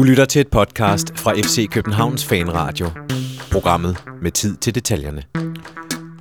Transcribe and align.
Du 0.00 0.04
lytter 0.04 0.24
til 0.24 0.40
et 0.40 0.48
podcast 0.48 1.18
fra 1.18 1.32
FC 1.32 1.68
Københavns 1.70 2.24
Fanradio. 2.24 2.86
Programmet 3.52 4.04
med 4.22 4.30
tid 4.30 4.56
til 4.56 4.74
detaljerne. 4.74 5.22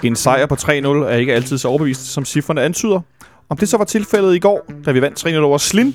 En 0.03 0.15
sejr 0.15 0.45
på 0.45 0.55
3-0 0.55 0.67
er 0.87 1.15
ikke 1.15 1.33
altid 1.33 1.57
så 1.57 1.67
overbevist, 1.67 2.05
som 2.05 2.25
cifrene 2.25 2.61
antyder. 2.61 3.01
Om 3.49 3.57
det 3.57 3.69
så 3.69 3.77
var 3.77 3.85
tilfældet 3.85 4.35
i 4.35 4.39
går, 4.39 4.71
da 4.85 4.91
vi 4.91 5.01
vandt 5.01 5.25
3-0 5.25 5.37
over 5.37 5.57
Slin, 5.57 5.87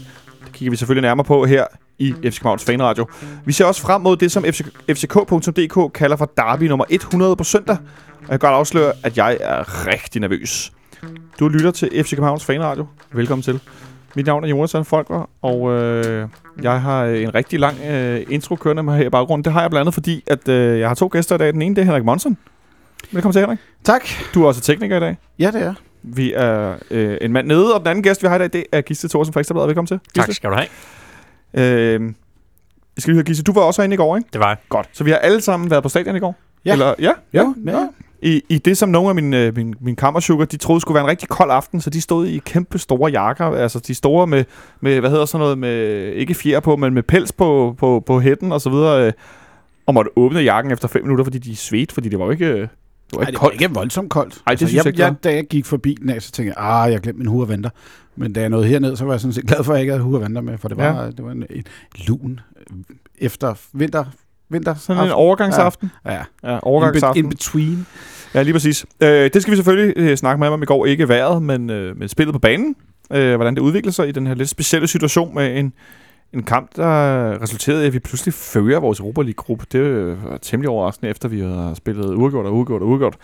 det 0.45 0.53
kigger 0.53 0.71
vi 0.71 0.77
selvfølgelig 0.77 1.09
nærmere 1.09 1.25
på 1.25 1.45
her 1.45 1.65
i 1.99 2.13
FC 2.13 2.39
Københavns 2.39 2.65
Fanradio. 2.65 3.07
Vi 3.45 3.53
ser 3.53 3.65
også 3.65 3.81
frem 3.81 4.01
mod 4.01 4.17
det, 4.17 4.33
som 4.33 4.45
FCK.dk 4.91 5.93
kalder 5.93 6.17
for 6.17 6.33
derby 6.37 6.63
nummer 6.63 6.85
100 6.91 7.37
på 7.37 7.45
søndag. 7.45 7.77
Og 8.11 8.21
jeg 8.21 8.29
kan 8.29 8.39
godt 8.39 8.55
afsløre, 8.55 8.93
at 9.03 9.17
jeg 9.17 9.39
er 9.41 9.87
rigtig 9.87 10.21
nervøs. 10.21 10.73
Du 11.41 11.49
lytter 11.49 11.71
til 11.71 12.05
FC 12.05 12.11
Københavns 12.11 12.45
Fanradio. 12.45 12.87
Velkommen 13.13 13.43
til. 13.43 13.61
Mit 14.17 14.27
navn 14.27 14.45
er 14.45 14.49
Jonathan 14.49 14.85
Folker, 14.85 15.31
og 15.43 15.71
øh, 15.71 16.29
jeg 16.63 16.83
har 16.83 17.05
en 17.05 17.35
rigtig 17.35 17.61
lang 17.61 17.77
øh, 17.85 18.27
intro 18.31 18.57
kørende 18.57 18.83
med 18.83 18.95
her 18.97 19.07
i 19.07 19.11
baggrunden. 19.11 19.45
Det 19.45 19.53
har 19.53 19.61
jeg 19.61 19.71
blandt 19.71 19.81
andet, 19.81 19.95
fordi 19.95 20.25
at, 20.27 20.49
øh, 20.49 20.81
jeg 20.81 20.89
har 20.89 20.95
to 20.95 21.09
gæster 21.13 21.35
i 21.35 21.39
dag. 21.39 21.53
Den 21.53 21.63
ene 21.63 21.75
det 21.75 21.81
er 21.81 21.85
Henrik 21.85 22.05
Monsen. 22.05 22.39
Velkommen 23.13 23.33
til, 23.33 23.41
Henrik. 23.41 23.59
Tak. 23.85 24.03
Du 24.35 24.43
er 24.43 24.47
også 24.47 24.61
tekniker 24.61 24.97
i 24.97 25.01
dag. 25.01 25.17
Ja, 25.39 25.51
det 25.51 25.63
er. 25.63 25.75
Vi 26.03 26.33
er 26.33 26.75
øh, 26.91 27.19
en 27.21 27.33
mand 27.33 27.47
nede, 27.47 27.75
og 27.75 27.81
den 27.81 27.89
anden 27.89 28.03
gæst, 28.03 28.23
vi 28.23 28.29
har 28.29 28.37
i 28.37 28.39
dag, 28.39 28.53
det 28.53 28.65
er 28.73 28.81
Gisle 28.81 29.09
Thorsen 29.09 29.33
fra 29.33 29.41
Ekstrabladet. 29.41 29.69
Velkommen 29.69 29.87
til. 29.87 30.01
Tak 30.15 30.27
Gisle. 30.27 30.35
skal 30.35 30.51
du 30.51 30.55
have. 30.55 30.69
Øh, 31.55 32.03
jeg 32.97 33.03
skal 33.03 33.11
lige 33.11 33.17
høre, 33.17 33.25
Gisle, 33.25 33.43
du 33.43 33.53
var 33.53 33.61
også 33.61 33.83
herinde 33.83 33.95
i 33.95 33.97
går, 33.97 34.17
ikke? 34.17 34.29
Det 34.33 34.41
var 34.41 34.49
jeg. 34.49 34.57
Godt. 34.69 34.89
Så 34.93 35.05
vi 35.05 35.11
har 35.11 35.19
alle 35.19 35.41
sammen 35.41 35.71
været 35.71 35.83
på 35.83 35.89
stadion 35.89 36.17
i 36.17 36.21
går? 36.21 36.37
Ja. 36.65 36.73
Eller, 36.73 36.95
ja? 36.99 37.13
Ja. 37.33 37.41
Jo, 37.41 37.55
ja. 37.67 37.89
I, 38.25 38.43
I 38.49 38.59
det, 38.59 38.79
som 38.79 38.89
nogle 38.89 39.09
af 39.09 39.15
mine, 39.15 39.41
øh, 39.41 39.57
mine, 39.57 39.75
mine 39.81 39.97
kammersugar, 39.97 40.45
de 40.45 40.57
troede 40.57 40.81
skulle 40.81 40.95
være 40.95 41.05
en 41.05 41.11
rigtig 41.11 41.29
kold 41.29 41.51
aften, 41.51 41.81
så 41.81 41.91
de 41.91 42.01
stod 42.01 42.27
i 42.27 42.39
kæmpe 42.39 42.79
store 42.79 43.11
jakker, 43.11 43.45
altså 43.45 43.79
de 43.79 43.95
store 43.95 44.27
med, 44.27 44.45
med 44.81 45.01
hvad 45.01 45.11
hedder 45.11 45.25
sådan 45.25 45.43
noget, 45.43 45.59
med 45.59 45.77
ikke 46.13 46.35
fjer 46.35 46.61
på, 46.61 46.77
men 46.77 46.95
med 46.95 47.03
pels 47.03 47.33
på, 47.33 47.75
på, 47.79 48.03
på 48.07 48.21
hætten 48.21 48.53
og 48.53 48.61
så 48.61 48.71
videre, 48.71 49.07
øh, 49.07 49.13
og 49.87 49.95
måtte 49.95 50.11
åbne 50.17 50.41
jakken 50.41 50.73
efter 50.73 50.89
fem 50.89 51.03
minutter, 51.03 51.25
fordi 51.25 51.39
de 51.39 51.57
svedte, 51.57 51.95
fordi 51.95 52.09
det 52.09 52.19
var 52.19 52.25
jo 52.25 52.31
ikke, 52.31 52.53
det 52.55 52.69
var 53.13 53.19
Ej, 53.19 53.23
ikke 53.23 53.33
det 53.33 53.43
var 53.43 53.49
koldt. 53.49 53.63
ikke 53.63 53.75
voldsomt 53.75 54.11
koldt. 54.11 54.43
Ej, 54.47 54.53
det 54.53 54.59
synes 54.59 54.75
jeg 54.75 54.85
jeg, 54.85 54.87
ikke, 54.87 55.03
jeg, 55.03 55.15
Da 55.25 55.35
jeg 55.35 55.45
gik 55.45 55.65
forbi 55.65 55.97
den 56.01 56.11
af, 56.11 56.23
så 56.23 56.33
tænkte 56.33 56.55
jeg, 56.59 56.71
ah, 56.71 56.93
jeg 56.93 57.01
glemte 57.01 57.19
min 57.19 57.29
hurvanter. 57.29 57.71
Men 58.17 58.33
da 58.33 58.41
jeg 58.41 58.49
nåede 58.49 58.67
herned, 58.67 58.97
så 58.97 59.05
var 59.05 59.13
jeg 59.13 59.21
sådan 59.21 59.33
set 59.33 59.47
glad 59.47 59.65
for, 59.65 59.73
at 59.73 59.77
jeg 59.77 59.83
ikke 59.83 59.93
havde 59.93 60.05
hurvanter 60.05 60.41
med, 60.41 60.59
for 60.59 60.69
det 60.69 60.77
var, 60.77 61.03
ja. 61.03 61.11
det 61.11 61.25
var 61.25 61.31
en, 61.31 61.45
en 61.51 61.65
lun 62.09 62.41
øh, 62.71 62.77
efter 63.19 63.55
vinter. 63.73 64.05
Vinter 64.55 64.75
Sådan 64.75 65.05
en 65.05 65.11
overgangsaften. 65.11 65.91
Ja, 66.07 66.13
Ja, 66.13 66.19
in, 66.19 66.25
be, 66.43 66.65
overgangsaften. 66.65 67.25
in 67.25 67.31
between. 67.31 67.87
Ja, 68.35 68.43
lige 68.43 68.53
præcis. 68.53 68.87
Øh, 69.01 69.31
det 69.35 69.43
skal 69.43 69.51
vi 69.53 69.57
selvfølgelig 69.57 69.93
øh, 69.97 70.17
snakke 70.17 70.41
med 70.41 70.49
om 70.49 70.63
i 70.63 70.67
går. 70.67 70.87
Ikke 70.87 71.09
vejret, 71.09 71.43
men, 71.43 71.71
øh, 71.71 71.97
men 71.97 72.09
spillet 72.09 72.33
på 72.33 72.39
banen. 72.39 72.77
Øh, 73.13 73.35
hvordan 73.35 73.55
det 73.55 73.61
udvikler 73.61 73.93
sig 73.93 74.09
i 74.09 74.13
den 74.13 74.27
her 74.27 74.35
lidt 74.35 74.49
specielle 74.49 74.89
situation 74.89 75.35
med 75.35 75.59
en, 75.59 75.73
en 76.33 76.43
kamp, 76.43 76.77
der 76.77 77.43
resulterede 77.43 77.85
i, 77.85 77.87
at 77.87 77.93
vi 77.93 77.99
pludselig 77.99 78.35
fører 78.35 78.81
vores 78.81 79.01
Europa 79.01 79.23
League-gruppe. 79.23 79.67
Det 79.73 79.79
øh, 79.79 80.25
var 80.25 80.37
temmelig 80.37 80.69
overraskende, 80.69 81.11
efter 81.11 81.29
vi 81.29 81.41
har 81.41 81.75
spillet 81.75 82.15
uafgjort 82.15 82.47
og 82.47 82.55
uafgjort 82.55 82.83
og 82.83 82.89
uafgjort. 82.89 83.17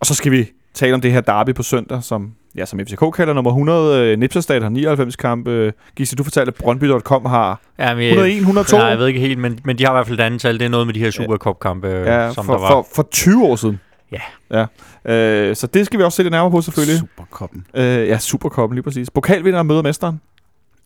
Og 0.00 0.06
så 0.06 0.14
skal 0.14 0.32
vi 0.32 0.48
tale 0.74 0.94
om 0.94 1.00
det 1.00 1.12
her 1.12 1.20
derby 1.20 1.54
på 1.54 1.62
søndag, 1.62 2.02
som, 2.02 2.32
ja, 2.56 2.64
som 2.66 2.80
FCK 2.80 3.04
kalder 3.14 3.34
nummer 3.34 3.50
100. 3.50 4.00
Øh, 4.12 4.18
Nipserstad 4.18 4.60
har 4.62 4.68
99 4.68 5.16
kampe. 5.16 5.72
Gisle, 5.96 6.16
du 6.16 6.22
fortalte, 6.24 6.48
at 6.48 6.54
Brøndby.com 6.54 7.24
har 7.24 7.60
Ja, 7.78 7.94
men, 7.94 8.04
101, 8.04 8.36
102. 8.38 8.76
Nej, 8.76 8.86
jeg 8.86 8.98
ved 8.98 9.06
ikke 9.06 9.20
helt, 9.20 9.38
men, 9.38 9.58
men 9.64 9.78
de 9.78 9.84
har 9.84 9.92
i 9.92 9.94
hvert 9.94 10.06
fald 10.06 10.20
et 10.20 10.22
andet 10.24 10.40
tal. 10.40 10.58
Det 10.58 10.64
er 10.64 10.68
noget 10.68 10.86
med 10.86 10.94
de 10.94 11.00
her 11.00 11.10
Supercup-kampe, 11.10 11.88
ja, 11.88 12.24
ja, 12.24 12.32
som 12.32 12.44
for, 12.44 12.52
der 12.52 12.60
var. 12.60 12.68
for, 12.68 12.86
for 12.94 13.02
20 13.02 13.44
år 13.46 13.56
siden. 13.56 13.80
Ja. 14.12 14.66
ja. 15.06 15.12
Øh, 15.14 15.56
så 15.56 15.66
det 15.66 15.86
skal 15.86 15.98
vi 15.98 16.04
også 16.04 16.16
se 16.16 16.22
lidt 16.22 16.32
nærmere 16.32 16.50
på, 16.50 16.60
selvfølgelig. 16.60 16.98
Superkoppen. 16.98 17.66
Øh, 17.74 17.84
ja, 17.84 18.18
Superkoppen 18.18 18.74
lige 18.74 18.82
præcis. 18.82 19.10
Pokalvinder 19.10 19.62
møder 19.62 19.82
mesteren. 19.82 20.20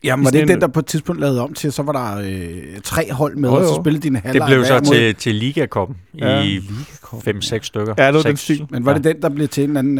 Jamen, 0.03 0.25
var 0.25 0.31
det 0.31 0.37
ikke 0.39 0.43
en- 0.43 0.49
den, 0.53 0.61
der 0.61 0.67
på 0.67 0.79
et 0.79 0.85
tidspunkt 0.85 1.21
lavede 1.21 1.41
om 1.43 1.53
til, 1.53 1.71
så 1.71 1.83
var 1.83 1.91
der 1.91 2.17
øh, 2.25 2.79
tre 2.83 3.11
hold 3.13 3.35
med, 3.35 3.49
Jo, 3.49 3.55
og 3.55 3.63
så 3.65 3.81
spillede 3.81 4.03
de 4.03 4.07
en 4.07 4.15
halvleg 4.15 4.47
det 4.47 4.55
blev 4.55 4.65
så 4.65 4.73
mod- 4.73 4.93
til, 4.95 5.15
til 5.15 5.35
Liga-koppen 5.35 5.97
Ja. 6.17 6.41
i 6.43 6.59
5-6 7.13 7.59
stykker. 7.67 7.93
Ja, 7.97 8.07
det 8.07 8.13
var 8.15 8.21
den 8.21 8.37
Seks. 8.37 8.41
stil. 8.41 8.65
Men 8.69 8.85
var 8.85 8.91
Ja. 8.91 8.97
det 8.97 9.03
den, 9.03 9.21
der 9.21 9.29
blev 9.29 9.47
til 9.47 9.63
en 9.63 9.77
eller 9.77 9.79
anden 9.79 9.99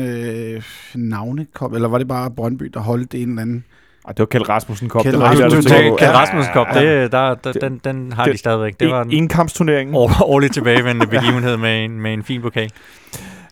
øh, 0.55 0.61
navnekop, 0.95 1.73
eller 1.73 1.87
var 1.87 1.97
det 1.97 2.07
bare 2.07 2.31
Brøndby, 2.31 2.65
der 2.73 2.79
holdt 2.79 3.13
en 3.15 3.29
eller 3.29 3.41
anden? 3.41 3.63
Ej, 4.07 4.11
det 4.11 4.19
var 4.19 4.25
Kjeld 4.25 4.49
Rasmussen 4.49 4.89
Kop. 4.89 5.03
Kjeld 5.03 5.15
Rasmussen. 5.21 6.53
Cup, 6.53 6.67
det, 6.73 7.11
der, 7.11 7.35
der, 7.35 7.51
Det- 7.51 7.61
den, 7.61 7.81
den 7.83 8.11
har 8.13 8.23
det- 8.25 8.33
de 8.33 8.37
stadigvæk. 8.37 8.79
Det 8.79 8.89
var 8.89 9.01
En, 9.03 9.11
en 9.11 9.27
kampsturnering. 9.27 9.95
år- 9.95 10.23
årligt 10.23 10.53
tilbagevendende 10.53 11.07
begivenhed 11.07 11.57
med 11.57 11.85
en, 11.85 12.01
med 12.01 12.13
en 12.13 12.23
fin 12.23 12.41
pokal. 12.41 12.69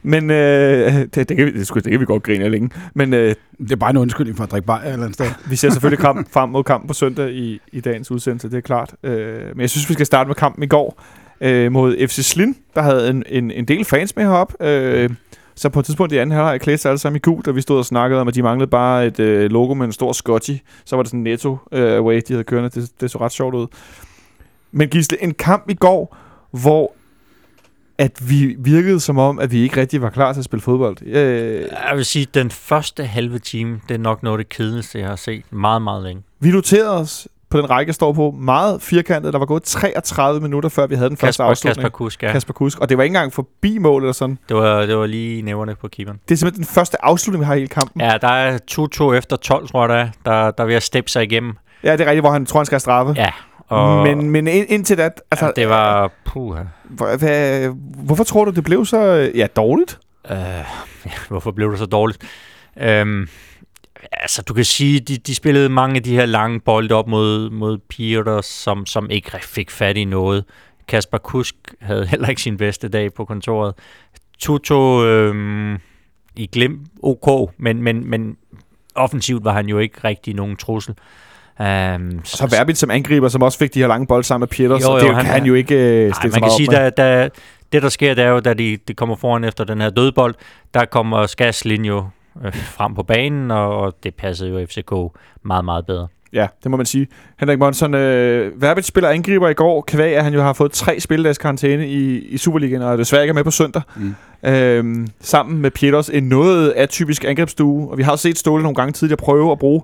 Men 0.03 0.31
øh, 0.31 0.93
det, 0.93 1.15
det, 1.15 1.37
kan 1.37 1.45
vi, 1.45 1.51
det, 1.51 1.73
det 1.75 1.91
kan 1.91 1.99
vi 1.99 2.05
godt 2.05 2.23
grine 2.23 2.45
af 2.45 2.51
længe. 2.51 2.69
Men 2.93 3.13
øh, 3.13 3.35
Det 3.57 3.71
er 3.71 3.75
bare 3.75 3.89
en 3.89 3.97
undskyldning 3.97 4.37
for 4.37 4.43
at 4.43 4.51
drikke 4.51 4.65
bajer 4.65 4.91
eller 4.93 5.05
andet 5.05 5.13
sted. 5.13 5.27
vi 5.49 5.55
ser 5.55 5.69
selvfølgelig 5.69 5.99
kamp, 5.99 6.31
frem 6.31 6.49
mod 6.49 6.63
kampen 6.63 6.87
på 6.87 6.93
søndag 6.93 7.31
i, 7.31 7.61
i 7.71 7.79
dagens 7.79 8.11
udsendelse, 8.11 8.49
det 8.49 8.57
er 8.57 8.61
klart. 8.61 8.95
Øh, 9.03 9.47
men 9.47 9.61
jeg 9.61 9.69
synes, 9.69 9.89
vi 9.89 9.93
skal 9.93 10.05
starte 10.05 10.27
med 10.27 10.35
kampen 10.35 10.63
i 10.63 10.67
går 10.67 11.01
øh, 11.41 11.71
mod 11.71 12.07
FC 12.07 12.25
Slin, 12.25 12.55
der 12.75 12.81
havde 12.81 13.09
en, 13.09 13.23
en, 13.27 13.51
en 13.51 13.65
del 13.65 13.85
fans 13.85 14.15
med 14.15 14.23
heroppe. 14.25 14.53
Øh, 14.67 15.09
så 15.55 15.69
på 15.69 15.79
et 15.79 15.85
tidspunkt 15.85 16.13
i 16.13 16.17
anden 16.17 16.35
halvleg 16.35 16.61
klædte 16.61 16.81
sig 16.81 16.89
alle 16.89 16.99
sammen 16.99 17.15
i 17.15 17.19
gult, 17.19 17.47
og 17.47 17.55
vi 17.55 17.61
stod 17.61 17.77
og 17.77 17.85
snakkede 17.85 18.21
om, 18.21 18.27
at 18.27 18.35
de 18.35 18.43
manglede 18.43 18.69
bare 18.69 19.07
et 19.07 19.19
øh, 19.19 19.51
logo 19.51 19.73
med 19.73 19.85
en 19.85 19.91
stor 19.91 20.11
scotchy. 20.13 20.53
Så 20.85 20.95
var 20.95 21.03
det 21.03 21.09
sådan 21.09 21.19
en 21.19 21.23
netto 21.23 21.57
øh, 21.71 21.97
away, 21.97 22.21
de 22.27 22.33
havde 22.33 22.43
kørende. 22.43 22.69
Det, 22.69 22.91
det 23.01 23.11
så 23.11 23.17
ret 23.17 23.31
sjovt 23.31 23.55
ud. 23.55 23.67
Men 24.71 24.89
Gisle, 24.89 25.23
en 25.23 25.33
kamp 25.33 25.69
i 25.69 25.73
går, 25.73 26.17
hvor 26.51 26.93
at 27.97 28.29
vi 28.29 28.55
virkede 28.59 28.99
som 28.99 29.17
om, 29.17 29.39
at 29.39 29.51
vi 29.51 29.59
ikke 29.61 29.81
rigtig 29.81 30.01
var 30.01 30.09
klar 30.09 30.33
til 30.33 30.39
at 30.41 30.45
spille 30.45 30.61
fodbold. 30.61 30.97
Øh, 31.05 31.61
Jeg 31.89 31.91
vil 31.95 32.05
sige, 32.05 32.23
at 32.29 32.33
den 32.33 32.51
første 32.51 33.05
halve 33.05 33.39
time, 33.39 33.79
det 33.87 33.93
er 33.93 33.99
nok 33.99 34.23
noget 34.23 34.39
af 34.39 34.45
det 34.45 34.49
kedeligste, 34.57 34.99
jeg 34.99 35.07
har 35.07 35.15
set 35.15 35.43
meget, 35.51 35.81
meget 35.81 36.03
længe. 36.03 36.23
Vi 36.39 36.51
noterede 36.51 36.99
os 36.99 37.27
på 37.49 37.57
den 37.57 37.69
række, 37.69 37.89
jeg 37.89 37.95
står 37.95 38.13
på, 38.13 38.31
meget 38.39 38.81
firkantet. 38.81 39.33
Der 39.33 39.39
var 39.39 39.45
gået 39.45 39.63
33 39.63 40.41
minutter, 40.41 40.69
før 40.69 40.87
vi 40.87 40.95
havde 40.95 41.09
den 41.09 41.17
første 41.17 41.27
Kasper, 41.27 41.43
afslutning. 41.43 41.75
Kasper 41.83 41.89
Kusk, 41.97 42.23
ja. 42.23 42.31
Kasper 42.31 42.53
Kusk. 42.53 42.79
Og 42.79 42.89
det 42.89 42.97
var 42.97 43.03
ikke 43.03 43.11
engang 43.15 43.33
forbi 43.33 43.77
mål 43.77 44.01
eller 44.01 44.13
sådan. 44.13 44.37
Det 44.49 44.57
var, 44.57 44.85
det 44.85 44.97
var 44.97 45.05
lige 45.05 45.41
næverne 45.41 45.75
på 45.75 45.87
keeperen. 45.87 46.19
Det 46.27 46.33
er 46.33 46.37
simpelthen 46.37 46.63
den 46.65 46.73
første 46.73 47.05
afslutning, 47.05 47.39
vi 47.41 47.45
har 47.45 47.53
i 47.53 47.57
hele 47.57 47.67
kampen. 47.67 48.01
Ja, 48.01 48.17
der 48.21 48.27
er 48.27 48.57
2-2 49.11 49.13
efter 49.17 49.35
12, 49.35 49.67
tror 49.67 49.81
jeg, 49.87 49.89
der, 50.25 50.31
er. 50.31 50.43
der, 50.45 50.51
der 50.51 50.65
vil 50.65 50.73
jeg 50.73 50.81
steppe 50.83 51.09
sig 51.11 51.23
igennem. 51.23 51.53
ja 51.83 51.91
det 51.91 52.01
er 52.01 52.05
rigtigt, 52.05 52.21
hvor 52.23 52.31
han 52.31 52.45
tror, 52.45 52.59
han 52.59 52.65
skal 52.65 52.79
straffe. 52.79 53.13
Ja, 53.17 53.29
og 53.67 54.03
Men, 54.03 54.29
men 54.29 54.47
ind, 54.47 54.65
indtil 54.69 54.97
da, 54.97 55.09
altså, 55.31 55.45
ja, 55.45 55.51
det 55.55 55.69
var... 55.69 56.11
Puh, 56.25 56.57
Hva, 56.97 57.67
hvorfor 58.05 58.23
tror 58.23 58.45
du, 58.45 58.51
det 58.51 58.63
blev 58.63 58.85
så 58.85 58.99
øh, 58.99 59.37
ja, 59.37 59.47
dårligt? 59.47 59.99
øh, 60.31 60.37
ja, 61.05 61.11
hvorfor 61.27 61.51
blev 61.51 61.71
det 61.71 61.79
så 61.79 61.85
dårligt? 61.85 62.19
Øhm, 62.77 63.27
altså, 64.11 64.41
du 64.41 64.53
kan 64.53 64.65
sige, 64.65 64.99
de, 64.99 65.17
de 65.17 65.35
spillede 65.35 65.69
mange 65.69 65.95
af 65.95 66.03
de 66.03 66.15
her 66.15 66.25
lange 66.25 66.59
bolde 66.59 66.95
op 66.95 67.07
mod, 67.07 67.49
mod 67.49 67.77
Peter, 67.77 68.41
som, 68.41 68.85
som 68.85 69.09
ikke 69.09 69.31
fik 69.41 69.71
fat 69.71 69.97
i 69.97 70.05
noget. 70.05 70.45
Kasper 70.87 71.17
Kusk 71.17 71.55
havde 71.81 72.07
heller 72.07 72.27
ikke 72.27 72.41
sin 72.41 72.57
bedste 72.57 72.89
dag 72.89 73.13
på 73.13 73.25
kontoret. 73.25 73.73
Tuto 74.39 75.05
øhm, 75.05 75.77
i 76.35 76.47
glem 76.47 76.85
OK, 77.03 77.53
men, 77.57 77.81
men, 77.81 78.09
men 78.09 78.37
offensivt 78.95 79.43
var 79.43 79.53
han 79.53 79.65
jo 79.65 79.79
ikke 79.79 79.99
rigtig 80.03 80.33
nogen 80.33 80.55
trussel. 80.55 80.95
Um, 81.59 82.19
Så 82.23 82.47
Verbit 82.51 82.77
som 82.77 82.91
angriber, 82.91 83.27
som 83.27 83.41
også 83.41 83.57
fik 83.57 83.73
de 83.73 83.79
her 83.79 83.87
lange 83.87 84.07
bolde 84.07 84.23
sammen 84.27 84.41
med 84.41 84.47
Pieter, 84.47 84.79
så 84.79 84.91
Jo, 84.91 84.97
jo, 84.97 84.99
det 85.07 85.15
han- 85.15 85.25
kan 85.25 85.33
han 85.33 85.45
jo 85.45 85.53
ikke 85.53 85.75
øh, 85.75 86.03
Nej, 86.03 86.11
stille 86.11 86.31
man 86.31 86.33
så 86.33 86.39
kan 86.39 86.51
sige, 86.57 86.69
med. 86.71 86.99
at 86.99 87.31
det 87.73 87.81
der 87.83 87.89
sker, 87.89 88.13
det 88.13 88.23
er 88.23 88.29
jo, 88.29 88.39
da 88.39 88.53
de, 88.53 88.77
de 88.87 88.93
kommer 88.93 89.15
foran 89.15 89.43
efter 89.43 89.63
den 89.63 89.81
her 89.81 89.89
dødbold, 89.89 90.35
der 90.73 90.85
kommer 90.85 91.25
Skaslin 91.25 91.85
jo 91.85 92.05
øh, 92.45 92.53
frem 92.55 92.95
på 92.95 93.03
banen, 93.03 93.51
og, 93.51 93.77
og 93.77 93.95
det 94.03 94.15
passede 94.15 94.49
jo 94.49 94.65
FCK 94.65 94.91
meget, 95.45 95.65
meget 95.65 95.85
bedre. 95.85 96.07
Ja, 96.33 96.47
det 96.63 96.71
må 96.71 96.77
man 96.77 96.85
sige. 96.85 97.07
Henrik 97.39 97.59
Monson, 97.59 97.93
øh, 97.93 98.61
Verbit 98.61 98.85
spiller 98.85 99.09
angriber 99.09 99.49
i 99.49 99.53
går, 99.53 99.81
kvæg 99.87 100.15
at 100.17 100.23
han 100.23 100.33
jo 100.33 100.41
har 100.41 100.53
fået 100.53 100.71
tre 100.71 100.99
spilledags 100.99 101.37
karantæne 101.37 101.87
i, 101.87 102.19
i 102.19 102.37
Superligaen, 102.37 102.81
og 102.81 102.97
desværre 102.97 103.23
ikke 103.23 103.31
er 103.31 103.35
med 103.35 103.43
på 103.43 103.51
søndag. 103.51 103.81
Mm. 103.95 104.15
Øhm, 104.49 105.07
sammen 105.21 105.61
med 105.61 105.71
Pieters 105.71 106.09
en 106.09 106.23
noget 106.23 106.71
atypisk 106.71 107.23
angrebsstue. 107.23 107.91
Og 107.91 107.97
vi 107.97 108.03
har 108.03 108.15
set 108.15 108.37
Ståle 108.37 108.63
nogle 108.63 108.75
gange 108.75 108.91
tidligere 108.91 109.17
prøve 109.17 109.51
at 109.51 109.59
bruge 109.59 109.81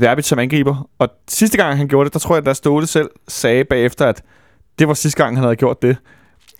Verbit 0.00 0.24
som 0.24 0.38
angriber. 0.38 0.88
Og 0.98 1.08
sidste 1.28 1.56
gang 1.56 1.76
han 1.76 1.88
gjorde 1.88 2.04
det, 2.04 2.12
der 2.12 2.18
tror 2.18 2.36
jeg, 2.36 2.48
at 2.48 2.56
Ståle 2.56 2.86
selv 2.86 3.10
sagde 3.28 3.64
bagefter, 3.64 4.06
at 4.06 4.22
det 4.78 4.88
var 4.88 4.94
sidste 4.94 5.22
gang, 5.22 5.36
han 5.36 5.42
havde 5.44 5.56
gjort 5.56 5.82
det. 5.82 5.96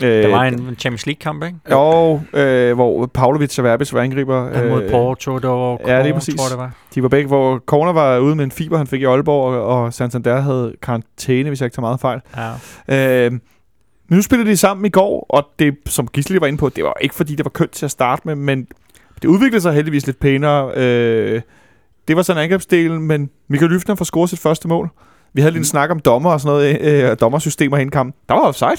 Øh, 0.03 0.09
Der 0.23 0.29
var 0.29 0.45
en 0.45 0.77
Champions 0.79 1.07
League-kamp, 1.07 1.45
ikke? 1.45 1.57
Jo, 1.71 2.21
øh, 2.33 2.75
hvor 2.75 3.07
Pavlovic 3.07 3.59
og 3.59 3.65
Verbit 3.65 3.93
var 3.93 4.01
angriber. 4.01 4.53
Han 4.55 4.69
mod 4.69 4.83
Øh, 4.83 4.91
Porto, 4.91 5.39
det 5.39 5.49
var 5.49 5.79
ja, 5.87 6.03
lige 6.03 6.13
Kåre, 6.13 6.15
præcis. 6.15 6.35
tror 6.35 6.49
det 6.49 6.59
var. 6.59 6.71
De 6.95 7.03
var 7.03 7.09
begge, 7.09 7.27
hvor 7.29 7.59
Corner 7.67 7.93
var 7.93 8.19
ude 8.19 8.37
med 8.37 8.45
en 8.45 8.51
fiber, 8.51 8.79
han 8.79 8.87
fik 8.87 9.01
i 9.01 9.05
Aalborg, 9.05 9.55
og, 9.55 9.83
og 9.83 9.95
Santander 9.95 10.41
havde 10.41 10.75
karantæne, 10.83 11.49
hvis 11.49 11.61
jeg 11.61 11.67
ikke 11.67 11.75
tager 11.75 11.81
meget 11.81 12.01
fejl. 12.01 12.21
Ja. 12.89 13.25
Øh, 13.27 13.33
men 14.09 14.17
nu 14.17 14.23
spillede 14.23 14.51
de 14.51 14.57
sammen 14.57 14.87
i 14.87 14.89
går, 14.91 15.27
og 15.29 15.47
det, 15.59 15.75
som 15.87 16.09
Gisli 16.09 16.41
var 16.41 16.47
inde 16.47 16.59
på, 16.59 16.69
det 16.69 16.85
var 16.85 16.95
ikke 17.01 17.15
fordi, 17.15 17.35
det 17.35 17.45
var 17.45 17.51
kønt 17.51 17.71
til 17.71 17.85
at 17.85 17.91
starte 17.91 18.23
med, 18.25 18.35
men 18.35 18.67
det 19.23 19.29
udviklede 19.29 19.61
sig 19.63 19.73
heldigvis 19.73 20.07
lidt 20.07 20.21
pænere. 20.21 20.73
Øh, 20.77 21.41
det 22.09 22.17
var 22.17 22.23
sådan 22.23 22.43
angrebsdelen, 22.43 23.03
men 23.03 23.31
Michael 23.49 23.71
Lyftner 23.73 23.95
får 23.95 24.05
scoret 24.05 24.31
sit 24.31 24.39
første 24.39 24.69
mål. 24.69 24.91
Vi 25.35 25.41
havde 25.41 25.53
lige 25.53 25.59
en 25.61 25.65
snak 25.65 25.91
om 25.91 26.01
dommer 26.01 26.31
og 26.31 26.41
sådan 26.41 26.57
noget, 26.57 26.81
øh, 27.05 27.11
og 27.11 27.21
dommersystemer 27.21 27.77
i 27.77 27.85
kampen. 27.85 28.15
Der 28.29 28.35
var 28.35 28.41
offside. 28.41 28.77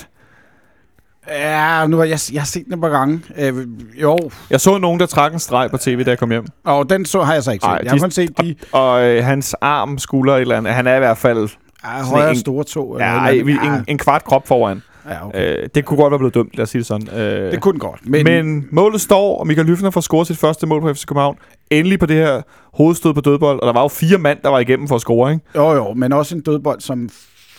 Ja, 1.30 1.88
nu 1.88 1.98
har 1.98 2.04
jeg, 2.04 2.20
jeg 2.34 2.42
har 2.42 2.46
set 2.46 2.66
den 2.66 2.74
et 2.74 2.82
par 2.82 2.90
gange. 2.90 3.22
Øh, 3.38 3.68
jo, 4.02 4.18
Jeg 4.50 4.62
så 4.62 4.78
nogen, 4.78 5.00
der 5.00 5.06
trak 5.06 5.34
en 5.34 5.40
streg 5.40 5.72
på 5.72 5.78
tv, 5.78 6.04
da 6.04 6.10
jeg 6.10 6.20
kom 6.20 6.30
hjem. 6.32 6.46
og 6.66 6.90
den 6.90 7.06
så 7.06 7.22
har 7.24 7.34
jeg 7.34 7.44
så 7.44 7.52
ikke 7.52 7.64
set. 7.64 7.70
Ej, 7.70 7.80
jeg 7.84 7.92
har 7.92 7.98
de- 7.98 8.02
kun 8.02 8.12
set 8.12 8.38
de... 8.42 8.56
Og 8.72 9.04
øh, 9.04 9.24
hans 9.24 9.54
arm, 9.62 9.98
skulder 9.98 10.36
et 10.36 10.42
eller 10.42 10.58
andet, 10.58 10.74
han 10.74 10.88
er 10.88 10.96
i 10.96 11.00
hvert 11.00 11.18
fald 11.18 11.50
Ja, 11.84 12.04
højre 12.04 12.30
en- 12.30 12.36
store 12.36 12.64
to. 12.64 12.94
eller 12.94 13.06
Ja, 13.06 13.30
eller 13.30 13.62
andet. 13.62 13.78
en, 13.80 13.86
en 13.88 13.98
kvart 13.98 14.24
krop 14.24 14.48
foran. 14.48 14.82
Ja, 15.10 15.28
okay. 15.28 15.58
Øh, 15.64 15.70
det 15.76 15.86
kunne 15.86 15.98
godt 15.98 16.12
være 16.12 16.20
blevet 16.20 16.34
dømt, 16.34 16.56
lad 16.58 16.64
os 16.64 16.70
sige 16.70 16.80
det 16.80 16.86
sådan. 16.86 17.20
Øh, 17.20 17.52
Det 17.52 17.62
kunne 17.62 17.80
godt. 17.80 18.00
men, 18.10 18.24
men 18.24 18.68
målet 18.72 19.02
står, 19.02 19.40
og 19.40 19.48
Michael 19.48 19.68
Lyfner 19.68 19.90
får 19.90 20.02
scoret 20.02 20.28
sit 20.28 20.38
første 20.38 20.68
mål 20.68 20.82
på 20.82 20.94
FC 20.94 21.06
København. 21.06 21.38
Endelig 21.72 22.00
på 22.00 22.06
det 22.06 22.16
her 22.16 22.42
hovedstød 22.74 23.14
på 23.14 23.22
dødbold, 23.22 23.60
og 23.60 23.68
der 23.68 23.74
var 23.74 23.82
jo 23.82 23.88
fire 23.88 24.18
mand, 24.18 24.40
der 24.44 24.50
var 24.50 24.60
igennem 24.60 24.88
for 24.88 24.96
at 24.96 25.02
score, 25.02 25.32
ikke? 25.32 25.44
Jo, 25.56 25.72
jo, 25.72 25.94
men 25.94 26.14
også 26.14 26.36
en 26.36 26.42
dødbold, 26.42 26.82
som 26.82 27.10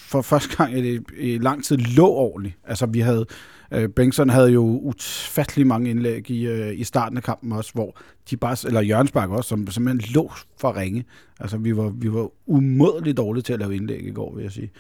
for 0.09 0.23
første 0.23 0.57
gang 0.57 0.79
i, 0.79 0.99
i 1.19 1.39
lang 1.39 1.65
tid 1.65 1.77
lå 1.77 2.07
ordentligt. 2.09 2.55
Altså, 2.69 2.87
vi 2.87 3.01
havde... 3.01 3.27
Øh, 3.73 3.89
Bengtsson 3.89 4.29
havde 4.31 4.51
jo 4.51 4.63
ufattelig 4.63 5.67
mange 5.67 5.91
indlæg 5.91 6.31
i, 6.31 6.47
øh, 6.47 6.81
i 6.81 6.85
starten 6.85 7.17
af 7.17 7.23
kampen 7.23 7.53
også, 7.53 7.71
hvor 7.75 7.97
de 8.31 8.37
bare, 8.37 8.57
eller 8.67 8.81
Jørgensbak 8.81 9.31
også, 9.31 9.49
som 9.49 9.67
simpelthen 9.67 10.15
lå 10.15 10.33
for 10.61 10.77
ringe. 10.77 11.05
Altså, 11.41 11.57
vi 11.57 11.77
var, 11.77 11.89
vi 11.89 12.13
var 12.13 12.29
umådeligt 12.47 13.17
dårlige 13.17 13.43
til 13.43 13.53
at 13.53 13.59
lave 13.59 13.77
indlæg 13.77 14.07
i 14.07 14.11
går, 14.11 14.35
vil 14.35 14.43
jeg 14.43 14.53
sige. 14.53 14.71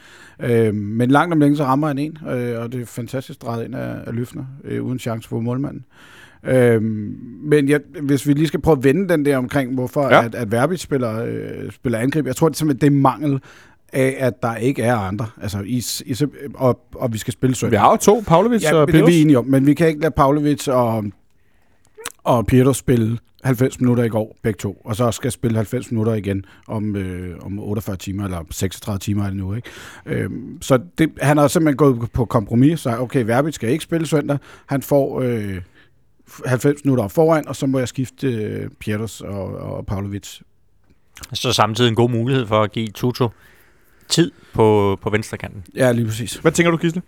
Øh, 0.40 0.74
men 0.74 1.10
langt 1.10 1.32
om 1.32 1.40
længe, 1.40 1.56
så 1.56 1.64
rammer 1.64 1.86
han 1.86 1.98
en, 1.98 2.18
øh, 2.28 2.60
og 2.60 2.72
det 2.72 2.80
er 2.80 2.86
fantastisk 2.86 3.42
drejet 3.42 3.64
ind 3.64 3.74
af, 3.74 3.94
af 4.06 4.14
Løfner, 4.14 4.44
øh, 4.64 4.84
uden 4.84 4.98
chance 4.98 5.28
for 5.28 5.40
målmanden. 5.40 5.84
Øh, 6.44 6.82
men 7.42 7.68
jeg, 7.68 7.80
hvis 8.02 8.26
vi 8.28 8.32
lige 8.32 8.46
skal 8.46 8.60
prøve 8.60 8.76
at 8.76 8.84
vende 8.84 9.08
den 9.08 9.24
der 9.24 9.36
omkring, 9.36 9.74
hvorfor 9.74 10.08
Ja. 10.08 10.24
at, 10.24 10.34
at 10.34 10.52
Verbit 10.52 10.80
spiller, 10.80 11.24
øh, 11.24 11.70
spiller 11.72 11.98
angreb, 11.98 12.26
jeg 12.26 12.36
tror 12.36 12.48
det 12.48 12.58
simpelthen, 12.58 12.90
det 12.92 12.96
er 12.96 13.00
mangel 13.00 13.40
af, 13.92 14.16
at 14.18 14.42
der 14.42 14.56
ikke 14.56 14.82
er 14.82 14.96
andre. 14.96 15.26
Altså, 15.42 15.58
i, 15.66 15.82
i, 16.06 16.14
og, 16.54 16.80
og 16.94 17.12
vi 17.12 17.18
skal 17.18 17.32
spille 17.32 17.56
søndag. 17.56 17.70
Vi 17.70 17.76
har 17.76 17.90
jo 17.90 17.96
to, 17.96 18.22
Pavlovic 18.26 18.62
Ja, 18.62 18.74
og 18.74 18.86
det 18.86 18.94
er 18.94 18.98
Peters. 18.98 19.14
vi 19.14 19.20
enige 19.22 19.38
om, 19.38 19.46
men 19.46 19.66
vi 19.66 19.74
kan 19.74 19.88
ikke 19.88 20.00
lade 20.00 20.10
Pavlovic 20.10 20.68
og, 20.68 21.04
og 22.24 22.46
Pietro 22.46 22.72
spille 22.72 23.18
90 23.44 23.80
minutter 23.80 24.04
i 24.04 24.08
går, 24.08 24.36
begge 24.42 24.58
to, 24.58 24.82
og 24.84 24.96
så 24.96 25.10
skal 25.10 25.32
spille 25.32 25.56
90 25.56 25.90
minutter 25.90 26.14
igen 26.14 26.44
om, 26.68 26.96
øh, 26.96 27.36
om 27.42 27.58
48 27.58 27.96
timer, 27.96 28.24
eller 28.24 28.44
36 28.50 28.98
timer 28.98 29.24
er 29.24 29.28
det 29.28 29.36
nu, 29.36 29.54
ikke? 29.54 29.68
Øhm, 30.06 30.58
så 30.62 30.78
det, 30.98 31.10
han 31.20 31.36
har 31.36 31.48
simpelthen 31.48 31.76
gået 31.76 32.12
på 32.12 32.24
kompromis, 32.24 32.80
så 32.80 32.98
okay, 32.98 33.24
Verbit 33.24 33.54
skal 33.54 33.70
ikke 33.70 33.84
spille 33.84 34.06
søndag, 34.06 34.38
han 34.66 34.82
får 34.82 35.20
øh, 35.20 35.60
90 36.46 36.84
minutter 36.84 37.08
foran, 37.08 37.48
og 37.48 37.56
så 37.56 37.66
må 37.66 37.78
jeg 37.78 37.88
skifte 37.88 38.26
øh, 38.26 38.68
Pieters 38.80 39.20
og, 39.20 39.44
og 39.44 39.86
Pavlovic. 39.86 40.40
Så 41.32 41.52
samtidig 41.52 41.88
en 41.88 41.94
god 41.94 42.10
mulighed 42.10 42.46
for 42.46 42.62
at 42.62 42.72
give 42.72 42.88
Tuto 42.88 43.28
tid 44.10 44.30
på, 44.52 44.98
på 45.02 45.10
venstre 45.10 45.38
kanten. 45.38 45.64
Ja, 45.74 45.92
lige 45.92 46.06
præcis. 46.06 46.34
Hvad 46.34 46.52
tænker 46.52 46.70
du, 46.70 46.76
Gisle? 46.76 47.02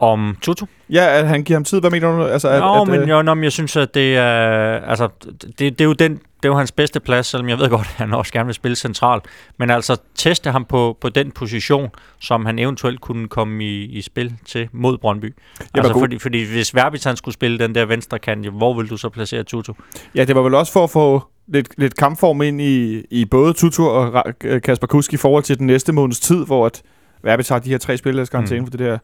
Om 0.00 0.36
Tuto? 0.42 0.66
Ja, 0.90 1.18
at 1.18 1.28
han 1.28 1.44
giver 1.44 1.56
ham 1.56 1.64
tid. 1.64 1.80
Hvad 1.80 1.90
mener 1.90 2.16
du? 2.16 2.24
Altså, 2.24 2.48
at, 2.48 2.60
Nå, 2.60 2.82
at, 2.82 2.88
men, 2.88 3.00
øh, 3.00 3.08
jo, 3.08 3.22
nå, 3.22 3.34
men 3.34 3.44
jeg 3.44 3.52
synes, 3.52 3.76
at 3.76 3.94
det 3.94 4.16
er, 4.16 4.80
altså, 4.80 5.08
det, 5.42 5.58
det, 5.58 5.80
er 5.80 5.84
jo 5.84 5.92
den, 5.92 6.12
det 6.12 6.44
er 6.44 6.48
jo 6.48 6.54
hans 6.54 6.72
bedste 6.72 7.00
plads, 7.00 7.26
selvom 7.26 7.48
jeg 7.48 7.58
ved 7.58 7.68
godt, 7.68 7.80
at 7.86 7.94
han 7.96 8.14
også 8.14 8.32
gerne 8.32 8.46
vil 8.46 8.54
spille 8.54 8.76
centralt. 8.76 9.24
Men 9.58 9.70
altså 9.70 9.96
teste 10.14 10.50
ham 10.50 10.64
på, 10.64 10.98
på 11.00 11.08
den 11.08 11.30
position, 11.30 11.88
som 12.20 12.46
han 12.46 12.58
eventuelt 12.58 13.00
kunne 13.00 13.28
komme 13.28 13.64
i, 13.64 13.84
i 13.84 14.02
spil 14.02 14.32
til 14.46 14.68
mod 14.72 14.98
Brøndby. 14.98 15.34
Altså, 15.74 15.92
god. 15.92 16.02
fordi, 16.02 16.18
fordi 16.18 16.52
hvis 16.52 16.74
Verbitz 16.74 17.04
han 17.04 17.16
skulle 17.16 17.34
spille 17.34 17.58
den 17.58 17.74
der 17.74 17.84
venstre 17.84 18.18
kant, 18.18 18.48
hvor 18.48 18.74
vil 18.74 18.90
du 18.90 18.96
så 18.96 19.08
placere 19.08 19.42
Tuto? 19.42 19.74
Ja, 20.14 20.24
det 20.24 20.36
var 20.36 20.42
vel 20.42 20.54
også 20.54 20.72
for 20.72 20.84
at 20.84 20.90
få 20.90 21.22
lidt, 21.46 21.68
lidt 21.78 21.96
kampform 21.96 22.42
ind 22.42 22.60
i, 22.60 23.02
i 23.10 23.24
både 23.24 23.52
Tutu 23.52 23.84
og 23.84 24.24
Kasper 24.64 24.86
Kusk 24.86 25.12
i 25.12 25.16
forhold 25.16 25.42
til 25.42 25.58
den 25.58 25.66
næste 25.66 25.92
måneds 25.92 26.20
tid, 26.20 26.46
hvor 26.46 26.66
at 26.66 26.82
Verbitz 27.22 27.48
har 27.48 27.58
de 27.58 27.70
her 27.70 27.78
tre 27.78 27.96
spillers 27.96 28.28
karantæne 28.28 28.60
mm. 28.60 28.66
for 28.66 28.70
det 28.70 28.80
der 28.80 28.98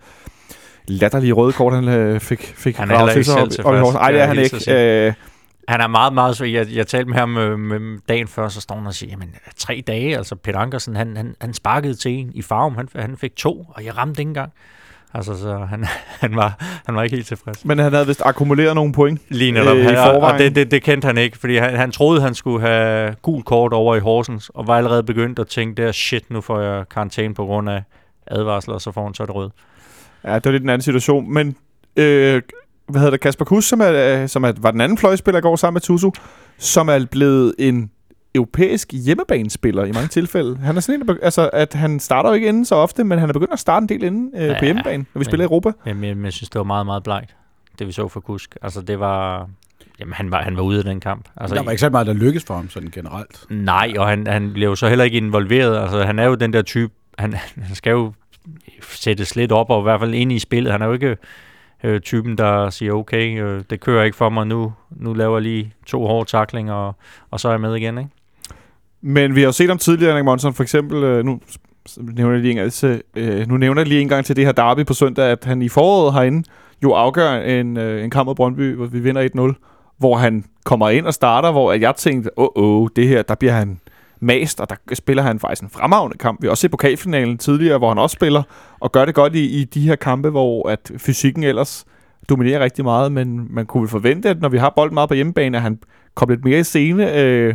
latterlige 0.86 1.32
røde 1.32 1.52
kort, 1.52 1.74
han 1.74 1.88
øh, 1.88 2.20
fik, 2.20 2.52
fik 2.56 2.76
Han 2.76 2.90
er 2.90 3.08
ikke 3.10 3.24
sig 3.24 3.34
selv 3.54 3.66
op- 3.66 3.74
op. 3.86 3.92
Nej, 3.94 4.04
kan 4.06 4.14
det 4.14 4.22
er 4.22 4.26
han 4.26 4.38
ikke. 4.38 5.06
Øh, 5.06 5.12
Han 5.68 5.80
er 5.80 5.86
meget, 5.86 6.12
meget... 6.12 6.36
så 6.36 6.44
Jeg, 6.44 6.66
jeg 6.74 6.86
talte 6.86 7.08
med 7.10 7.18
ham 7.18 7.36
øh, 7.36 7.58
med 7.58 7.98
dagen 8.08 8.28
før, 8.28 8.48
så 8.48 8.60
står 8.60 8.74
han 8.74 8.86
og 8.86 8.94
siger, 8.94 9.10
jamen 9.10 9.34
tre 9.56 9.82
dage, 9.86 10.16
altså 10.16 10.34
Peter 10.36 10.58
Ankersen, 10.58 10.96
han, 10.96 11.16
han, 11.16 11.34
han 11.40 11.54
sparkede 11.54 11.94
til 11.94 12.12
en 12.12 12.30
i 12.34 12.42
farven, 12.42 12.74
han, 12.76 12.88
han 12.96 13.16
fik 13.16 13.36
to, 13.36 13.66
og 13.74 13.84
jeg 13.84 13.96
ramte 13.98 14.20
ikke 14.22 14.28
engang. 14.28 14.52
Altså, 15.16 15.38
så 15.38 15.58
han, 15.70 15.84
han, 16.22 16.36
var, 16.36 16.56
han 16.86 16.94
var 16.96 17.02
ikke 17.02 17.16
helt 17.16 17.28
tilfreds. 17.28 17.64
men 17.64 17.78
han 17.78 17.92
havde 17.92 18.06
vist 18.06 18.22
akkumuleret 18.24 18.74
nogle 18.74 18.92
point. 18.92 19.20
Lige 19.28 19.52
netop. 19.52 19.76
Øh, 19.76 19.82
i 19.84 19.86
og 19.86 19.92
forvejen. 19.96 20.22
og 20.34 20.38
det, 20.38 20.54
det, 20.54 20.70
det 20.70 20.82
kendte 20.82 21.06
han 21.06 21.18
ikke, 21.18 21.38
fordi 21.38 21.56
han, 21.56 21.76
han 21.76 21.92
troede, 21.92 22.20
han 22.20 22.34
skulle 22.34 22.60
have 22.66 23.14
gul 23.22 23.42
kort 23.42 23.72
over 23.72 23.96
i 23.96 24.00
Horsens, 24.00 24.50
og 24.54 24.66
var 24.66 24.76
allerede 24.76 25.02
begyndt 25.02 25.38
at 25.38 25.46
tænke, 25.46 25.82
der 25.82 25.92
shit, 25.92 26.30
nu 26.30 26.40
får 26.40 26.60
jeg 26.60 26.84
karantæne 26.88 27.34
på 27.34 27.44
grund 27.44 27.70
af 27.70 27.82
advarsler, 28.26 28.74
og 28.74 28.80
så 28.80 28.92
får 28.92 29.04
han 29.04 29.14
så 29.14 29.26
det 29.26 29.34
rød. 29.34 29.50
Ja, 30.24 30.34
det 30.34 30.44
var 30.44 30.50
lidt 30.50 30.62
en 30.62 30.68
anden 30.68 30.82
situation. 30.82 31.32
Men 31.34 31.56
øh, 31.96 32.42
hvad 32.88 33.00
hedder 33.00 33.10
det, 33.10 33.20
Kasper 33.20 33.44
Kusk, 33.44 33.68
som, 33.68 33.80
er, 33.80 34.22
øh, 34.22 34.28
som 34.28 34.44
er, 34.44 34.52
var 34.58 34.70
den 34.70 34.80
anden 34.80 34.98
fløjspiller 34.98 35.38
i 35.38 35.42
går 35.42 35.56
sammen 35.56 35.74
med 35.74 35.80
Tutu, 35.80 36.10
som 36.58 36.88
er 36.88 37.06
blevet 37.10 37.54
en 37.58 37.90
europæisk 38.34 38.92
hjemmebanespiller 38.92 39.84
i 39.84 39.92
mange 39.92 40.08
tilfælde. 40.08 40.56
Han 40.56 40.76
er 40.76 40.80
sådan 40.80 41.02
en, 41.02 41.18
altså, 41.22 41.50
at 41.52 41.74
han 41.74 42.00
starter 42.00 42.28
jo 42.30 42.34
ikke 42.34 42.48
inden 42.48 42.64
så 42.64 42.74
ofte, 42.74 43.04
men 43.04 43.18
han 43.18 43.28
er 43.28 43.32
begyndt 43.32 43.52
at 43.52 43.58
starte 43.58 43.84
en 43.84 43.88
del 43.88 44.02
inden 44.02 44.30
øh, 44.36 44.42
Ja, 44.46 44.58
på 44.58 44.64
hjemmebane, 44.64 44.96
når 44.98 45.04
vi 45.14 45.18
men- 45.18 45.24
spiller 45.24 45.44
i 45.44 45.46
Europa. 45.46 45.72
Men 45.84 46.04
jeg, 46.04 46.16
jeg 46.24 46.32
synes, 46.32 46.50
det 46.50 46.58
var 46.58 46.64
meget, 46.64 46.86
meget 46.86 47.02
blegt, 47.02 47.36
det 47.78 47.86
vi 47.86 47.92
så 47.92 48.08
for 48.08 48.20
Kusk. 48.20 48.56
Altså, 48.62 48.80
det 48.82 49.00
var... 49.00 49.48
Jamen, 50.00 50.12
han 50.14 50.30
var, 50.30 50.42
han 50.42 50.56
var 50.56 50.62
ude 50.62 50.78
af 50.78 50.84
den 50.84 51.00
kamp. 51.00 51.28
Altså, 51.36 51.54
Der 51.56 51.62
var 51.62 51.70
ikke 51.70 51.80
så 51.80 51.90
meget, 51.90 52.06
der 52.06 52.12
lykkedes 52.12 52.44
for 52.44 52.54
ham 52.54 52.70
sådan 52.70 52.90
generelt. 52.94 53.44
Nej, 53.50 53.92
og 53.98 54.08
han, 54.08 54.26
han 54.26 54.52
blev 54.52 54.68
jo 54.68 54.74
så 54.74 54.88
heller 54.88 55.04
ikke 55.04 55.16
involveret. 55.16 55.78
Altså, 55.82 56.02
han 56.04 56.18
er 56.18 56.24
jo 56.24 56.34
den 56.34 56.52
der 56.52 56.62
type, 56.62 56.92
han, 57.18 57.32
han 57.62 57.74
skal 57.74 57.90
jo 57.90 58.12
sættes 58.80 59.36
lidt 59.36 59.52
op, 59.52 59.70
og 59.70 59.80
i 59.80 59.82
hvert 59.82 60.00
fald 60.00 60.14
ind 60.14 60.32
i 60.32 60.38
spillet. 60.38 60.72
Han 60.72 60.82
er 60.82 60.86
jo 60.86 60.92
ikke 60.92 61.16
øh, 61.84 62.00
typen, 62.00 62.38
der 62.38 62.70
siger, 62.70 62.92
okay, 62.92 63.42
øh, 63.42 63.62
det 63.70 63.80
kører 63.80 64.04
ikke 64.04 64.16
for 64.16 64.28
mig 64.28 64.46
nu. 64.46 64.72
Nu 64.90 65.12
laver 65.12 65.36
jeg 65.36 65.42
lige 65.42 65.72
to 65.86 66.06
hårde 66.06 66.30
taklinger, 66.30 66.74
og, 66.74 66.94
og 67.30 67.40
så 67.40 67.48
er 67.48 67.52
jeg 67.52 67.60
med 67.60 67.74
igen, 67.74 67.98
ikke? 67.98 68.10
Men 69.00 69.34
vi 69.34 69.40
har 69.40 69.46
jo 69.46 69.52
set 69.52 69.70
om 69.70 69.78
tidligere, 69.78 70.12
Henrik 70.12 70.24
Monson, 70.24 70.54
for 70.54 70.62
eksempel, 70.62 71.04
øh, 71.04 71.24
nu 71.24 71.40
nævner 71.98 72.32
jeg 72.32 72.40
lige 72.40 72.50
en 72.50 72.56
gang 72.56 72.72
til, 72.72 73.02
øh, 73.16 73.48
nu 73.48 73.56
nævner 73.56 73.80
jeg 73.80 73.88
lige 73.88 74.00
en 74.00 74.08
gang 74.08 74.24
til 74.24 74.36
det 74.36 74.44
her 74.44 74.52
derby 74.52 74.86
på 74.86 74.94
søndag, 74.94 75.24
at 75.24 75.44
han 75.44 75.62
i 75.62 75.68
foråret 75.68 76.14
herinde 76.14 76.48
jo 76.82 76.92
afgør 76.92 77.32
en, 77.32 77.76
øh, 77.76 78.04
en 78.04 78.10
kamp 78.10 78.26
mod 78.26 78.34
Brøndby, 78.34 78.74
hvor 78.74 78.86
vi 78.86 79.00
vinder 79.00 79.52
1-0, 79.52 79.96
hvor 79.98 80.16
han 80.16 80.44
kommer 80.64 80.88
ind 80.88 81.06
og 81.06 81.14
starter, 81.14 81.52
hvor 81.52 81.72
jeg 81.72 81.96
tænkte, 81.96 82.38
åh, 82.38 82.48
oh, 82.54 82.82
oh, 82.82 82.88
det 82.96 83.08
her, 83.08 83.22
der 83.22 83.34
bliver 83.34 83.52
han 83.52 83.80
mast, 84.24 84.60
og 84.60 84.70
der 84.70 84.94
spiller 84.94 85.22
han 85.22 85.38
faktisk 85.38 85.62
en 85.62 85.70
fremragende 85.70 86.18
kamp. 86.18 86.42
Vi 86.42 86.46
har 86.46 86.50
også 86.50 86.60
set 86.60 86.70
pokalfinalen 86.70 87.38
tidligere, 87.38 87.78
hvor 87.78 87.88
han 87.88 87.98
også 87.98 88.14
spiller, 88.14 88.42
og 88.80 88.92
gør 88.92 89.04
det 89.04 89.14
godt 89.14 89.34
i, 89.34 89.60
i 89.60 89.64
de 89.64 89.80
her 89.80 89.96
kampe, 89.96 90.30
hvor 90.30 90.68
at 90.68 90.90
fysikken 90.98 91.42
ellers 91.42 91.84
dominerer 92.28 92.64
rigtig 92.64 92.84
meget, 92.84 93.12
men 93.12 93.46
man 93.50 93.66
kunne 93.66 93.80
vel 93.80 93.88
forvente, 93.88 94.28
at 94.28 94.40
når 94.40 94.48
vi 94.48 94.58
har 94.58 94.72
bolden 94.76 94.94
meget 94.94 95.08
på 95.08 95.14
hjemmebane, 95.14 95.56
at 95.56 95.62
han 95.62 95.78
kommer 96.14 96.34
lidt 96.34 96.44
mere 96.44 96.58
i 96.58 96.62
scene. 96.62 97.18
Øh, 97.18 97.54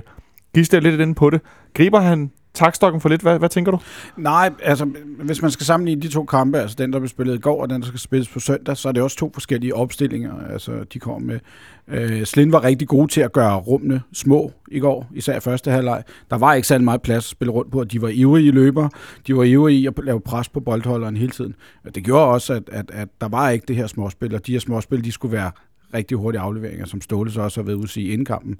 gister 0.54 0.80
lidt 0.80 1.02
inde 1.02 1.16
på 1.16 1.30
det. 1.30 1.42
Griber 1.74 2.00
han 2.00 2.32
takstokken 2.54 3.02
for 3.02 3.10
lidt? 3.10 3.22
Hvad, 3.22 3.40
hvad 3.40 3.50
tænker 3.50 3.72
du? 3.72 3.80
Nej, 4.18 4.52
altså 4.64 4.86
hvis 5.24 5.42
man 5.42 5.52
skal 5.52 5.66
sammenligne 5.66 6.02
de 6.02 6.08
to 6.08 6.26
kampe, 6.26 6.58
altså 6.58 6.76
den, 6.80 6.94
der 6.94 7.00
blev 7.00 7.10
spillet 7.10 7.36
i 7.36 7.38
går, 7.38 7.62
og 7.62 7.70
den, 7.70 7.82
der 7.82 7.88
skal 7.88 8.00
spilles 8.00 8.30
på 8.30 8.40
søndag, 8.40 8.78
så 8.78 8.88
er 8.88 8.92
det 8.92 9.04
også 9.04 9.18
to 9.18 9.32
forskellige 9.34 9.76
opstillinger. 9.76 10.34
Altså 10.52 10.84
de 10.94 11.00
kom 11.00 11.22
med... 11.22 11.40
Øh, 11.88 12.26
Slind 12.26 12.52
var 12.52 12.64
rigtig 12.64 12.88
god 12.88 13.08
til 13.08 13.22
at 13.22 13.32
gøre 13.32 13.56
rummene 13.56 14.02
små 14.14 14.52
i 14.72 14.80
går, 14.80 15.08
især 15.14 15.38
i 15.38 15.40
første 15.40 15.72
halvleg. 15.72 16.04
Der 16.30 16.38
var 16.38 16.54
ikke 16.54 16.68
særlig 16.68 16.86
meget 16.86 17.02
plads 17.02 17.26
at 17.26 17.30
spille 17.30 17.52
rundt 17.52 17.72
på, 17.72 17.80
og 17.80 17.92
de 17.92 18.02
var 18.02 18.08
ivrige 18.08 18.52
løber. 18.52 18.90
De 19.28 19.36
var 19.36 19.44
ivrige 19.44 19.80
i 19.80 19.88
at 19.88 19.94
lave 20.04 20.22
pres 20.22 20.50
på 20.50 20.60
boldholderen 20.60 21.18
hele 21.18 21.32
tiden. 21.32 21.56
Det 21.96 22.04
gjorde 22.04 22.26
også, 22.26 22.54
at, 22.54 22.64
at, 22.72 22.92
at 22.94 23.08
der 23.22 23.28
var 23.28 23.50
ikke 23.50 23.66
det 23.68 23.76
her 23.76 23.88
småspil, 23.88 24.36
og 24.36 24.48
de 24.48 24.52
her 24.52 24.60
småspil, 24.60 25.04
de 25.04 25.12
skulle 25.12 25.32
være 25.32 25.52
rigtig 25.94 26.18
hurtige 26.18 26.42
afleveringer, 26.42 26.86
som 26.86 27.02
Ståle 27.02 27.32
så 27.32 27.42
også 27.42 27.62
har 27.62 27.66
været 27.66 27.76
ude 27.76 27.84
at 27.84 27.90
sige 27.90 28.10
inden 28.10 28.26
kampen. 28.26 28.56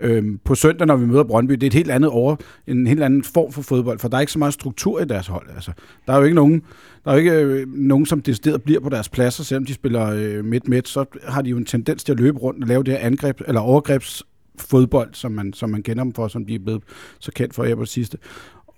Øhm, 0.00 0.40
på 0.44 0.54
søndag, 0.54 0.86
når 0.86 0.96
vi 0.96 1.06
møder 1.06 1.24
Brøndby, 1.24 1.54
det 1.54 1.62
er 1.62 1.66
et 1.66 1.74
helt 1.74 1.90
andet 1.90 2.10
over, 2.10 2.36
en 2.66 2.86
helt 2.86 3.02
anden 3.02 3.24
form 3.24 3.52
for 3.52 3.62
fodbold, 3.62 3.98
for 3.98 4.08
der 4.08 4.16
er 4.16 4.20
ikke 4.20 4.32
så 4.32 4.38
meget 4.38 4.54
struktur 4.54 5.00
i 5.00 5.04
deres 5.04 5.26
hold. 5.26 5.46
Altså, 5.54 5.72
der 6.06 6.12
er 6.12 6.18
jo 6.18 6.24
ikke 6.24 6.34
nogen, 6.34 6.62
der 7.04 7.10
er 7.10 7.14
jo 7.14 7.18
ikke 7.18 7.32
øh, 7.32 7.68
nogen, 7.68 8.06
som 8.06 8.22
decideret 8.22 8.62
bliver 8.62 8.80
på 8.80 8.88
deres 8.88 9.08
pladser, 9.08 9.44
selvom 9.44 9.64
de 9.64 9.74
spiller 9.74 10.06
øh, 10.06 10.44
midt-midt, 10.44 10.88
så 10.88 11.04
har 11.24 11.42
de 11.42 11.50
jo 11.50 11.56
en 11.56 11.64
tendens 11.64 12.04
til 12.04 12.12
at 12.12 12.20
løbe 12.20 12.38
rundt 12.38 12.62
og 12.64 12.68
lave 12.68 12.82
det 12.82 12.94
her 12.94 13.06
angreb, 13.06 13.40
eller 13.46 13.60
overgrebsfodbold, 13.60 15.14
som 15.14 15.32
man, 15.32 15.52
som 15.52 15.70
man 15.70 15.82
kender 15.82 16.04
dem 16.04 16.12
for, 16.14 16.28
som 16.28 16.46
de 16.46 16.54
er 16.54 16.58
blevet 16.58 16.82
så 17.18 17.32
kendt 17.32 17.54
for 17.54 17.64
her 17.64 17.74
på 17.74 17.80
det 17.80 17.88
sidste. 17.88 18.18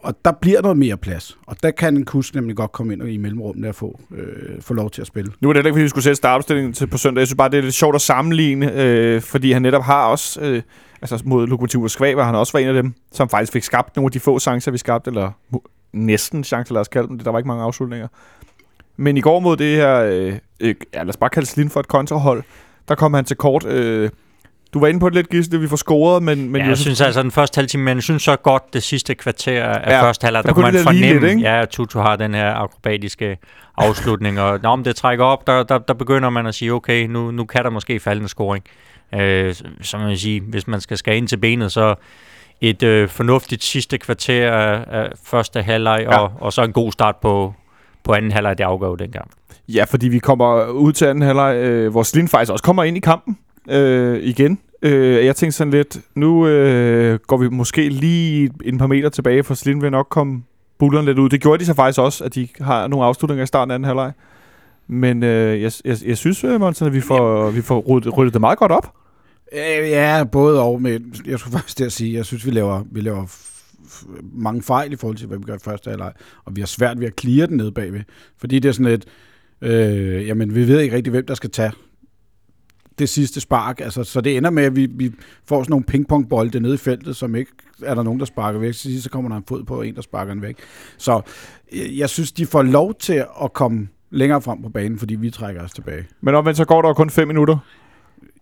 Og 0.04 0.14
der 0.24 0.32
bliver 0.32 0.62
noget 0.62 0.76
mere 0.76 0.96
plads, 0.96 1.38
og 1.46 1.56
der 1.62 1.70
kan 1.70 1.96
en 1.96 2.04
kusk 2.04 2.34
nemlig 2.34 2.56
godt 2.56 2.72
komme 2.72 2.92
ind 2.92 3.02
og 3.02 3.10
i 3.10 3.16
mellemrummet 3.16 3.68
og 3.68 3.74
få, 3.74 4.00
øh, 4.16 4.62
få 4.62 4.74
lov 4.74 4.90
til 4.90 5.00
at 5.00 5.06
spille. 5.06 5.32
Nu 5.40 5.48
er 5.48 5.52
det 5.52 5.58
heller 5.58 5.68
ikke, 5.68 5.74
fordi 5.74 5.82
vi 5.82 5.88
skulle 5.88 6.04
sætte 6.04 6.16
startopstillingen 6.16 6.72
til 6.72 6.86
på 6.86 6.98
søndag. 6.98 7.20
Jeg 7.20 7.26
synes 7.26 7.36
bare, 7.36 7.48
det 7.50 7.58
er 7.58 7.62
lidt 7.62 7.74
sjovt 7.74 7.94
at 7.94 8.00
sammenligne, 8.00 8.72
øh, 8.82 9.20
fordi 9.22 9.52
han 9.52 9.62
netop 9.62 9.82
har 9.82 10.06
også, 10.06 10.40
øh, 10.40 10.62
altså 11.02 11.22
mod 11.24 11.46
Lokomotiv 11.46 11.80
Moskva, 11.80 12.14
var 12.14 12.24
han 12.24 12.34
også 12.34 12.52
var 12.52 12.60
en 12.60 12.68
af 12.68 12.74
dem, 12.74 12.94
som 13.12 13.28
faktisk 13.28 13.52
fik 13.52 13.62
skabt 13.62 13.96
nogle 13.96 14.06
af 14.06 14.12
de 14.12 14.20
få 14.20 14.38
chancer, 14.38 14.70
vi 14.70 14.78
skabte, 14.78 15.10
eller 15.10 15.30
næsten 15.92 16.44
chancer, 16.44 16.74
lad 16.74 16.80
os 16.80 16.88
kalde 16.88 17.08
dem 17.08 17.18
det. 17.18 17.24
Der 17.24 17.30
var 17.30 17.38
ikke 17.38 17.48
mange 17.48 17.62
afslutninger. 17.62 18.08
Men 18.96 19.16
i 19.16 19.20
går 19.20 19.40
mod 19.40 19.56
det 19.56 19.76
her, 19.76 20.00
øh, 20.00 20.34
øh, 20.60 20.74
ja, 20.94 20.98
lad 20.98 21.08
os 21.08 21.16
bare 21.16 21.30
kalde 21.30 21.46
Slin 21.46 21.70
for 21.70 21.80
et 21.80 21.88
kontrahold, 21.88 22.42
der 22.88 22.94
kom 22.94 23.14
han 23.14 23.24
til 23.24 23.36
kort. 23.36 23.66
Øh, 23.66 24.10
du 24.74 24.80
var 24.80 24.86
inde 24.88 25.00
på 25.00 25.08
det 25.08 25.14
lidt, 25.14 25.28
Gisle, 25.28 25.60
vi 25.60 25.68
får 25.68 25.76
scoret, 25.76 26.22
men... 26.22 26.50
men 26.50 26.62
ja, 26.62 26.68
jeg 26.68 26.78
synes 26.78 27.00
altså, 27.00 27.22
den 27.22 27.30
første 27.30 27.58
halve 27.58 27.68
time, 27.68 27.82
men 27.82 27.96
jeg 27.96 28.02
synes 28.02 28.22
så 28.22 28.36
godt 28.36 28.74
det 28.74 28.82
sidste 28.82 29.14
kvarter 29.14 29.64
af 29.64 29.90
Ja, 29.90 30.02
første 30.02 30.24
halvleg, 30.24 30.44
der 30.44 30.52
kunne 30.52 30.72
man 30.72 30.82
fornemme, 30.82 31.28
lidt, 31.28 31.40
ja, 31.40 31.62
at 31.62 31.68
Tutu 31.68 31.98
har 31.98 32.16
den 32.16 32.34
her 32.34 32.54
akrobatiske 32.54 33.38
afslutning, 33.76 34.40
og 34.40 34.60
når 34.62 34.76
det 34.76 34.96
trækker 34.96 35.24
op, 35.24 35.46
der, 35.46 35.62
der, 35.62 35.78
der 35.78 35.94
begynder 35.94 36.30
man 36.30 36.46
at 36.46 36.54
sige, 36.54 36.72
okay, 36.72 37.06
nu, 37.06 37.30
nu 37.30 37.44
kan 37.44 37.64
der 37.64 37.70
måske 37.70 38.00
falde 38.00 38.22
en 38.22 38.28
scoring. 38.28 38.64
Øh, 39.14 39.54
som 39.82 40.00
man 40.00 40.16
sige, 40.16 40.40
hvis 40.40 40.66
man 40.66 40.80
skal 40.80 40.96
skære 40.96 41.16
ind 41.16 41.28
til 41.28 41.36
benet, 41.36 41.72
så 41.72 41.94
et 42.60 42.82
øh, 42.82 43.08
fornuftigt 43.08 43.64
sidste 43.64 43.98
kvarter 43.98 44.52
af, 44.52 44.84
af 44.88 45.10
første 45.24 45.62
halvleg, 45.62 46.06
ja. 46.10 46.18
og, 46.18 46.32
og 46.40 46.52
så 46.52 46.62
en 46.62 46.72
god 46.72 46.92
start 46.92 47.16
på, 47.16 47.54
på 48.04 48.12
anden 48.12 48.32
halvleg, 48.32 48.58
det 48.58 48.64
afgør 48.64 48.88
jo 48.88 48.94
den 48.94 49.10
gang. 49.10 49.30
Ja, 49.68 49.84
fordi 49.84 50.08
vi 50.08 50.18
kommer 50.18 50.66
ud 50.66 50.92
til 50.92 51.04
anden 51.04 51.22
halvleg, 51.22 51.56
øh, 51.56 51.90
hvor 51.90 52.02
Slind 52.02 52.28
faktisk 52.28 52.52
også 52.52 52.64
kommer 52.64 52.84
ind 52.84 52.96
i 52.96 53.00
kampen 53.00 53.38
øh, 53.70 54.22
igen. 54.22 54.58
Øh, 54.84 55.24
jeg 55.24 55.36
tænkte 55.36 55.56
sådan 55.56 55.70
lidt, 55.70 56.00
nu 56.14 56.46
øh, 56.46 57.18
går 57.26 57.36
vi 57.36 57.48
måske 57.48 57.88
lige 57.88 58.50
et 58.64 58.78
par 58.78 58.86
meter 58.86 59.08
tilbage, 59.08 59.44
for 59.44 59.54
Slind 59.54 59.80
vil 59.80 59.90
nok 59.90 60.06
komme 60.10 60.42
bullerne 60.78 61.06
lidt 61.06 61.18
ud. 61.18 61.28
Det 61.28 61.40
gjorde 61.40 61.60
de 61.60 61.66
så 61.66 61.74
faktisk 61.74 62.00
også, 62.00 62.24
at 62.24 62.34
de 62.34 62.48
har 62.60 62.86
nogle 62.86 63.06
afslutninger 63.06 63.44
i 63.44 63.46
starten 63.46 63.70
af 63.70 63.74
anden 63.74 63.86
halvleg. 63.86 64.12
Men 64.86 65.22
øh, 65.22 65.62
jeg, 65.62 65.72
jeg, 65.84 65.96
jeg 66.06 66.16
synes, 66.18 66.44
øh, 66.44 66.60
Monsen, 66.60 66.86
at 66.86 66.92
vi 66.92 67.00
får, 67.00 67.50
vi 67.50 67.62
får 67.62 67.80
ryddet, 67.80 68.16
ryddet 68.16 68.32
det 68.32 68.40
meget 68.40 68.58
godt 68.58 68.72
op. 68.72 68.94
Øh, 69.52 69.90
Ja, 69.90 70.24
både 70.32 70.62
og, 70.62 70.82
men 70.82 71.14
jeg 71.26 71.38
skulle 71.38 71.52
faktisk 71.52 71.76
til 71.76 71.84
at 71.84 71.92
sige, 71.92 72.14
jeg 72.14 72.24
synes, 72.24 72.46
vi 72.46 72.50
laver, 72.50 72.82
vi 72.90 73.00
laver 73.00 73.26
mange 74.32 74.62
fejl 74.62 74.92
i 74.92 74.96
forhold 74.96 75.16
til, 75.16 75.26
hvad 75.26 75.38
vi 75.38 75.44
gør 75.44 75.54
i 75.54 75.58
første 75.64 75.90
halvleg, 75.90 76.12
og 76.44 76.56
vi 76.56 76.60
har 76.60 76.66
svært 76.66 77.00
ved 77.00 77.06
at 77.06 77.20
clear 77.20 77.46
den 77.46 77.56
ned 77.56 77.70
bagved. 77.70 78.00
Fordi 78.38 78.58
det 78.58 78.68
er 78.68 78.72
sådan 78.72 78.90
lidt, 78.90 79.04
øh, 79.62 80.28
jamen 80.28 80.54
vi 80.54 80.68
ved 80.68 80.80
ikke 80.80 80.96
rigtig, 80.96 81.10
hvem 81.10 81.26
der 81.26 81.34
skal 81.34 81.50
tage 81.50 81.72
det 82.98 83.08
sidste 83.08 83.40
spark. 83.40 83.80
Altså, 83.80 84.04
så 84.04 84.20
det 84.20 84.36
ender 84.36 84.50
med, 84.50 84.64
at 84.64 84.76
vi, 84.76 84.86
vi 84.86 85.12
får 85.48 85.62
sådan 85.62 85.70
nogle 85.70 85.84
pingpongbolde 85.84 86.60
nede 86.60 86.74
i 86.74 86.76
feltet, 86.76 87.16
som 87.16 87.34
ikke 87.34 87.50
er 87.82 87.94
der 87.94 88.02
nogen, 88.02 88.20
der 88.20 88.26
sparker 88.26 88.58
væk. 88.58 88.74
Så 88.74 89.02
så 89.02 89.10
kommer 89.10 89.30
der 89.30 89.36
en 89.36 89.44
fod 89.48 89.64
på, 89.64 89.76
og 89.76 89.88
en, 89.88 89.94
der 89.94 90.02
sparker 90.02 90.34
den 90.34 90.42
væk. 90.42 90.56
Så 90.98 91.20
øh, 91.72 91.98
jeg 91.98 92.08
synes, 92.10 92.32
de 92.32 92.46
får 92.46 92.62
lov 92.62 92.94
til 92.94 93.24
at 93.44 93.52
komme 93.52 93.88
længere 94.10 94.42
frem 94.42 94.62
på 94.62 94.68
banen, 94.68 94.98
fordi 94.98 95.14
vi 95.14 95.30
trækker 95.30 95.62
os 95.62 95.72
tilbage. 95.72 96.06
Men 96.20 96.34
omvendt 96.34 96.56
så 96.56 96.64
går 96.64 96.82
der 96.82 96.94
kun 96.94 97.10
5 97.10 97.28
minutter. 97.28 97.56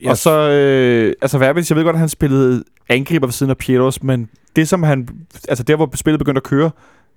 Jeg, 0.00 0.10
Og 0.10 0.16
så, 0.16 0.50
øh, 0.50 1.14
altså 1.22 1.38
Verbitz, 1.38 1.70
jeg 1.70 1.76
ved 1.76 1.84
godt, 1.84 1.96
at 1.96 2.00
han 2.00 2.08
spillede 2.08 2.64
angriber 2.88 3.26
ved 3.26 3.32
siden 3.32 3.50
af 3.50 3.56
Pietros, 3.56 4.02
men 4.02 4.28
det 4.56 4.68
som 4.68 4.82
han, 4.82 5.08
altså 5.48 5.64
der 5.64 5.76
hvor 5.76 5.90
spillet 5.94 6.18
begyndte 6.18 6.38
at 6.38 6.42
køre, 6.42 6.70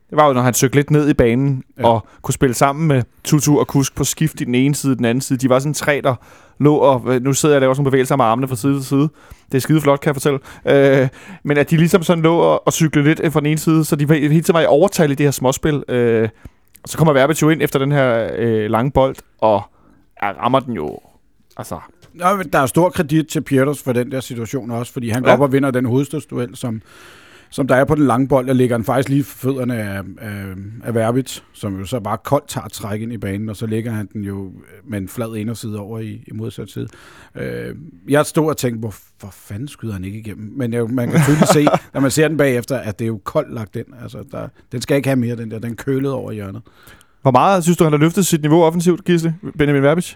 det 0.10 0.18
var 0.18 0.28
jo, 0.28 0.34
når 0.34 0.42
han 0.42 0.54
søgte 0.54 0.76
lidt 0.76 0.92
ned 0.92 1.10
i 1.10 1.14
banen 1.14 1.64
Ja. 1.80 1.88
og 1.88 2.08
kunne 2.22 2.34
spille 2.34 2.54
sammen 2.54 2.88
med 2.88 3.04
Tutu 3.24 3.60
og 3.60 3.68
Kusk 3.68 3.96
på 3.96 4.04
skift 4.04 4.42
i 4.42 4.44
den 4.44 4.56
ene 4.56 4.76
side 4.76 4.94
og 4.94 4.98
den 4.98 5.06
anden 5.06 5.22
side. 5.22 5.40
De 5.40 5.50
var 5.50 5.60
sådan 5.60 5.74
tre, 5.74 6.02
der 6.04 6.16
lå, 6.60 6.76
og 6.76 7.04
øh, 7.08 7.22
nu 7.24 7.34
sidder 7.34 7.56
jeg 7.56 7.58
og 7.58 7.62
laver 7.62 7.74
sådan 7.74 7.84
bevægelser 7.86 8.16
med 8.16 8.26
armene 8.26 8.48
fra 8.48 8.56
side 8.56 8.76
til 8.78 8.86
side. 8.86 9.10
Det 9.52 9.56
er 9.58 9.60
skide 9.60 9.82
flot, 9.82 10.00
kan 10.00 10.08
jeg 10.10 10.16
fortælle. 10.16 10.40
Øh, 11.02 11.08
men 11.44 11.58
at 11.58 11.70
de 11.70 11.78
ligesom 11.78 12.04
sådan 12.04 12.24
lå 12.24 12.38
og, 12.38 12.68
og 12.68 12.74
cyklede 12.74 13.08
lidt 13.08 13.34
fra 13.34 13.40
den 13.40 13.48
ene 13.48 13.58
side, 13.58 13.86
så 13.86 13.96
de 13.96 14.10
var, 14.10 14.16
hele 14.16 14.30
tiden 14.42 14.54
var 14.54 14.62
i 14.62 14.66
overtal 14.66 15.12
i 15.12 15.16
det 15.16 15.26
her 15.26 15.32
småspil. 15.32 15.84
Øh, 15.90 16.30
så 16.86 16.98
kommer 16.98 17.14
Verbitz 17.14 17.42
jo 17.42 17.50
ind 17.50 17.62
efter 17.62 17.80
den 17.80 17.92
her 17.92 18.30
øh, 18.38 18.70
lange 18.72 18.92
bold, 18.92 19.16
og 19.42 19.62
ja, 20.24 20.32
rammer 20.32 20.60
den 20.60 20.74
jo, 20.74 21.00
altså 21.58 21.80
Nå, 22.14 22.26
der 22.54 22.60
er 22.60 22.66
stor 22.66 22.90
kredit 22.90 23.28
til 23.28 23.42
Pieters 23.42 23.84
for 23.84 23.94
den 23.94 24.12
der 24.12 24.20
situation 24.20 24.72
også, 24.72 24.94
fordi 24.94 25.10
han 25.10 25.22
går 25.24 25.30
Ja. 25.30 25.36
op 25.36 25.42
og 25.42 25.52
vinder 25.52 25.72
den 25.72 25.86
hovedstødsduel, 25.86 26.56
som, 26.56 26.82
som 27.50 27.68
der 27.68 27.76
er 27.76 27.86
på 27.86 27.96
den 27.96 28.08
lange 28.08 28.28
bold, 28.28 28.48
der 28.48 28.54
ligger 28.54 28.76
han 28.76 28.86
faktisk 28.86 29.10
lige 29.10 29.24
for 29.24 29.38
fødderne 29.38 29.76
af, 29.78 30.02
af, 30.18 30.54
af 30.84 30.96
Verbitz, 30.96 31.42
som 31.54 31.80
jo 31.80 31.86
så 31.86 32.00
bare 32.00 32.18
koldt 32.18 32.48
tager 32.48 32.68
træk 32.68 33.02
ind 33.02 33.14
i 33.14 33.18
banen, 33.18 33.50
og 33.50 33.56
så 33.56 33.66
ligger 33.66 33.92
han 33.92 34.10
den 34.14 34.24
jo 34.24 34.52
med 34.84 34.98
en 34.98 35.08
flad 35.08 35.36
inderside 35.36 35.80
over 35.80 36.00
i, 36.00 36.24
i 36.28 36.32
modsat 36.34 36.70
side. 36.70 36.88
Øh, 37.36 37.76
jeg 38.10 38.26
stod 38.26 38.50
og 38.50 38.58
tænkte, 38.58 38.80
hvor, 38.80 38.96
hvor 39.20 39.30
fanden 39.32 39.68
skyder 39.68 39.94
han 39.94 40.04
ikke 40.04 40.20
igennem? 40.20 40.54
Men 40.56 40.74
jeg, 40.74 40.86
man 40.86 41.12
kan 41.12 41.22
tydeligt 41.24 41.54
se, 41.54 41.66
når 41.94 42.02
man 42.02 42.12
ser 42.12 42.28
den 42.28 42.38
bagefter, 42.38 42.78
at 42.78 43.00
det 43.00 43.06
er 43.06 43.10
jo 43.10 43.22
koldt 43.24 43.54
lagt 43.54 43.76
ind. 43.76 43.88
Altså, 44.02 44.24
der, 44.32 44.48
den 44.72 44.82
skal 44.82 44.98
ikke 44.98 45.10
have 45.10 45.20
mere, 45.20 45.36
den 45.36 45.52
der. 45.52 45.60
Den 45.60 45.76
kølede 45.76 46.14
over 46.14 46.32
hjørnet. 46.32 46.62
Hvor 47.22 47.32
meget 47.32 47.64
synes 47.64 47.78
du, 47.78 47.84
han 47.84 47.94
har 47.94 48.00
løftet 48.00 48.26
sit 48.26 48.42
niveau 48.42 48.64
offensivt, 48.64 49.06
Gisle? 49.06 49.36
Benjamin 49.58 49.84
Verbitz? 49.84 50.16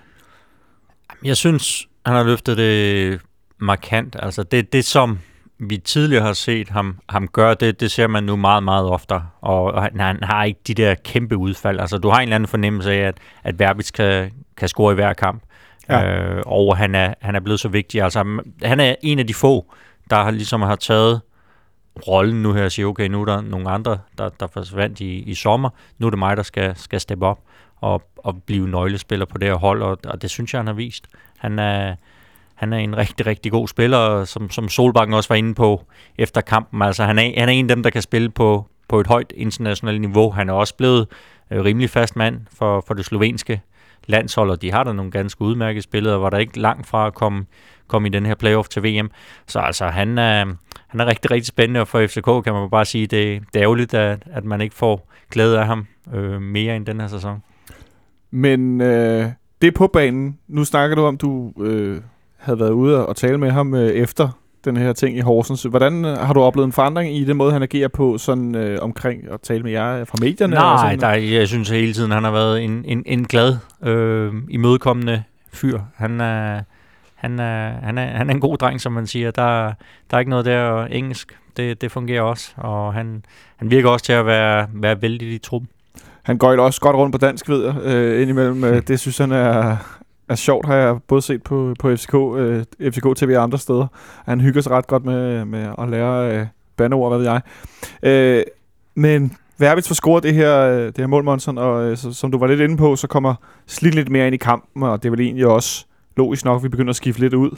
Jeg 1.24 1.38
synes, 1.38 1.88
han 2.06 2.16
har 2.16 2.24
løftet 2.24 2.58
det 2.58 3.20
markant. 3.60 4.16
Altså 4.20 4.44
det, 4.44 4.74
det 4.74 4.86
som 4.86 5.20
vi 5.60 5.78
tidligere 5.78 6.24
har 6.24 6.34
set 6.34 6.70
ham, 6.70 7.00
ham 7.10 7.28
gøre, 7.28 7.54
det, 7.54 7.80
det 7.80 7.92
ser 7.92 8.08
man 8.08 8.24
nu 8.24 8.36
meget, 8.36 8.63
meget 8.63 8.86
oftere. 8.86 9.28
Og, 9.42 9.63
og 9.63 9.84
han, 9.84 10.00
han 10.00 10.24
har 10.24 10.44
ikke 10.44 10.60
de 10.68 10.74
der 10.74 10.96
kæmpe 10.96 11.38
udfald. 11.38 11.80
Altså 11.80 11.98
du 11.98 12.10
har 12.10 12.18
en 12.18 12.24
eller 12.24 12.36
anden 12.36 12.48
fornemmelse 12.48 12.92
af, 12.92 13.08
at, 13.08 13.18
at 13.44 13.60
Verbitz 13.60 13.92
kan, 13.92 14.32
kan 14.58 14.68
score 14.68 14.92
i 14.92 14.96
hver 14.96 15.13
kamp. 15.13 15.44
Ja. 15.89 16.20
Øh, 16.20 16.44
og 16.46 16.78
han 16.78 16.96
er, 16.96 17.13
han 17.22 17.36
er 17.36 17.39
blevet 17.39 17.60
så 17.60 17.68
vigtig. 17.68 18.01
Altså 18.01 18.42
han 18.63 18.80
er 18.80 18.96
en 19.01 19.20
af 19.20 19.28
de 19.28 19.34
få, 19.34 19.74
der 20.10 20.16
har, 20.16 20.32
ligesom 20.32 20.62
har 20.62 20.75
taget 20.75 21.22
rollen 22.08 22.44
nu 22.44 22.54
her 22.54 22.63
og 22.63 22.72
siger, 22.72 22.86
okay, 22.86 23.08
nu 23.08 23.22
er 23.22 23.25
der 23.25 23.42
nogle 23.42 23.70
andre, 23.70 23.98
der, 24.18 24.30
der 24.30 24.48
forsvandt 24.48 25.00
i, 25.00 25.20
i 25.20 25.34
sommer. 25.34 25.70
Nu 25.98 26.06
er 26.06 26.10
det 26.10 26.20
mig, 26.20 26.38
der 26.38 26.44
skal, 26.44 26.75
skal 26.75 27.00
steppe 27.00 27.25
op 27.25 27.39
og, 27.82 28.04
og 28.18 28.44
blive 28.44 28.68
nøglespiller 28.68 29.25
på 29.25 29.38
det 29.38 29.48
her 29.48 29.56
hold, 29.56 29.82
og, 29.82 29.98
og 30.06 30.22
det 30.22 30.30
synes 30.30 30.54
jeg, 30.54 30.60
han 30.60 30.68
har 30.68 30.74
vist. 30.74 31.08
Han 31.38 31.60
er, 31.60 31.96
han 32.60 32.74
er 32.74 32.78
en 32.78 32.98
rigtig, 32.98 33.25
rigtig 33.25 33.51
god 33.51 33.68
spiller, 33.68 34.25
som, 34.25 34.50
som 34.50 34.70
Solbakken 34.70 35.13
også 35.13 35.30
var 35.30 35.36
inde 35.36 35.54
på 35.54 35.86
efter 36.18 36.42
kampen. 36.42 36.82
Altså, 36.82 37.04
han 37.04 37.20
er, 37.20 37.39
han 37.39 37.50
er 37.50 37.54
en 37.54 37.70
af 37.70 37.75
dem, 37.75 37.84
der 37.84 37.89
kan 37.89 38.01
spille 38.01 38.30
på, 38.30 38.66
på 38.88 39.00
et 39.00 39.08
højt 39.08 39.34
internationalt 39.36 40.01
niveau. 40.01 40.32
Han 40.32 40.50
er 40.50 40.54
også 40.54 40.75
blevet 40.75 41.08
øh, 41.51 41.63
rimelig 41.63 41.89
fast 41.89 42.16
mand 42.16 42.42
for, 42.58 42.84
for 42.88 42.94
det 42.94 43.06
slovenske 43.06 43.62
landshold, 44.08 44.50
og 44.50 44.62
de 44.62 44.72
har 44.72 44.84
der 44.84 44.94
nogle 44.94 45.12
ganske 45.12 45.42
udmærkede 45.42 45.82
spillere, 45.82 46.18
hvor 46.18 46.30
der 46.30 46.38
ikke 46.38 46.60
langt 46.60 46.88
fra 46.88 47.08
at 47.08 47.13
komme, 47.13 47.46
komme 47.88 48.08
i 48.08 48.12
den 48.12 48.25
her 48.25 48.36
playoff 48.36 48.68
til 48.68 48.84
VM. 48.84 49.12
Så 49.48 49.60
altså, 49.60 49.86
han 49.86 50.18
er, 50.18 50.46
han 50.88 51.00
er 51.00 51.06
rigtig, 51.06 51.32
rigtig 51.32 51.48
spændende, 51.48 51.80
og 51.80 51.88
for 51.88 52.08
FCK 52.08 52.44
kan 52.44 52.54
man 52.54 52.70
bare 52.70 52.86
sige, 52.86 53.08
det, 53.08 53.42
det 53.54 53.60
er 53.60 53.63
ærgerligt, 53.63 53.94
at, 53.94 54.24
at 54.32 54.46
man 54.46 54.62
ikke 54.62 54.75
får 54.75 55.12
glæde 55.32 55.60
af 55.60 55.66
ham 55.66 55.88
øh, 56.13 56.42
mere 56.42 56.75
end 56.75 56.86
den 56.86 57.00
her 57.00 57.08
sæson. 57.08 57.44
Men 58.32 58.82
øh, 58.82 59.25
det 59.62 59.68
er 59.68 59.72
på 59.72 59.88
banen. 59.88 60.38
Nu 60.48 60.66
snakker 60.66 60.96
du 60.96 61.01
om, 61.01 61.18
du 61.18 61.54
øh, 61.62 62.01
havde 62.39 62.60
været 62.60 62.72
ude 62.72 63.05
og 63.05 63.15
tale 63.15 63.38
med 63.38 63.51
ham 63.51 63.75
øh, 63.75 63.89
efter 63.89 64.29
den 64.65 64.77
her 64.77 64.93
ting 64.93 65.17
i 65.17 65.19
Horsens. 65.19 65.63
Hvordan 65.63 66.05
øh, 66.05 66.17
har 66.17 66.34
du 66.34 66.41
oplevet 66.41 66.65
en 66.65 66.72
forandring 66.72 67.17
i 67.17 67.24
den 67.24 67.38
måde, 67.38 67.53
han 67.53 67.63
agerer 67.63 67.88
på 67.88 68.17
sådan 68.17 68.55
øh, 68.55 68.77
omkring 68.81 69.31
at 69.31 69.41
tale 69.41 69.63
med 69.63 69.72
jer 69.72 70.05
fra 70.05 70.17
medierne? 70.22 70.58
og 70.58 70.62
Nej, 70.62 70.96
sådan? 70.96 71.00
der, 71.00 71.38
jeg 71.38 71.48
synes 71.48 71.69
hele 71.69 71.93
tiden, 71.93 72.12
han 72.12 72.24
har 72.24 72.31
været 72.31 72.63
en, 72.63 72.84
en, 72.86 73.03
en 73.05 73.25
glad, 73.25 73.58
øh, 73.84 74.34
imødekommende 74.50 75.24
fyr. 75.53 75.79
Han 75.96 76.22
er, 76.22 76.62
han, 77.15 77.39
er, 77.39 77.72
han, 77.84 77.98
er, 77.98 78.05
han 78.17 78.29
er 78.29 78.34
en 78.34 78.39
god 78.39 78.58
dreng, 78.58 78.81
som 78.81 78.91
man 78.91 79.08
siger. 79.08 79.31
Der, 79.31 79.74
der 80.12 80.17
er 80.17 80.19
ikke 80.19 80.29
noget 80.29 80.46
der 80.46 80.62
og 80.62 80.96
engelsk. 80.96 81.38
Det, 81.58 81.81
det 81.81 81.91
fungerer 81.91 82.22
også, 82.22 82.51
og 82.58 82.93
han, 82.93 83.25
han 83.58 83.72
virker 83.72 83.89
også 83.89 84.05
til 84.05 84.13
at 84.13 84.25
være, 84.25 84.67
være 84.74 85.01
vældig 85.01 85.34
i 85.34 85.38
truppen. 85.38 85.69
Han 86.24 86.38
går 86.38 86.53
jo 86.53 86.65
også 86.65 86.81
godt 86.81 86.96
rundt 86.96 87.12
på 87.12 87.17
dansk, 87.17 87.50
ved 87.50 87.65
jeg, 87.65 87.75
øh, 87.84 88.22
indimellem. 88.22 88.63
Øh, 88.63 88.81
det 88.88 89.00
synes 89.00 89.17
han 89.17 89.31
er, 89.31 89.77
er 90.30 90.36
sjovt, 90.36 90.66
har 90.66 90.76
jeg 90.76 90.98
både 91.08 91.22
set 91.22 91.44
på, 91.44 91.76
på 91.80 91.96
FCK, 91.96 92.14
øh, 92.14 92.64
FCK 92.82 93.16
TV 93.16 93.34
og 93.38 93.44
andre 93.44 93.58
steder. 93.58 93.88
Han 94.26 94.42
hygger 94.42 94.62
sig 94.62 94.72
ret 94.72 94.88
godt 94.88 95.06
med, 95.06 95.46
med 95.46 95.68
at 95.78 95.90
lære 95.90 96.38
øh, 96.38 96.46
bandeord, 96.78 97.12
hvad 97.12 97.18
ved 97.18 97.28
jeg. 97.28 97.42
Øh, 98.04 98.44
men 98.96 99.38
Verbits 99.58 99.88
får 99.88 99.94
scoret 99.94 100.24
det 100.24 100.34
her, 100.34 100.60
øh, 100.60 100.86
det 100.86 100.98
her 100.98 101.08
mål, 101.08 101.24
Monson, 101.24 101.58
og 101.58 101.84
øh, 101.84 101.98
så, 101.98 102.14
som 102.14 102.32
du 102.32 102.38
var 102.38 102.48
lidt 102.48 102.60
inde 102.60 102.78
på, 102.78 102.96
så 102.96 103.08
kommer 103.08 103.36
Slidt 103.68 103.96
lidt 103.96 104.10
mere 104.10 104.28
ind 104.28 104.34
i 104.34 104.38
kampen, 104.38 104.84
og 104.84 105.04
det 105.04 105.10
er 105.10 105.12
vel 105.12 105.20
egentlig 105.20 105.48
også 105.48 105.86
logisk 106.18 106.46
nok, 106.46 106.60
at 106.60 106.64
vi 106.64 106.70
begynder 106.70 106.90
at 106.90 106.96
skifte 106.96 107.22
lidt 107.22 107.34
ud. 107.34 107.52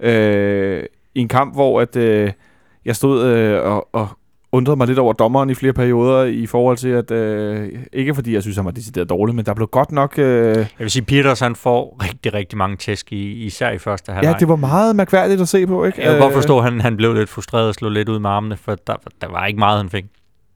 Øh, 0.00 0.84
I 1.14 1.20
en 1.20 1.28
kamp, 1.28 1.54
hvor 1.54 1.80
at, 1.80 1.96
øh, 1.96 2.32
jeg 2.84 2.96
stod 2.96 3.24
øh, 3.24 3.62
og, 3.62 3.88
og 3.92 4.08
undrede 4.52 4.76
mig 4.76 4.86
lidt 4.86 4.98
over 4.98 5.12
dommeren 5.12 5.50
i 5.50 5.54
flere 5.54 5.72
perioder 5.72 6.24
i 6.24 6.46
forhold 6.46 6.76
til, 6.76 6.88
at 6.88 7.10
øh, 7.10 7.68
ikke 7.92 8.14
fordi 8.14 8.34
jeg 8.34 8.42
synes, 8.42 8.56
han 8.56 8.64
var 8.64 8.70
decideret 8.70 9.10
dårlig, 9.10 9.34
men 9.34 9.44
der 9.46 9.54
blev 9.54 9.68
godt 9.68 9.92
nok... 9.92 10.18
Øh, 10.18 10.56
Jeg 10.56 10.66
vil 10.78 10.90
sige, 10.90 11.02
Peters 11.04 11.40
han 11.40 11.56
får 11.56 11.96
rigtig, 12.02 12.34
rigtig 12.34 12.58
mange 12.58 12.76
tæsk, 12.76 13.12
i, 13.12 13.32
især 13.44 13.70
i 13.70 13.78
første 13.78 14.12
halvleg. 14.12 14.32
ja, 14.32 14.38
det 14.38 14.48
var 14.48 14.56
meget 14.56 14.96
mærkværdigt 14.96 15.40
at 15.40 15.48
se 15.48 15.66
på, 15.66 15.84
ikke? 15.84 16.00
Jeg 16.02 16.10
kan 16.10 16.20
godt 16.20 16.30
Øh, 16.32 16.36
forstå, 16.36 16.58
at 16.58 16.64
han, 16.64 16.80
han 16.80 16.96
blev 16.96 17.14
lidt 17.14 17.28
frustreret 17.28 17.68
og 17.68 17.74
slog 17.74 17.90
lidt 17.90 18.08
ud 18.08 18.18
med 18.18 18.30
armene, 18.30 18.56
for 18.56 18.74
der, 18.86 18.94
der 19.20 19.28
var 19.28 19.46
ikke 19.46 19.58
meget, 19.58 19.78
han 19.78 19.90
fik. 19.90 20.04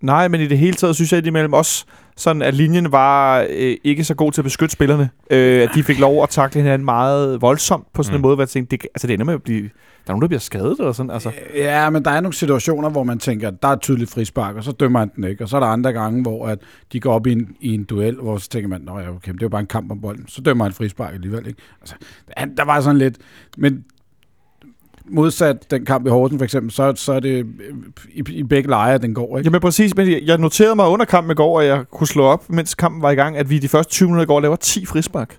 Nej, 0.00 0.28
men 0.28 0.40
i 0.40 0.46
det 0.46 0.58
hele 0.58 0.76
taget 0.76 0.96
synes 0.96 1.12
jeg 1.12 1.18
indimellem 1.18 1.52
også, 1.52 1.84
sådan 2.16 2.42
at 2.42 2.54
linjen 2.54 2.92
var 2.92 3.46
øh, 3.50 3.76
ikke 3.84 4.04
så 4.04 4.14
god 4.14 4.32
til 4.32 4.40
at 4.40 4.44
beskytte 4.44 4.72
spillerne. 4.72 5.10
Øh, 5.30 5.62
at 5.62 5.70
de 5.74 5.82
fik 5.82 5.98
lov 5.98 6.22
at 6.22 6.28
takle 6.28 6.60
hinanden 6.60 6.84
meget 6.84 7.42
voldsomt 7.42 7.86
på 7.92 8.02
sådan 8.02 8.14
en 8.14 8.18
Mm. 8.18 8.22
måde, 8.22 8.34
hvor 8.34 8.42
jeg 8.42 8.48
tænkte, 8.48 8.76
det, 8.76 8.86
altså 8.94 9.06
det 9.06 9.14
ender 9.14 9.24
med 9.26 9.34
at 9.34 9.42
blive... 9.42 9.62
Der 10.06 10.12
er 10.12 10.12
nogen, 10.12 10.22
der 10.22 10.28
bliver 10.28 10.40
skadet 10.40 10.76
eller 10.78 10.92
sådan, 10.92 11.10
altså. 11.10 11.30
Ja, 11.54 11.90
men 11.90 12.04
der 12.04 12.10
er 12.10 12.20
nogle 12.20 12.34
situationer, 12.34 12.90
hvor 12.90 13.02
man 13.04 13.18
tænker, 13.18 13.48
at 13.48 13.54
der 13.62 13.68
er 13.68 13.72
et 13.72 13.80
tydeligt 13.80 14.10
frispark, 14.10 14.56
og 14.56 14.64
så 14.64 14.72
dømmer 14.72 14.98
han 14.98 15.10
den 15.16 15.24
ikke. 15.24 15.44
Og 15.44 15.48
så 15.48 15.56
er 15.56 15.60
der 15.60 15.66
andre 15.66 15.92
gange, 15.92 16.22
hvor 16.22 16.46
at 16.46 16.58
de 16.92 17.00
går 17.00 17.12
op 17.12 17.26
i 17.26 17.32
en, 17.32 17.48
i 17.60 17.74
en 17.74 17.84
duel, 17.84 18.14
hvor 18.16 18.36
så 18.38 18.48
tænker 18.48 18.68
man, 18.68 18.82
at 18.88 18.88
okay, 19.08 19.28
men 19.30 19.34
det 19.34 19.42
er 19.42 19.46
jo 19.46 19.48
bare 19.48 19.60
en 19.60 19.66
kamp 19.66 19.90
om 19.90 20.00
bolden. 20.00 20.24
Så 20.28 20.40
dømmer 20.40 20.64
han 20.64 20.72
frispark 20.72 21.14
alligevel. 21.14 21.46
Ikke? 21.46 21.62
Altså, 21.80 21.94
der 22.56 22.64
var 22.64 22.80
sådan 22.80 22.98
lidt... 22.98 23.16
Men 23.58 23.84
modsat 25.10 25.70
den 25.70 25.84
kamp 25.84 26.06
i 26.06 26.10
Horsen 26.10 26.38
for 26.38 26.44
eksempel, 26.44 26.72
så, 26.72 26.92
så 26.96 27.12
er 27.12 27.20
det 27.20 27.30
øh, 27.38 27.44
i, 28.14 28.22
i 28.32 28.42
begge 28.42 28.68
lejre, 28.68 28.98
den 28.98 29.14
går. 29.14 29.38
Ikke? 29.38 29.46
Jamen 29.48 29.60
præcis, 29.60 29.96
men 29.96 30.08
jeg- 30.26 30.38
noterede 30.38 30.74
mig 30.76 30.86
under 30.88 31.04
kampen 31.04 31.30
i 31.30 31.34
går, 31.34 31.60
at 31.60 31.66
jeg 31.66 31.84
kunne 31.92 32.06
slå 32.06 32.24
op, 32.24 32.50
mens 32.50 32.74
kampen 32.74 33.02
var 33.02 33.10
i 33.10 33.14
gang, 33.14 33.36
at 33.36 33.50
vi 33.50 33.58
de 33.58 33.68
første 33.68 33.92
20 33.92 34.06
minutter 34.06 34.22
i 34.22 34.26
går 34.26 34.40
laver 34.40 34.56
10 34.56 34.86
frispark. 34.86 35.36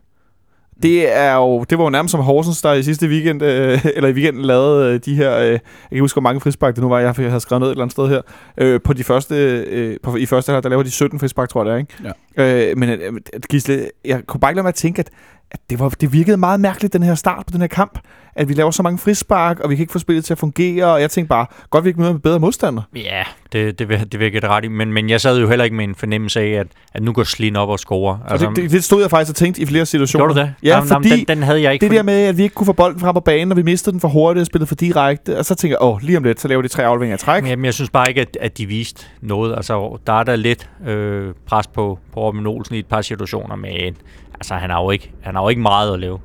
Det 0.84 1.18
er 1.18 1.36
jo, 1.36 1.64
det 1.70 1.78
var 1.78 1.84
jo 1.84 1.90
nærmest 1.90 2.12
som 2.12 2.22
Horsens, 2.22 2.62
der 2.62 2.74
i 2.74 2.84
sidste 2.84 3.08
weekend, 3.08 3.44
øh, 3.44 3.86
eller 3.96 4.10
i 4.10 4.14
weekenden 4.14 4.44
lavede 4.46 4.94
øh, 4.94 5.00
de 5.06 5.16
her, 5.16 5.38
øh, 5.38 5.46
jeg 5.46 5.60
kan 5.60 5.60
ikke 5.92 6.02
huske, 6.02 6.16
hvor 6.16 6.22
mange 6.22 6.42
frispark 6.42 6.76
det 6.76 6.82
nu 6.84 6.90
var, 6.90 7.00
jeg 7.00 7.14
havde 7.16 7.40
skrevet 7.40 7.60
ned 7.62 7.68
et 7.68 7.72
eller 7.72 7.84
andet 7.84 7.92
sted 7.92 8.08
her, 8.10 8.22
øh, 8.58 8.80
på 8.84 8.94
de 8.94 9.04
første, 9.04 9.36
øh, 9.68 9.98
på, 10.04 10.16
i 10.16 10.26
første 10.26 10.50
halvleg 10.50 10.64
der 10.64 10.70
laver 10.70 10.84
de 10.84 10.92
17 10.92 11.20
frispark, 11.20 11.50
tror 11.50 11.64
jeg 11.66 11.66
det 11.66 11.74
er, 11.74 11.78
ikke? 11.78 12.16
Ja. 12.38 12.70
Øh, 12.72 12.78
men 12.78 12.90
øh, 12.90 13.14
Gisle, 13.50 13.90
jeg 14.06 14.22
kunne 14.28 14.40
bare 14.40 14.52
ikke 14.52 14.58
lade 14.58 14.64
mig 14.64 14.70
at 14.70 14.76
tænke, 14.76 15.00
at 15.00 15.10
at 15.52 15.60
det, 15.70 15.80
var, 15.80 15.90
det 15.90 16.14
virkede 16.14 16.38
meget 16.38 16.60
mærkeligt, 16.60 16.94
den 16.94 17.04
her 17.04 17.16
start 17.16 17.46
på 17.46 17.52
den 17.52 17.62
her 17.62 17.68
kamp. 17.68 18.00
At 18.36 18.50
vi 18.50 18.54
laver 18.54 18.72
så 18.72 18.84
mange 18.84 18.98
frispark, 18.98 19.60
og 19.60 19.70
vi 19.70 19.76
kan 19.76 19.84
ikke 19.84 19.94
få 19.94 20.00
spillet 20.00 20.26
til 20.26 20.34
at 20.34 20.38
fungere. 20.38 20.86
Og 20.86 21.02
jeg 21.02 21.12
tænkte 21.12 21.30
bare, 21.30 21.46
godt 21.70 21.84
vi 21.84 21.90
ikke 21.90 22.00
møder 22.00 22.12
med 22.12 22.20
bedre 22.20 22.40
modstandere. 22.40 22.84
Ja, 22.96 23.24
det, 23.54 23.80
det, 23.80 23.90
det 23.90 24.20
dig 24.20 24.50
ret 24.50 24.66
i. 24.66 24.68
Men, 24.68 24.94
men 24.94 25.10
jeg 25.10 25.22
sad 25.22 25.40
jo 25.40 25.50
heller 25.50 25.64
ikke 25.66 25.76
med 25.76 25.84
en 25.84 25.96
fornemmelse 25.96 26.40
af, 26.40 26.48
at, 26.48 26.68
at 26.94 27.04
nu 27.04 27.14
går 27.14 27.24
Slin 27.24 27.56
op 27.56 27.70
og 27.70 27.80
scorer. 27.80 28.18
Altså, 28.28 28.48
og 28.48 28.56
det, 28.56 28.64
det, 28.64 28.72
det, 28.72 28.84
stod 28.84 29.02
jeg 29.02 29.10
faktisk 29.10 29.32
og 29.32 29.36
tænkte 29.36 29.62
i 29.62 29.66
flere 29.66 29.86
situationer. 29.86 30.26
Gjorde 30.26 30.40
du 30.40 30.46
det? 30.46 30.54
Ja, 30.64 30.76
Jamen, 30.76 30.88
fordi 30.90 31.10
den, 31.10 31.26
den 31.28 31.44
havde 31.44 31.62
jeg 31.62 31.74
ikke. 31.74 31.84
det 31.84 31.92
der 31.92 32.04
med, 32.04 32.14
at 32.14 32.38
vi 32.38 32.44
ikke 32.44 32.56
kunne 32.56 32.66
få 32.66 32.74
bolden 32.74 33.00
frem 33.00 33.14
på 33.14 33.20
banen, 33.20 33.52
og 33.52 33.58
vi 33.58 33.64
mistede 33.64 33.94
den 33.94 34.00
for 34.00 34.08
hurtigt 34.08 34.42
og 34.42 34.48
spillede 34.48 34.68
for 34.68 34.76
direkte. 34.76 35.38
Og 35.38 35.46
så 35.46 35.56
tænker 35.56 35.78
jeg, 35.82 35.88
åh, 35.88 36.02
lige 36.02 36.18
om 36.18 36.24
lidt, 36.24 36.42
så 36.42 36.48
laver 36.48 36.62
de 36.62 36.68
tre 36.68 36.86
afleveringer 36.86 37.16
i 37.16 37.20
træk. 37.20 37.46
Jamen, 37.48 37.66
jeg 37.66 37.74
synes 37.74 37.90
bare 37.90 38.10
ikke, 38.10 38.22
at, 38.22 38.38
at 38.42 38.58
de 38.58 38.66
viste 38.66 39.06
noget. 39.22 39.56
Altså, 39.56 39.98
der 40.08 40.14
er 40.14 40.24
der 40.24 40.36
lidt 40.36 40.70
øh, 40.88 41.34
pres 41.46 41.68
på, 41.68 42.00
på 42.14 42.20
Robin 42.20 42.48
Olsen 42.48 42.76
i 42.76 42.80
et 42.80 42.86
par 42.86 43.02
situationer, 43.02 43.56
men 43.56 43.96
altså, 44.42 44.56
han 44.56 44.70
har 44.70 44.82
jo 44.82 44.92
ikke, 44.92 45.12
han 45.22 45.36
har 45.36 45.42
jo 45.42 45.50
ikke 45.50 45.62
meget 45.62 45.94
at 45.94 46.00
lave. 46.00 46.20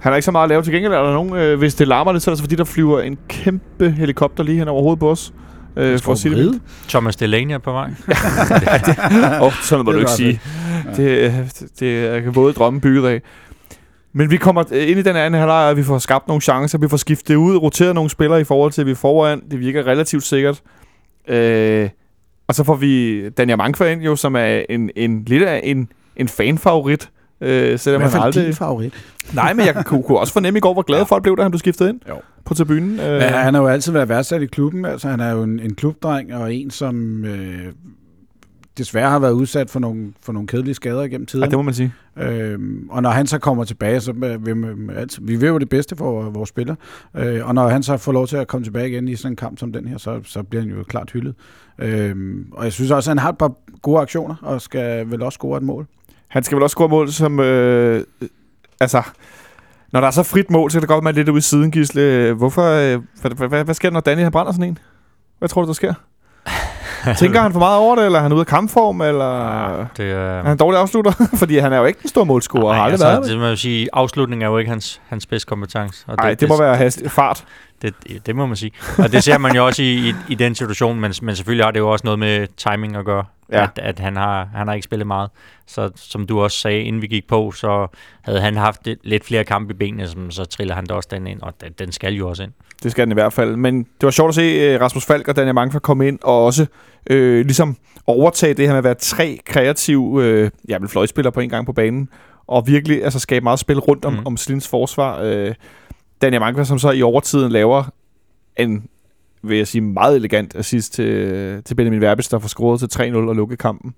Han 0.00 0.12
har 0.12 0.16
ikke 0.16 0.24
så 0.24 0.30
meget 0.30 0.44
at 0.44 0.48
lave. 0.48 0.62
Til 0.62 0.72
gengæld 0.72 0.92
er 0.92 1.02
der 1.02 1.12
nogen, 1.12 1.34
øh, 1.34 1.58
hvis 1.58 1.74
det 1.74 1.88
larmer 1.88 2.12
lidt, 2.12 2.22
så 2.22 2.30
er 2.30 2.34
det 2.34 2.42
fordi, 2.42 2.56
der 2.56 2.64
flyver 2.64 3.00
en 3.00 3.18
kæmpe 3.28 3.90
helikopter 3.90 4.44
lige 4.44 4.58
hen 4.58 4.68
over 4.68 4.82
hovedet 4.82 5.00
på 5.00 5.10
os. 5.10 5.32
Øh, 5.76 5.98
for 5.98 6.12
at 6.12 6.18
sige 6.18 6.34
det. 6.36 6.60
Thomas 6.88 7.16
Delaney 7.16 7.54
er 7.54 7.58
på 7.58 7.72
vej. 7.72 7.90
Åh, 9.40 9.42
oh, 9.42 9.52
sådan 9.52 9.84
må 9.84 9.92
Det 9.92 9.96
du 9.96 10.00
ikke 10.00 10.10
sige. 10.10 10.40
Det, 10.96 11.32
det, 11.60 11.80
det 11.80 12.26
er 12.26 12.32
både 12.32 12.52
drømme 12.52 12.80
bygget 12.80 13.08
af. 13.08 13.22
Men 14.12 14.30
vi 14.30 14.36
kommer 14.36 14.72
ind 14.72 14.98
i 14.98 15.02
den 15.02 15.16
anden 15.16 15.40
halvleg, 15.40 15.70
og 15.70 15.76
vi 15.76 15.82
får 15.82 15.98
skabt 15.98 16.28
nogle 16.28 16.40
chancer. 16.40 16.78
Vi 16.78 16.88
får 16.88 16.96
skiftet 16.96 17.34
ud, 17.34 17.56
roteret 17.56 17.94
nogle 17.94 18.10
spillere 18.10 18.40
i 18.40 18.44
forhold 18.44 18.72
til, 18.72 18.80
at 18.80 18.86
vi 18.86 18.90
er 18.90 18.96
foran. 18.96 19.42
Det 19.50 19.60
virker 19.60 19.86
relativt 19.86 20.22
sikkert. 20.22 20.62
Øh, 21.28 21.88
og 22.48 22.54
så 22.54 22.64
får 22.64 22.74
vi 22.74 23.28
Daniel 23.28 23.58
Mankva 23.58 23.92
ind, 23.92 24.02
jo, 24.02 24.16
som 24.16 24.36
er 24.36 24.62
en, 24.68 24.90
en 24.96 25.24
lidt 25.26 25.42
af 25.42 25.60
en, 25.64 25.88
en 26.16 26.28
fanfavorit. 26.28 27.10
Øh, 27.40 27.74
I 27.74 27.76
selvom 27.76 28.00
hvert 28.00 28.12
han 28.12 28.18
fald 28.20 28.24
aldrig... 28.26 28.44
din 28.46 28.54
favorit. 28.54 28.94
Nej, 29.34 29.52
men 29.54 29.66
jeg 29.66 29.74
kunne, 29.86 30.02
kunne 30.02 30.18
også 30.18 30.32
fornemme 30.32 30.58
i 30.58 30.60
går, 30.60 30.72
hvor 30.72 30.82
glade 30.82 31.00
Ja. 31.00 31.04
folk 31.04 31.22
blev, 31.22 31.36
da 31.36 31.42
han 31.42 31.50
blev 31.50 31.58
skiftet 31.58 31.88
ind 31.88 32.00
Jo. 32.08 32.14
på 32.44 32.54
tribunen. 32.54 33.00
Øh, 33.00 33.12
Men 33.12 33.22
han 33.22 33.54
har 33.54 33.60
jo 33.62 33.68
altid 33.68 33.92
været 33.92 34.08
værdsat 34.08 34.42
i 34.42 34.46
klubben. 34.46 34.84
Altså, 34.84 35.08
han 35.08 35.20
er 35.20 35.30
jo 35.32 35.42
en, 35.42 35.60
en 35.60 35.74
klubdreng, 35.74 36.34
og 36.34 36.54
en, 36.54 36.70
som 36.70 37.24
øh, 37.24 37.58
desværre 38.78 39.10
har 39.10 39.18
været 39.18 39.32
udsat 39.32 39.70
for 39.70 39.80
nogle, 39.80 40.12
for 40.22 40.32
nogle 40.32 40.46
kedelige 40.48 40.74
skader 40.74 41.02
igennem 41.02 41.22
ja, 41.24 41.30
tiden. 41.30 41.50
det 41.50 41.58
må 41.58 41.62
man 41.62 41.74
sige. 41.74 41.92
Øhm, 42.18 42.88
og 42.90 43.02
når 43.02 43.10
han 43.10 43.26
så 43.26 43.38
kommer 43.38 43.64
tilbage, 43.64 44.00
så 44.00 44.12
vil, 44.12 44.66
altså, 44.96 45.18
vi 45.22 45.36
vil 45.36 45.46
jo 45.46 45.58
det 45.58 45.68
bedste 45.68 45.96
for 45.96 46.22
vores 46.30 46.48
spillere. 46.48 46.76
Øh, 47.16 47.46
og 47.48 47.54
når 47.54 47.68
han 47.68 47.82
så 47.82 47.96
får 47.96 48.12
lov 48.12 48.26
til 48.26 48.36
at 48.36 48.46
komme 48.48 48.64
tilbage 48.64 48.88
igen 48.88 49.08
i 49.08 49.16
sådan 49.16 49.32
en 49.32 49.36
kamp 49.36 49.58
som 49.58 49.72
den 49.72 49.88
her, 49.88 49.98
så, 49.98 50.20
så 50.24 50.42
bliver 50.42 50.62
han 50.62 50.70
jo 50.70 50.82
klart 50.88 51.10
hyldet. 51.10 51.34
Øhm, 51.78 52.46
og 52.52 52.64
jeg 52.64 52.72
synes 52.72 52.90
også, 52.90 53.10
at 53.10 53.10
han 53.10 53.18
har 53.18 53.28
et 53.32 53.38
par 53.38 53.52
gode 53.82 54.00
aktioner, 54.00 54.34
og 54.42 54.60
skal 54.60 55.10
vel 55.10 55.22
også 55.22 55.36
score 55.36 55.56
et 55.56 55.62
mål. 55.62 55.86
Han 56.28 56.42
skal 56.42 56.56
vel 56.56 56.62
også 56.62 56.74
score 56.74 56.88
mål, 56.88 57.12
som... 57.12 57.40
Øh, 57.40 58.04
altså, 58.80 59.02
når 59.92 60.00
der 60.00 60.06
er 60.06 60.10
så 60.10 60.22
frit 60.22 60.50
mål, 60.50 60.70
så 60.70 60.74
kan 60.74 60.82
det 60.82 60.88
godt 60.88 61.04
være 61.04 61.14
lidt 61.14 61.28
ude 61.28 61.38
i 61.38 61.40
siden, 61.40 61.70
Gisle. 61.70 62.32
Hvorfor... 62.32 62.62
Øh, 62.62 63.00
hvad, 63.20 63.48
hvad, 63.48 63.64
hvad, 63.64 63.74
sker 63.74 63.88
der, 63.88 63.94
når 63.94 64.00
Danny 64.00 64.22
han 64.22 64.32
brænder 64.32 64.52
sådan 64.52 64.68
en? 64.68 64.78
Hvad 65.38 65.48
tror 65.48 65.62
du, 65.62 65.66
der 65.66 65.72
sker? 65.72 65.94
Tænker 67.18 67.40
han 67.40 67.52
for 67.52 67.58
meget 67.58 67.78
over 67.78 67.96
det, 67.96 68.04
eller 68.04 68.18
er 68.18 68.22
han 68.22 68.32
ude 68.32 68.40
af 68.40 68.46
kampform, 68.46 69.00
eller... 69.00 69.86
Det, 69.96 70.04
øh, 70.04 70.10
Er 70.12 70.42
han 70.42 70.56
dårlig 70.56 70.80
afslutter? 70.80 71.12
Fordi 71.42 71.58
han 71.58 71.72
er 71.72 71.78
jo 71.78 71.84
ikke 71.84 72.00
den 72.02 72.08
store 72.08 72.26
målscorer, 72.26 72.74
har 72.74 72.82
aldrig 72.82 72.92
altså, 72.92 73.06
været 73.06 73.22
det. 73.22 73.30
det 73.30 73.38
må 73.38 73.44
jeg 73.44 73.50
jo 73.50 73.56
sige, 73.56 73.88
afslutning 73.92 74.42
er 74.42 74.46
jo 74.46 74.58
ikke 74.58 74.70
hans, 74.70 75.00
hans 75.08 75.26
bedste 75.26 75.48
kompetence. 75.48 76.04
Nej, 76.08 76.30
det, 76.30 76.40
det 76.40 76.48
må 76.48 76.58
være 76.58 76.76
hast, 76.76 77.02
fart. 77.10 77.44
Det, 77.82 77.94
det, 78.26 78.36
må 78.36 78.46
man 78.46 78.56
sige. 78.56 78.72
Og 78.98 79.12
det 79.12 79.24
ser 79.24 79.38
man 79.38 79.56
jo 79.56 79.66
også 79.66 79.82
i, 79.82 79.94
i, 79.94 80.14
i 80.28 80.34
den 80.34 80.54
situation, 80.54 81.00
men, 81.00 81.12
men 81.22 81.36
selvfølgelig 81.36 81.66
har 81.66 81.70
det 81.70 81.78
jo 81.78 81.90
også 81.90 82.04
noget 82.04 82.18
med 82.18 82.46
timing 82.56 82.96
at 82.96 83.04
gøre. 83.04 83.24
Ja. 83.52 83.62
At, 83.62 83.78
at 83.78 83.98
han, 83.98 84.16
har, 84.16 84.48
han 84.54 84.66
har 84.66 84.74
ikke 84.74 84.84
spillet 84.84 85.06
meget. 85.06 85.30
Så 85.66 85.90
som 85.96 86.26
du 86.26 86.40
også 86.40 86.58
sagde, 86.58 86.82
inden 86.82 87.02
vi 87.02 87.06
gik 87.06 87.26
på, 87.28 87.52
så 87.52 87.86
havde 88.22 88.40
han 88.40 88.56
haft 88.56 88.86
lidt, 88.86 88.98
lidt 89.02 89.24
flere 89.24 89.44
kampe 89.44 89.74
i 89.74 89.76
benene, 89.76 90.08
som, 90.08 90.30
så 90.30 90.44
triller 90.44 90.74
han 90.74 90.86
da 90.86 90.94
også 90.94 91.08
den 91.12 91.26
ind, 91.26 91.42
og 91.42 91.54
den, 91.60 91.72
den 91.78 91.92
skal 91.92 92.14
jo 92.14 92.28
også 92.28 92.42
ind. 92.42 92.52
Det 92.82 92.90
skal 92.90 93.04
den 93.04 93.12
i 93.12 93.14
hvert 93.14 93.32
fald. 93.32 93.56
Men 93.56 93.78
det 93.78 94.02
var 94.02 94.10
sjovt 94.10 94.28
at 94.28 94.34
se 94.34 94.42
øh, 94.42 94.80
Rasmus 94.80 95.06
Falk 95.06 95.28
og 95.28 95.36
Daniel 95.36 95.54
Mangfa 95.54 95.78
komme 95.78 96.08
ind 96.08 96.18
og 96.22 96.44
også 96.44 96.66
øh, 97.10 97.44
ligesom 97.44 97.76
overtage 98.06 98.54
det 98.54 98.64
her 98.64 98.72
med 98.72 98.78
at 98.78 98.84
være 98.84 98.94
tre 98.94 99.38
kreative 99.46 100.24
øh, 100.24 100.50
ja, 100.68 100.78
fløjspillere 100.88 101.32
på 101.32 101.40
en 101.40 101.48
gang 101.48 101.66
på 101.66 101.72
banen. 101.72 102.08
Og 102.46 102.66
virkelig 102.66 103.04
altså, 103.04 103.18
skabe 103.18 103.42
meget 103.42 103.58
spil 103.58 103.78
rundt 103.78 104.04
om, 104.04 104.12
mm. 104.12 104.26
om 104.26 104.36
Slins 104.36 104.68
forsvar. 104.68 105.20
Øh, 105.22 105.54
Daniel 106.22 106.40
Mangfa, 106.40 106.64
som 106.64 106.78
så 106.78 106.90
i 106.90 107.02
overtiden 107.02 107.52
laver 107.52 107.84
en, 108.56 108.88
vil 109.42 109.56
jeg 109.58 109.66
sige, 109.66 109.82
meget 109.82 110.16
elegant 110.16 110.54
assist 110.56 110.92
til, 110.92 111.62
til 111.64 111.74
Benjamin 111.74 112.00
Verbis, 112.00 112.28
der 112.28 112.38
får 112.38 112.48
scoret 112.48 112.90
til 112.90 113.02
3-0 113.02 113.16
og 113.16 113.36
lukke 113.36 113.56
kampen. 113.56 113.94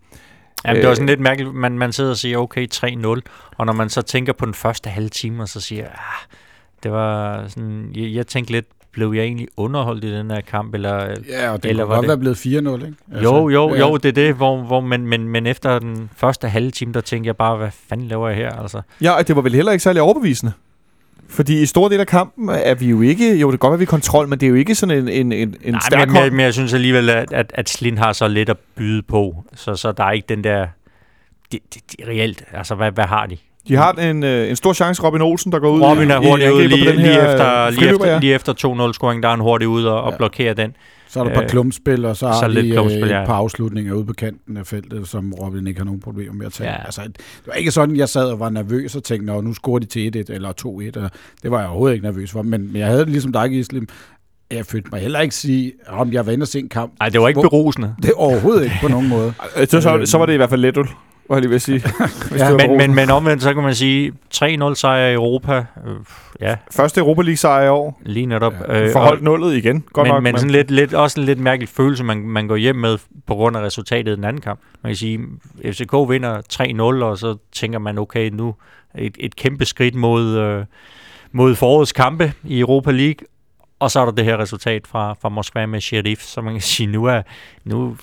Jamen, 0.64 0.76
det 0.76 0.82
er 0.84 0.88
Øh. 0.88 0.90
også 0.90 1.00
sådan 1.00 1.08
lidt 1.08 1.20
mærkeligt, 1.20 1.54
man, 1.54 1.78
man 1.78 1.92
sidder 1.92 2.10
og 2.10 2.16
siger, 2.16 2.38
okay, 2.38 2.66
3-0, 2.74 3.20
og 3.58 3.66
når 3.66 3.72
man 3.72 3.88
så 3.88 4.02
tænker 4.02 4.32
på 4.32 4.44
den 4.44 4.54
første 4.54 4.90
halve 4.90 5.08
time, 5.08 5.42
og 5.42 5.48
så 5.48 5.60
siger, 5.60 5.84
ah, 5.84 6.36
det 6.82 6.92
var 6.92 7.44
sådan, 7.48 7.90
jeg, 7.94 8.14
jeg 8.14 8.26
tænkte 8.26 8.52
lidt, 8.52 8.66
blev 8.92 9.12
jeg 9.12 9.24
egentlig 9.24 9.48
underholdt 9.56 10.04
i 10.04 10.12
den 10.12 10.30
her 10.30 10.40
kamp, 10.40 10.74
eller... 10.74 11.14
Ja, 11.28 11.50
og 11.50 11.62
det 11.62 11.68
Eller 11.68 11.84
kunne 11.84 11.88
var 11.88 11.94
godt 11.96 12.02
det- 12.02 12.08
være 12.08 12.18
blevet 12.18 12.36
4-0, 12.36 12.46
ikke? 12.86 12.96
Altså, 13.12 13.36
jo, 13.36 13.48
jo, 13.48 13.74
ja. 13.74 13.78
jo, 13.88 13.96
det 13.96 14.08
er 14.08 14.12
det, 14.12 14.34
hvor, 14.34 14.62
hvor 14.62 14.80
men, 14.80 15.06
men, 15.06 15.28
men 15.28 15.46
efter 15.46 15.78
den 15.78 16.10
første 16.16 16.48
halve 16.48 16.70
time, 16.70 16.92
der 16.92 17.00
tænkte 17.00 17.26
jeg 17.26 17.36
bare, 17.36 17.56
hvad 17.56 17.70
fanden 17.88 18.08
laver 18.08 18.28
jeg 18.28 18.36
her, 18.36 18.50
altså? 18.50 18.82
Ja, 19.00 19.10
og 19.12 19.28
det 19.28 19.36
var 19.36 19.42
vel 19.42 19.54
heller 19.54 19.72
ikke 19.72 19.82
særlig 19.82 20.02
overbevisende. 20.02 20.52
Fordi 21.30 21.62
i 21.62 21.66
store 21.66 21.90
del 21.90 22.00
af 22.00 22.06
kampen 22.06 22.48
er 22.48 22.74
vi 22.74 22.86
jo 22.86 23.00
ikke... 23.00 23.36
Jo, 23.36 23.50
det 23.50 23.60
kan 23.60 23.68
godt 23.68 23.74
at 23.74 23.80
vi 23.80 23.84
er 23.84 23.86
kontrol, 23.86 24.28
men 24.28 24.40
det 24.40 24.46
er 24.46 24.50
jo 24.50 24.54
ikke 24.56 24.74
sådan 24.74 24.98
en, 24.98 25.08
en, 25.08 25.32
en, 25.32 25.54
en 25.64 25.72
Nej, 25.72 25.80
stærk 25.88 26.00
men, 26.08 26.12
men, 26.12 26.22
hånd. 26.22 26.32
men 26.32 26.40
jeg 26.40 26.54
synes 26.54 26.74
alligevel, 26.74 27.10
at, 27.10 27.32
at, 27.32 27.50
at 27.54 27.68
Slin 27.68 27.98
har 27.98 28.12
så 28.12 28.28
lidt 28.28 28.48
at 28.48 28.56
byde 28.76 29.02
på, 29.02 29.44
så, 29.56 29.74
så 29.76 29.92
der 29.92 30.04
er 30.04 30.10
ikke 30.10 30.26
den 30.28 30.44
der... 30.44 30.66
Det, 31.52 31.60
det, 31.74 31.82
det, 31.92 32.08
reelt, 32.08 32.42
altså 32.52 32.74
hvad, 32.74 32.92
hvad 32.92 33.04
har 33.04 33.26
de? 33.26 33.36
De 33.68 33.76
har 33.76 33.92
en, 33.92 34.24
øh, 34.24 34.50
en 34.50 34.56
stor 34.56 34.72
chance, 34.72 35.02
Robin 35.02 35.22
Olsen, 35.22 35.52
der 35.52 35.58
går 35.58 35.70
ud 35.70 35.80
Robin 35.82 36.10
er 36.10 36.18
hurtigt 36.18 36.50
ude 36.50 36.68
lige, 36.68 36.84
lige, 36.96 37.08
efter, 37.32 37.70
lige, 37.70 37.90
efter, 37.90 38.06
ja. 38.12 38.18
lige 38.18 38.34
efter 38.34 38.52
2-0-scoring, 38.52 39.22
der 39.22 39.28
er 39.28 39.32
han 39.32 39.40
hurtigt 39.40 39.68
ude 39.68 39.92
og, 39.92 40.02
og 40.02 40.10
Ja. 40.12 40.16
blokerer 40.16 40.54
den. 40.54 40.74
Så 41.08 41.20
er 41.20 41.24
der 41.24 41.30
et 41.30 41.34
par 41.34 41.42
Øh, 41.42 41.48
klumpspil, 41.48 42.04
og 42.04 42.16
så 42.16 42.26
har 42.26 42.40
så 42.40 42.48
de 42.48 42.66
øh, 42.66 42.72
klumpspil, 42.72 43.08
ja. 43.08 43.20
et 43.20 43.26
par 43.26 43.34
afslutninger 43.34 43.94
ude 43.94 44.04
på 44.04 44.12
kanten 44.12 44.56
af 44.56 44.66
feltet, 44.66 45.08
som 45.08 45.32
Robin 45.32 45.66
ikke 45.66 45.80
har 45.80 45.84
nogen 45.84 46.00
problemer 46.00 46.34
med 46.34 46.46
at 46.46 46.52
tage. 46.52 46.70
Ja. 46.70 46.84
Altså, 46.84 47.02
det 47.02 47.46
var 47.46 47.52
ikke 47.52 47.70
sådan, 47.70 47.96
jeg 47.96 48.08
sad 48.08 48.30
og 48.30 48.40
var 48.40 48.50
nervøs 48.50 48.96
og 48.96 49.04
tænkte, 49.04 49.42
nu 49.42 49.54
scorer 49.54 49.78
de 49.78 49.86
til 49.86 50.24
1-1 50.30 50.32
eller 50.34 50.52
2-1. 50.66 50.80
Eller, 50.86 51.08
det 51.42 51.50
var 51.50 51.58
jeg 51.58 51.68
overhovedet 51.68 51.94
ikke 51.94 52.06
nervøs 52.06 52.30
for. 52.30 52.42
Men, 52.42 52.66
men 52.72 52.76
jeg 52.76 52.86
havde 52.86 53.00
det 53.00 53.08
ligesom 53.08 53.32
dig, 53.32 53.50
Gislim. 53.50 53.88
Jeg 54.50 54.66
følte 54.66 54.88
mig 54.92 55.00
heller 55.00 55.20
ikke 55.20 55.34
sige, 55.34 55.72
om 55.88 56.12
jeg 56.12 56.26
var 56.26 56.32
inde 56.32 56.44
og 56.44 56.48
se 56.48 56.58
en 56.58 56.68
kamp. 56.68 56.92
Nej, 57.00 57.08
det 57.08 57.20
var 57.20 57.28
ikke 57.28 57.40
berusende. 57.40 57.94
Det 58.02 58.10
er 58.10 58.14
overhovedet 58.14 58.64
ikke 58.64 58.76
på 58.82 58.88
nogen 58.88 59.08
måde. 59.08 59.32
Øh, 59.60 59.66
Så, 59.66 59.80
så, 59.80 60.02
så 60.04 60.18
var 60.18 60.26
det 60.26 60.32
i 60.32 60.36
hvert 60.36 60.50
fald 60.50 60.60
let, 60.60 60.78
var 61.28 61.36
jeg 61.36 61.40
lige 61.40 61.48
ved 61.50 61.56
at 61.56 61.62
sige. 61.62 61.82
Ja, 62.38 62.56
Men, 62.56 62.76
men, 62.76 62.94
men 62.94 63.10
omvendt, 63.10 63.42
så 63.42 63.54
kan 63.54 63.62
man 63.62 63.74
sige, 63.74 64.12
3-0 64.34 64.74
sejr 64.74 65.06
i 65.08 65.14
Europa. 65.14 65.64
Øh, 65.86 65.96
ja, 66.40 66.56
Første 66.70 67.00
Europa 67.00 67.22
League 67.22 67.36
sejr 67.36 67.64
i 67.64 67.68
år. 67.68 68.00
lige 68.04 68.26
netop. 68.26 68.52
Ja, 68.68 68.82
Øh, 68.84 68.92
Forholdt 68.92 69.22
nullet 69.22 69.54
igen. 69.56 69.84
Godt 69.92 70.06
men, 70.06 70.14
nok, 70.14 70.22
men 70.22 70.36
sådan 70.36 70.50
lidt, 70.50 70.70
lidt, 70.70 70.94
også 70.94 71.20
en 71.20 71.26
lidt 71.26 71.38
mærkelig 71.38 71.68
følelse, 71.68 72.04
man, 72.04 72.18
man 72.18 72.48
går 72.48 72.56
hjem 72.56 72.76
med 72.76 72.98
på 73.26 73.34
grund 73.34 73.56
af 73.56 73.60
resultatet 73.60 74.12
i 74.12 74.16
den 74.16 74.24
anden 74.24 74.42
kamp. 74.42 74.60
Man 74.82 74.90
kan 74.90 74.96
sige, 74.96 75.20
FCK 75.66 75.92
vinder 75.92 76.40
3-0, 77.00 77.04
og 77.04 77.18
så 77.18 77.36
tænker 77.52 77.78
man, 77.78 77.98
okay, 77.98 78.30
nu 78.30 78.54
et, 78.98 79.16
et 79.20 79.36
kæmpe 79.36 79.64
skridt 79.64 79.94
mod, 79.94 80.36
øh, 80.36 80.64
mod 81.32 81.54
forårets 81.54 81.92
kampe 81.92 82.32
i 82.44 82.60
Europa 82.60 82.90
League, 82.90 83.26
og 83.80 83.90
så 83.90 84.00
er 84.00 84.04
der 84.04 84.12
det 84.12 84.24
her 84.24 84.38
resultat 84.38 84.86
fra, 84.86 85.14
fra 85.22 85.28
Moskva 85.28 85.66
med 85.66 85.80
Sheriff, 85.80 86.22
så 86.22 86.40
man 86.40 86.52
kan 86.54 86.62
sige, 86.62 86.86
nu 86.86 87.04
er, 87.04 87.22
nu 87.64 87.96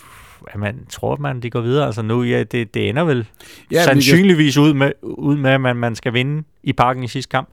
er 0.53 0.57
man, 0.57 0.85
tror 0.89 1.17
man, 1.17 1.39
de 1.39 1.49
går 1.49 1.61
videre. 1.61 1.85
Altså 1.85 2.01
nu, 2.01 2.23
ja, 2.23 2.43
det, 2.43 2.73
det 2.73 2.89
ender 2.89 3.03
vel 3.03 3.25
Ja, 3.71 3.77
ja, 3.77 3.83
sandsynligvis 3.83 4.57
ud 4.57 4.73
med, 4.73 4.91
ud 5.01 5.37
med, 5.37 5.51
at 5.51 5.61
man, 5.61 5.75
man 5.75 5.95
skal 5.95 6.13
vinde 6.13 6.43
i 6.63 6.73
parken 6.73 7.03
i 7.03 7.07
sidste 7.07 7.31
kamp. 7.31 7.49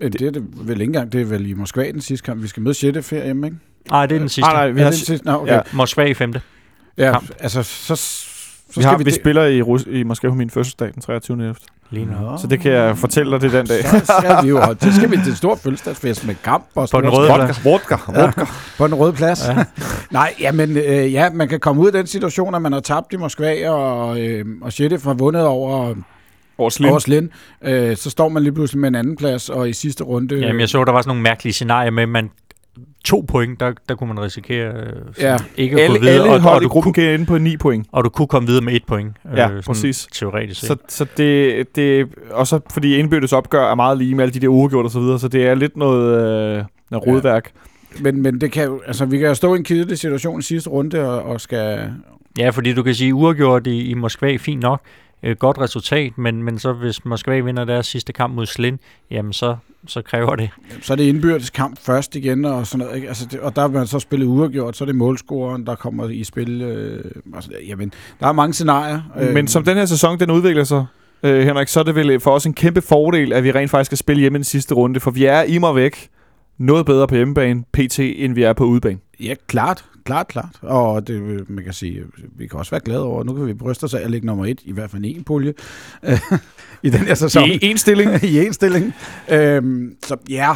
Det 0.00 0.22
er 0.22 0.30
det 0.30 0.44
vel 0.52 0.80
ikke 0.80 0.90
engang. 0.90 1.12
Det 1.12 1.20
er 1.20 1.24
vel 1.24 1.46
i 1.46 1.54
Moskva 1.54 1.90
den 1.92 2.00
sidste 2.00 2.24
kamp. 2.24 2.42
Vi 2.42 2.48
skal 2.48 2.62
møde 2.62 2.74
6. 2.74 3.08
ferie 3.08 3.28
ikke? 3.28 3.56
Nej, 3.90 4.06
det 4.06 4.14
er 4.14 4.18
den 4.18 4.28
sidste. 4.28 4.40
Nej, 4.40 4.52
nej, 4.52 4.70
vi 4.70 4.80
er 4.80 4.84
har, 4.84 4.90
det 4.90 4.98
den 4.98 5.06
sidste? 5.06 5.26
Nå, 5.26 5.32
okay. 5.32 5.52
ja. 5.52 5.56
Ja, 5.56 5.62
Moskva 5.72 6.02
i 6.04 6.14
femte. 6.14 6.40
ja 6.98 7.12
kamp. 7.12 7.30
altså, 7.38 7.62
så, 7.62 7.96
så 8.74 8.80
vi, 8.80 8.84
har, 8.84 8.98
vi, 8.98 9.04
det- 9.04 9.14
spiller 9.14 9.44
i, 9.44 9.62
Rus- 9.62 9.86
i 9.90 10.02
Moskva 10.02 10.28
på 10.28 10.34
min 10.34 10.50
fødselsdag 10.50 10.90
den 10.94 11.02
23. 11.02 11.50
efter. 11.50 11.66
Lige 11.90 12.06
nu. 12.06 12.12
Så 12.40 12.46
det 12.46 12.60
kan 12.60 12.72
jeg 12.72 12.98
fortælle 12.98 13.32
dig 13.32 13.40
det 13.40 13.52
den 13.52 13.66
dag. 13.66 13.84
Så 13.84 14.12
skal 14.20 14.42
vi 14.42 14.48
jo 14.48 14.60
holde, 14.60 14.80
så 14.80 14.96
skal 14.96 15.10
vi 15.10 15.16
til 15.16 15.28
en 15.30 15.36
stor 15.36 15.54
fødselsdagsfest 15.56 16.26
med 16.26 16.34
kamp 16.44 16.64
og 16.74 16.88
På 16.92 17.00
den 17.00 17.10
røde 17.10 17.28
plads. 17.34 17.64
Vodka, 17.64 17.96
vodka. 18.06 18.40
Ja, 18.40 18.46
på 18.78 18.86
den 18.86 18.94
røde 18.94 19.12
plads. 19.12 19.44
Ja. 19.48 19.64
Nej, 20.10 20.34
jamen, 20.40 20.76
øh, 20.76 21.12
ja, 21.12 21.30
man 21.30 21.48
kan 21.48 21.60
komme 21.60 21.82
ud 21.82 21.86
af 21.86 21.92
den 21.92 22.06
situation, 22.06 22.54
at 22.54 22.62
man 22.62 22.72
har 22.72 22.80
tabt 22.80 23.12
i 23.12 23.16
Moskva, 23.16 23.70
og, 23.70 24.20
øh, 24.20 24.44
og 24.62 24.72
Sheriff 24.72 25.04
har 25.04 25.14
vundet 25.14 25.42
over, 25.46 25.94
over 26.58 26.98
Slind. 26.98 27.28
Øh, 27.64 27.96
så 27.96 28.10
står 28.10 28.28
man 28.28 28.42
lige 28.42 28.52
pludselig 28.52 28.80
med 28.80 28.88
en 28.88 28.94
anden 28.94 29.16
plads, 29.16 29.48
og 29.48 29.68
i 29.68 29.72
sidste 29.72 30.04
runde... 30.04 30.36
Jamen, 30.38 30.60
jeg 30.60 30.68
så, 30.68 30.84
der 30.84 30.92
var 30.92 31.00
sådan 31.00 31.08
nogle 31.10 31.22
mærkelige 31.22 31.52
scenarier 31.52 31.90
med, 31.90 32.02
at 32.02 32.08
man 32.08 32.30
to 33.04 33.24
point, 33.28 33.60
der, 33.60 33.72
der 33.88 33.94
kunne 33.94 34.14
man 34.14 34.24
risikere 34.24 34.72
øh, 34.74 34.92
Ja. 35.20 35.30
ja. 35.32 35.36
ikke 35.56 35.76
at 35.76 35.82
Alle, 35.82 35.98
gå 35.98 36.00
videre, 36.00 36.14
alle 36.14 36.28
og, 36.28 36.34
og, 36.34 36.40
hold 36.40 36.62
i 36.62 36.64
du 36.64 36.68
gruppen 36.68 36.92
kunne, 36.92 37.04
kan 37.04 37.14
ende 37.14 37.26
på 37.26 37.38
9 37.38 37.56
point. 37.56 37.86
og 37.92 38.04
du 38.04 38.08
kunne 38.08 38.28
komme 38.28 38.48
videre 38.48 38.64
med 38.64 38.72
et 38.74 38.84
point. 38.86 39.16
øh, 39.32 39.38
Ja, 39.38 39.46
sådan 39.48 39.62
præcis. 39.66 40.06
Teoretisk 40.12 40.60
set. 40.60 40.68
Så, 40.68 40.76
så 40.88 41.06
det, 41.16 41.76
det, 41.76 42.08
og 42.30 42.46
så 42.46 42.60
fordi 42.72 42.96
indbyrdes 42.96 43.32
opgør 43.32 43.70
er 43.70 43.74
meget 43.74 43.98
lige 43.98 44.14
med 44.14 44.24
alle 44.24 44.34
de 44.34 44.40
der 44.40 44.48
uregjort 44.48 44.84
og 44.84 44.90
så 44.90 45.00
videre, 45.00 45.18
så 45.18 45.28
det 45.28 45.46
er 45.46 45.54
lidt 45.54 45.76
noget, 45.76 46.18
øh, 46.18 46.64
noget 46.90 47.06
Ja. 47.06 47.12
rodværk. 47.12 47.50
Men, 48.00 48.22
men 48.22 48.40
det 48.40 48.52
kan 48.52 48.64
jo, 48.64 48.80
altså, 48.86 49.04
vi 49.04 49.18
kan 49.18 49.28
jo 49.28 49.34
stå 49.34 49.54
i 49.54 49.58
en 49.58 49.64
kedelig 49.64 49.98
situation 49.98 50.38
i 50.40 50.42
sidste 50.42 50.70
runde, 50.70 51.08
og, 51.08 51.22
og 51.22 51.40
skal... 51.40 51.90
Ja, 52.38 52.50
fordi 52.50 52.72
du 52.74 52.82
kan 52.82 52.94
sige, 52.94 53.14
uafgjort 53.14 53.66
i, 53.66 53.82
i 53.90 53.94
Moskva, 53.94 54.36
fint 54.36 54.62
nok. 54.62 54.80
Øh, 55.24 55.36
godt 55.36 55.58
resultat, 55.58 56.18
men, 56.18 56.42
men 56.42 56.58
så 56.58 56.72
hvis 56.72 57.04
Moskva 57.04 57.40
vinder 57.40 57.64
deres 57.64 57.86
sidste 57.86 58.12
kamp 58.12 58.34
mod 58.34 58.46
Slind, 58.46 58.78
jamen 59.10 59.32
så, 59.32 59.56
så 59.86 60.02
kræver 60.02 60.36
det. 60.36 60.50
Så 60.82 60.92
er 60.92 60.96
det 60.96 61.04
indbyrdes 61.04 61.50
kamp 61.50 61.78
først 61.80 62.16
igen, 62.16 62.44
og 62.44 62.66
sådan 62.66 62.78
noget, 62.78 62.96
ikke? 62.96 63.08
Altså 63.08 63.26
det, 63.30 63.40
og 63.40 63.56
der 63.56 63.68
vil 63.68 63.78
man 63.78 63.86
så 63.86 63.98
spille 63.98 64.26
uafgjort, 64.26 64.76
så 64.76 64.84
er 64.84 64.86
det 64.86 64.96
målscoren, 64.96 65.66
der 65.66 65.74
kommer 65.74 66.08
i 66.08 66.24
spil. 66.24 66.62
Øh, 66.62 67.04
altså, 67.34 67.50
jamen, 67.68 67.92
der 68.20 68.26
er 68.26 68.32
mange 68.32 68.54
scenarier. 68.54 69.00
Øh, 69.20 69.34
Men 69.34 69.48
som 69.48 69.64
den 69.64 69.76
her 69.76 69.84
sæson, 69.84 70.20
den 70.20 70.30
udvikler 70.30 70.64
sig, 70.64 70.86
øh, 71.22 71.46
Henrik, 71.46 71.68
så 71.68 71.80
er 71.80 71.84
det 71.84 71.94
vel 71.94 72.20
for 72.20 72.30
os 72.30 72.46
en 72.46 72.54
kæmpe 72.54 72.82
fordel, 72.82 73.32
at 73.32 73.44
vi 73.44 73.50
rent 73.50 73.70
faktisk 73.70 73.88
skal 73.88 73.98
spille 73.98 74.20
hjemme 74.20 74.36
i 74.36 74.38
den 74.38 74.44
sidste 74.44 74.74
runde, 74.74 75.00
for 75.00 75.10
vi 75.10 75.24
er 75.24 75.42
i 75.42 75.58
mig 75.58 75.74
væk 75.74 76.08
noget 76.58 76.86
bedre 76.86 77.08
på 77.08 77.14
hjemmebane, 77.14 77.64
PT, 77.72 77.98
end 77.98 78.34
vi 78.34 78.42
er 78.42 78.52
på 78.52 78.64
udebane. 78.64 78.98
Ja, 79.20 79.34
klart. 79.46 79.84
Klart, 80.04 80.28
klart. 80.28 80.56
Og 80.62 81.06
det, 81.06 81.50
man 81.50 81.64
kan 81.64 81.72
sige, 81.72 82.02
vi 82.36 82.46
kan 82.46 82.58
også 82.58 82.70
være 82.70 82.80
glade 82.84 83.02
over, 83.02 83.24
nu 83.24 83.34
kan 83.34 83.46
vi 83.46 83.54
bryste 83.54 83.84
os 83.84 83.94
af 83.94 84.00
at 84.04 84.10
ligge 84.10 84.26
nummer 84.26 84.46
et, 84.46 84.60
i 84.64 84.72
hvert 84.72 84.90
fald 84.90 85.04
en 85.04 85.24
pulje, 85.24 85.54
i 86.82 86.90
den 86.90 87.00
her 87.00 87.14
sæson. 87.14 87.48
I 87.48 87.58
en 87.62 87.78
stilling. 87.78 88.22
I 88.24 88.46
en 88.46 88.52
stilling. 88.52 88.94
Øhm, 89.28 89.96
så 90.04 90.16
ja. 90.28 90.50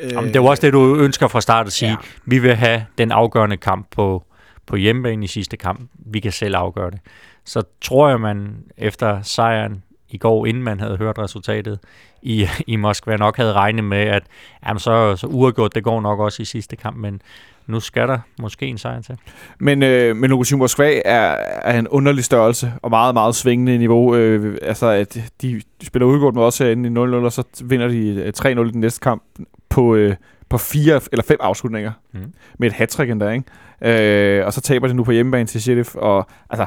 Øh, 0.00 0.12
Jamen, 0.12 0.28
det 0.28 0.36
er 0.36 0.40
jo 0.40 0.46
også 0.46 0.60
det, 0.60 0.72
du 0.72 0.96
ønsker 0.96 1.28
fra 1.28 1.40
start 1.40 1.66
at 1.66 1.72
sige. 1.72 1.90
Ja. 1.90 1.96
Vi 2.24 2.38
vil 2.38 2.54
have 2.54 2.84
den 2.98 3.12
afgørende 3.12 3.56
kamp 3.56 3.86
på, 3.90 4.24
på 4.66 4.76
hjemmebane 4.76 5.24
i 5.24 5.28
sidste 5.28 5.56
kamp. 5.56 5.90
Vi 6.06 6.20
kan 6.20 6.32
selv 6.32 6.56
afgøre 6.56 6.90
det. 6.90 7.00
Så 7.44 7.62
tror 7.80 8.08
jeg, 8.08 8.20
man 8.20 8.56
efter 8.76 9.22
sejren 9.22 9.82
i 10.14 10.18
går, 10.18 10.46
inden 10.46 10.62
man 10.62 10.80
havde 10.80 10.96
hørt 10.96 11.18
resultatet 11.18 11.78
i, 12.22 12.46
i 12.66 12.76
Moskva, 12.76 13.16
nok 13.16 13.36
havde 13.36 13.52
regnet 13.52 13.84
med, 13.84 13.98
at 13.98 14.22
jamen, 14.66 14.80
så, 14.80 15.16
så 15.16 15.26
uafgjort, 15.26 15.74
det 15.74 15.84
går 15.84 16.00
nok 16.00 16.20
også 16.20 16.42
i 16.42 16.44
sidste 16.44 16.76
kamp, 16.76 16.96
men 16.96 17.22
nu 17.66 17.80
skal 17.80 18.08
der 18.08 18.18
måske 18.38 18.66
en 18.66 18.78
sejr 18.78 19.00
til. 19.00 19.16
Men, 19.58 19.82
øh, 19.82 20.16
men 20.16 20.30
Lokomotiv 20.30 20.58
Moskva 20.58 21.00
er, 21.04 21.36
er 21.62 21.78
en 21.78 21.88
underlig 21.88 22.24
størrelse, 22.24 22.72
og 22.82 22.90
meget, 22.90 23.14
meget 23.14 23.34
svingende 23.34 23.78
niveau. 23.78 24.16
Øh, 24.16 24.58
altså, 24.62 24.86
at 24.86 25.32
de, 25.42 25.62
spiller 25.82 26.06
udgået 26.06 26.34
med 26.34 26.42
os 26.42 26.58
herinde 26.58 26.88
i 26.88 26.92
0-0, 26.92 26.98
og 26.98 27.32
så 27.32 27.44
vinder 27.64 27.88
de 27.88 28.08
øh, 28.08 28.32
3-0 28.38 28.48
i 28.48 28.70
den 28.70 28.80
næste 28.80 29.00
kamp 29.00 29.22
på, 29.68 29.94
øh, 29.94 30.16
på 30.48 30.58
fire 30.58 31.00
eller 31.12 31.22
fem 31.22 31.38
afslutninger. 31.40 31.92
Mm. 32.12 32.32
Med 32.58 32.68
et 32.68 32.74
hat 32.74 33.00
endda, 33.00 33.30
ikke? 33.30 34.38
Øh, 34.38 34.46
og 34.46 34.52
så 34.52 34.60
taber 34.60 34.88
de 34.88 34.94
nu 34.94 35.04
på 35.04 35.12
hjemmebane 35.12 35.46
til 35.46 35.62
Sheriff, 35.62 35.94
og 35.94 36.26
altså, 36.50 36.66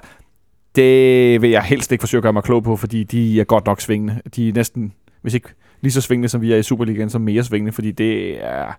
det 0.77 1.41
vil 1.41 1.49
jeg 1.49 1.63
helst 1.63 1.91
ikke 1.91 2.01
forsøge 2.01 2.19
at 2.19 2.23
gøre 2.23 2.33
mig 2.33 2.43
klog 2.43 2.63
på, 2.63 2.75
fordi 2.75 3.03
de 3.03 3.39
er 3.39 3.43
godt 3.43 3.65
nok 3.65 3.81
svingende. 3.81 4.21
De 4.35 4.49
er 4.49 4.53
næsten, 4.53 4.93
hvis 5.21 5.33
ikke 5.33 5.49
lige 5.81 5.91
så 5.91 6.01
svingende, 6.01 6.29
som 6.29 6.41
vi 6.41 6.53
er 6.53 6.57
i 6.57 6.63
Superligaen, 6.63 7.09
så 7.09 7.19
mere 7.19 7.43
svingende, 7.43 7.71
fordi 7.71 7.91
det 7.91 8.43
er, 8.45 8.77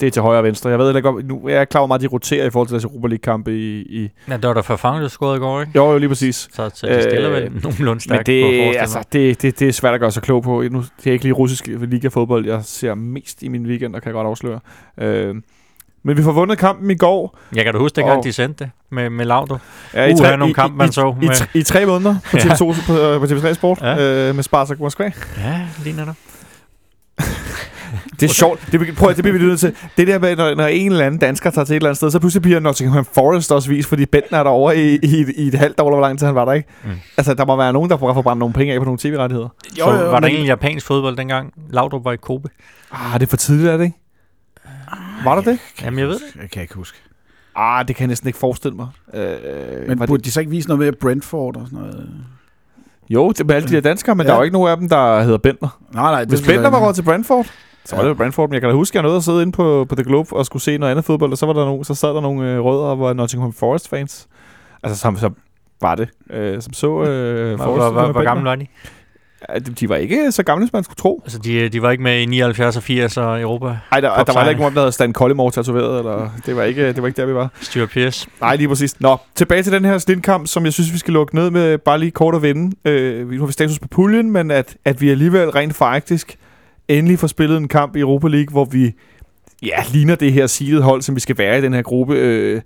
det 0.00 0.06
er 0.06 0.10
til 0.10 0.22
højre 0.22 0.38
og 0.38 0.44
venstre. 0.44 0.70
Jeg 0.70 0.78
ved 0.78 0.96
ikke, 0.96 1.08
om- 1.08 1.20
nu 1.24 1.46
er 1.48 1.56
jeg 1.56 1.68
klar 1.68 1.80
over, 1.80 1.88
meget 1.88 2.00
de 2.02 2.06
roterer 2.06 2.46
i 2.46 2.50
forhold 2.50 2.68
til 2.68 2.72
deres 2.72 2.84
Europa 2.84 3.06
League-kampe 3.08 3.52
i, 3.58 3.80
i... 3.80 4.08
Ja, 4.28 4.36
det 4.36 4.46
var 4.48 4.54
der 4.54 4.62
for 4.62 4.76
fange, 4.76 5.02
der 5.02 5.08
scorede 5.08 5.36
i 5.36 5.40
går, 5.40 5.60
ikke? 5.60 5.72
Jo, 5.76 5.92
jo, 5.92 5.98
lige 5.98 6.08
præcis. 6.08 6.36
Så, 6.52 6.70
så 6.74 6.86
de 6.86 7.02
stiller 7.02 7.30
Øh, 7.30 7.34
vel 7.42 7.52
nogenlunde 7.62 7.90
Men 7.92 8.00
stærkt 8.00 8.26
det, 8.26 8.42
på 8.44 8.78
altså, 8.78 9.04
det, 9.12 9.42
det, 9.42 9.58
det 9.60 9.68
er 9.68 9.72
svært 9.72 9.94
at 9.94 10.00
gøre 10.00 10.10
sig 10.10 10.22
klog 10.22 10.42
på. 10.42 10.62
Nu, 10.70 10.84
det 10.98 11.06
er 11.06 11.12
ikke 11.12 11.24
lige 11.24 11.32
russisk 11.34 11.66
liga-fodbold, 11.66 12.46
jeg 12.46 12.60
ser 12.64 12.94
mest 12.94 13.42
i 13.42 13.48
min 13.48 13.66
weekend, 13.66 13.92
der 13.94 14.00
kan 14.00 14.06
jeg 14.08 14.14
godt 14.14 14.26
afsløre. 14.26 14.60
Øh, 15.00 15.34
men 16.04 16.16
vi 16.16 16.22
får 16.22 16.32
vundet 16.32 16.58
kampen 16.58 16.90
i 16.90 16.94
går. 16.94 17.38
Jeg 17.54 17.64
kan 17.64 17.72
da 17.74 17.78
huske, 17.78 17.96
dengang 17.96 18.18
Og- 18.18 18.24
de 18.24 18.32
sendte 18.32 18.64
det 18.64 18.70
med, 18.90 19.10
med 19.10 19.24
Laudo. 19.24 19.56
Ja, 19.94 20.12
Uha, 20.12 20.36
nogle 20.36 20.54
kampe, 20.54 20.76
man 20.76 20.88
i, 20.88 20.92
så 20.92 21.14
i, 21.22 21.26
med- 21.26 21.46
i, 21.54 21.58
i, 21.58 21.62
tre 21.62 21.86
måneder 21.86 22.14
på 22.30 22.36
Ja. 22.36 22.42
TV2 22.42 22.58
på, 22.86 23.18
på 23.18 23.24
TV3 23.24 23.52
Sport 23.54 23.78
Ja. 23.82 24.28
øh, 24.28 24.34
med 24.34 24.42
Spartak 24.42 24.80
Moskva. 24.80 25.12
Ja, 25.38 25.60
lige 25.84 25.96
netop. 25.96 26.14
Det 28.20 28.30
er 28.30 28.34
sjovt. 28.34 28.60
Det, 28.72 28.96
prøv, 28.96 29.08
at- 29.10 29.16
det 29.16 29.24
bliver 29.24 29.38
vi 29.38 29.44
nødt 29.44 29.60
til. 29.60 29.74
Det 29.96 30.06
der 30.06 30.18
med, 30.18 30.36
når, 30.36 30.54
når 30.54 30.66
en 30.66 30.92
eller 30.92 31.06
anden 31.06 31.20
dansker 31.20 31.50
tager 31.50 31.64
til 31.64 31.72
et 31.72 31.76
eller 31.76 31.88
andet 31.88 31.96
sted, 31.96 32.10
så 32.10 32.18
pludselig 32.18 32.42
bliver 32.42 32.60
Nottingham 32.60 33.04
Forest 33.14 33.52
også 33.52 33.68
vist, 33.68 33.88
fordi 33.88 34.06
Bentner 34.06 34.38
er 34.38 34.42
derovre 34.42 34.76
i, 34.76 34.98
i, 35.02 35.20
et- 35.20 35.32
i 35.36 35.48
et 35.48 35.54
halvt 35.54 35.80
år, 35.80 35.86
eller 35.88 35.96
hvor 35.98 36.06
lang 36.06 36.18
tid 36.18 36.26
han 36.26 36.34
var 36.34 36.44
der, 36.44 36.52
ikke? 36.52 36.68
Mm. 36.84 36.90
Altså, 37.16 37.34
der 37.34 37.44
må 37.46 37.56
være 37.56 37.72
nogen, 37.72 37.90
der 37.90 37.96
får 37.96 38.22
brændt 38.22 38.38
nogle 38.38 38.52
penge 38.54 38.72
af 38.74 38.80
på 38.80 38.84
nogle 38.84 38.98
tv-rettigheder. 38.98 39.48
Jo, 39.78 39.84
så 39.84 39.90
var 40.04 40.20
der 40.20 40.26
egentlig 40.28 40.46
japansk 40.48 40.86
fodbold 40.86 41.16
dengang? 41.16 41.52
Laudrup 41.70 42.04
var 42.04 42.12
i 42.12 42.16
Kobe? 42.16 42.48
Ah, 42.92 43.20
det 43.20 43.26
er 43.26 43.30
for 43.30 43.36
tidligt, 43.36 43.68
er 43.68 43.76
det 43.76 43.84
ikke? 43.84 43.98
Var 45.24 45.34
der 45.34 45.42
det? 45.42 45.58
Jamen, 45.82 45.98
jeg 45.98 46.08
ved 46.08 46.14
det. 46.14 46.40
Jeg 46.42 46.50
kan 46.50 46.62
ikke 46.62 46.74
huske. 46.74 46.98
Ah, 47.56 47.88
det 47.88 47.96
kan 47.96 48.02
jeg 48.02 48.08
næsten 48.08 48.26
ikke 48.28 48.38
forestille 48.38 48.76
mig. 48.76 48.88
Øh, 49.14 49.88
Men 49.88 49.98
burde 49.98 50.12
det? 50.12 50.24
de 50.24 50.30
så 50.30 50.40
ikke 50.40 50.50
vise 50.50 50.68
noget 50.68 50.78
med 50.78 50.92
Brentford 50.92 51.56
og 51.56 51.66
sådan 51.66 51.78
noget? 51.78 52.10
Jo, 53.10 53.28
det 53.32 53.50
er 53.50 53.54
alle 53.54 53.68
de 53.68 53.74
der 53.74 53.80
danskere, 53.80 54.14
men 54.14 54.26
Ja. 54.26 54.28
der 54.28 54.34
er 54.34 54.38
jo 54.38 54.44
ikke 54.44 54.52
nogen 54.52 54.70
af 54.70 54.76
dem, 54.76 54.88
der 54.88 55.22
hedder 55.22 55.38
Bentner. 55.38 55.78
Nej, 55.94 56.10
nej. 56.12 56.24
Hvis 56.24 56.42
Bentner 56.42 56.70
var 56.70 56.86
råd 56.86 56.94
til 56.94 57.02
Brentford, 57.02 57.46
så 57.84 57.96
var 57.96 58.02
Ja. 58.02 58.08
det 58.08 58.14
jo 58.14 58.14
Brentford, 58.18 58.48
men 58.48 58.54
jeg 58.54 58.60
kan 58.62 58.70
da 58.70 58.74
huske, 58.76 58.92
at 58.92 58.94
jeg 58.94 59.02
nåede 59.02 59.16
at 59.16 59.24
sidde 59.24 59.42
inde 59.42 59.52
på, 59.52 59.86
på 59.88 59.94
The 59.94 60.04
Globe 60.04 60.36
og 60.36 60.46
skulle 60.46 60.62
se 60.62 60.78
noget 60.78 60.90
andet 60.90 61.04
fodbold, 61.04 61.32
og 61.32 61.38
så, 61.38 61.46
var 61.46 61.52
der 61.52 61.64
nogen, 61.64 61.84
så 61.84 61.94
sad 61.94 62.08
der 62.08 62.20
nogle 62.20 62.52
øh, 62.52 62.60
rødder 62.60 62.84
og 62.84 63.00
var 63.00 63.12
Nottingham 63.12 63.52
Forest 63.52 63.88
fans. 63.88 64.28
Altså, 64.82 64.98
som, 65.00 65.16
som 65.16 65.36
var 65.80 65.94
det. 65.94 66.08
Øh, 66.30 66.62
som 66.62 66.72
så 66.72 67.02
øh, 67.02 67.58
Forest. 67.58 67.64
hvor, 67.82 67.90
hvor, 67.92 68.02
med 68.02 68.12
hvor 68.12 68.22
gammel 68.24 68.44
var 68.44 68.54
de? 68.56 68.66
De, 69.80 69.88
var 69.88 69.96
ikke 69.96 70.32
så 70.32 70.42
gamle, 70.42 70.66
som 70.66 70.70
man 70.72 70.84
skulle 70.84 70.96
tro. 70.96 71.20
Altså, 71.24 71.38
de, 71.38 71.68
de 71.68 71.82
var 71.82 71.90
ikke 71.90 72.02
med 72.02 72.20
i 72.20 72.26
79 72.26 72.76
og 72.76 72.82
80 72.82 73.16
og 73.16 73.40
Europa. 73.40 73.66
Ej, 73.92 74.00
der, 74.00 74.24
der 74.24 74.32
var 74.32 74.40
heller 74.40 74.48
ikke 74.48 74.60
nogen, 74.60 74.74
der 74.74 74.80
havde 74.80 74.92
Stan 74.92 75.12
Collymore 75.12 75.50
tatoveret, 75.50 75.98
eller 75.98 76.30
det 76.46 76.56
var 76.56 76.62
ikke, 76.62 76.86
det 76.88 77.02
var 77.02 77.06
ikke 77.06 77.20
der, 77.20 77.26
vi 77.26 77.34
var. 77.34 77.50
Stuart 77.60 77.90
Pearce. 77.90 78.28
Nej, 78.40 78.56
lige 78.56 78.68
præcis. 78.68 79.00
Nå, 79.00 79.16
tilbage 79.34 79.62
til 79.62 79.72
den 79.72 79.84
her 79.84 79.98
slindkamp, 79.98 80.46
som 80.46 80.64
jeg 80.64 80.72
synes, 80.72 80.92
vi 80.92 80.98
skal 80.98 81.14
lukke 81.14 81.34
ned 81.34 81.50
med 81.50 81.78
bare 81.78 81.98
lige 81.98 82.10
kort 82.10 82.34
at 82.34 82.42
vinde. 82.42 82.76
Øh, 82.84 83.30
vi 83.30 83.38
har 83.38 83.46
status 83.46 83.78
på 83.78 83.88
puljen, 83.88 84.30
men 84.30 84.50
at, 84.50 84.76
at 84.84 85.00
vi 85.00 85.10
alligevel 85.10 85.50
rent 85.50 85.74
faktisk 85.74 86.36
endelig 86.88 87.18
får 87.18 87.26
spillet 87.26 87.56
en 87.56 87.68
kamp 87.68 87.96
i 87.96 88.00
Europa 88.00 88.28
League, 88.28 88.50
hvor 88.50 88.64
vi 88.64 88.92
ja, 89.62 89.76
ligner 89.92 90.14
det 90.14 90.32
her 90.32 90.46
seedet 90.46 90.82
hold, 90.82 91.02
som 91.02 91.14
vi 91.14 91.20
skal 91.20 91.38
være 91.38 91.58
i 91.58 91.60
den 91.60 91.74
her 91.74 91.82
gruppe. 91.82 92.14
Øh, 92.14 92.62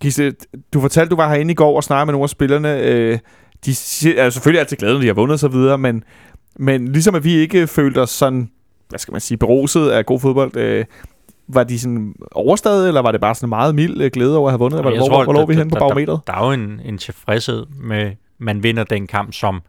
Gisle, 0.00 0.32
du 0.72 0.80
fortalte, 0.80 1.10
du 1.10 1.16
var 1.16 1.28
herinde 1.28 1.52
i 1.52 1.54
går 1.54 1.76
og 1.76 1.84
snakkede 1.84 2.06
med 2.06 2.12
nogle 2.12 2.24
af 2.24 2.30
spillerne. 2.30 2.78
Øh, 2.78 3.18
de 3.66 3.70
er 4.16 4.30
selvfølgelig 4.30 4.60
altid 4.60 4.76
glade, 4.76 4.92
når 4.94 5.00
de 5.00 5.06
har 5.06 5.14
vundet 5.14 5.32
og 5.32 5.38
så 5.38 5.48
videre, 5.48 5.78
men, 5.78 6.04
men 6.56 6.88
ligesom 6.92 7.14
at 7.14 7.24
vi 7.24 7.32
ikke 7.34 7.66
følte 7.66 7.98
os 7.98 8.10
sådan, 8.10 8.50
hvad 8.88 8.98
skal 8.98 9.12
man 9.12 9.20
sige, 9.20 9.38
beruset 9.38 9.88
af 9.90 10.06
god 10.06 10.20
fodbold, 10.20 10.56
øh, 10.56 10.84
var 11.48 11.64
de 11.64 11.78
sådan 11.78 12.14
overstadig, 12.32 12.88
eller 12.88 13.02
var 13.02 13.12
det 13.12 13.20
bare 13.20 13.34
sådan 13.34 13.48
meget 13.48 13.74
mild 13.74 14.00
øh, 14.00 14.10
glæde 14.10 14.36
over 14.38 14.48
at 14.48 14.52
have 14.52 14.58
vundet? 14.58 14.78
Eller 14.78 14.90
Jeg 14.90 14.98
hvor, 15.00 15.08
tror, 15.08 15.24
hvor, 15.24 15.32
lå 15.32 15.40
der- 15.40 15.46
vi 15.46 15.54
henne 15.54 15.70
på 15.70 15.74
der- 15.74 15.78
der- 15.80 15.88
barometeret? 15.88 16.20
Der 16.26 16.32
er 16.32 16.46
jo 16.46 16.52
en, 16.52 16.80
en 16.84 16.98
tilfredshed 16.98 17.66
med, 17.80 18.12
man 18.38 18.62
vinder 18.62 18.84
den 18.84 19.06
kamp, 19.06 19.32
som 19.32 19.62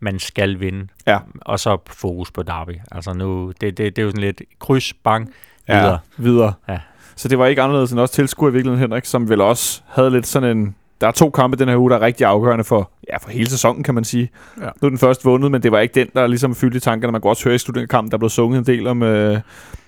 man 0.00 0.18
skal 0.18 0.60
vinde. 0.60 0.86
Ja. 1.06 1.18
Og 1.40 1.60
så 1.60 1.76
fokus 1.86 2.30
på 2.30 2.42
derby. 2.42 2.70
Altså 2.92 3.12
nu, 3.12 3.52
det, 3.60 3.78
det, 3.78 3.96
det 3.96 3.98
er 3.98 4.02
jo 4.02 4.10
sådan 4.10 4.20
lidt 4.22 4.42
kryds, 4.58 4.92
bang, 4.92 5.30
videre. 5.68 5.90
Ja, 5.92 5.96
videre. 6.16 6.52
Ja. 6.68 6.78
Så 7.16 7.28
det 7.28 7.38
var 7.38 7.46
ikke 7.46 7.62
anderledes 7.62 7.90
end 7.92 8.00
også 8.00 8.14
tilskuer 8.14 8.48
i 8.50 8.52
virkeligheden, 8.52 8.80
Henrik, 8.90 9.04
som 9.04 9.28
vel 9.28 9.40
også 9.40 9.80
havde 9.86 10.10
lidt 10.10 10.26
sådan 10.26 10.56
en... 10.58 10.74
Der 11.00 11.06
er 11.06 11.10
to 11.10 11.30
kampe 11.30 11.56
den 11.56 11.68
her 11.68 11.76
uge, 11.76 11.90
der 11.90 11.96
er 11.96 12.00
rigtig 12.00 12.26
afgørende 12.26 12.64
for, 12.64 12.90
ja, 13.12 13.16
for 13.16 13.30
hele 13.30 13.50
sæsonen, 13.50 13.82
kan 13.82 13.94
man 13.94 14.04
sige. 14.04 14.30
Ja. 14.60 14.68
Nu 14.82 14.86
er 14.86 14.88
den 14.88 14.98
først 14.98 15.24
vundet, 15.24 15.50
men 15.50 15.62
det 15.62 15.72
var 15.72 15.80
ikke 15.80 15.94
den, 15.94 16.08
der 16.14 16.26
ligesom 16.26 16.54
fyldte 16.54 16.80
tankerne. 16.80 17.12
Man 17.12 17.20
kunne 17.20 17.30
også 17.30 17.44
høre 17.44 17.54
i 17.54 17.58
slutningen 17.58 17.84
af 17.84 17.88
kampen, 17.88 18.10
der 18.10 18.18
blev 18.18 18.30
sunget 18.30 18.58
en 18.58 18.66
del 18.66 18.86
om 18.86 19.02
øh, 19.02 19.40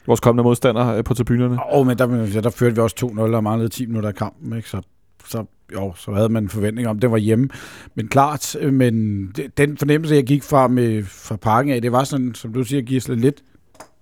vores 0.07 0.21
kommende 0.21 0.43
modstandere 0.43 0.99
øh, 0.99 1.05
på 1.05 1.15
tribunerne. 1.15 1.55
Åh, 1.55 1.81
oh, 1.81 1.87
men 1.87 1.99
der, 1.99 2.27
ja, 2.35 2.41
der 2.41 2.51
førte 2.51 2.75
vi 2.75 2.81
også 2.81 2.97
2-0 3.17 3.21
og 3.21 3.43
manglede 3.43 3.69
10 3.69 3.87
minutter 3.87 4.09
af 4.09 4.15
kampen, 4.15 4.57
ikke? 4.57 4.69
Så, 4.69 4.83
så, 5.27 5.45
jo, 5.73 5.93
så 5.97 6.13
havde 6.13 6.29
man 6.29 6.43
en 6.43 6.49
forventning 6.49 6.89
om, 6.89 6.97
at 6.97 7.03
det 7.03 7.11
var 7.11 7.17
hjemme. 7.17 7.49
Men 7.95 8.09
klart, 8.09 8.57
øh, 8.57 8.73
men 8.73 9.27
den 9.57 9.77
fornemmelse, 9.77 10.15
jeg 10.15 10.25
gik 10.25 10.43
fra, 10.43 10.69
med, 10.69 11.05
fra 11.05 11.37
parken 11.37 11.73
af, 11.73 11.83
det 11.83 11.93
var 11.93 12.05
sådan, 12.05 12.35
som 12.35 12.53
du 12.53 12.65
siger, 12.65 12.83
Gisle, 12.83 13.17
lidt 13.17 13.43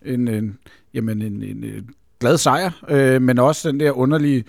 en, 0.05 0.29
en, 0.29 0.59
jamen 0.95 1.23
en, 1.23 1.42
en, 1.42 1.64
en 1.64 1.90
glad 2.21 2.38
sejr, 2.38 2.71
øh, 2.88 3.23
men 3.23 3.38
også 3.38 3.69
den 3.69 3.81
der 3.81 3.90
underlige, 3.90 4.45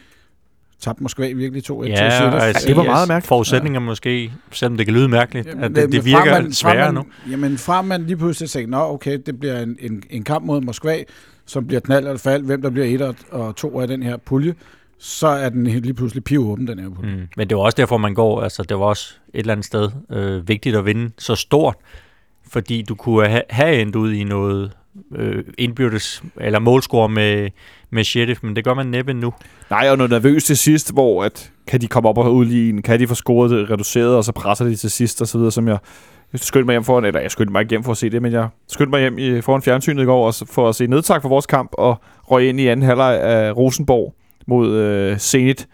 tabte 0.82 1.04
Moskva 1.04 1.34
virkelig 1.34 1.64
2-1 1.72 1.84
til 1.84 1.90
Ja, 1.92 2.26
og 2.30 2.34
jeg 2.42 2.56
det 2.68 2.76
var 2.76 2.84
meget 2.84 3.08
mærkeligt. 3.08 3.28
Forudsætninger 3.28 3.80
måske, 3.80 4.32
selvom 4.52 4.78
det 4.78 4.86
kan 4.86 4.96
lyde 4.96 5.08
mærkeligt, 5.08 5.48
Jamen, 5.48 5.64
at 5.64 5.76
det, 5.76 5.92
det 5.92 6.06
virker 6.06 6.42
man, 6.42 6.54
sværere 6.54 6.86
fra 6.86 6.92
nu. 6.92 7.00
man, 7.26 7.32
Jamen, 7.32 7.58
fra 7.58 7.82
man 7.82 8.04
lige 8.04 8.18
pludselig 8.18 8.50
tænkte, 8.50 8.72
nå 8.72 8.78
okay, 8.80 9.18
det 9.26 9.40
bliver 9.40 9.60
en, 9.62 9.78
en, 9.80 10.04
en 10.10 10.24
kamp 10.24 10.46
mod 10.46 10.62
Moskva, 10.62 11.04
som 11.46 11.68
bliver 11.68 11.80
knald 11.80 12.06
eller 12.06 12.18
fald, 12.18 12.44
hvem 12.44 12.62
der 12.62 12.70
bliver 12.70 12.88
et 12.88 13.02
og, 13.02 13.16
og 13.32 13.56
to 13.56 13.80
af 13.82 13.88
den 13.88 14.04
her 14.04 14.18
pulje, 14.18 14.56
så 15.00 15.28
er 15.28 15.50
den 15.50 15.64
lige 15.68 15.94
pludselig 15.94 16.24
pivåben, 16.24 16.68
den 16.68 16.80
her 16.80 16.90
pulje. 16.90 17.16
Mm. 17.16 17.28
Men 17.38 17.50
det 17.50 17.58
var 17.58 17.64
også 17.64 17.76
derfor, 17.76 17.98
man 17.98 18.14
går. 18.14 18.42
Altså, 18.42 18.64
det 18.64 18.80
var 18.80 18.86
også 18.86 19.14
et 19.34 19.40
eller 19.40 19.52
andet 19.52 19.66
sted 19.66 19.90
øh, 20.12 20.48
vigtigt 20.48 20.76
at 20.76 20.86
vinde 20.86 21.12
så 21.18 21.36
stort, 21.36 21.76
fordi 22.52 22.82
du 22.90 22.96
kunne 22.96 23.28
ha- 23.28 23.42
have 23.50 23.82
endt 23.82 23.96
ud 23.96 24.14
i 24.14 24.24
noget 24.24 24.72
øh, 25.16 25.44
indbyrdes, 25.58 26.24
eller 26.42 26.60
målscore 26.60 27.10
med, 27.10 27.50
med 27.90 28.04
Sheriff, 28.04 28.44
men 28.44 28.56
det 28.56 28.64
gør 28.64 28.74
man 28.74 28.86
næppe 28.88 29.14
nu. 29.14 29.34
Nej, 29.70 29.88
og 29.90 29.98
noget 29.98 30.12
nervøs 30.12 30.44
til 30.44 30.58
sidst, 30.58 30.94
hvor 30.94 31.24
at, 31.24 31.52
kan 31.68 31.82
de 31.82 31.88
komme 31.88 32.10
op 32.10 32.18
og 32.18 32.36
udligne, 32.36 32.82
kan 32.82 33.00
de 33.00 33.08
få 33.08 33.16
scoret 33.16 33.52
det 33.52 33.70
reduceret, 33.70 34.16
og 34.16 34.24
så 34.24 34.32
presser 34.32 34.66
de 34.66 34.76
til 34.76 34.92
sidst, 34.92 35.22
og 35.22 35.28
så 35.28 35.38
videre, 35.38 35.52
som 35.52 35.68
jeg, 35.68 35.78
jeg 36.34 36.40
skyndte 36.40 36.66
mig 36.66 36.74
hjem 36.74 36.84
foran, 36.84 37.06
eller 37.06 37.20
jeg 37.20 37.32
skyndte 37.32 37.52
mig 37.52 37.60
ikke 37.62 37.70
hjem 37.70 37.84
for 37.84 37.92
at 37.92 37.98
se 37.98 38.10
det, 38.10 38.22
men 38.22 38.32
jeg 38.32 38.48
skyndte 38.68 38.90
mig 38.90 39.00
hjem 39.02 39.18
i, 39.18 39.42
foran 39.42 39.62
fjernsynet 39.62 40.04
i 40.04 40.06
går, 40.06 40.28
og 40.28 40.34
for 40.48 40.70
at 40.70 40.76
se 40.76 40.88
nedtak 40.88 41.22
for 41.22 41.30
vores 41.30 41.46
kamp, 41.46 41.70
og 41.74 41.96
røg 42.32 42.50
ind 42.50 42.60
i 42.60 42.68
anden 42.68 42.86
halvleg 42.86 43.22
af 43.22 43.58
Rosenborg 43.58 44.14
mod 44.48 44.76
øh, 44.76 45.18
Zenit, 45.18 45.68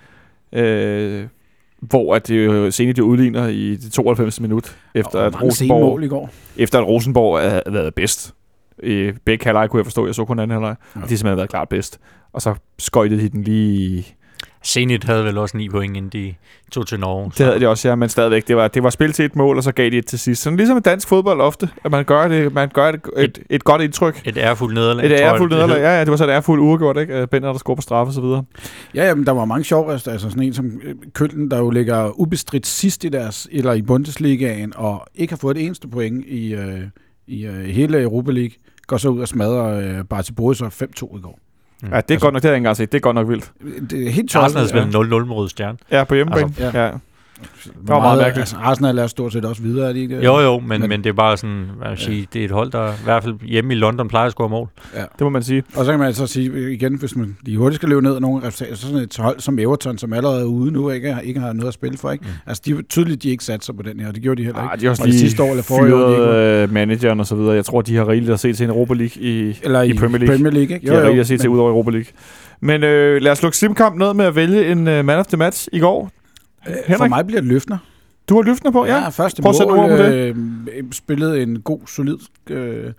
øh, 0.53 1.23
hvor 1.79 2.15
at 2.15 2.27
det, 2.27 2.45
jo- 2.45 2.71
Zenit 2.71 2.97
jo 2.97 3.03
udligner 3.03 3.47
i 3.47 3.75
det 3.75 3.91
92. 3.91 4.39
minut, 4.41 4.77
efter 4.95 5.19
og 5.19 5.25
at 5.25 5.41
Rosenborg, 5.41 5.81
mål 5.81 6.03
i 6.03 6.07
går. 6.07 6.29
efter 6.57 6.79
at 6.79 6.87
Rosenborg 6.87 7.41
havde 7.41 7.61
været 7.67 7.93
bedst. 7.93 8.33
I 8.83 9.11
begge 9.25 9.45
halvleg 9.45 9.69
kunne 9.69 9.77
jeg 9.79 9.85
forstå, 9.85 10.05
jeg 10.05 10.15
så 10.15 10.25
kun 10.25 10.39
anden 10.39 10.55
halvleg. 10.55 10.75
Ja. 10.95 10.99
Ja. 10.99 11.05
De 11.05 11.09
har 11.09 11.17
simpelthen 11.17 11.37
været 11.37 11.49
klart 11.49 11.69
bedst. 11.69 11.99
Og 12.33 12.41
så 12.41 12.55
skøjtede 12.79 13.21
de 13.21 13.29
den 13.29 13.43
lige 13.43 14.15
Zenit 14.65 15.03
havde 15.03 15.25
vel 15.25 15.37
også 15.37 15.57
9 15.57 15.69
point, 15.69 15.97
inden 15.97 16.11
de 16.11 16.33
tog 16.71 16.87
til 16.87 16.99
Norge. 16.99 17.31
Det 17.37 17.45
havde 17.45 17.59
de 17.59 17.67
også, 17.67 17.89
ja, 17.89 17.95
men 17.95 18.09
stadigvæk. 18.09 18.47
Det 18.47 18.55
var, 18.55 18.67
det 18.67 18.83
var 18.83 18.89
spil 18.89 19.13
til 19.13 19.25
et 19.25 19.35
mål, 19.35 19.57
og 19.57 19.63
så 19.63 19.71
gav 19.71 19.89
de 19.89 19.97
et 19.97 20.05
til 20.05 20.19
sidst. 20.19 20.41
Sådan 20.41 20.57
ligesom 20.57 20.77
i 20.77 20.79
dansk 20.79 21.07
fodbold 21.07 21.41
ofte, 21.41 21.69
at 21.83 21.91
man 21.91 22.05
gør, 22.05 22.27
det, 22.27 22.53
man 22.53 22.69
gør 22.73 22.89
et, 22.89 23.01
et, 23.17 23.39
et 23.49 23.63
godt 23.63 23.81
indtryk. 23.81 24.21
Et 24.25 24.37
ærefuldt 24.37 24.73
nederlag. 24.73 25.05
Et 25.05 25.11
ærefuldt 25.11 25.51
det 25.51 25.57
nederlag, 25.57 25.77
ja, 25.77 25.97
ja, 25.97 25.99
det 25.99 26.11
var 26.11 26.17
så 26.17 26.23
et 26.23 26.29
ærefuldt 26.29 26.61
uafgjort, 26.61 26.97
ikke? 26.97 27.27
Bender, 27.27 27.51
der 27.51 27.59
scorer 27.59 27.75
på 27.75 27.81
straffe 27.81 28.09
og 28.09 28.13
så 28.13 28.21
videre. 28.21 28.43
Ja, 28.95 29.07
jamen, 29.07 29.25
der 29.25 29.31
var 29.31 29.45
mange 29.45 29.63
sjove 29.63 29.93
rester. 29.93 30.11
Altså 30.11 30.29
sådan 30.29 30.43
en 30.43 30.53
som 30.53 30.81
øh, 30.83 30.95
Køln, 31.13 31.51
der 31.51 31.57
jo 31.57 31.69
ligger 31.69 32.19
ubestridt 32.19 32.67
sidst 32.67 33.03
i 33.03 33.09
deres, 33.09 33.47
eller 33.51 33.73
i 33.73 33.81
Bundesligaen, 33.81 34.73
og 34.75 35.07
ikke 35.15 35.31
har 35.31 35.37
fået 35.37 35.57
et 35.57 35.65
eneste 35.65 35.87
point 35.87 36.25
i, 36.25 36.53
øh, 36.53 36.81
i 37.27 37.45
øh, 37.45 37.63
hele 37.63 38.01
Europa 38.01 38.31
League, 38.31 38.55
går 38.87 38.97
så 38.97 39.09
ud 39.09 39.21
og 39.21 39.27
smadrer 39.27 39.97
øh, 39.99 40.05
bare 40.05 40.23
til 40.23 40.33
Borussia 40.33 40.67
5-2 40.67 41.17
i 41.17 41.21
går. 41.21 41.39
Ja, 41.81 41.87
det 41.87 41.91
er 41.93 41.95
Altså- 41.97 42.17
godt 42.19 42.33
nok, 42.33 42.41
det 42.41 42.47
har 42.47 42.51
jeg 42.51 42.55
ikke 42.55 42.57
engang 42.57 42.77
set. 42.77 42.91
Det 42.91 42.97
er 42.97 43.01
godt 43.01 43.15
nok 43.15 43.29
vildt. 43.29 43.51
Det 43.89 44.07
er 44.07 44.11
helt 44.11 44.35
Arsenal 44.35 44.63
tosset. 44.63 44.69
spillede 44.69 45.21
0-0 45.23 45.25
mod 45.25 45.49
Stjern. 45.49 45.79
Ja, 45.91 46.03
på 46.03 46.15
hjemmebane. 46.15 46.43
Altså, 46.45 46.63
ja. 46.79 46.85
ja. 46.85 46.91
Det 47.63 47.71
var 47.87 47.99
meget 47.99 48.17
mærkeligt. 48.17 48.39
Altså, 48.39 48.55
Arsenal 48.55 48.97
er 48.97 49.07
stort 49.07 49.33
set 49.33 49.45
også 49.45 49.61
videre, 49.61 49.89
er 49.89 49.93
de 49.93 49.99
ikke? 49.99 50.15
Jo, 50.23 50.39
jo, 50.39 50.59
men, 50.59 50.81
Men- 50.81 50.89
men 50.89 51.03
det 51.03 51.09
er 51.09 51.13
bare 51.13 51.37
sådan, 51.37 51.65
hvad 51.77 51.89
jeg 51.89 51.97
sige, 51.97 52.27
det 52.33 52.41
er 52.41 52.45
et 52.45 52.51
hold, 52.51 52.71
der 52.71 52.91
i 52.91 52.95
hvert 53.03 53.23
fald 53.23 53.35
hjemme 53.41 53.73
i 53.73 53.77
London 53.77 54.07
plejer 54.07 54.25
at 54.25 54.31
score 54.31 54.49
mål. 54.49 54.67
Det 54.93 55.21
må 55.21 55.29
man 55.29 55.43
sige. 55.43 55.63
Og 55.75 55.85
så 55.85 55.91
kan 55.91 55.99
man 55.99 56.07
altså 56.07 56.27
sige 56.27 56.49
øh, 56.53 56.71
igen, 56.71 56.95
hvis 56.95 57.15
man 57.15 57.37
lige 57.45 57.57
hurtigt 57.57 57.75
skal 57.75 57.89
løbe 57.89 58.01
ned 58.01 58.15
af 58.15 58.21
nogle 58.21 58.47
resultater, 58.47 58.75
så 58.75 58.81
sådan 58.87 58.97
et 59.03 59.17
hold 59.19 59.39
som 59.39 59.59
Everton, 59.59 59.97
som 59.97 60.13
allerede 60.13 60.41
er 60.41 60.45
ude 60.45 60.71
nu, 60.71 60.89
ikke, 60.89 61.15
ikke 61.23 61.39
har 61.39 61.53
noget 61.53 61.67
at 61.67 61.73
spille 61.73 61.97
for. 61.97 62.11
Ikke? 62.11 62.23
Mm. 62.23 62.31
Altså, 62.47 62.63
de, 62.65 62.81
tydeligt, 62.81 63.23
de 63.23 63.29
ikke 63.29 63.43
satser 63.43 63.73
på 63.73 63.81
den 63.83 63.99
her, 63.99 64.07
og 64.07 64.15
det 64.15 64.23
gjorde 64.23 64.37
de 64.41 64.45
heller 64.45 64.61
ikke. 64.61 64.71
Ah, 64.73 64.79
de 64.79 64.85
har 64.85 64.89
også 64.91 65.03
det 65.03 65.09
lige 65.11 65.19
sidste 65.19 65.43
år 65.43 65.49
eller 65.49 65.63
forrige 65.63 65.95
år, 65.95 66.09
ikke 66.09 66.63
øh, 66.63 66.73
manageren 66.73 67.19
og 67.19 67.25
så 67.25 67.35
videre. 67.35 67.53
Jeg 67.55 67.65
tror, 67.65 67.81
de 67.81 67.95
har 67.95 68.07
rigeligt 68.07 68.31
at 68.33 68.39
se 68.39 68.53
til 68.53 68.63
en 68.63 68.69
Europa 68.69 68.93
League 68.93 69.23
i, 69.23 69.59
Eller 69.63 69.81
i, 69.81 69.89
i 69.89 69.93
Premier 69.93 70.17
League. 70.19 70.35
Premier 70.35 70.51
League 70.53 70.75
ikke? 70.75 70.87
De 70.87 70.93
har 70.95 71.01
rigeligt 71.01 71.19
at 71.21 71.27
se 71.27 71.37
til 71.37 71.49
ud 71.49 71.59
over 71.59 71.69
Europa 71.69 71.91
League. 71.91 72.07
Men 72.61 72.83
øh, 72.83 73.21
lad 73.21 73.31
os 73.31 73.41
lukke 73.43 73.57
Slimkamp 73.57 73.97
ned 73.97 74.13
med 74.13 74.25
at 74.25 74.35
vælge 74.35 74.71
en 74.71 74.77
uh, 74.79 74.85
man 74.85 75.09
of 75.09 75.25
the 75.25 75.37
match 75.37 75.67
i 75.71 75.79
går. 75.79 76.11
Øh, 76.67 76.73
For 76.75 76.87
Henrik? 76.87 77.09
mig 77.09 77.27
bliver 77.27 77.41
det 77.41 77.49
løfter. 77.49 77.77
Du 78.29 78.35
har 78.35 78.41
løftende 78.41 78.71
på, 78.71 78.85
ja. 78.85 78.95
Ja, 78.95 79.09
første 79.09 79.41
Prøv 79.41 79.53
at 79.61 79.67
mål. 79.67 79.89
på 79.89 79.95
det. 79.95 80.13
Øh, 80.13 80.83
spillede 80.91 81.43
en 81.43 81.61
god, 81.61 81.79
solid 81.87 82.17
øh, 82.49 82.91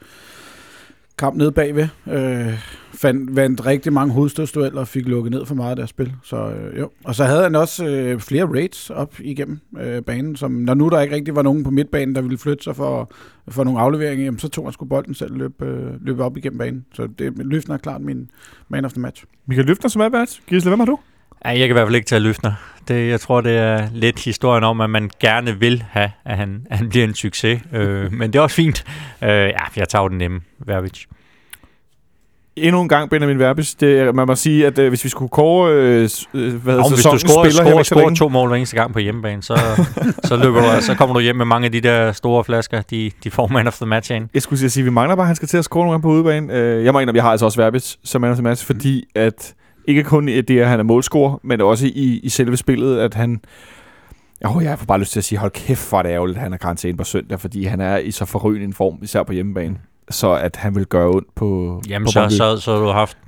kamp 1.18 1.37
nede 1.37 1.53
bagved. 1.53 1.88
Øh, 2.11 2.59
fandt, 2.94 3.37
vandt 3.37 3.66
rigtig 3.66 3.92
mange 3.92 4.14
hovedstødsdueller 4.14 4.81
og 4.81 4.88
fik 4.88 5.09
lukket 5.09 5.33
ned 5.33 5.46
for 5.46 5.55
meget 5.55 5.70
af 5.70 5.77
deres 5.77 5.90
spil. 5.90 6.12
Så, 6.22 6.37
øh, 6.50 6.79
jo. 6.79 6.90
Og 7.05 7.14
så 7.14 7.24
havde 7.24 7.42
han 7.42 7.55
også 7.55 7.87
øh, 7.87 8.20
flere 8.20 8.44
raids 8.44 8.90
op 8.90 9.14
igennem 9.20 9.61
øh, 9.81 10.03
banen, 10.03 10.37
som 10.37 10.50
når 10.50 10.74
nu 10.74 10.88
der 10.88 11.00
ikke 11.00 11.14
rigtig 11.14 11.37
var 11.37 11.42
nogen 11.42 11.64
på 11.64 11.70
midtbanen, 11.70 12.14
der 12.14 12.22
ville 12.22 12.38
flytte 12.38 12.64
sig 12.64 12.77
for, 12.77 13.11
for 13.48 13.64
nogle 13.64 13.81
afleveringer, 13.81 14.24
jamen, 14.24 14.38
så 14.38 14.48
tog 14.48 14.64
han 14.66 14.72
sgu 14.72 14.85
bolden 14.85 15.14
selv 15.14 15.37
løb, 15.37 15.62
øh, 15.62 16.05
løb 16.07 16.20
op 16.20 16.37
igennem 16.37 16.59
banen. 16.59 16.85
Så 16.92 17.07
det 17.18 17.33
Løfner 17.37 17.74
er 17.74 17.79
klart 17.79 18.00
min 18.00 18.29
man 18.68 18.85
of 18.85 18.92
the 18.92 19.00
match. 19.00 19.24
Michael 19.46 19.66
Løftner 19.66 19.88
som 19.88 20.03
er 20.03 20.09
match. 20.09 20.40
Gisle, 20.46 20.70
hvem 20.70 20.79
har 20.81 20.87
du? 20.87 20.98
Ja, 21.45 21.51
jeg 21.51 21.59
kan 21.59 21.71
i 21.71 21.73
hvert 21.73 21.87
fald 21.87 21.95
ikke 21.97 22.07
tage 22.07 22.21
løftner. 22.21 22.53
Det, 22.89 23.09
jeg 23.09 23.21
tror, 23.21 23.41
det 23.41 23.59
er 23.59 23.89
lidt 23.93 24.25
historien 24.25 24.65
om, 24.65 24.81
at 24.81 24.91
man 24.91 25.11
gerne 25.21 25.61
vil 25.61 25.85
have, 25.91 26.11
at 26.25 26.37
han, 26.37 26.67
at 26.71 26.79
han 26.79 26.89
bliver 26.89 27.05
en 27.05 27.15
succes. 27.15 27.63
øh, 27.73 28.13
men 28.19 28.33
det 28.33 28.39
er 28.39 28.43
også 28.43 28.57
fint. 28.57 28.85
Øh, 29.23 29.29
ja, 29.29 29.61
jeg 29.77 29.89
tager 29.89 30.09
den 30.09 30.19
nemme, 30.19 30.41
Verbic. 30.59 31.05
Endnu 32.57 32.83
en 32.83 32.89
gang 32.89 33.11
Benjamin 33.11 33.39
Verbis. 33.39 33.75
Det, 33.75 34.15
man 34.15 34.27
må 34.27 34.35
sige, 34.35 34.67
at 34.67 34.79
øh, 34.79 34.89
hvis 34.89 35.05
vi 35.05 35.09
skulle 35.09 35.29
kåre 35.29 35.73
øh, 35.73 36.09
øh, 36.35 36.55
hvad 36.55 36.79
Om, 36.79 36.93
hvis 36.93 37.03
du 37.05 37.19
scorer, 37.19 37.19
spiller 37.19 37.71
scorer, 37.71 37.83
scorer 37.83 38.15
to 38.15 38.29
mål 38.29 38.49
hver 38.49 38.57
eneste 38.57 38.77
gang 38.77 38.93
på 38.93 38.99
hjemmebane, 38.99 39.43
så, 39.43 39.57
så, 40.29 40.37
løber 40.37 40.61
du, 40.61 40.83
så 40.83 40.95
kommer 40.95 41.15
du 41.15 41.21
hjem 41.21 41.37
med 41.37 41.45
mange 41.45 41.65
af 41.65 41.73
de 41.73 41.81
der 41.81 42.13
store 42.13 42.45
flasker, 42.45 42.83
de, 42.83 43.11
de 43.25 43.31
får 43.31 43.47
man 43.47 43.67
of 43.67 43.77
the 43.77 43.87
match 43.87 44.13
ind. 44.13 44.29
Jeg 44.35 44.43
skulle 44.43 44.71
sige, 44.71 44.83
at 44.83 44.85
vi 44.87 44.91
mangler 44.91 45.17
bare, 45.17 45.25
at 45.25 45.27
han 45.27 45.37
skal 45.37 45.49
til 45.49 45.57
at 45.57 45.65
score 45.65 45.81
nogle 45.81 45.93
gange 45.93 46.03
på 46.03 46.09
udebane. 46.09 46.53
Øh, 46.53 46.85
Jeg 46.85 46.89
indrømme, 46.89 47.13
jeg 47.15 47.23
har 47.23 47.31
altså 47.31 47.47
også 47.47 47.63
Verbis 47.63 47.99
som 48.05 48.21
man 48.21 48.31
of 48.31 48.37
the 48.37 48.43
match, 48.43 48.67
fordi 48.67 49.05
at 49.15 49.55
ikke 49.87 50.05
kun 50.05 50.29
i 50.29 50.40
det, 50.40 50.61
at 50.61 50.68
han 50.68 50.79
er 50.79 50.85
målscorer, 50.85 51.38
men 51.42 51.61
også 51.61 51.87
i, 51.87 52.20
i 52.23 52.29
selve 52.29 52.57
spillet, 52.57 52.99
at 52.99 53.14
han... 53.14 53.40
Oh, 54.44 54.64
jeg 54.64 54.79
får 54.79 54.87
bare 54.87 54.99
lyst 54.99 55.12
til 55.12 55.20
at 55.20 55.25
sige, 55.25 55.38
hold 55.38 55.51
kæft, 55.51 55.88
hvor 55.88 55.99
er 55.99 56.03
det 56.03 56.11
ærgerligt, 56.11 56.37
at 56.37 56.42
han 56.42 56.53
er 56.53 56.57
karantæne 56.57 56.97
på 56.97 57.05
søndag, 57.05 57.40
fordi 57.40 57.64
han 57.64 57.81
er 57.81 57.97
i 57.97 58.11
så 58.11 58.25
forrygende 58.25 58.64
en 58.64 58.73
form, 58.73 58.99
især 59.03 59.23
på 59.23 59.33
hjemmebane, 59.33 59.77
så 60.11 60.33
at 60.33 60.57
han 60.57 60.75
vil 60.75 60.87
gøre 60.87 61.09
ondt 61.09 61.35
på, 61.35 61.81
Jamen, 61.88 62.07
på 62.07 62.12
så, 62.12 62.20
Brøndby. 62.20 62.35
så, 62.35 62.57
så 62.57 62.73
har 62.77 62.81
du 62.81 62.90
haft 62.90 63.18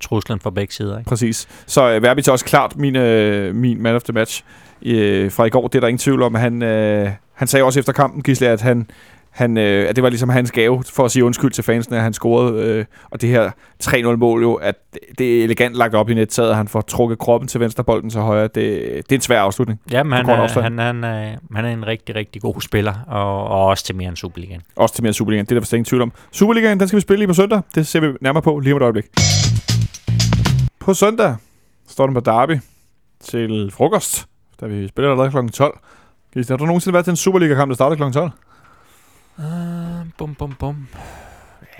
truslen 0.00 0.40
fra 0.40 0.50
begge 0.50 0.74
sider, 0.74 0.98
ikke? 0.98 1.08
Præcis. 1.08 1.48
Så 1.66 1.90
øh, 1.90 2.02
Verbitz 2.02 2.28
er 2.28 2.32
også 2.32 2.44
klart 2.44 2.76
min, 2.76 2.96
øh, 2.96 3.54
min 3.54 3.82
man 3.82 3.94
of 3.94 4.02
the 4.02 4.12
match 4.12 4.44
øh, 4.82 5.30
fra 5.30 5.44
i 5.44 5.50
går. 5.50 5.68
Det 5.68 5.74
er 5.74 5.80
der 5.80 5.88
ingen 5.88 5.98
tvivl 5.98 6.22
om. 6.22 6.34
Han, 6.34 6.62
øh, 6.62 7.10
han 7.34 7.48
sagde 7.48 7.64
også 7.64 7.80
efter 7.80 7.92
kampen, 7.92 8.22
Gisle, 8.22 8.48
at, 8.48 8.60
han, 8.60 8.90
han, 9.36 9.56
øh, 9.58 9.88
at 9.88 9.96
det 9.96 10.02
var 10.02 10.08
ligesom 10.08 10.28
hans 10.28 10.52
gave 10.52 10.82
for 10.92 11.04
at 11.04 11.10
sige 11.10 11.24
undskyld 11.24 11.50
til 11.50 11.64
fansene, 11.64 11.96
at 11.96 12.02
han 12.02 12.12
scorede. 12.12 12.62
Øh, 12.62 12.84
og 13.10 13.20
det 13.20 13.28
her 13.28 13.50
3-0-mål 13.84 14.42
jo, 14.42 14.54
at 14.54 14.74
det 15.18 15.40
er 15.40 15.44
elegant 15.44 15.74
lagt 15.74 15.94
op 15.94 16.10
i 16.10 16.14
nettaget, 16.14 16.50
at 16.50 16.56
han 16.56 16.68
får 16.68 16.80
trukket 16.80 17.18
kroppen 17.18 17.48
til 17.48 17.60
venstre, 17.60 17.84
bolden 17.84 18.10
til 18.10 18.20
højre. 18.20 18.42
Det, 18.42 18.54
det 18.54 19.12
er 19.12 19.14
en 19.14 19.20
svær 19.20 19.40
afslutning. 19.40 19.80
Jamen, 19.90 20.12
han 20.12 20.24
På 20.24 20.34
kort 20.34 20.56
er, 20.56 20.60
han, 20.60 20.78
han, 20.78 21.04
er, 21.04 21.36
han 21.54 21.64
er 21.64 21.68
en 21.72 21.86
rigtig, 21.86 22.14
rigtig 22.14 22.42
god 22.42 22.60
spiller, 22.60 22.94
og, 23.06 23.44
og 23.44 23.66
også 23.66 23.84
til 23.84 23.96
mere 23.96 24.08
end 24.08 24.16
Superligaen. 24.16 24.60
Også 24.76 24.94
til 24.94 25.04
mere 25.04 25.12
Superligaen. 25.12 25.46
Det 25.46 25.52
er 25.52 25.54
der 25.54 25.60
vist 25.60 25.72
ingen 25.72 25.84
tvivl 25.84 26.02
om. 26.02 26.12
Superligaen, 26.32 26.80
den 26.80 26.88
skal 26.88 26.96
vi 26.96 27.00
spille 27.00 27.18
lige 27.18 27.28
på 27.28 27.34
søndag. 27.34 27.60
Det 27.74 27.86
ser 27.86 28.00
vi 28.00 28.12
nærmere 28.20 28.42
på 28.42 28.58
lige 28.58 28.72
om 28.74 28.76
et 28.76 28.82
øjeblik. 28.82 29.04
På 30.80 30.94
søndag 30.94 31.36
står 31.88 32.06
den 32.06 32.14
på 32.14 32.20
Derby 32.20 32.58
til 33.20 33.70
frokost, 33.74 34.26
da 34.60 34.66
vi 34.66 34.88
spiller 34.88 35.10
allerede 35.10 35.30
kl. 35.30 35.52
12. 35.52 35.78
Gisle, 36.34 36.52
Har 36.52 36.56
du 36.56 36.66
nogensinde 36.66 36.92
været 36.92 37.04
til 37.04 37.10
en 37.10 37.16
Superliga-kamp, 37.16 37.68
der 37.68 37.74
starter 37.74 37.96
kl. 37.96 38.12
12? 38.12 38.30
Uh, 39.38 39.44
bum, 40.18 40.34
bum, 40.34 40.52
bum. 40.58 40.86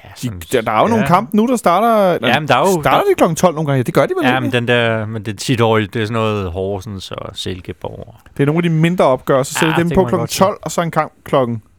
Ja, 0.05 0.09
De, 0.14 0.21
sådan- 0.21 0.38
der, 0.53 0.61
der 0.61 0.73
er 0.73 0.79
jo 0.79 0.85
ja. 0.85 0.88
nogle 0.90 1.07
kampe 1.07 1.37
nu, 1.37 1.47
der 1.47 1.57
starter... 1.57 2.27
Ja, 2.29 2.40
men 2.40 2.49
der 2.49 2.55
er 2.55 2.59
jo- 2.59 2.83
Starter 2.83 3.03
de 3.09 3.14
kl. 3.29 3.35
12 3.35 3.55
nogle 3.55 3.66
gange? 3.66 3.77
Ja, 3.77 3.83
det 3.83 3.95
gør 3.95 4.07
de 4.07 4.12
vel 4.21 4.29
Ja, 4.29 4.40
men 4.40 4.53
den 4.53 4.69
der, 4.69 5.07
men 5.07 5.25
det 5.25 5.33
er 5.33 5.37
tit 5.37 5.61
år, 5.61 5.79
det 5.79 5.97
er 5.97 6.05
sådan 6.05 6.12
noget 6.12 6.53
Horsens 6.53 7.11
og 7.11 7.37
Silkeborg. 7.37 8.14
Det 8.37 8.42
er 8.42 8.47
nogle 8.47 8.59
af 8.59 8.62
de 8.62 8.69
mindre 8.71 9.05
opgør, 9.05 9.42
så 9.42 9.53
sætter 9.55 9.75
Ja, 9.75 9.81
dem 9.81 9.88
det 9.88 9.95
på 9.97 10.05
kl. 10.05 10.14
godt 10.16 10.33
sige. 10.33 10.47
12, 10.47 10.59
og 10.62 10.71
så 10.71 10.83
en 10.83 10.90
kamp 10.90 11.12
kl. 11.25 11.35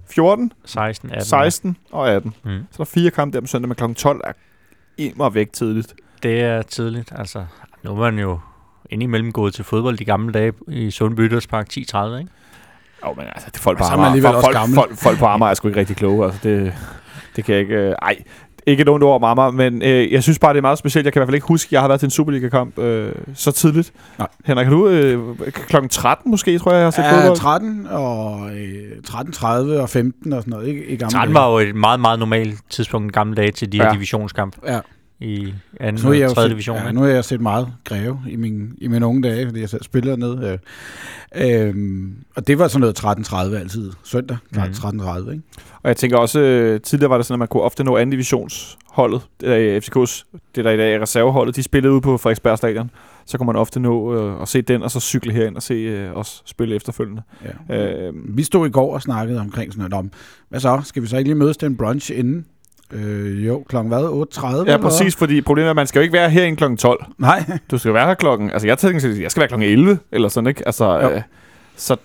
14, 0.10 0.52
16, 0.66 1.10
18. 1.12 1.26
16 1.26 1.78
og 1.92 2.10
18. 2.12 2.34
Mm. 2.44 2.50
Så 2.72 2.78
der 2.78 2.82
er 2.82 2.86
fire 2.86 3.12
kampe 3.12 3.36
der 3.36 3.42
på 3.42 3.48
søndag, 3.48 3.68
men 3.70 3.76
kl. 3.76 3.94
12 3.94 4.22
er 4.24 4.32
immer 4.98 5.30
væk 5.30 5.54
tidligt. 5.54 5.94
Det 6.24 6.42
er 6.42 6.62
tidligt. 6.62 7.12
Altså, 7.16 7.46
nu 7.84 7.92
er 7.92 7.96
man 7.96 8.20
jo 8.20 8.40
indimellem 8.90 9.32
gået 9.32 9.54
til 9.54 9.64
fodbold 9.64 9.98
de 9.98 10.06
gamle 10.06 10.34
dage 10.34 10.54
i 10.68 10.92
Sundby 10.92 11.30
Idrætspark 11.30 11.68
10.30, 11.74 11.78
ikke? 12.20 12.32
Jo, 13.06 13.14
men 13.18 13.26
altså, 13.26 13.48
det 13.52 13.58
er 13.58 13.62
folk 13.62 13.78
på 13.78 13.84
Og 13.84 13.88
så 13.88 13.94
er 13.94 13.98
man 13.98 14.06
Amager. 14.08 14.22
Folk, 14.22 14.36
også 14.36 14.46
folk, 14.46 14.56
gammel. 14.58 14.76
folk, 14.76 14.98
folk, 14.98 15.18
på 15.20 15.26
Amager 15.26 15.50
er 15.50 15.54
sgu 15.54 15.68
ikke 15.68 15.80
rigtig 15.80 15.96
kloge. 15.98 16.26
Altså, 16.26 16.40
det, 16.44 16.74
det 17.36 17.46
kan 17.46 17.54
jeg 17.54 17.62
ikke... 17.62 17.76
Øh, 17.76 17.96
ej, 18.02 18.16
ikke 18.68 18.82
et 18.82 18.90
ondt 18.90 19.04
ord 19.04 19.16
om 19.16 19.24
Amager, 19.24 19.52
men 19.52 19.82
øh, 19.82 20.12
jeg 20.12 20.24
synes 20.24 20.40
bare, 20.40 20.54
det 20.54 20.58
er 20.58 20.62
meget 20.62 20.78
specielt. 20.78 21.06
Jeg 21.06 21.14
kan 21.14 21.20
i 21.20 21.22
hvert 21.22 21.28
fald 21.28 21.36
ikke 21.36 21.48
huske, 21.48 21.68
at 21.68 21.72
jeg 21.72 21.82
har 21.82 21.88
været 21.88 22.00
til 22.00 22.08
en 22.08 22.12
Superliga-kamp 22.12 22.80
øh, 22.80 23.12
så 23.36 23.52
tidligt. 23.52 23.94
Nej. 24.20 24.28
Henrik, 24.46 24.66
har 24.68 24.74
du 24.74 24.88
øh, 24.88 25.38
klokken 25.52 25.90
13 25.90 26.32
måske, 26.32 26.60
tror 26.60 26.72
jeg, 26.72 26.78
jeg 26.78 26.86
har 26.86 26.92
set 26.92 27.04
Ja, 27.04 27.20
fodbold? 27.22 27.38
13 27.38 27.88
og 27.90 28.50
øh, 28.56 28.92
13.30 29.10 29.46
og 29.82 29.90
15 29.90 30.34
og 30.34 30.42
sådan 30.42 30.52
noget. 30.52 30.68
Ikke, 30.68 30.86
i 30.86 30.96
gamle 30.96 31.12
13 31.12 31.36
dage. 31.36 31.44
var 31.44 31.52
jo 31.52 31.58
et 31.70 31.76
meget, 31.76 32.00
meget 32.00 32.20
normalt 32.20 32.60
tidspunkt 32.70 33.12
i 33.12 33.14
gamle 33.14 33.36
dage 33.36 33.52
til 33.52 33.72
de 33.72 33.78
her 33.78 33.86
Ja. 33.88 33.94
divisionskamp 33.94 34.56
Ja. 34.68 34.80
I 35.20 35.54
anden 35.80 36.04
nu, 36.06 36.10
er 36.10 36.14
jeg 36.14 36.26
og 36.26 36.30
jo 36.30 36.34
tredje 36.36 36.50
set, 36.50 36.52
division. 36.56 36.78
ja, 36.78 36.92
nu 36.92 37.02
har 37.02 37.08
jeg 37.08 37.26
set 37.26 37.42
meget 37.42 37.68
greve 37.84 38.20
i, 38.30 38.36
min, 38.36 38.74
i 38.78 38.88
mine 38.88 39.06
unge 39.06 39.22
dage, 39.24 39.46
fordi 39.46 39.60
jeg 39.62 39.70
selv 39.70 39.84
spiller 39.84 40.16
dernede. 40.16 40.60
Øh, 41.36 41.68
øhm, 41.68 42.16
og 42.36 42.48
det 42.48 42.60
var 42.60 42.68
sådan 42.68 42.82
noget 42.82 43.00
13.30 43.54 43.56
altid. 43.60 43.92
Søndag 44.04 44.38
Mhm. 44.52 44.62
13.30, 44.62 45.32
ikke? 45.32 45.44
Og 45.84 45.88
jeg 45.90 45.98
tænker 45.98 46.18
også, 46.18 46.40
øh, 46.40 46.82
tidligere 46.82 47.10
var 47.10 47.18
det 47.18 47.26
sådan, 47.26 47.36
at 47.36 47.40
man 47.40 47.48
kunne 47.48 47.64
ofte 47.64 47.84
nå 47.84 47.98
anden 47.98 48.12
divisionsholdet, 48.12 49.22
i 49.44 49.78
FCK's, 49.78 50.24
det 50.56 50.66
der 50.66 50.72
i 50.72 50.78
dag 50.78 50.94
er 50.96 51.02
reserveholdet, 51.02 51.56
de 51.56 51.64
spillede 51.64 51.94
ude 51.94 52.02
på 52.02 52.18
Frederiksberg 52.18 52.58
Stadion. 52.58 52.90
Så 53.26 53.38
kunne 53.38 53.46
man 53.48 53.56
ofte 53.56 53.80
nå 53.80 54.16
øh, 54.16 54.42
at 54.42 54.48
se 54.48 54.62
den, 54.62 54.84
og 54.84 54.92
så 54.92 55.00
cykle 55.00 55.34
herind 55.34 55.56
og 55.56 55.64
se 55.64 55.74
øh, 55.74 56.12
os 56.18 56.44
spille 56.46 56.76
efterfølgende. 56.76 57.22
Ja. 57.70 58.08
Øh, 58.08 58.14
Vi 58.38 58.44
stod 58.44 58.68
i 58.68 58.70
går 58.72 58.94
og 58.94 59.02
snakkede 59.02 59.40
omkring 59.40 59.74
sådan 59.74 59.90
noget 59.90 59.94
om, 60.06 60.12
hvad 60.50 60.60
så? 60.60 60.82
Skal 60.84 61.02
vi 61.02 61.08
så 61.08 61.18
ikke 61.18 61.28
lige 61.30 61.38
mødes 61.40 61.58
til 61.58 61.66
en 61.66 61.78
brunch 61.78 62.12
inden? 62.16 62.46
Øh, 62.94 63.48
jo, 63.48 63.64
klokken 63.70 63.94
hvad? 63.94 64.28
8.30? 64.38 64.48
ja, 64.56 64.62
eller 64.62 64.78
præcis, 64.78 65.16
fordi 65.16 65.42
problemet 65.42 65.66
er, 65.68 65.70
at 65.70 65.76
man 65.76 65.88
skal 65.88 66.00
jo 66.00 66.04
ikke 66.04 66.14
være 66.14 66.30
herinde 66.30 66.58
klokken 66.58 66.78
12. 66.78 67.04
hvad? 67.18 67.28
Nej. 67.28 67.58
Du 67.72 67.78
skal 67.78 67.94
være 67.94 68.08
her 68.08 68.14
klokken... 68.14 68.52
Altså, 68.52 68.68
jeg 68.68 68.78
tænker, 68.78 69.08
jeg 69.22 69.32
skal 69.32 69.42
være 69.42 69.48
klokken 69.48 69.70
11, 69.70 70.00
eller 70.12 70.30
sådan, 70.30 70.48
ikke? 70.48 70.64
Altså, 70.66 70.94
Jo. 70.94 71.10
øh, 71.10 71.22
så 71.76 71.98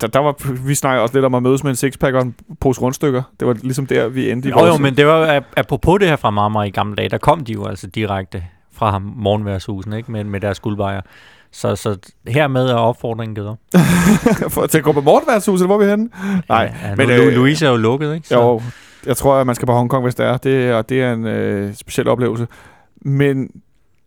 der, 0.00 0.06
der 0.06 0.18
var, 0.18 0.34
vi 0.66 0.74
snakkede 0.74 1.02
også 1.02 1.14
lidt 1.14 1.24
om 1.24 1.34
at 1.34 1.42
mødes 1.42 1.62
med 1.64 1.70
en 1.70 1.76
sixpack 1.76 2.14
og 2.14 2.22
en 2.22 2.34
pose 2.60 2.80
rundstykker. 2.80 3.22
Det 3.40 3.48
var 3.48 3.56
ligesom 3.62 3.86
der, 3.86 4.08
vi 4.08 4.30
endte 4.30 4.48
i 4.48 4.52
Jo, 4.52 4.66
jo, 4.66 4.76
men 4.76 4.96
det 4.96 5.06
var 5.06 5.40
ap- 5.40 5.52
apropos 5.56 5.98
det 6.00 6.08
her 6.08 6.16
fra 6.16 6.30
Marmar 6.30 6.64
i 6.64 6.70
gamle 6.70 6.96
dage, 6.96 7.08
der 7.08 7.18
kom 7.18 7.44
de 7.44 7.52
jo 7.52 7.66
altså 7.66 7.86
direkte 7.86 8.44
fra 8.74 8.98
morgenværshusen, 8.98 9.92
ikke? 9.92 10.12
Med, 10.12 10.24
med 10.24 10.40
deres 10.40 10.60
guldbejer. 10.60 11.00
Så, 11.52 11.76
så 11.76 11.96
hermed 12.28 12.66
er 12.68 12.74
opfordringen 12.74 13.34
givet 13.34 13.48
op. 13.48 13.58
Til 14.70 14.78
at 14.78 14.84
gå 14.84 14.92
på 14.92 15.00
morgenværtshus, 15.00 15.60
eller 15.60 15.66
hvor 15.66 15.74
er 15.74 15.84
vi 15.84 15.90
henne? 15.90 16.08
Nej, 16.48 16.74
ja, 16.84 16.94
men, 16.96 17.08
nu, 17.08 17.14
øh, 17.14 17.32
Louise 17.32 17.66
er 17.66 17.70
jo 17.70 17.76
lukket, 17.76 18.14
ikke? 18.14 18.34
Jo, 18.34 18.62
jeg 19.06 19.16
tror, 19.16 19.34
at 19.34 19.46
man 19.46 19.54
skal 19.54 19.66
på 19.66 19.72
Hongkong, 19.72 20.02
hvis 20.02 20.14
det 20.14 20.26
er. 20.26 20.36
Det, 20.36 20.74
og 20.74 20.88
det 20.88 21.02
er 21.02 21.12
en 21.12 21.26
øh, 21.26 21.74
speciel 21.74 22.08
oplevelse. 22.08 22.46
Men 23.02 23.50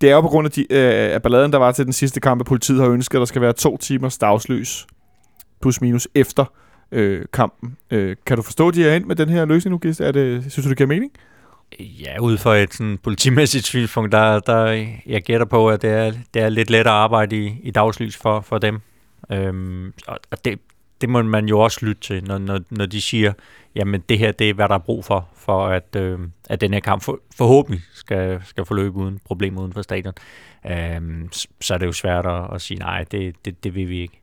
det 0.01 0.09
er 0.09 0.13
jo 0.13 0.21
på 0.21 0.27
grund 0.27 0.45
af, 0.45 0.51
de, 0.51 0.61
øh, 0.61 1.13
af 1.13 1.21
balladen, 1.21 1.51
der 1.51 1.57
var 1.57 1.71
til 1.71 1.85
den 1.85 1.93
sidste 1.93 2.19
kamp, 2.19 2.41
at 2.41 2.45
politiet 2.45 2.81
har 2.81 2.89
ønsket, 2.89 3.17
at 3.17 3.19
der 3.19 3.25
skal 3.25 3.41
være 3.41 3.53
to 3.53 3.77
timers 3.77 4.17
dagslys, 4.17 4.87
plus 5.61 5.81
minus, 5.81 6.07
efter 6.15 6.45
øh, 6.91 7.25
kampen. 7.33 7.77
Øh, 7.91 8.15
kan 8.25 8.37
du 8.37 8.43
forstå, 8.43 8.67
at 8.67 8.73
de 8.73 8.89
er 8.89 8.95
ind 8.95 9.05
med 9.05 9.15
den 9.15 9.29
her 9.29 9.45
løsning 9.45 9.71
nu, 9.71 9.77
Gist? 9.77 10.01
Er 10.01 10.11
det, 10.11 10.51
synes 10.51 10.65
du, 10.65 10.69
det 10.69 10.77
giver 10.77 10.87
mening? 10.87 11.11
Ja, 11.79 12.19
ud 12.19 12.37
fra 12.37 12.57
et 12.57 12.73
sådan, 12.73 12.97
politimæssigt 13.03 13.65
synspunkt, 13.65 14.11
der, 14.11 14.39
der 14.39 14.87
jeg 15.05 15.21
gætter 15.21 15.45
på, 15.45 15.69
at 15.69 15.81
det 15.81 15.89
er, 15.89 16.11
det 16.33 16.41
er 16.41 16.49
lidt 16.49 16.69
lettere 16.69 16.93
arbejde 16.93 17.37
i, 17.37 17.59
i 17.63 17.71
dagslys 17.71 18.17
for, 18.17 18.41
for 18.41 18.57
dem. 18.57 18.79
Øhm, 19.31 19.93
og 20.07 20.19
og 20.31 20.45
det, 20.45 20.59
det 21.01 21.09
må 21.09 21.21
man 21.21 21.45
jo 21.45 21.59
også 21.59 21.85
lytte 21.85 22.01
til, 22.01 22.23
når, 22.23 22.37
når, 22.37 22.59
når 22.69 22.85
de 22.85 23.01
siger, 23.01 23.33
jamen 23.75 24.03
det 24.09 24.19
her, 24.19 24.31
det 24.31 24.49
er, 24.49 24.53
hvad 24.53 24.69
der 24.69 24.75
er 24.75 24.79
brug 24.79 25.05
for, 25.05 25.29
for 25.35 25.67
at, 25.67 25.95
øh, 25.95 26.19
at 26.49 26.61
den 26.61 26.73
her 26.73 26.79
kamp 26.79 27.03
for, 27.03 27.19
forhåbentlig 27.37 27.81
skal, 27.93 28.41
skal 28.45 28.65
forløbe 28.65 28.97
uden 28.97 29.19
problemer 29.25 29.61
uden 29.61 29.73
for 29.73 29.81
stadion. 29.81 30.13
Øhm, 30.71 31.29
så 31.61 31.73
er 31.73 31.77
det 31.77 31.85
jo 31.85 31.91
svært 31.91 32.25
at, 32.25 32.53
at 32.53 32.61
sige, 32.61 32.79
nej, 32.79 33.05
det, 33.11 33.35
det, 33.45 33.63
det 33.63 33.75
vil 33.75 33.89
vi 33.89 33.99
ikke. 33.99 34.21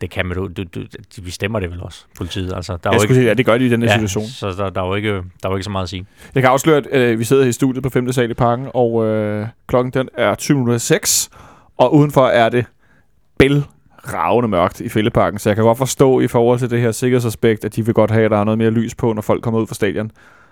Det 0.00 0.10
kan 0.10 0.26
man 0.26 0.36
du, 0.36 0.46
du, 0.46 0.64
du, 0.74 0.82
vi 1.22 1.30
stemmer 1.30 1.60
det 1.60 1.70
vel 1.70 1.82
også, 1.82 2.04
politiet. 2.16 2.52
Altså, 2.52 2.72
der 2.72 2.90
er 2.90 2.92
Jeg 2.92 2.98
jo 2.98 3.02
ikke, 3.02 3.14
sige, 3.14 3.26
ja, 3.26 3.34
det 3.34 3.46
gør 3.46 3.58
de 3.58 3.66
i 3.66 3.68
den 3.68 3.82
her 3.82 3.88
ja, 3.88 3.94
situation. 3.94 4.24
så 4.24 4.52
der, 4.52 4.70
der, 4.70 4.82
er 4.82 4.86
jo 4.86 4.94
ikke, 4.94 5.12
der 5.12 5.22
er 5.44 5.48
jo 5.48 5.56
ikke 5.56 5.64
så 5.64 5.70
meget 5.70 5.82
at 5.82 5.88
sige. 5.88 6.06
Jeg 6.34 6.42
kan 6.42 6.50
afsløre, 6.50 6.76
at 6.76 6.86
øh, 6.92 7.18
vi 7.18 7.24
sidder 7.24 7.46
i 7.46 7.52
studiet 7.52 7.82
på 7.82 7.90
5. 7.90 8.12
sal 8.12 8.30
i 8.30 8.34
parken, 8.34 8.68
og 8.74 9.04
øh, 9.04 9.46
klokken 9.66 9.92
den 9.92 10.08
er 10.14 10.34
20.06, 11.30 11.36
og 11.76 11.94
udenfor 11.94 12.26
er 12.26 12.48
det 12.48 12.66
bælragende 14.08 14.48
mørkt 14.48 14.80
i 14.80 14.88
fældeparken, 14.88 15.38
så 15.38 15.48
jeg 15.48 15.56
kan 15.56 15.64
godt 15.64 15.78
forstå 15.78 16.20
i 16.20 16.26
forhold 16.26 16.58
til 16.58 16.70
det 16.70 16.80
her 16.80 16.92
sikkerhedsaspekt, 16.92 17.64
at 17.64 17.76
de 17.76 17.84
vil 17.84 17.94
godt 17.94 18.10
have, 18.10 18.24
at 18.24 18.30
der 18.30 18.38
er 18.38 18.44
noget 18.44 18.58
mere 18.58 18.70
lys 18.70 18.94
på, 18.94 19.12
når 19.12 19.22
folk 19.22 19.42
kommer 19.42 19.60
ud 19.60 19.66
fra 19.66 19.74
stadion. 19.74 20.10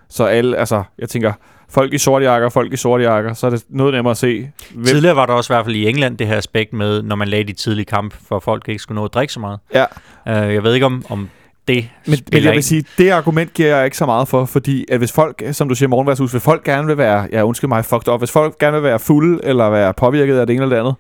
Så 0.09 0.25
alle, 0.25 0.57
altså, 0.57 0.83
jeg 0.99 1.09
tænker, 1.09 1.33
folk 1.69 1.93
i 1.93 1.99
sorte 1.99 2.25
jakker, 2.25 2.49
folk 2.49 2.73
i 2.73 2.77
sorte 2.77 3.05
jakker, 3.05 3.35
så 3.35 3.47
er 3.47 3.51
det 3.51 3.65
noget 3.69 3.95
nemmere 3.95 4.11
at 4.11 4.17
se. 4.17 4.51
Hvem, 4.71 4.85
Tidligere 4.85 5.17
var 5.17 5.27
der 5.27 5.33
også 5.33 5.53
i 5.53 5.55
hvert 5.55 5.65
fald 5.65 5.77
i 5.77 5.89
England 5.89 6.19
det 6.19 6.27
her 6.27 6.37
aspekt 6.37 6.73
med, 6.73 7.03
når 7.03 7.17
man 7.17 7.29
lagde 7.29 7.45
de 7.45 7.53
tidlige 7.53 7.85
kamp, 7.85 8.15
for 8.29 8.39
folk 8.39 8.69
ikke 8.69 8.83
skulle 8.83 8.97
nå 8.97 9.05
at 9.05 9.15
drikke 9.15 9.33
så 9.33 9.41
meget. 9.41 9.59
Ja. 9.75 9.85
Uh, 10.27 10.55
jeg 10.55 10.63
ved 10.63 10.75
ikke, 10.75 10.87
om, 10.87 11.05
om 11.09 11.29
det 11.69 11.89
Men, 12.07 12.19
men 12.33 12.45
jeg 12.45 12.53
vil 12.53 12.63
sige, 12.63 12.85
det 12.99 13.11
argument 13.11 13.55
giver 13.55 13.77
jeg 13.77 13.85
ikke 13.85 13.97
så 13.97 14.07
meget 14.07 14.29
for, 14.29 14.45
fordi 14.45 14.85
at 14.89 14.99
hvis 14.99 15.13
folk, 15.13 15.43
som 15.53 15.69
du 15.69 15.75
siger, 15.75 15.89
morgenværshus, 15.89 16.31
hvis 16.31 16.43
folk 16.43 16.65
gerne 16.65 16.87
vil 16.87 16.99
være, 16.99 17.29
ja 17.33 17.43
undskyld 17.43 17.69
mig, 17.69 17.85
fucked 17.85 18.09
up, 18.13 18.21
hvis 18.21 18.31
folk 18.31 18.59
gerne 18.59 18.75
vil 18.75 18.83
være 18.83 18.99
fulde 18.99 19.41
eller 19.45 19.71
være 19.71 19.95
påvirket 19.95 20.39
af 20.39 20.47
det 20.47 20.55
ene 20.55 20.63
eller 20.63 20.77
det 20.77 20.81
andet, 20.81 20.95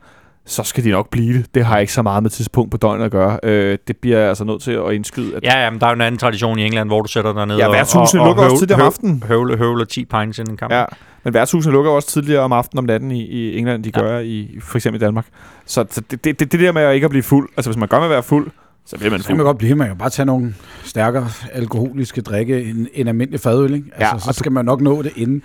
så 0.46 0.62
skal 0.62 0.84
de 0.84 0.90
nok 0.90 1.10
blive 1.10 1.32
det. 1.38 1.54
Det 1.54 1.64
har 1.64 1.78
ikke 1.78 1.92
så 1.92 2.02
meget 2.02 2.22
med 2.22 2.30
tidspunkt 2.30 2.70
på 2.70 2.76
døgnet 2.76 3.04
at 3.04 3.10
gøre. 3.10 3.38
Øh, 3.42 3.78
det 3.88 3.96
bliver 3.96 4.18
jeg 4.18 4.28
altså 4.28 4.44
nødt 4.44 4.62
til 4.62 4.70
at 4.72 4.92
indskyde. 4.92 5.36
At, 5.36 5.42
Ja, 5.42 5.64
ja, 5.64 5.70
men 5.70 5.80
der 5.80 5.86
er 5.86 5.90
jo 5.90 5.94
en 5.94 6.00
anden 6.00 6.18
tradition 6.18 6.58
i 6.58 6.64
England, 6.66 6.88
hvor 6.88 7.00
du 7.02 7.08
sætter 7.08 7.32
dig 7.32 7.46
ned 7.46 7.56
Ja, 7.56 7.66
og, 7.66 7.72
værtshusene 7.72 8.20
og, 8.20 8.24
og 8.24 8.30
lukker 8.30 8.42
også 8.44 8.58
tidligere 8.58 8.80
om 8.80 8.86
aftenen. 8.86 9.22
Høvle, 9.26 9.56
høvle 9.56 9.84
10 9.84 10.04
pints 10.04 10.38
inden 10.38 10.52
en 10.52 10.56
kamp. 10.56 10.72
ja, 10.72 10.84
men 11.24 11.34
værtshusene 11.34 11.72
lukker 11.72 11.90
også 11.90 12.08
tidligere 12.08 12.40
om 12.42 12.52
aftenen 12.52 12.78
om 12.78 12.84
natten 12.84 13.10
i, 13.10 13.22
i 13.24 13.58
England, 13.58 13.84
de 13.84 13.90
Ja. 13.96 14.00
gør 14.00 14.18
i 14.18 14.58
for 14.62 14.78
eksempel 14.78 15.02
i 15.02 15.04
Danmark. 15.04 15.26
Så, 15.66 15.84
så 15.90 16.00
det, 16.10 16.24
det, 16.24 16.40
det, 16.40 16.52
det 16.52 16.60
der 16.60 16.72
med 16.72 16.82
at 16.82 16.94
ikke 16.94 17.04
at 17.04 17.10
blive 17.10 17.22
fuld, 17.22 17.48
altså 17.56 17.70
hvis 17.70 17.78
man 17.78 17.88
gør 17.88 17.96
med 17.96 18.06
at 18.06 18.10
være 18.10 18.22
fuld, 18.22 18.50
så 18.86 18.96
bliver 18.98 19.10
man 19.10 19.20
Så 19.20 19.26
kan 19.26 19.36
man 19.36 19.40
fuld. 19.40 19.46
godt 19.46 19.58
blive, 19.58 19.74
man 19.74 19.86
kan 19.88 19.96
bare 19.98 20.10
tage 20.10 20.26
nogle 20.26 20.54
stærkere 20.84 21.28
alkoholiske 21.52 22.20
drikke 22.20 22.62
end 22.64 22.86
en 22.94 23.08
almindelig 23.08 23.40
fadøl, 23.40 23.74
ikke? 23.74 23.86
Altså, 23.94 24.14
Ja, 24.14 24.18
så 24.18 24.24
og 24.28 24.34
skal 24.34 24.52
man 24.52 24.64
nok 24.64 24.80
nå 24.80 25.02
det 25.02 25.12
inden. 25.16 25.42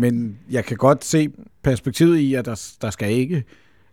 Men 0.00 0.36
jeg 0.50 0.64
kan 0.64 0.76
godt 0.76 1.04
se 1.04 1.28
perspektivet 1.64 2.18
i, 2.18 2.34
at 2.34 2.44
der, 2.44 2.68
der 2.82 2.90
skal 2.90 3.10
ikke... 3.12 3.44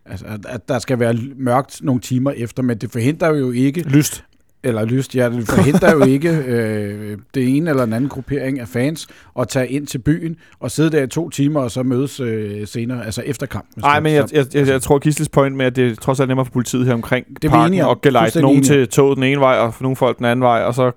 Altså, 0.08 0.26
at, 0.48 0.68
der 0.68 0.78
skal 0.78 0.98
være 0.98 1.14
mørkt 1.36 1.82
nogle 1.82 2.00
timer 2.00 2.30
efter, 2.30 2.62
men 2.62 2.78
det 2.78 2.90
forhindrer 2.90 3.34
jo 3.34 3.50
ikke, 3.50 3.80
Lyst 3.82 4.24
eller 4.66 4.84
lyst, 4.84 5.14
ja, 5.14 5.30
det 5.30 5.48
forhindrer 5.48 5.92
jo 5.92 6.04
ikke 6.04 6.28
øh, 6.54 7.18
det 7.34 7.56
ene 7.56 7.70
eller 7.70 7.84
den 7.84 7.92
anden 7.92 8.10
gruppering 8.10 8.60
af 8.60 8.68
fans 8.68 9.06
at 9.38 9.48
tage 9.48 9.68
ind 9.68 9.86
til 9.86 9.98
byen 9.98 10.36
og 10.60 10.70
sidde 10.70 10.90
der 10.90 11.02
i 11.02 11.06
to 11.06 11.30
timer 11.30 11.60
og 11.60 11.70
så 11.70 11.82
mødes 11.82 12.20
øh, 12.20 12.66
senere, 12.66 13.04
altså 13.06 13.22
efter 13.26 13.46
kampen. 13.46 13.82
Nej, 13.82 14.00
men 14.00 14.14
jeg, 14.14 14.24
jeg, 14.32 14.46
jeg, 14.54 14.66
jeg 14.66 14.82
tror, 14.82 14.98
Gisles 14.98 15.28
point 15.28 15.56
med, 15.56 15.66
at 15.66 15.76
det 15.76 15.90
er 15.90 15.94
trods 15.94 16.20
alt 16.20 16.28
nemmere 16.28 16.46
for 16.46 16.52
politiet 16.52 16.86
her 16.86 16.94
omkring 16.94 17.26
vi 17.42 17.48
parken 17.48 17.72
enige 17.72 17.86
og 17.86 18.00
gelejte 18.00 18.40
nogen 18.40 18.56
enige 18.56 18.68
til 18.68 18.88
toget 18.88 19.16
den 19.16 19.24
ene 19.24 19.40
vej, 19.40 19.58
og 19.58 19.74
nogle 19.80 19.96
folk 19.96 20.18
den 20.18 20.26
anden 20.26 20.42
vej, 20.42 20.62
og 20.62 20.74
så 20.74 20.92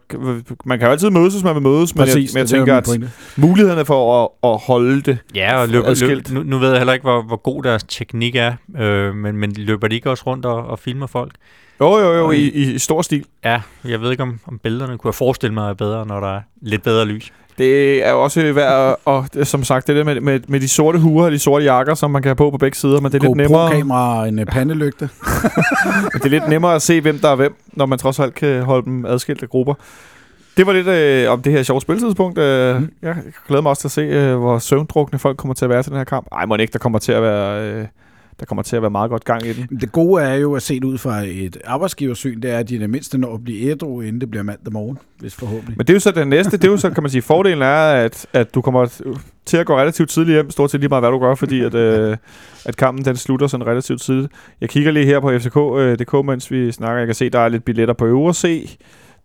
man 0.65 0.79
kan 0.79 0.87
jo 0.87 0.91
altid 0.91 1.09
mødes, 1.09 1.33
hvis 1.33 1.43
man 1.43 1.55
vil 1.55 1.63
mødes, 1.63 1.95
men 1.95 1.99
jeg, 1.99 2.13
Præcis, 2.13 2.33
men 2.33 2.39
jeg 2.39 2.47
det 2.47 2.53
er 2.53 2.57
tænker, 2.57 2.77
at 2.77 3.13
mulighederne 3.37 3.85
for 3.85 4.23
at, 4.23 4.29
at 4.43 4.57
holde 4.67 5.01
det, 5.01 5.17
Ja, 5.35 5.61
og 5.61 5.69
løber, 5.69 5.87
Adskilt. 5.87 6.29
løb, 6.31 6.37
nu, 6.37 6.43
nu 6.43 6.57
ved 6.57 6.69
jeg 6.69 6.77
heller 6.77 6.93
ikke, 6.93 7.03
hvor, 7.03 7.21
hvor 7.21 7.41
god 7.41 7.63
deres 7.63 7.83
teknik 7.83 8.35
er, 8.35 8.53
øh, 8.77 9.15
men, 9.15 9.37
men 9.37 9.51
løber 9.51 9.87
de 9.87 9.95
ikke 9.95 10.09
også 10.09 10.23
rundt 10.27 10.45
og, 10.45 10.65
og 10.65 10.79
filmer 10.79 11.07
folk? 11.07 11.31
Jo 11.81 11.97
jo 11.97 12.13
jo, 12.13 12.31
i, 12.31 12.37
i, 12.37 12.73
i 12.73 12.79
stor 12.79 13.01
stil. 13.01 13.25
Ja, 13.43 13.61
jeg 13.85 14.01
ved 14.01 14.11
ikke, 14.11 14.23
om, 14.23 14.39
om 14.47 14.59
billederne 14.59 14.97
kunne 14.97 15.09
jeg 15.09 15.15
forestille 15.15 15.53
mig 15.53 15.69
er 15.69 15.73
bedre, 15.73 16.05
når 16.05 16.19
der 16.19 16.35
er 16.35 16.41
lidt 16.61 16.83
bedre 16.83 17.05
lys. 17.05 17.33
Det 17.57 18.05
er 18.05 18.11
jo 18.11 18.23
også 18.23 18.53
værd 18.53 18.89
at, 18.89 18.95
og 19.05 19.25
det, 19.33 19.47
som 19.47 19.63
sagt, 19.63 19.87
det 19.87 19.95
der 19.95 20.03
med, 20.03 20.21
med, 20.21 20.39
med 20.47 20.59
de 20.59 20.67
sorte 20.67 20.99
huer 20.99 21.25
og 21.25 21.31
de 21.31 21.39
sorte 21.39 21.65
jakker, 21.65 21.93
som 21.93 22.11
man 22.11 22.21
kan 22.21 22.29
have 22.29 22.35
på 22.35 22.51
på 22.51 22.57
begge 22.57 22.77
sider, 22.77 23.01
men 23.01 23.11
det 23.11 23.23
er 23.23 23.27
lidt 23.27 23.37
nemmere, 23.37 23.61
GoPro-kamera 23.61 24.19
og 24.19 24.27
en 24.27 24.39
øh, 24.39 24.45
pandelygte. 24.45 25.09
det 26.13 26.25
er 26.25 26.29
lidt 26.29 26.49
nemmere 26.49 26.75
at 26.75 26.81
se, 26.81 27.01
hvem 27.01 27.19
der 27.19 27.29
er 27.29 27.35
hvem, 27.35 27.55
når 27.73 27.85
man 27.85 27.99
trods 27.99 28.19
alt 28.19 28.33
kan 28.33 28.63
holde 28.63 28.85
dem 28.85 29.05
adskilte 29.05 29.47
grupper. 29.47 29.73
Det 30.57 30.67
var 30.67 30.73
lidt 30.73 30.87
øh, 30.87 31.31
om 31.31 31.41
det 31.41 31.51
her 31.51 31.63
sjove 31.63 31.81
spiltidspunkt. 31.81 32.37
Øh, 32.37 32.81
mm. 32.81 32.91
Jeg 33.01 33.15
glæder 33.47 33.61
mig 33.61 33.69
også 33.69 33.81
til 33.81 33.87
at 33.87 33.91
se, 33.91 34.01
øh, 34.01 34.37
hvor 34.37 34.59
søvndrukne 34.59 35.19
folk 35.19 35.37
kommer 35.37 35.55
til 35.55 35.65
at 35.65 35.69
være 35.69 35.83
til 35.83 35.89
den 35.89 35.97
her 35.97 36.03
kamp. 36.03 36.27
Ej, 36.31 36.45
må 36.45 36.55
ikke, 36.55 36.73
der 36.73 36.79
kommer 36.79 36.99
til 36.99 37.11
at 37.11 37.21
være... 37.21 37.63
Øh, 37.63 37.85
der 38.39 38.45
kommer 38.45 38.63
til 38.63 38.75
at 38.75 38.81
være 38.81 38.91
meget 38.91 39.09
godt 39.09 39.25
gang 39.25 39.45
i 39.45 39.53
den. 39.53 39.79
Det 39.81 39.91
gode 39.91 40.23
er 40.23 40.33
jo 40.35 40.53
at 40.53 40.61
se 40.61 40.75
det 40.75 40.83
ud 40.83 40.97
fra 40.97 41.23
et 41.25 41.57
arbejdsgiversyn, 41.65 42.41
det 42.41 42.51
er, 42.51 42.57
at 42.57 42.69
de 42.69 42.75
i 42.75 42.77
det 42.77 42.89
mindste 42.89 43.17
når 43.17 43.33
at 43.33 43.43
blive 43.43 43.71
ædru, 43.71 44.01
inden 44.01 44.21
det 44.21 44.29
bliver 44.29 44.43
mandag 44.43 44.73
morgen, 44.73 44.97
hvis 45.19 45.35
forhåbentlig. 45.35 45.77
Men 45.77 45.87
det 45.87 45.93
er 45.93 45.95
jo 45.95 45.99
så 45.99 46.11
den 46.11 46.27
næste, 46.27 46.57
det 46.57 46.63
er 46.63 46.71
jo 46.71 46.77
så, 46.77 46.89
kan 46.89 47.03
man 47.03 47.09
sige, 47.09 47.21
fordelen 47.21 47.61
er, 47.61 47.91
at, 47.91 48.27
at 48.33 48.55
du 48.55 48.61
kommer 48.61 49.01
til 49.45 49.57
at 49.57 49.65
gå 49.65 49.77
relativt 49.77 50.09
tidligt 50.09 50.35
hjem, 50.35 50.51
stort 50.51 50.71
set 50.71 50.79
lige 50.79 50.89
meget, 50.89 51.01
hvad 51.01 51.11
du 51.11 51.19
gør, 51.19 51.35
fordi 51.35 51.61
at, 51.61 51.75
øh, 51.75 52.17
at 52.65 52.77
kampen 52.77 53.05
den 53.05 53.15
slutter 53.15 53.47
sådan 53.47 53.67
relativt 53.67 54.01
tidligt. 54.01 54.33
Jeg 54.61 54.69
kigger 54.69 54.91
lige 54.91 55.05
her 55.05 55.19
på 55.19 55.31
FCK.dk, 55.39 56.13
øh, 56.13 56.25
mens 56.25 56.51
vi 56.51 56.71
snakker. 56.71 56.97
Jeg 56.97 57.07
kan 57.07 57.15
se, 57.15 57.29
der 57.29 57.39
er 57.39 57.49
lidt 57.49 57.65
billetter 57.65 57.93
på 57.93 58.05
øvre 58.05 58.33
C. 58.33 58.77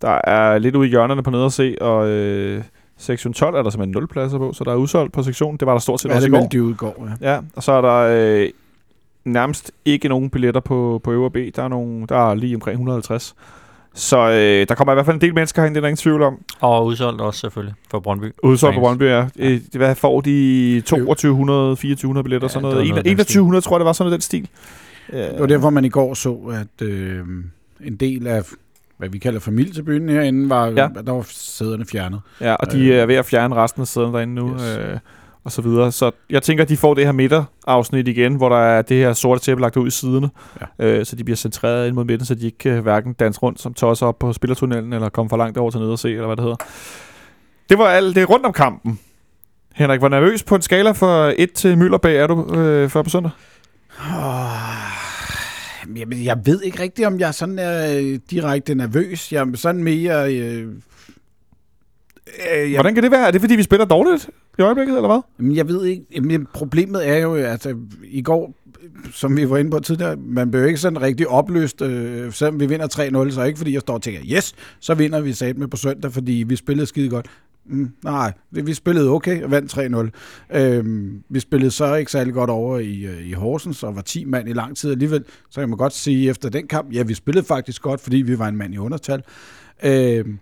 Der 0.02 0.20
er 0.24 0.58
lidt 0.58 0.76
ude 0.76 0.86
i 0.86 0.90
hjørnerne 0.90 1.22
på 1.22 1.30
nede 1.30 1.50
C, 1.50 1.76
og 1.80 2.08
øh, 2.08 2.62
sektion 2.98 3.32
12 3.32 3.56
er 3.56 3.62
der 3.62 3.70
simpelthen 3.70 3.92
0 3.92 4.08
pladser 4.08 4.38
på, 4.38 4.52
så 4.52 4.64
der 4.64 4.72
er 4.72 4.76
udsolgt 4.76 5.12
på 5.12 5.22
sektionen. 5.22 5.56
Det 5.56 5.66
var 5.66 5.72
der 5.72 5.80
stort 5.80 6.00
set 6.00 6.10
er 6.10 6.14
også 6.14 6.28
det, 6.28 6.34
i 6.34 6.38
går. 6.38 6.46
de 6.46 6.62
udgår? 6.62 7.08
Ja. 7.20 7.32
Ja, 7.32 7.40
og 7.56 7.62
så 7.62 7.72
er 7.72 7.80
der 7.80 8.40
øh, 8.42 8.48
nærmest 9.24 9.72
ikke 9.84 10.08
nogen 10.08 10.30
billetter 10.30 10.60
på, 10.60 11.00
på 11.04 11.12
øvre 11.12 11.30
B. 11.30 11.36
Der 11.56 11.62
er, 11.62 11.68
nogle, 11.68 12.06
der 12.08 12.30
er 12.30 12.34
lige 12.34 12.54
omkring 12.54 12.74
150. 12.74 13.34
Så 13.94 14.18
øh, 14.30 14.66
der 14.68 14.74
kommer 14.74 14.92
i 14.92 14.94
hvert 14.94 15.06
fald 15.06 15.14
en 15.16 15.20
del 15.20 15.34
mennesker 15.34 15.62
hen, 15.62 15.70
det 15.72 15.76
er 15.76 15.80
der 15.80 15.88
ingen 15.88 15.96
tvivl 15.96 16.22
om. 16.22 16.38
Og 16.60 16.86
udsolgt 16.86 17.20
også 17.20 17.40
selvfølgelig 17.40 17.74
for 17.90 18.00
Brøndby. 18.00 18.32
Udsolgt 18.42 18.74
på 18.74 18.80
Fans. 18.80 18.86
Brøndby, 18.86 19.02
ja. 19.02 19.26
Øh, 19.38 19.60
Hvad 19.72 19.94
får 19.94 20.20
de? 20.20 20.80
2200, 20.86 21.70
2400 21.70 22.24
billetter, 22.24 22.44
Ja, 22.48 22.52
sådan 22.52 22.62
noget. 22.62 22.76
noget 22.88 22.98
af 22.98 23.04
den 23.04 23.16
2100, 23.16 23.62
tror 23.64 23.76
jeg, 23.76 23.80
det 23.80 23.86
var 23.86 23.92
sådan 23.92 24.04
noget 24.06 24.12
den 24.12 24.20
stil. 24.20 24.48
Det 25.12 25.40
var 25.40 25.46
derfor, 25.46 25.70
man 25.70 25.84
i 25.84 25.88
går 25.88 26.14
så, 26.14 26.32
at 26.34 26.86
øh, 26.86 27.20
en 27.84 27.96
del 27.96 28.26
af, 28.26 28.42
hvad 28.98 29.08
vi 29.08 29.18
kalder 29.18 29.40
familietribunen 29.40 30.08
herinde, 30.08 30.50
var, 30.50 30.66
Ja. 30.66 30.82
ja. 30.82 30.88
der 31.06 31.12
var 31.12 31.26
sæderne 31.28 31.84
fjernet. 31.86 32.20
Ja, 32.40 32.54
og 32.54 32.72
de 32.72 32.94
er 32.94 33.06
ved 33.06 33.14
at 33.14 33.24
fjerne 33.26 33.54
resten 33.54 33.82
af 33.82 33.88
sæderne 33.88 34.12
derinde 34.14 34.34
nu. 34.34 34.54
Yes. 34.54 34.62
Øh, 34.78 34.98
og 35.44 35.52
så 35.52 35.62
videre. 35.62 35.92
Så 35.92 36.10
jeg 36.30 36.42
tænker, 36.42 36.64
at 36.64 36.68
de 36.68 36.76
får 36.76 36.94
det 36.94 37.04
her 37.04 37.12
midterafsnit 37.12 38.08
igen, 38.08 38.34
hvor 38.34 38.48
der 38.48 38.56
er 38.56 38.82
det 38.82 38.96
her 38.96 39.12
sorte 39.12 39.40
tæppe 39.40 39.60
lagt 39.60 39.76
ud 39.76 39.86
i 39.86 39.90
siderne. 39.90 40.30
Ja. 40.80 40.86
Øh, 40.86 41.06
så 41.06 41.16
de 41.16 41.24
bliver 41.24 41.36
centreret 41.36 41.86
ind 41.86 41.94
mod 41.94 42.04
midten, 42.04 42.26
så 42.26 42.34
de 42.34 42.46
ikke 42.46 42.58
kan 42.58 42.82
hverken 42.82 43.12
danse 43.12 43.40
rundt 43.40 43.60
som 43.60 43.74
tosser 43.74 44.06
op 44.06 44.18
på 44.18 44.32
spillertunnelen, 44.32 44.92
eller 44.92 45.08
komme 45.08 45.28
for 45.28 45.36
langt 45.36 45.58
over 45.58 45.70
til 45.70 45.80
nede 45.80 45.92
og 45.92 45.98
se, 45.98 46.10
eller 46.10 46.26
hvad 46.26 46.36
det 46.36 46.42
hedder. 46.42 46.56
Det 47.68 47.78
var 47.78 47.84
alt 47.84 48.16
det 48.16 48.30
rundt 48.30 48.46
om 48.46 48.52
kampen. 48.52 48.98
Henrik, 49.74 49.98
hvor 49.98 50.08
nervøs 50.08 50.42
på 50.42 50.54
en 50.54 50.62
skala 50.62 50.90
fra 50.90 51.32
1 51.36 51.52
til 51.52 51.78
Møllerbag 51.78 52.16
er 52.16 52.26
du 52.26 52.54
øh, 52.54 52.88
før 52.88 53.02
på 53.02 53.10
søndag? 53.10 53.30
Oh, 54.00 55.96
jeg, 55.96 56.24
jeg 56.24 56.38
ved 56.44 56.62
ikke 56.62 56.82
rigtigt, 56.82 57.06
om 57.06 57.20
jeg 57.20 57.34
sådan 57.34 57.58
er 57.58 57.98
øh, 57.98 58.18
direkte 58.30 58.74
nervøs. 58.74 59.32
Jeg 59.32 59.40
er 59.40 59.56
sådan 59.56 59.84
mere... 59.84 60.34
Øh, 60.34 60.68
øh, 62.52 62.72
jeg, 62.72 62.76
Hvordan 62.76 62.94
kan 62.94 63.02
det 63.02 63.10
være? 63.10 63.26
Er 63.26 63.30
det, 63.30 63.40
fordi 63.40 63.56
vi 63.56 63.62
spiller 63.62 63.84
dårligt 63.86 64.30
i 64.58 64.62
øjeblikket, 64.62 64.96
eller 64.96 65.08
hvad? 65.08 65.20
Jamen, 65.38 65.56
jeg 65.56 65.68
ved 65.68 65.84
ikke. 65.84 66.04
Jamen, 66.14 66.46
problemet 66.54 67.08
er 67.08 67.16
jo, 67.16 67.34
at 67.34 67.66
øh, 67.66 67.74
i 68.04 68.22
går, 68.22 68.54
som 69.12 69.36
vi 69.36 69.50
var 69.50 69.56
inde 69.56 69.70
på 69.70 69.78
tidligere, 69.78 70.16
man 70.16 70.50
blev 70.50 70.66
ikke 70.66 70.78
sådan 70.78 71.02
rigtig 71.02 71.28
opløst, 71.28 71.82
øh, 71.82 72.32
selvom 72.32 72.60
vi 72.60 72.66
vinder 72.66 73.26
3-0, 73.28 73.34
så 73.34 73.42
ikke 73.42 73.58
fordi 73.58 73.72
jeg 73.72 73.80
står 73.80 73.94
og 73.94 74.02
tænker, 74.02 74.20
yes, 74.36 74.54
så 74.80 74.94
vinder 74.94 75.20
vi 75.20 75.32
sat 75.32 75.58
med 75.58 75.68
på 75.68 75.76
søndag, 75.76 76.12
fordi 76.12 76.44
vi 76.46 76.56
spillede 76.56 76.86
skide 76.86 77.08
godt. 77.08 77.26
Mm, 77.66 77.90
nej, 78.04 78.32
vi, 78.50 78.60
vi 78.60 78.74
spillede 78.74 79.10
okay 79.10 79.42
og 79.42 79.50
vandt 79.50 79.78
3-0. 80.52 80.56
Øhm, 80.58 81.22
vi 81.28 81.40
spillede 81.40 81.70
så 81.70 81.94
ikke 81.94 82.10
særlig 82.10 82.34
godt 82.34 82.50
over 82.50 82.78
i, 82.78 83.04
øh, 83.04 83.26
i 83.26 83.32
Horsens 83.32 83.82
og 83.82 83.96
var 83.96 84.02
10 84.02 84.24
mand 84.24 84.48
i 84.48 84.52
lang 84.52 84.76
tid 84.76 84.90
alligevel. 84.90 85.24
Så 85.50 85.60
kan 85.60 85.68
man 85.68 85.78
godt 85.78 85.92
sige 85.92 86.30
efter 86.30 86.48
den 86.48 86.66
kamp, 86.66 86.92
ja, 86.92 87.02
vi 87.02 87.14
spillede 87.14 87.46
faktisk 87.46 87.82
godt, 87.82 88.00
fordi 88.00 88.16
vi 88.16 88.38
var 88.38 88.48
en 88.48 88.56
mand 88.56 88.74
i 88.74 88.78
undertal. 88.78 89.22
Øhm, 89.84 90.38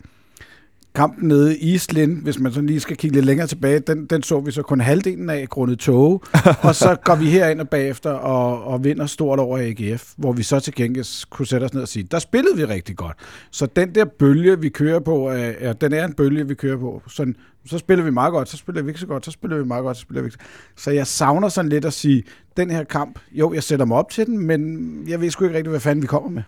kampen 0.94 1.28
nede 1.28 1.58
i 1.58 1.74
Islind, 1.74 2.22
hvis 2.22 2.38
man 2.38 2.52
sådan 2.52 2.66
lige 2.66 2.80
skal 2.80 2.96
kigge 2.96 3.14
lidt 3.16 3.26
længere 3.26 3.46
tilbage, 3.46 3.78
den, 3.78 4.06
den 4.06 4.22
så 4.22 4.40
vi 4.40 4.50
så 4.50 4.62
kun 4.62 4.80
halvdelen 4.80 5.30
af 5.30 5.48
grundet 5.48 5.78
tog. 5.78 6.22
og 6.66 6.74
så 6.74 6.96
går 7.04 7.14
vi 7.14 7.30
herind 7.30 7.60
og 7.60 7.68
bagefter 7.68 8.10
og, 8.10 8.64
og 8.64 8.84
vinder 8.84 9.06
stort 9.06 9.38
over 9.38 9.58
AGF, 9.58 10.12
hvor 10.16 10.32
vi 10.32 10.42
så 10.42 10.60
til 10.60 10.74
gengæld 10.74 11.28
kunne 11.30 11.46
sætte 11.46 11.64
os 11.64 11.74
ned 11.74 11.82
og 11.82 11.88
sige, 11.88 12.02
der 12.02 12.18
spillede 12.18 12.56
vi 12.56 12.64
rigtig 12.64 12.96
godt. 12.96 13.16
Så 13.50 13.66
den 13.66 13.94
der 13.94 14.04
bølge, 14.04 14.60
vi 14.60 14.68
kører 14.68 15.00
på, 15.00 15.28
er, 15.28 15.52
er, 15.58 15.72
den 15.72 15.92
er 15.92 16.04
en 16.04 16.12
bølge, 16.12 16.48
vi 16.48 16.54
kører 16.54 16.78
på. 16.78 17.02
Sådan, 17.08 17.36
så 17.66 17.78
spiller 17.78 18.04
vi 18.04 18.10
meget 18.10 18.32
godt, 18.32 18.48
så 18.48 18.56
spiller 18.56 18.82
vi 18.82 18.90
ikke 18.90 19.00
så 19.00 19.06
godt, 19.06 19.24
så 19.24 19.30
spiller 19.30 19.56
vi 19.56 19.64
meget 19.64 19.82
godt, 19.82 19.96
så 19.96 20.00
spiller 20.00 20.22
vi 20.22 20.26
ikke 20.26 20.38
så 20.76 20.90
jeg 20.90 21.06
savner 21.06 21.48
sådan 21.48 21.68
lidt 21.68 21.84
at 21.84 21.92
sige, 21.92 22.22
den 22.56 22.70
her 22.70 22.84
kamp, 22.84 23.18
jo, 23.32 23.52
jeg 23.52 23.62
sætter 23.62 23.86
mig 23.86 23.96
op 23.96 24.10
til 24.10 24.26
den, 24.26 24.38
men 24.38 24.88
jeg 25.08 25.20
ved 25.20 25.30
sgu 25.30 25.44
ikke 25.44 25.56
rigtig, 25.56 25.70
hvad 25.70 25.80
fanden 25.80 26.02
vi 26.02 26.06
kommer 26.06 26.30
med. 26.30 26.42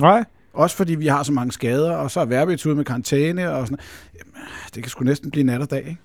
Nej. 0.00 0.24
Også 0.52 0.76
fordi 0.76 0.94
vi 0.94 1.06
har 1.06 1.22
så 1.22 1.32
mange 1.32 1.52
skader, 1.52 1.92
og 1.92 2.10
så 2.10 2.20
er 2.20 2.24
Verbitz 2.24 2.66
ude 2.66 2.74
med 2.74 2.84
karantæne 2.84 3.52
og 3.52 3.66
sådan 3.66 3.78
Jamen, 4.18 4.34
Det 4.74 4.82
kan 4.82 4.90
sgu 4.90 5.04
næsten 5.04 5.30
blive 5.30 5.44
nat 5.44 5.60
og 5.60 5.70
dag, 5.70 5.78
ikke? 5.78 5.96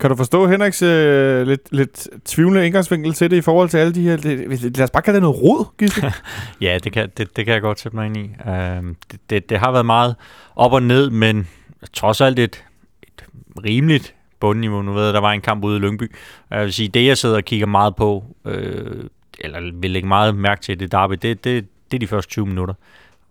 Kan 0.00 0.10
du 0.10 0.16
forstå 0.16 0.46
Henriks 0.46 0.82
øh, 0.82 1.46
lidt, 1.46 1.60
lidt 1.70 2.08
tvivlende 2.24 2.66
indgangsvinkel 2.66 3.12
til 3.12 3.30
det 3.30 3.36
i 3.36 3.40
forhold 3.40 3.68
til 3.68 3.78
alle 3.78 3.94
de 3.94 4.02
her... 4.02 4.16
Det, 4.16 4.62
lad 4.76 4.84
os 4.84 4.90
bare 4.90 5.02
kalde 5.02 5.14
det 5.14 5.22
noget 5.22 5.42
rod, 5.42 5.64
Gisle. 5.78 6.12
Ja, 6.60 6.78
det 6.84 6.92
kan, 6.92 7.10
det, 7.16 7.36
det 7.36 7.44
kan 7.44 7.54
jeg 7.54 7.62
godt 7.62 7.80
sætte 7.80 7.96
mig 7.96 8.06
ind 8.06 8.16
i. 8.16 8.30
Øhm, 8.50 8.96
det, 9.12 9.20
det, 9.30 9.50
det 9.50 9.58
har 9.58 9.72
været 9.72 9.86
meget 9.86 10.14
op 10.56 10.72
og 10.72 10.82
ned, 10.82 11.10
men 11.10 11.48
trods 11.92 12.20
alt 12.20 12.38
et, 12.38 12.64
et 13.02 13.24
rimeligt 13.64 14.14
bundniveau. 14.40 14.82
Nu 14.82 14.92
ved 14.92 15.04
jeg, 15.04 15.14
der 15.14 15.20
var 15.20 15.32
en 15.32 15.40
kamp 15.40 15.64
ude 15.64 15.76
i 15.76 15.80
Lyngby. 15.80 16.14
Jeg 16.50 16.64
vil 16.64 16.72
sige, 16.72 16.88
det 16.88 17.06
jeg 17.06 17.18
sidder 17.18 17.36
og 17.36 17.44
kigger 17.44 17.66
meget 17.66 17.96
på, 17.96 18.24
øh, 18.44 19.04
eller 19.40 19.80
vil 19.80 19.90
lægge 19.90 20.08
meget 20.08 20.34
mærke 20.36 20.62
til 20.62 20.80
det 20.80 20.92
derby, 20.92 21.14
det, 21.22 21.44
det, 21.44 21.66
det 21.90 21.96
er 21.96 21.98
de 21.98 22.06
første 22.06 22.30
20 22.30 22.46
minutter. 22.46 22.74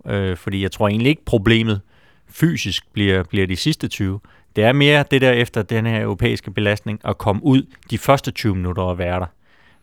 Øh, 0.07 0.37
fordi 0.37 0.63
jeg 0.63 0.71
tror 0.71 0.87
egentlig 0.87 1.09
ikke, 1.09 1.25
problemet 1.25 1.81
fysisk 2.29 2.83
bliver, 2.93 3.23
bliver 3.23 3.47
de 3.47 3.55
sidste 3.55 3.87
20. 3.87 4.19
Det 4.55 4.63
er 4.63 4.73
mere 4.73 5.03
det 5.11 5.21
der 5.21 5.31
efter 5.31 5.61
den 5.61 5.85
her 5.85 6.01
europæiske 6.01 6.51
belastning 6.51 6.99
at 7.05 7.17
komme 7.17 7.43
ud 7.43 7.63
de 7.89 7.97
første 7.97 8.31
20 8.31 8.55
minutter 8.55 8.83
og 8.83 8.97
være 8.97 9.19
der. 9.19 9.25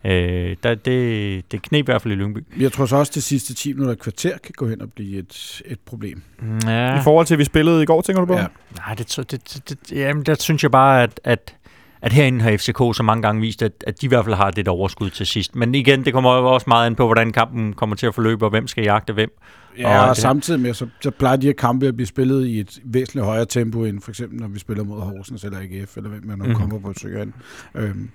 Øh, 0.05 0.55
der 0.63 0.75
det, 0.75 1.51
det 1.51 1.61
knep 1.61 1.83
i 1.83 1.85
hvert 1.85 2.01
fald 2.01 2.13
i 2.13 2.15
Lyngby. 2.15 2.39
Jeg 2.59 2.71
tror 2.71 2.85
så 2.85 2.95
også, 2.95 3.09
at 3.09 3.15
de 3.15 3.21
sidste 3.21 3.53
10 3.53 3.73
minutter 3.73 3.93
et 3.93 3.99
kvarter 3.99 4.37
kan 4.43 4.53
gå 4.57 4.67
hen 4.67 4.81
og 4.81 4.93
blive 4.93 5.19
et, 5.19 5.61
et 5.65 5.79
problem. 5.79 6.23
Ja. 6.65 6.99
I 6.99 7.03
forhold 7.03 7.25
til, 7.25 7.35
at 7.35 7.39
vi 7.39 7.43
spillede 7.43 7.83
i 7.83 7.85
går, 7.85 8.01
tænker 8.01 8.19
du 8.19 8.25
på? 8.25 8.33
Ja. 8.33 8.45
Nej, 8.77 8.95
det, 8.95 9.15
det, 9.17 9.31
det, 9.31 9.69
det, 9.69 9.91
jamen, 9.91 10.23
der 10.23 10.35
synes 10.39 10.63
jeg 10.63 10.71
bare, 10.71 11.03
at, 11.03 11.19
at, 11.23 11.55
at 12.01 12.13
herinde 12.13 12.41
har 12.41 12.57
FCK 12.57 12.77
så 12.77 13.03
mange 13.03 13.21
gange 13.21 13.41
vist, 13.41 13.61
at, 13.61 13.71
at 13.87 14.01
de 14.01 14.05
i 14.05 14.09
hvert 14.09 14.25
fald 14.25 14.35
har 14.35 14.51
det 14.51 14.67
overskud 14.67 15.09
til 15.09 15.25
sidst. 15.25 15.55
Men 15.55 15.75
igen, 15.75 16.05
det 16.05 16.13
kommer 16.13 16.29
også 16.29 16.65
meget 16.67 16.85
an 16.85 16.95
på, 16.95 17.05
hvordan 17.05 17.31
kampen 17.31 17.73
kommer 17.73 17.95
til 17.95 18.07
at 18.07 18.15
forløbe, 18.15 18.45
og 18.45 18.49
hvem 18.49 18.67
skal 18.67 18.83
jagte 18.83 19.13
hvem. 19.13 19.31
Ja, 19.77 19.99
og, 20.01 20.09
Og 20.09 20.15
det- 20.15 20.21
samtidig 20.21 20.59
med, 20.59 20.73
så, 20.73 20.87
så 21.01 21.11
plejer 21.11 21.35
de 21.35 21.45
her 21.47 21.53
kampe 21.53 21.87
at 21.87 21.95
blive 21.95 22.07
spillet 22.07 22.45
i 22.47 22.59
et 22.59 22.79
væsentligt 22.83 23.25
højere 23.25 23.45
tempo, 23.45 23.83
end 23.83 24.01
for 24.01 24.11
eksempel, 24.11 24.39
når 24.39 24.47
vi 24.47 24.59
spiller 24.59 24.83
mod 24.83 25.01
Horsens 25.01 25.43
eller 25.43 25.57
AGF, 25.59 25.97
eller 25.97 26.09
hvem 26.09 26.21
man 26.25 26.37
nu 26.37 26.43
mm-hmm. 26.43 26.59
kommer 26.59 26.79
på 26.79 26.89
et 26.89 26.97
stykke 26.97 27.27
øhm, 27.75 28.09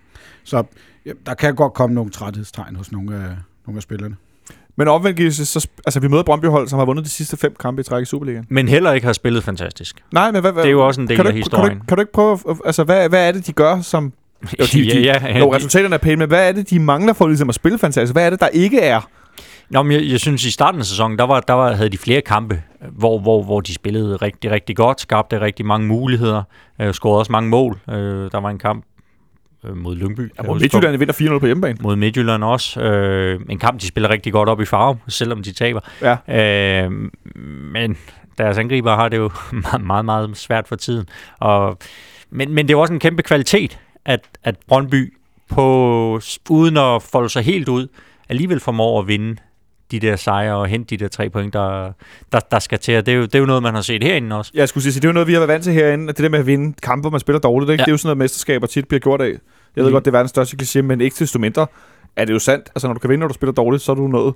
Så 0.44 0.62
ja, 1.06 1.10
der 1.26 1.34
kan 1.34 1.54
godt 1.54 1.74
komme 1.74 1.94
nogle 1.94 2.10
træthedstegn 2.10 2.76
hos 2.76 2.92
nogle 2.92 3.14
af, 3.14 3.30
nogle 3.66 3.76
af 3.78 3.82
spillerne. 3.82 4.16
Men 4.76 4.88
omvendt, 4.88 5.34
så, 5.34 5.58
sp- 5.68 5.80
altså, 5.86 6.00
vi 6.00 6.08
møder 6.08 6.22
Brøndby 6.22 6.46
hold, 6.46 6.68
som 6.68 6.78
har 6.78 6.86
vundet 6.86 7.04
de 7.04 7.10
sidste 7.10 7.36
fem 7.36 7.54
kampe 7.60 7.80
i 7.80 7.84
træk 7.84 8.02
i 8.02 8.04
Superligaen. 8.04 8.46
Men 8.48 8.68
heller 8.68 8.92
ikke 8.92 9.06
har 9.06 9.12
spillet 9.12 9.44
fantastisk. 9.44 10.04
Nej, 10.12 10.30
men 10.32 10.40
hvad, 10.40 10.52
hvad, 10.52 10.62
Det 10.62 10.68
er 10.68 10.72
jo 10.72 10.86
også 10.86 11.00
en 11.00 11.08
del 11.08 11.16
kan 11.16 11.24
du, 11.24 11.30
af 11.30 11.36
ikke, 11.36 11.50
kan, 11.50 11.58
du, 11.58 11.62
historien. 11.62 11.80
kan 11.88 11.96
du 11.96 12.00
ikke 12.00 12.12
prøve, 12.12 12.38
at- 12.48 12.56
altså, 12.64 12.84
hvad, 12.84 13.08
hvad 13.08 13.28
er 13.28 13.32
det, 13.32 13.46
de 13.46 13.52
gør, 13.52 13.80
som... 13.80 14.12
Jo, 14.60 14.64
de, 14.72 14.78
de, 14.78 15.00
ja, 15.00 15.26
ja, 15.28 15.38
jo, 15.38 15.50
de- 15.50 15.56
resultaterne 15.56 15.94
er 15.94 15.98
pæne, 15.98 16.16
men 16.16 16.28
hvad 16.28 16.48
er 16.48 16.52
det, 16.52 16.70
de 16.70 16.78
mangler 16.80 17.12
for 17.12 17.26
ligesom 17.26 17.48
at 17.48 17.54
spille 17.54 17.78
fantastisk? 17.78 18.14
Hvad 18.14 18.26
er 18.26 18.30
det, 18.30 18.40
der 18.40 18.48
ikke 18.48 18.80
er? 18.80 19.08
Nå, 19.70 19.82
men 19.82 19.92
jeg, 19.92 20.10
jeg 20.10 20.20
synes, 20.20 20.44
i 20.44 20.50
starten 20.50 20.80
af 20.80 20.86
sæsonen, 20.86 21.18
der, 21.18 21.24
var, 21.24 21.40
der 21.40 21.54
var, 21.54 21.72
havde 21.72 21.88
de 21.88 21.98
flere 21.98 22.20
kampe, 22.20 22.62
hvor, 22.90 23.18
hvor, 23.18 23.42
hvor 23.42 23.60
de 23.60 23.74
spillede 23.74 24.16
rigtig, 24.16 24.50
rigtig 24.50 24.76
godt, 24.76 25.00
skabte 25.00 25.40
rigtig 25.40 25.66
mange 25.66 25.86
muligheder, 25.86 26.42
øh, 26.80 26.94
scorede 26.94 27.18
også 27.18 27.32
mange 27.32 27.50
mål. 27.50 27.78
Øh, 27.88 28.30
der 28.32 28.40
var 28.40 28.50
en 28.50 28.58
kamp 28.58 28.84
øh, 29.64 29.76
mod 29.76 29.96
Lyngby. 29.96 30.32
Ja, 30.38 30.46
huske. 30.46 30.62
Midtjylland 30.62 30.96
vinder 30.96 31.36
4-0 31.36 31.38
på 31.38 31.46
hjemmebane. 31.46 31.78
mod 31.80 31.96
Midtjylland 31.96 32.44
også. 32.44 32.80
Øh, 32.80 33.40
en 33.48 33.58
kamp, 33.58 33.80
de 33.80 33.86
spiller 33.86 34.10
rigtig 34.10 34.32
godt 34.32 34.48
op 34.48 34.60
i 34.60 34.64
farve, 34.64 34.98
selvom 35.08 35.42
de 35.42 35.52
taber. 35.52 35.80
Ja. 36.02 36.84
Øh, 36.84 36.92
men 37.72 37.96
deres 38.38 38.58
angriber 38.58 38.94
har 38.94 39.08
det 39.08 39.16
jo 39.16 39.30
meget, 39.62 39.84
meget, 39.84 40.04
meget 40.04 40.36
svært 40.36 40.68
for 40.68 40.76
tiden. 40.76 41.06
Og, 41.38 41.78
men, 42.30 42.54
men 42.54 42.68
det 42.68 42.74
er 42.74 42.78
også 42.78 42.94
en 42.94 43.00
kæmpe 43.00 43.22
kvalitet, 43.22 43.78
at, 44.04 44.20
at 44.44 44.56
Brøndby, 44.68 45.14
på, 45.48 46.20
uden 46.50 46.76
at 46.76 47.02
folde 47.02 47.28
sig 47.28 47.42
helt 47.42 47.68
ud, 47.68 47.88
alligevel 48.28 48.60
formår 48.60 49.00
at 49.00 49.08
vinde 49.08 49.36
de 49.90 50.00
der 50.00 50.16
sejre 50.16 50.56
og 50.56 50.66
hente 50.66 50.96
de 50.96 51.04
der 51.04 51.08
tre 51.08 51.30
point, 51.30 51.52
der, 51.52 51.92
der, 52.32 52.40
der 52.50 52.58
skal 52.58 52.78
til. 52.78 52.96
Og 52.98 53.06
det 53.06 53.14
er, 53.14 53.18
jo, 53.18 53.22
det 53.22 53.34
er 53.34 53.38
jo 53.38 53.46
noget, 53.46 53.62
man 53.62 53.74
har 53.74 53.82
set 53.82 54.02
herinde 54.04 54.36
også. 54.36 54.50
Jeg 54.54 54.68
skulle 54.68 54.84
sige, 54.84 54.94
det 54.94 55.04
er 55.04 55.08
jo 55.08 55.12
noget, 55.12 55.28
vi 55.28 55.32
har 55.32 55.40
været 55.40 55.48
vant 55.48 55.64
til 55.64 55.72
herinde, 55.72 56.08
at 56.08 56.16
det 56.16 56.22
der 56.22 56.28
med 56.30 56.38
at 56.38 56.46
vinde 56.46 56.74
kampe, 56.82 57.10
man 57.10 57.20
spiller 57.20 57.40
dårligt, 57.40 57.70
ikke? 57.70 57.80
Ja. 57.80 57.84
det 57.84 57.90
er 57.90 57.92
jo 57.92 57.96
sådan 57.96 58.06
noget, 58.08 58.18
mesterskaber 58.18 58.66
tit 58.66 58.88
bliver 58.88 59.00
gjort 59.00 59.20
af. 59.20 59.26
Jeg 59.26 59.36
ved 59.76 59.84
Mhm. 59.84 59.92
godt, 59.92 60.04
det 60.04 60.10
er 60.10 60.12
verdens 60.12 60.30
største 60.30 60.56
kliché, 60.62 60.82
men 60.82 61.00
ikke 61.00 61.16
desto 61.18 61.38
mindre 61.38 61.66
er 62.16 62.24
det 62.24 62.32
jo 62.32 62.38
sandt. 62.38 62.68
Altså, 62.74 62.86
når 62.86 62.94
du 62.94 63.00
kan 63.00 63.10
vinde, 63.10 63.20
når 63.20 63.28
du 63.28 63.34
spiller 63.34 63.52
dårligt, 63.52 63.82
så 63.82 63.92
er 63.92 63.96
du 63.96 64.08
nået 64.08 64.34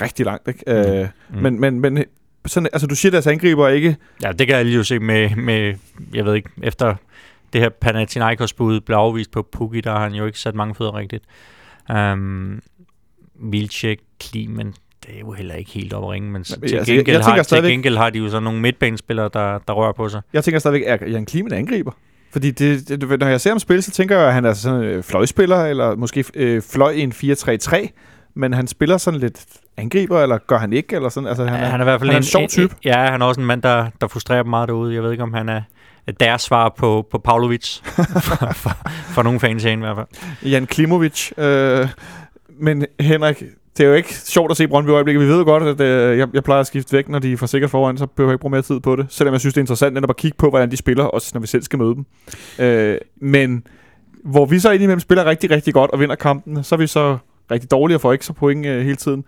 rigtig 0.00 0.26
langt. 0.26 0.48
Ikke? 0.48 0.62
Mhm. 0.66 0.74
Øh, 0.76 1.08
Mm. 1.30 1.38
Men, 1.42 1.60
men, 1.60 1.80
men 1.80 2.04
sådan, 2.46 2.68
altså, 2.72 2.86
du 2.86 2.94
siger, 2.94 3.10
at 3.10 3.12
deres 3.12 3.26
angriber 3.26 3.68
ikke... 3.68 3.96
Ja, 4.22 4.32
det 4.32 4.46
kan 4.46 4.56
jeg 4.56 4.64
lige 4.64 4.76
jo 4.76 4.84
se 4.84 4.98
med, 4.98 5.36
med, 5.36 5.74
jeg 6.14 6.24
ved 6.24 6.34
ikke, 6.34 6.50
efter 6.62 6.94
det 7.52 7.60
her 7.60 7.68
Panathinaikos-bud 7.68 8.80
blev 8.80 8.96
afvist 8.96 9.30
på 9.30 9.48
Pukki, 9.52 9.80
der 9.80 9.90
har 9.92 10.00
han 10.00 10.12
jo 10.12 10.26
ikke 10.26 10.38
sat 10.38 10.54
mange 10.54 10.74
fødder 10.74 10.94
rigtigt. 10.96 11.24
Um, 11.94 12.60
Vilcek, 13.42 13.98
Klimen, 14.20 14.66
det 15.06 15.14
er 15.16 15.20
jo 15.20 15.32
heller 15.32 15.54
ikke 15.54 15.70
helt 15.70 15.92
op 15.92 16.04
at 16.04 16.10
ringe, 16.10 16.30
men 16.30 16.44
til, 16.44 16.54
altså, 16.62 16.76
jeg- 16.76 16.86
gengæld 16.86 17.06
jeg 17.16 17.24
tænker 17.24 17.30
har, 17.30 17.36
til 17.36 17.44
stadigvæk- 17.44 17.70
gengæld 17.70 17.96
har 17.96 18.10
de 18.10 18.18
jo 18.18 18.28
så 18.28 18.40
nogle 18.40 18.60
midtbanespillere, 18.60 19.30
der, 19.32 19.58
der 19.68 19.72
rører 19.72 19.92
på 19.92 20.08
sig. 20.08 20.20
Jeg 20.32 20.44
tænker 20.44 20.58
stadigvæk, 20.58 20.82
er 20.86 21.06
Jan 21.10 21.26
Klimen 21.26 21.52
angriber? 21.52 21.92
Fordi 22.32 22.50
det, 22.50 22.88
det, 22.88 23.20
når 23.20 23.26
jeg 23.26 23.40
ser 23.40 23.50
ham 23.50 23.58
spille, 23.58 23.82
så 23.82 23.90
tænker 23.90 24.18
jeg, 24.18 24.26
at 24.28 24.34
han 24.34 24.44
er 24.44 24.52
sådan 24.52 24.78
en 24.78 24.84
øh, 24.84 25.02
fløjspiller, 25.02 25.64
eller 25.64 25.96
måske 25.96 26.24
øh, 26.34 26.62
fløj 26.72 26.90
i 26.90 27.00
en 27.00 27.12
4-3-3, 27.12 27.88
men 28.34 28.54
han 28.54 28.66
spiller 28.66 28.96
sådan 28.98 29.20
lidt 29.20 29.44
angriber, 29.76 30.22
eller 30.22 30.38
gør 30.38 30.58
han 30.58 30.72
ikke? 30.72 30.96
Eller 30.96 31.08
sådan. 31.08 31.26
Altså, 31.28 31.44
han, 31.44 31.54
er, 31.62 31.66
han 31.66 31.80
er 31.80 31.84
i 31.84 31.86
hvert 31.86 32.00
fald 32.00 32.10
han 32.10 32.14
er 32.14 32.18
en 32.20 32.22
sjov 32.24 32.48
type. 32.48 32.74
Ja, 32.84 32.96
han 33.10 33.22
er 33.22 33.26
også 33.26 33.40
en 33.40 33.46
mand, 33.46 33.62
der, 33.62 33.86
der 34.00 34.08
frustrerer 34.08 34.42
dem 34.42 34.50
meget 34.50 34.68
derude. 34.68 34.94
Jeg 34.94 35.02
ved 35.02 35.10
ikke, 35.10 35.22
om 35.22 35.32
han 35.34 35.48
er 35.48 35.62
er 36.06 36.12
deres 36.12 36.42
svar 36.42 36.74
på, 36.78 37.06
på 37.10 37.18
Pavlovic. 37.18 37.78
for, 38.28 38.52
for, 38.52 38.70
for 39.14 39.22
nogle 39.22 39.40
fans 39.40 39.62
herinde 39.62 39.82
i 39.82 39.86
hvert 39.92 39.96
fald. 39.96 40.50
Jan 40.50 40.66
Klimovic. 40.66 41.30
Øh, 41.38 41.88
men 42.60 42.86
Henrik, 43.00 43.42
det 43.78 43.84
er 43.84 43.88
jo 43.88 43.94
ikke 43.94 44.14
sjovt 44.14 44.50
at 44.50 44.56
se 44.56 44.68
Brøndby 44.68 44.88
i 44.88 44.92
øjeblikket. 44.92 45.22
Vi 45.22 45.28
ved 45.28 45.38
jo 45.38 45.44
godt, 45.44 45.62
at 45.62 45.80
øh, 45.80 46.18
jeg, 46.18 46.28
jeg 46.34 46.44
plejer 46.44 46.60
at 46.60 46.66
skifte 46.66 46.96
væk, 46.96 47.08
når 47.08 47.18
de 47.18 47.36
får 47.36 47.46
sikkert 47.46 47.70
foran, 47.70 47.98
så 47.98 48.06
behøver 48.06 48.30
jeg 48.30 48.34
ikke 48.34 48.40
bruge 48.40 48.50
mere 48.50 48.62
tid 48.62 48.80
på 48.80 48.96
det. 48.96 49.06
Selvom 49.08 49.32
jeg 49.32 49.40
synes, 49.40 49.54
det 49.54 49.60
er 49.60 49.62
interessant 49.62 49.94
netop 49.94 50.10
at 50.10 50.16
kigge 50.16 50.36
på, 50.38 50.50
hvordan 50.50 50.70
de 50.70 50.76
spiller, 50.76 51.04
også 51.04 51.30
når 51.34 51.40
vi 51.40 51.46
selv 51.46 51.62
skal 51.62 51.78
møde 51.78 51.94
dem. 51.94 52.04
Øh, 52.58 52.98
men 53.20 53.66
hvor 54.24 54.46
vi 54.46 54.58
så 54.58 54.70
indimellem 54.70 55.00
spiller 55.00 55.24
rigtig, 55.24 55.50
rigtig 55.50 55.74
godt 55.74 55.90
og 55.90 56.00
vinder 56.00 56.14
kampen, 56.14 56.64
så 56.64 56.74
er 56.74 56.78
vi 56.78 56.86
så 56.86 57.18
rigtig 57.50 57.70
dårlige 57.70 57.96
og 57.96 58.00
får 58.00 58.12
ikke 58.12 58.24
så 58.24 58.32
point 58.32 58.66
øh, 58.66 58.84
hele 58.84 58.96
tiden. 58.96 59.24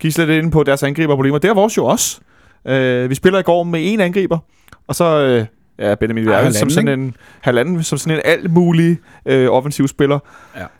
Gisle 0.00 0.26
lidt 0.26 0.38
inde 0.38 0.50
på 0.50 0.62
deres 0.62 0.82
angriberproblemer. 0.82 1.38
Det 1.38 1.48
er 1.48 1.54
vores 1.54 1.76
jo 1.76 1.84
også. 1.84 2.20
Øh, 2.66 3.10
vi 3.10 3.14
spiller 3.14 3.38
i 3.38 3.42
går 3.42 3.62
med 3.62 3.80
en 3.82 4.00
angriber, 4.00 4.38
og 4.86 4.94
så 4.94 5.04
øh, 5.04 5.46
ja, 5.78 5.94
Benjamin 5.94 6.28
Ej, 6.28 6.30
Vierge 6.30 6.52
som 6.52 6.70
sådan 6.70 7.00
en 7.00 7.16
halvanden, 7.40 7.82
som 7.82 7.98
sådan 7.98 8.16
en 8.18 8.22
alt 8.24 8.50
mulig 8.50 8.98
øh, 9.26 9.48
offensiv 9.50 9.88
spiller. 9.88 10.18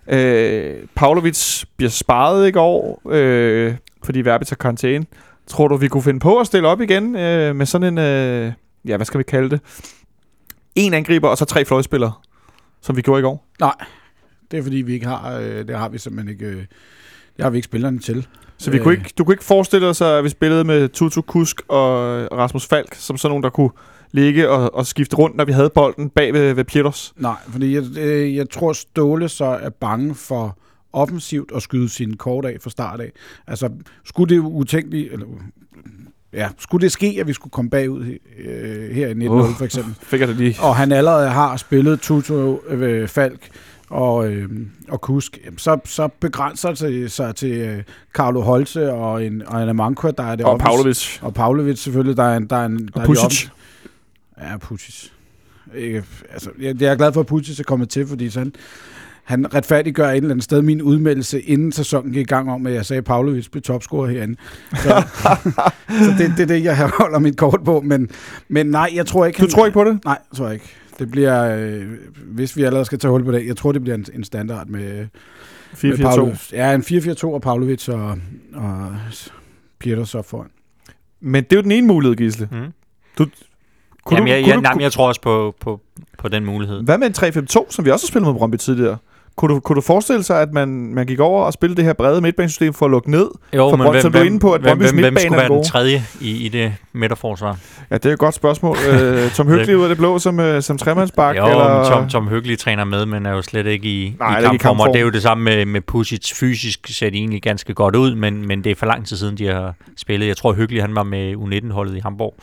Ja. 0.08 0.18
Øh, 0.18 0.76
Pavlovic 0.94 1.64
bliver 1.76 1.90
sparet 1.90 2.48
i 2.48 2.50
går, 2.50 3.02
øh, 3.10 3.74
fordi 4.04 4.20
Verbi 4.20 4.44
tager 4.44 4.56
karantæne. 4.56 5.06
Tror 5.46 5.68
du, 5.68 5.76
vi 5.76 5.88
kunne 5.88 6.02
finde 6.02 6.20
på 6.20 6.38
at 6.38 6.46
stille 6.46 6.68
op 6.68 6.80
igen 6.80 7.16
øh, 7.16 7.56
med 7.56 7.66
sådan 7.66 7.98
en, 7.98 7.98
øh, 7.98 8.52
ja, 8.84 8.96
hvad 8.96 9.06
skal 9.06 9.18
vi 9.18 9.24
kalde 9.24 9.50
det? 9.50 9.60
En 10.74 10.94
angriber 10.94 11.28
og 11.28 11.38
så 11.38 11.44
tre 11.44 11.64
fløjspillere, 11.64 12.12
som 12.82 12.96
vi 12.96 13.02
gjorde 13.02 13.18
i 13.20 13.22
går. 13.22 13.46
Det 14.50 14.58
er 14.58 14.62
fordi, 14.62 14.76
vi 14.76 14.94
ikke 14.94 15.06
har, 15.06 15.38
øh, 15.38 15.68
det 15.68 15.78
har 15.78 15.88
vi 15.88 15.98
simpelthen 15.98 16.32
ikke, 16.32 16.46
øh, 16.46 16.56
det 17.36 17.42
har 17.42 17.50
vi 17.50 17.58
ikke 17.58 17.64
spillerne 17.66 17.98
til. 17.98 18.26
Så 18.58 18.70
vi 18.70 18.76
Øh. 18.76 18.82
kunne 18.82 18.94
ikke, 18.94 19.12
du 19.18 19.24
kunne 19.24 19.34
ikke 19.34 19.44
forestille 19.44 19.94
dig, 19.94 20.18
at 20.18 20.24
vi 20.24 20.28
spillede 20.28 20.64
med 20.64 20.88
Tutu 20.88 21.20
Kusk 21.22 21.60
og 21.68 21.88
Rasmus 22.32 22.66
Falk, 22.66 22.94
som 22.94 23.16
sådan 23.16 23.30
nogen, 23.30 23.42
der 23.42 23.50
kunne 23.50 23.70
ligge 24.16 24.50
og, 24.50 24.74
og 24.74 24.86
skifte 24.86 25.16
rundt, 25.16 25.36
når 25.36 25.44
vi 25.44 25.52
havde 25.52 25.70
bolden 25.70 26.10
bag 26.10 26.32
ved, 26.32 26.54
ved 26.54 26.64
Pieters. 26.64 27.14
Nej, 27.16 27.36
fordi 27.48 27.74
jeg, 27.74 27.82
øh, 27.98 28.36
jeg 28.36 28.50
tror, 28.50 28.72
Ståle 28.72 29.28
så 29.28 29.44
er 29.44 29.68
bange 29.68 30.14
for 30.14 30.58
offensivt 30.92 31.52
at 31.54 31.62
skyde 31.62 31.88
sin 31.88 32.16
kort 32.16 32.44
af 32.44 32.56
fra 32.62 32.70
start 32.70 33.00
af. 33.00 33.12
Altså, 33.46 33.70
skulle 34.04 34.34
det 34.34 34.40
utænkeligt, 34.40 35.12
eller 35.12 35.26
ja, 36.32 36.48
skulle 36.58 36.82
det 36.82 36.92
ske, 36.92 37.16
at 37.20 37.26
vi 37.26 37.32
skulle 37.32 37.50
komme 37.50 37.70
bagud 37.70 38.18
øh, 38.38 38.90
her 38.90 39.08
i 39.08 39.14
19 39.14 39.38
Uh. 39.38 39.50
for 39.56 39.64
eksempel, 39.64 39.94
Fik 40.10 40.20
jeg 40.20 40.28
det 40.28 40.36
lige. 40.36 40.56
og 40.60 40.76
han 40.76 40.92
allerede 40.92 41.28
har 41.28 41.56
spillet 41.56 42.00
Tuto, 42.00 42.60
øh, 42.68 43.08
Falk 43.08 43.48
og, 43.90 44.32
øh, 44.32 44.48
og 44.88 45.00
Kusk, 45.00 45.38
så, 45.56 45.78
så 45.84 46.08
begrænser 46.20 46.74
det 46.74 47.12
sig, 47.12 47.34
til 47.34 47.50
øh, 47.50 47.82
Carlo 48.14 48.40
Holse 48.40 48.92
og 48.92 49.24
en, 49.24 49.42
og 49.46 49.62
en 49.62 49.68
Amanko, 49.68 50.10
der 50.10 50.24
er 50.24 50.36
det 50.36 50.46
Og 50.46 50.58
Pavlovic. 50.58 51.18
Og 51.22 51.34
Pavlovic 51.34 51.78
selvfølgelig, 51.78 52.16
der 52.16 52.22
er 52.22 52.36
en... 52.36 52.46
Der 52.46 52.56
er 52.56 52.66
en 52.66 52.78
der 52.78 52.88
Og 52.94 53.02
er 53.02 53.06
Pusic. 53.06 53.48
Ja, 54.40 54.56
Putis. 54.56 55.12
Ikke, 55.74 56.04
altså, 56.32 56.50
jeg, 56.60 56.80
jeg 56.82 56.92
er 56.92 56.96
glad 56.96 57.12
for, 57.12 57.20
at 57.20 57.26
Putis 57.26 57.60
er 57.60 57.64
kommet 57.64 57.88
til, 57.88 58.06
fordi 58.06 58.30
så 58.30 58.38
han, 58.38 58.52
han 59.24 59.54
retfærdiggør 59.54 60.08
et 60.08 60.16
eller 60.16 60.30
andet 60.30 60.44
sted 60.44 60.62
min 60.62 60.82
udmeldelse, 60.82 61.40
inden 61.40 61.72
sæsonen 61.72 62.12
gik 62.12 62.20
i 62.20 62.24
gang 62.24 62.50
om, 62.50 62.66
at 62.66 62.72
jeg 62.72 62.86
sagde, 62.86 62.98
at 62.98 63.04
Pavlovic 63.04 63.48
blev 63.48 63.62
topscorer 63.62 64.10
herinde. 64.10 64.36
Så, 64.70 65.02
så 66.04 66.14
det, 66.18 66.32
det 66.36 66.40
er 66.40 66.46
det, 66.46 66.64
jeg 66.64 66.90
holder 66.98 67.18
mit 67.18 67.36
kort 67.36 67.60
på. 67.64 67.80
Men, 67.80 68.10
men 68.48 68.66
nej, 68.66 68.90
jeg 68.94 69.06
tror 69.06 69.26
ikke... 69.26 69.42
Du 69.42 69.50
tror 69.50 69.66
ikke 69.66 69.74
på 69.74 69.84
det? 69.84 70.04
Nej, 70.04 70.18
tror 70.36 70.44
jeg 70.44 70.54
ikke. 70.54 70.74
Det 70.98 71.10
bliver, 71.10 71.56
øh, 71.56 71.86
hvis 72.24 72.56
vi 72.56 72.62
allerede 72.62 72.84
skal 72.84 72.98
tage 72.98 73.10
hul 73.10 73.24
på 73.24 73.32
det, 73.32 73.46
jeg 73.46 73.56
tror, 73.56 73.72
det 73.72 73.82
bliver 73.82 73.94
en, 73.94 74.06
en 74.14 74.24
standard 74.24 74.66
med, 74.66 75.06
med 75.82 75.92
4-4-2. 75.92 76.02
Pavlovic. 76.02 76.52
Ja, 76.52 76.74
en 76.74 76.80
4-4-2 76.80 77.24
og 77.24 77.42
Pavlovic 77.42 77.88
og, 77.88 78.18
og 78.54 78.96
Pieters 79.78 80.14
op 80.14 80.26
foran. 80.26 80.48
Men 81.20 81.44
det 81.44 81.52
er 81.52 81.56
jo 81.56 81.62
den 81.62 81.72
ene 81.72 81.86
mulighed, 81.86 82.16
Gisle. 82.16 82.48
Mm. 82.52 82.72
Kunne 84.06 84.16
Jamen, 84.16 84.28
du, 84.28 84.32
jeg, 84.34 84.42
kunne 84.42 84.48
jeg, 84.48 84.56
du, 84.56 84.60
nej, 84.60 84.74
men 84.74 84.80
jeg 84.80 84.92
tror 84.92 85.08
også 85.08 85.20
på, 85.20 85.54
på, 85.60 85.80
på 86.18 86.28
den 86.28 86.44
mulighed. 86.44 86.82
Hvad 86.82 86.98
med 86.98 87.06
en 87.06 87.46
3-5-2, 87.58 87.66
som 87.70 87.84
vi 87.84 87.90
også 87.90 88.06
har 88.06 88.08
spillet 88.08 88.26
mod 88.32 88.38
Brøndby 88.38 88.56
tidligere? 88.56 88.96
kunne 89.36 89.54
du, 89.54 89.60
kunne 89.60 89.76
du 89.76 89.80
forestille 89.80 90.22
sig, 90.22 90.42
at 90.42 90.52
man, 90.52 90.68
man 90.68 91.06
gik 91.06 91.20
over 91.20 91.44
og 91.44 91.52
spillede 91.52 91.76
det 91.76 91.84
her 91.84 91.92
brede 91.92 92.20
midtbanesystem 92.20 92.74
for 92.74 92.86
at 92.86 92.90
lukke 92.90 93.10
ned? 93.10 93.28
Jo, 93.54 93.70
For 93.70 93.76
Brøndby- 93.76 94.00
som 94.00 94.12
du 94.12 94.18
er 94.18 94.22
inde 94.22 94.38
på, 94.38 94.52
at 94.52 94.60
hvem, 94.60 94.78
hvem, 94.78 94.94
hvem 94.98 95.16
skulle 95.18 95.36
være 95.36 95.48
den 95.48 95.64
tredje 95.64 96.04
i, 96.20 96.44
i 96.44 96.48
det 96.48 96.74
midterforsvar? 96.92 97.58
Ja, 97.90 97.94
det 97.94 98.06
er 98.06 98.12
et 98.12 98.18
godt 98.18 98.34
spørgsmål. 98.34 98.76
øh, 98.90 99.30
Tom 99.30 99.48
Hyggelig 99.52 99.76
ud 99.76 99.82
af 99.82 99.88
det 99.88 99.98
blå 99.98 100.18
som, 100.18 100.40
øh, 100.40 100.62
som 100.62 100.78
tremandsbak? 100.78 101.36
Jo, 101.36 101.46
eller... 101.46 101.88
Tom, 101.90 102.08
Tom 102.08 102.28
Hyggelig 102.28 102.58
træner 102.58 102.84
med, 102.84 103.06
men 103.06 103.26
er 103.26 103.30
jo 103.30 103.42
slet 103.42 103.66
ikke 103.66 103.88
i, 103.88 104.16
Nej, 104.18 104.30
i 104.30 104.34
er 104.34 104.38
ikke 104.38 104.54
i 104.54 104.58
kampform. 104.58 104.70
Og 104.70 104.84
kampform. 104.84 104.92
det 104.92 105.00
er 105.00 105.04
jo 105.04 105.10
det 105.10 105.22
samme 105.22 105.44
med, 105.44 105.66
med 105.66 105.80
Pusic. 105.80 106.32
Fysisk 106.34 106.88
ser 106.88 107.10
de 107.10 107.16
egentlig 107.16 107.42
ganske 107.42 107.74
godt 107.74 107.96
ud, 107.96 108.14
men, 108.14 108.48
men 108.48 108.64
det 108.64 108.72
er 108.72 108.76
for 108.76 108.86
lang 108.86 109.06
tid 109.06 109.16
siden, 109.16 109.38
de 109.38 109.46
har 109.46 109.74
spillet. 109.96 110.26
Jeg 110.26 110.36
tror, 110.36 110.52
Hyggelig 110.52 110.82
han 110.82 110.94
var 110.94 111.02
med 111.02 111.34
U19-holdet 111.34 111.96
i 111.96 112.00
Hamburg 112.00 112.34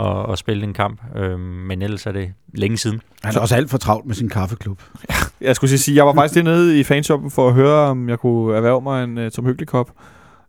og, 0.00 0.26
og 0.26 0.38
spillede 0.38 0.66
en 0.66 0.74
kamp. 0.74 1.00
Øhm, 1.16 1.40
men 1.40 1.82
ellers 1.82 2.06
er 2.06 2.12
det 2.12 2.32
længe 2.54 2.78
siden. 2.78 3.00
Han 3.24 3.36
er 3.36 3.40
også 3.40 3.56
alt 3.56 3.70
for 3.70 3.78
travlt 3.78 4.06
med 4.06 4.14
sin 4.14 4.28
kaffeklub. 4.28 4.82
Jeg 5.40 5.56
skulle 5.56 5.78
sige, 5.78 5.96
jeg 5.96 6.06
var 6.06 6.14
faktisk 6.14 6.34
dernede 6.34 6.80
i 6.80 6.84
fanshoppen 6.84 7.30
for 7.30 7.48
at 7.48 7.54
høre, 7.54 7.74
om 7.90 8.08
jeg 8.08 8.18
kunne 8.18 8.56
erhverve 8.56 8.80
mig 8.80 9.04
en 9.04 9.18
uh, 9.18 9.30
Tom 9.30 9.46
Hyggelig 9.46 9.68
kop. 9.68 9.90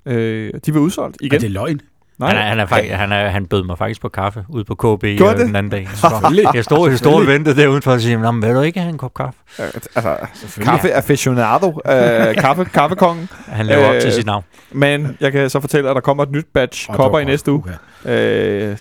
Øh, 0.06 0.54
de 0.66 0.74
var 0.74 0.80
udsolgt 0.80 1.18
igen. 1.22 1.36
Er 1.36 1.40
det 1.40 1.52
løgn? 1.52 1.80
Nej, 2.20 2.30
Han, 2.30 2.38
er, 2.38 2.50
han, 2.50 2.60
er 2.60 2.66
faktisk, 2.66 2.94
han, 2.94 3.12
er, 3.12 3.30
han 3.30 3.46
bød 3.46 3.64
mig 3.64 3.78
faktisk 3.78 4.02
på 4.02 4.10
kaffe 4.10 4.46
ude 4.50 4.64
på 4.64 4.76
KB 4.76 5.04
øh, 5.04 5.20
den 5.38 5.56
anden 5.56 5.70
dag. 5.70 5.82
Jeg 6.54 6.64
stod, 6.64 6.90
jeg 6.90 6.98
stod 6.98 7.14
og 7.14 7.28
ventede 7.28 7.62
der 7.62 7.68
udenfor 7.68 7.92
og 7.92 8.02
sagde, 8.02 8.18
"Nå, 8.18 8.32
men 8.32 8.42
vil 8.42 8.56
du 8.56 8.62
ikke 8.62 8.80
have 8.80 8.90
en 8.90 8.98
kop 8.98 9.14
kaffe? 9.14 9.40
Øh, 9.60 9.66
altså, 9.96 10.18
Selvfølgelig. 10.34 10.72
kaffe 10.72 10.94
aficionado, 10.94 11.68
øh, 11.68 12.36
kaffe, 12.46 12.66
kaffekongen. 12.66 13.30
Han 13.48 13.66
lever 13.66 13.82
øh, 13.90 13.96
op 13.96 14.02
til 14.02 14.08
Øh, 14.08 14.14
sit 14.14 14.26
navn. 14.26 14.44
Men 14.72 15.18
jeg 15.20 15.32
kan 15.32 15.50
så 15.50 15.60
fortælle, 15.60 15.90
at 15.90 15.96
der 15.96 16.02
kommer 16.02 16.24
et 16.24 16.32
nyt 16.32 16.46
batch 16.54 16.90
Og 16.90 16.96
kopper 16.96 17.20
i 17.20 17.26
næste 17.26 17.52
uge. 17.52 17.64
Okay. 18.06 18.70
Øh, 18.70 18.78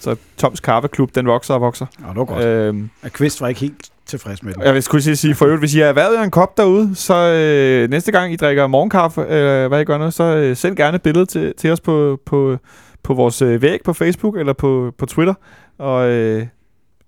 så 0.00 0.16
Toms 0.38 0.60
Kaffeklub, 0.60 1.14
den 1.14 1.26
vokser 1.26 1.54
og 1.54 1.60
vokser. 1.60 1.86
Ja, 2.04 2.08
det 2.08 2.16
var 2.16 2.24
godt. 2.24 2.44
Øh, 2.44 2.74
Øh. 3.04 3.10
Kvist 3.10 3.40
var 3.40 3.48
ikke 3.48 3.60
helt 3.60 3.90
tilfreds 4.06 4.42
med 4.42 4.54
den. 4.54 4.62
jeg 4.62 4.82
skulle 4.82 5.02
sige- 5.02 5.16
sige, 5.16 5.34
for 5.34 5.44
øvrigt, 5.44 5.60
hvis 5.60 5.74
I 5.74 5.78
har 5.78 5.86
jer 5.86 6.22
en 6.22 6.30
kop 6.30 6.56
derude, 6.56 6.94
så 6.94 7.14
øh, 7.14 7.90
næste 7.90 8.12
gang 8.12 8.32
I 8.32 8.36
drikker 8.36 8.66
morgenkaffe, 8.66 9.20
øh, 9.20 9.68
hvad 9.68 9.80
I 9.80 9.84
gør 9.84 9.98
nu, 9.98 10.10
så 10.10 10.22
øh, 10.24 10.56
send 10.56 10.76
gerne 10.76 10.94
et 10.96 11.02
billede 11.02 11.26
til, 11.26 11.52
til 11.58 11.70
os 11.70 11.80
på, 11.80 12.18
på, 12.26 12.56
på 13.02 13.14
vores 13.14 13.42
øh, 13.42 13.62
væg 13.62 13.78
på 13.84 13.92
Facebook 13.92 14.36
eller 14.36 14.52
på, 14.52 14.92
på 14.98 15.06
Twitter. 15.06 15.34
Og 15.78 16.08
øh, 16.08 16.46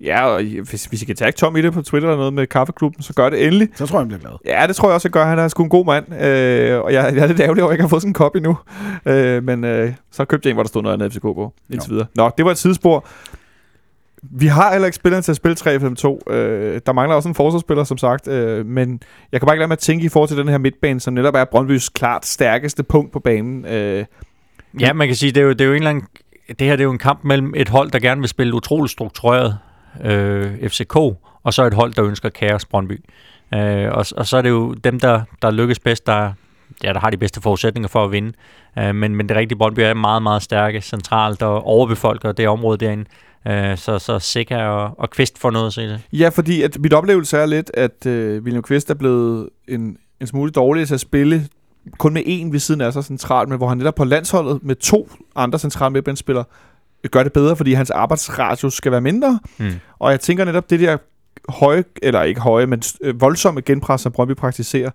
ja, 0.01 0.26
og 0.26 0.42
hvis, 0.70 0.84
hvis 0.84 1.03
I 1.03 1.05
kan 1.05 1.16
tagge 1.16 1.36
Tom 1.36 1.57
i 1.57 1.62
det 1.62 1.72
på 1.72 1.82
Twitter 1.82 2.09
eller 2.09 2.18
noget 2.18 2.32
med 2.32 2.47
kaffeklubben, 2.47 3.03
så 3.03 3.12
gør 3.14 3.30
det 3.30 3.44
endelig. 3.47 3.68
Så 3.74 3.86
tror 3.86 3.97
jeg, 3.99 4.01
han 4.01 4.09
bliver 4.09 4.20
glad. 4.20 4.32
Ja, 4.47 4.66
det 4.66 4.76
tror 4.76 4.88
jeg 4.88 4.94
også, 4.94 5.09
jeg 5.09 5.12
gør. 5.12 5.24
Han 5.24 5.38
er 5.38 5.49
sgu 5.49 5.62
en 5.62 5.68
god 5.68 5.86
mand. 5.86 6.14
Øh, 6.22 6.80
og 6.80 6.92
jeg, 6.92 7.12
jeg 7.14 7.22
er 7.22 7.26
lidt 7.26 7.40
ærgerlig 7.40 7.62
over, 7.62 7.70
at 7.70 7.72
jeg 7.72 7.74
ikke 7.74 7.82
har 7.82 7.88
fået 7.88 8.03
sådan 8.03 8.11
en 8.11 8.14
kop 8.14 8.36
endnu. 8.36 8.59
Øh, 9.07 9.44
men 9.44 9.64
øh, 9.64 9.92
så 10.12 10.24
købte 10.24 10.47
jeg 10.47 10.51
en, 10.51 10.57
hvor 10.57 10.62
der 10.62 10.68
stod 10.68 10.82
noget 10.82 10.94
andet 10.94 11.12
FCK 11.12 11.22
på. 11.22 11.53
Indtil 11.70 11.88
Jo. 11.90 11.92
videre. 11.92 12.07
Nå, 12.14 12.30
det 12.38 12.44
var 12.44 12.51
et 12.51 12.59
sidespor. 12.59 13.07
Vi 14.22 14.47
har 14.47 14.72
heller 14.72 14.86
ikke 14.86 14.97
spilleren 14.97 15.22
til 15.22 15.32
at 15.32 15.36
spille 15.36 15.57
3-5-2. 15.61 16.32
Øh, 16.32 16.80
der 16.86 16.92
mangler 16.92 17.16
også 17.16 17.28
en 17.28 17.34
forsvarsspiller, 17.34 17.84
som 17.84 17.99
sagt. 17.99 18.28
Øh, 18.28 18.66
men 18.66 19.01
jeg 19.32 19.40
kan 19.40 19.47
bare 19.47 19.55
ikke 19.55 19.61
lade 19.61 19.68
mig 19.68 19.72
at 19.74 19.78
tænke 19.78 20.05
i 20.05 20.09
forhold 20.09 20.28
til 20.28 20.38
den 20.38 20.49
her 20.49 20.59
midtbane, 20.59 21.01
som 21.01 21.14
netop 21.14 21.34
er 21.34 21.44
Brøndbys 21.44 21.88
klart 21.88 22.26
stærkeste 22.26 22.82
punkt 22.82 23.12
på 23.12 23.20
banen. 23.20 23.64
Øh, 23.64 24.05
Ja, 24.80 24.92
man 24.92 25.07
kan 25.09 25.16
sige, 25.16 25.32
det 25.32 25.40
er 25.40 25.44
jo, 25.44 25.51
det 25.51 25.61
er 25.61 25.64
jo 25.64 25.70
en 25.70 25.76
eller 25.76 25.90
anden, 25.90 26.05
det 26.49 26.61
her 26.61 26.70
det 26.76 26.80
er 26.80 26.84
jo 26.84 26.92
en 26.92 26.99
kamp 26.99 27.24
mellem 27.24 27.53
et 27.57 27.68
hold, 27.68 27.90
der 27.90 27.99
gerne 27.99 28.20
vil 28.20 28.28
spille 28.28 28.55
utroligt 28.55 28.92
struktureret 28.92 29.59
øh, 30.05 30.68
FCK, 30.68 30.97
og 31.42 31.55
så 31.55 31.64
et 31.64 31.74
hold, 31.74 31.94
der 31.94 32.05
ønsker 32.05 32.28
kaos 32.28 32.64
Brøndby. 32.64 33.05
Øh, 33.55 33.92
og, 33.92 34.07
og 34.16 34.26
så 34.26 34.36
er 34.36 34.42
det 34.42 34.51
jo 34.51 34.72
dem, 34.72 35.01
der, 35.01 35.20
der 35.42 35.51
lykkes 35.51 35.78
bedst, 35.78 36.07
der, 36.07 36.32
ja, 36.82 36.92
der 36.92 37.01
har 37.01 37.11
de 37.11 37.16
bedste 37.16 37.40
forudsætninger 37.40 37.88
for 37.88 38.05
at 38.05 38.12
vinde. 38.12 38.32
Øh, 38.78 38.94
men, 38.94 39.16
men 39.16 39.28
det 39.28 39.36
rigtige 39.36 39.59
Brøndby 39.59 39.80
er 39.80 39.94
meget, 39.94 40.22
meget 40.22 40.42
stærke 40.42 40.80
centralt 40.80 41.42
og 41.42 41.66
overbefolker 41.66 42.32
det 42.32 42.49
område 42.49 42.78
derinde. 42.78 43.05
Øh, 43.47 43.78
så, 43.78 43.99
så 43.99 44.18
Sikker 44.18 44.64
og, 44.64 44.94
og 44.99 45.11
Kvist 45.11 45.38
får 45.38 45.51
noget 45.51 45.66
at 45.66 45.72
se 45.72 45.82
det. 45.82 46.01
Ja, 46.12 46.28
fordi 46.28 46.62
at 46.62 46.78
mit 46.80 46.92
oplevelse 46.92 47.36
er 47.36 47.47
lidt, 47.47 47.70
at 47.74 48.07
øh, 48.07 48.42
William 48.42 48.62
Kvist 48.62 48.90
er 48.90 48.94
blevet 48.94 49.49
en, 49.68 49.97
en 50.20 50.26
smule 50.26 50.51
dårlig 50.51 50.86
til 50.86 50.94
at 50.94 51.01
spille 51.01 51.49
kun 51.99 52.14
med 52.14 52.22
en 52.26 52.53
ved 52.53 52.59
siden 52.59 52.80
af 52.80 52.92
sig 52.92 53.05
centralt, 53.05 53.49
men 53.49 53.59
hvor 53.59 53.68
han 53.68 53.78
netop 53.78 53.94
på 53.94 54.05
landsholdet 54.05 54.62
med 54.62 54.74
to 54.74 55.11
andre 55.36 55.59
centrale 55.59 55.92
midtbanespillere 55.92 56.44
gør 57.11 57.22
det 57.22 57.32
bedre, 57.32 57.57
fordi 57.57 57.72
hans 57.72 57.90
arbejdsradius 57.90 58.74
skal 58.74 58.92
være 58.92 59.00
mindre. 59.00 59.40
Mm. 59.59 59.72
Og 59.98 60.11
jeg 60.11 60.20
tænker 60.20 60.44
netop, 60.44 60.70
det 60.70 60.80
der 60.80 60.96
høje, 61.48 61.84
eller 62.02 62.22
ikke 62.22 62.40
høje, 62.40 62.66
men 62.66 62.82
øh, 63.02 63.20
voldsomme 63.20 63.61
genpres, 63.61 64.00
som 64.00 64.12
Brøndby 64.12 64.34
praktiserer, 64.36 64.90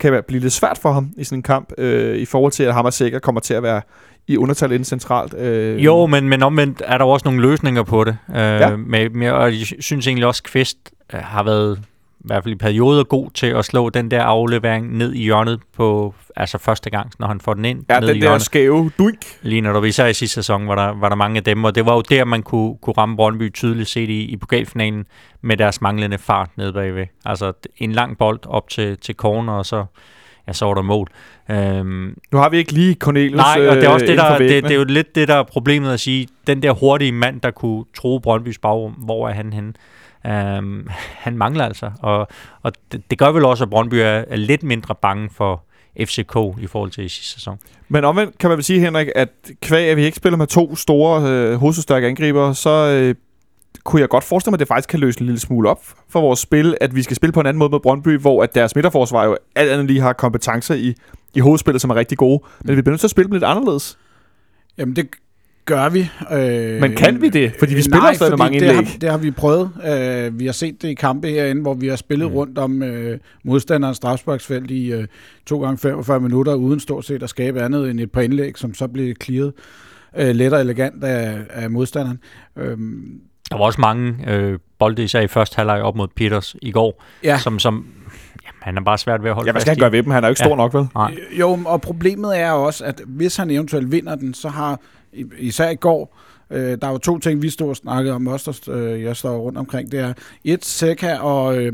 kan 0.00 0.12
være- 0.12 0.22
blive 0.22 0.40
lidt 0.40 0.52
svært 0.52 0.78
for 0.78 0.92
ham 0.92 1.10
i 1.16 1.24
sådan 1.24 1.38
en 1.38 1.42
kamp, 1.42 1.72
øh, 1.78 2.16
i 2.16 2.24
forhold 2.24 2.52
til, 2.52 2.62
at 2.62 2.74
ham 2.74 2.84
og 2.84 2.92
Sikker 2.92 3.18
kommer 3.18 3.40
til 3.40 3.54
at 3.54 3.62
være 3.62 3.82
i 4.28 4.36
undertal 4.36 4.72
inden 4.72 4.84
centralt. 4.84 5.34
Øh, 5.34 5.84
Jo, 5.84 6.06
men, 6.06 6.28
men 6.28 6.42
omvendt 6.42 6.82
er 6.84 6.98
der 6.98 7.04
også 7.04 7.24
nogle 7.24 7.40
løsninger 7.40 7.82
på 7.82 8.04
det. 8.04 8.16
Øh, 8.30 8.36
Ja. 8.36 8.76
med, 8.76 9.10
med, 9.10 9.30
og 9.30 9.52
jeg 9.58 9.66
synes 9.80 10.06
egentlig 10.06 10.26
også, 10.26 10.42
Kvist 10.42 10.78
øh, 11.14 11.20
har 11.20 11.42
været 11.42 11.80
i 12.22 12.24
hvert 12.24 12.42
fald 12.44 12.54
i 12.54 12.58
perioder 12.58 13.04
god 13.04 13.30
til 13.30 13.46
at 13.46 13.64
slå 13.64 13.88
den 13.90 14.10
der 14.10 14.22
aflevering 14.22 14.96
ned 14.96 15.12
i 15.12 15.22
hjørnet 15.22 15.60
på 15.76 16.14
altså 16.36 16.58
første 16.58 16.90
gang, 16.90 17.10
når 17.18 17.26
han 17.26 17.40
får 17.40 17.54
den 17.54 17.64
ind 17.64 17.84
ja, 17.88 18.00
ned 18.00 18.08
den 18.08 18.16
i 18.16 18.20
der 18.20 18.24
hjørnet. 18.26 18.42
skæve 18.42 18.90
duik. 18.98 19.16
Lige 19.42 19.60
når 19.60 19.72
der 19.72 19.84
især 19.84 20.06
i 20.06 20.14
sidste 20.14 20.34
sæson 20.34 20.68
var 20.68 20.74
der, 20.74 21.00
var 21.00 21.08
der 21.08 21.16
mange 21.16 21.36
af 21.36 21.44
dem, 21.44 21.64
og 21.64 21.74
det 21.74 21.86
var 21.86 21.94
jo 21.94 22.00
der, 22.00 22.24
man 22.24 22.42
kunne, 22.42 22.76
kunne 22.82 22.94
ramme 22.98 23.16
Brøndby 23.16 23.52
tydeligt 23.52 23.88
set 23.88 24.08
i, 24.08 24.20
i 24.22 24.36
pokalfinalen 24.36 25.04
med 25.42 25.56
deres 25.56 25.80
manglende 25.80 26.18
fart 26.18 26.50
nede 26.56 26.72
bagved. 26.72 27.06
Altså 27.24 27.52
en 27.76 27.92
lang 27.92 28.18
bold 28.18 28.40
op 28.46 28.68
til, 28.68 28.98
til 28.98 29.14
corner, 29.14 29.52
og 29.52 29.66
så, 29.66 29.84
ja, 30.46 30.52
så 30.52 30.64
var 30.66 30.74
der 30.74 30.82
mål. 30.82 31.08
Øhm, 31.50 32.16
Nu 32.32 32.38
har 32.38 32.48
vi 32.48 32.56
ikke 32.56 32.72
lige 32.72 32.94
Cornelius 32.94 33.36
Nej, 33.36 33.68
og 33.68 33.76
det 33.76 33.84
er 33.84 33.88
også 33.88 34.04
øh, 34.04 34.10
det, 34.10 34.18
der, 34.18 34.38
det, 34.38 34.62
det 34.62 34.70
er 34.70 34.76
jo 34.76 34.84
lidt 34.84 35.14
det, 35.14 35.28
der 35.28 35.34
er 35.34 35.42
problemet 35.42 35.92
at 35.92 36.00
sige. 36.00 36.28
Den 36.46 36.62
der 36.62 36.72
hurtige 36.72 37.12
mand, 37.12 37.40
der 37.40 37.50
kunne 37.50 37.84
tro 37.96 38.18
Brøndbys 38.18 38.58
bagrum, 38.58 38.92
hvor 38.92 39.28
er 39.28 39.32
han 39.32 39.52
henne? 39.52 39.72
Um, 40.24 40.88
han 41.18 41.36
mangler 41.36 41.64
altså, 41.64 41.90
og, 42.02 42.28
og 42.62 42.72
det, 42.92 43.10
det 43.10 43.18
gør 43.18 43.30
vel 43.32 43.44
også, 43.44 43.64
at 43.64 43.70
Brøndby 43.70 43.94
er, 43.94 44.24
er 44.28 44.36
lidt 44.36 44.62
mindre 44.62 44.94
bange 44.94 45.30
for 45.30 45.64
FCK 46.00 46.36
i 46.60 46.66
forhold 46.66 46.90
til 46.90 47.04
i 47.04 47.08
sidste 47.08 47.32
sæson. 47.32 47.58
Men 47.88 48.04
omvendt 48.04 48.38
kan 48.38 48.50
man 48.50 48.56
vel 48.56 48.64
sige, 48.64 48.80
Henrik, 48.80 49.08
at 49.14 49.28
kvæg, 49.62 49.90
at 49.90 49.96
vi 49.96 50.04
ikke 50.04 50.16
spiller 50.16 50.36
med 50.36 50.46
to 50.46 50.76
store, 50.76 51.30
øh, 51.30 51.54
hovedstærke 51.54 52.06
angriber, 52.06 52.52
så 52.52 52.70
øh, 52.70 53.14
kunne 53.84 54.00
jeg 54.00 54.08
godt 54.08 54.24
forestille 54.24 54.50
mig, 54.50 54.56
at 54.56 54.60
det 54.60 54.68
faktisk 54.68 54.88
kan 54.88 55.00
løse 55.00 55.20
en 55.20 55.26
lille 55.26 55.40
smule 55.40 55.68
op 55.68 55.84
for 56.08 56.20
vores 56.20 56.40
spil, 56.40 56.76
at 56.80 56.94
vi 56.94 57.02
skal 57.02 57.16
spille 57.16 57.32
på 57.32 57.40
en 57.40 57.46
anden 57.46 57.58
måde 57.58 57.70
mod 57.70 57.80
Brøndby, 57.80 58.18
hvor 58.18 58.42
at 58.42 58.54
deres 58.54 58.74
midterforsvar 58.74 59.24
jo 59.24 59.36
alt 59.54 59.70
andet 59.70 59.86
lige 59.86 60.00
har 60.00 60.12
kompetencer 60.12 60.74
i, 60.74 60.94
i 61.34 61.40
hovedspillet, 61.40 61.80
som 61.80 61.90
er 61.90 61.94
rigtig 61.94 62.18
gode. 62.18 62.42
Men 62.64 62.76
vi 62.76 62.82
bliver 62.82 62.92
nødt 62.92 63.00
til 63.00 63.06
at 63.06 63.10
spille 63.10 63.26
dem 63.26 63.32
lidt 63.32 63.44
anderledes. 63.44 63.98
Jamen, 64.78 64.96
det 64.96 65.08
gør 65.64 65.88
vi. 65.88 66.10
Øh, 66.32 66.80
Men 66.80 66.92
kan 66.96 67.22
vi 67.22 67.28
det? 67.28 67.52
Fordi 67.58 67.74
vi 67.74 67.82
spiller 67.82 67.98
nej, 68.00 68.14
stadig 68.14 68.30
med 68.32 68.38
mange 68.38 68.60
det 68.60 68.66
indlæg. 68.66 68.86
har, 68.86 68.98
det 69.00 69.10
har 69.10 69.18
vi 69.18 69.30
prøvet. 69.30 69.70
Øh, 69.86 70.38
vi 70.38 70.46
har 70.46 70.52
set 70.52 70.82
det 70.82 70.88
i 70.88 70.94
kampe 70.94 71.28
herinde, 71.28 71.62
hvor 71.62 71.74
vi 71.74 71.88
har 71.88 71.96
spillet 71.96 72.28
Mm. 72.28 72.34
rundt 72.34 72.58
om 72.58 72.82
øh, 72.82 73.18
modstanderens 73.44 73.96
strafsparksfelt 73.96 74.70
i 74.70 74.92
øh, 74.92 75.06
to 75.46 75.60
gange 75.62 75.78
45 75.78 76.20
minutter, 76.20 76.54
uden 76.54 76.80
stort 76.80 77.04
set 77.04 77.22
at 77.22 77.28
skabe 77.30 77.62
andet 77.62 77.90
end 77.90 78.00
et 78.00 78.12
par 78.12 78.20
indlæg, 78.20 78.58
som 78.58 78.74
så 78.74 78.88
blev 78.88 79.14
clearet 79.22 79.52
øh, 80.18 80.28
let 80.34 80.52
og 80.52 80.60
elegant 80.60 81.04
af, 81.04 81.38
af 81.50 81.70
modstanderen. 81.70 82.18
Øhm, 82.58 83.20
Der 83.50 83.56
var 83.58 83.64
også 83.64 83.80
mange 83.80 84.14
øh, 84.28 84.58
bolde, 84.78 85.04
især 85.04 85.20
i 85.20 85.26
første 85.28 85.56
halvleg 85.56 85.82
op 85.82 85.96
mod 85.96 86.08
Peters 86.16 86.56
i 86.62 86.70
går, 86.70 87.04
ja, 87.24 87.38
som, 87.38 87.58
som 87.58 87.74
jamen, 88.44 88.58
han 88.62 88.76
er 88.76 88.80
bare 88.82 88.98
svært 88.98 89.22
ved 89.22 89.28
at 89.30 89.34
holde 89.34 89.48
Ja, 89.48 89.52
hvad 89.52 89.60
fast 89.60 89.64
skal 89.66 89.74
han 89.74 89.80
gøre 89.80 89.92
ved 89.92 90.02
dem? 90.02 90.10
Han 90.10 90.24
er 90.24 90.28
jo 90.28 90.30
ikke 90.32 90.42
Ja. 90.42 90.46
stor 90.48 90.56
nok, 90.56 90.74
vel? 90.74 90.86
Nej. 90.94 91.14
Jo, 91.40 91.58
og 91.66 91.80
problemet 91.80 92.38
er 92.40 92.50
også, 92.50 92.84
at 92.84 93.02
hvis 93.06 93.36
han 93.36 93.50
eventuelt 93.50 93.92
vinder 93.92 94.14
den, 94.14 94.34
så 94.34 94.48
har, 94.48 94.80
især 95.38 95.70
i 95.70 95.74
går, 95.74 96.18
øh, 96.50 96.78
der 96.80 96.86
er 96.86 96.90
jo 96.90 96.98
to 96.98 97.18
ting, 97.18 97.42
vi 97.42 97.50
stod 97.50 97.68
og 97.68 97.76
snakkede 97.76 98.14
om, 98.14 98.26
også 98.26 98.62
der, 98.66 98.76
øh, 98.76 99.02
jeg 99.02 99.16
står 99.16 99.38
rundt 99.38 99.58
omkring, 99.58 99.92
det 99.92 100.00
er 100.00 100.12
et, 100.44 100.64
Seca 100.64 101.18
og, 101.18 101.62
øh, 101.62 101.72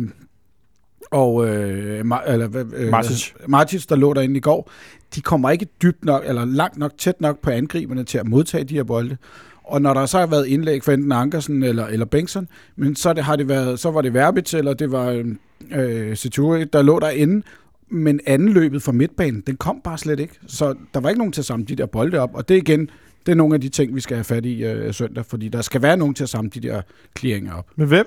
og 1.11 1.49
øh, 1.49 2.01
Ma- 2.01 2.31
eller, 2.33 2.65
øh, 2.73 2.91
Martic. 2.91 3.33
Martic, 3.49 3.87
der 3.87 3.97
lå 3.97 4.13
derinde 4.13 4.37
i 4.37 4.41
går, 4.41 4.71
de 5.15 5.21
kommer 5.21 5.51
ikke 5.51 5.67
dybt 5.83 6.05
nok, 6.05 6.23
eller 6.27 6.45
langt 6.45 6.79
nok, 6.79 6.93
tæt 6.99 7.21
nok 7.21 7.41
på 7.41 7.51
angriberne 7.51 8.05
til 8.05 8.19
at 8.19 8.27
modtage 8.27 8.65
de 8.65 8.75
her 8.75 8.85
bolde. 8.85 9.17
Og 9.65 9.83
når 9.83 9.95
der 9.95 10.07
så 10.07 10.19
har 10.19 10.27
været 10.27 10.47
indlæg 10.47 10.83
for 10.83 10.93
enten 10.93 11.13
Ankersen 11.13 11.63
eller, 11.63 11.87
eller 11.87 12.07
Bengtsson, 12.07 12.49
men 12.77 12.97
så, 12.97 13.13
det, 13.13 13.25
har 13.25 13.37
det 13.37 13.49
været, 13.49 13.81
så 13.81 13.91
var 13.91 14.01
det 14.01 14.15
Verbitz, 14.15 14.55
eller 14.55 14.75
det 14.75 14.93
var 14.93 15.11
øh, 15.11 15.27
øh, 15.75 16.17
Seturi, 16.17 16.65
der 16.65 16.83
lå 16.83 16.99
derinde, 16.99 17.43
men 17.91 18.21
anden 18.27 18.49
løbet 18.49 18.83
fra 18.83 18.93
midtbanen, 18.93 19.43
den 19.47 19.57
kom 19.57 19.81
bare 19.85 19.99
slet 19.99 20.21
ikke. 20.21 20.35
Så 20.47 20.75
der 20.95 21.01
var 21.01 21.09
ikke 21.09 21.19
nogen 21.19 21.33
til 21.33 21.41
at 21.41 21.45
samle 21.45 21.67
de 21.67 21.77
der 21.77 21.87
bolde 21.87 22.19
op, 22.19 22.31
og 22.35 22.49
det 22.49 22.55
er 22.55 22.59
igen, 22.59 22.91
det 23.29 23.33
er 23.33 23.37
nogle 23.37 23.55
af 23.55 23.61
de 23.61 23.69
ting, 23.69 23.95
vi 23.95 24.01
skal 24.01 24.17
have 24.17 24.25
fat 24.25 24.47
i 24.47 24.65
øh, 24.65 24.95
søndag, 24.95 25.27
fordi 25.27 25.49
der 25.49 25.63
skal 25.63 25.83
være 25.83 25.97
nogen 25.97 26.15
til 26.15 26.23
at 26.23 26.29
samle 26.29 26.51
de 26.51 26.61
der 26.61 26.83
clearinger 27.19 27.55
op. 27.55 27.67
Men 27.77 27.89
hvem? 27.89 28.07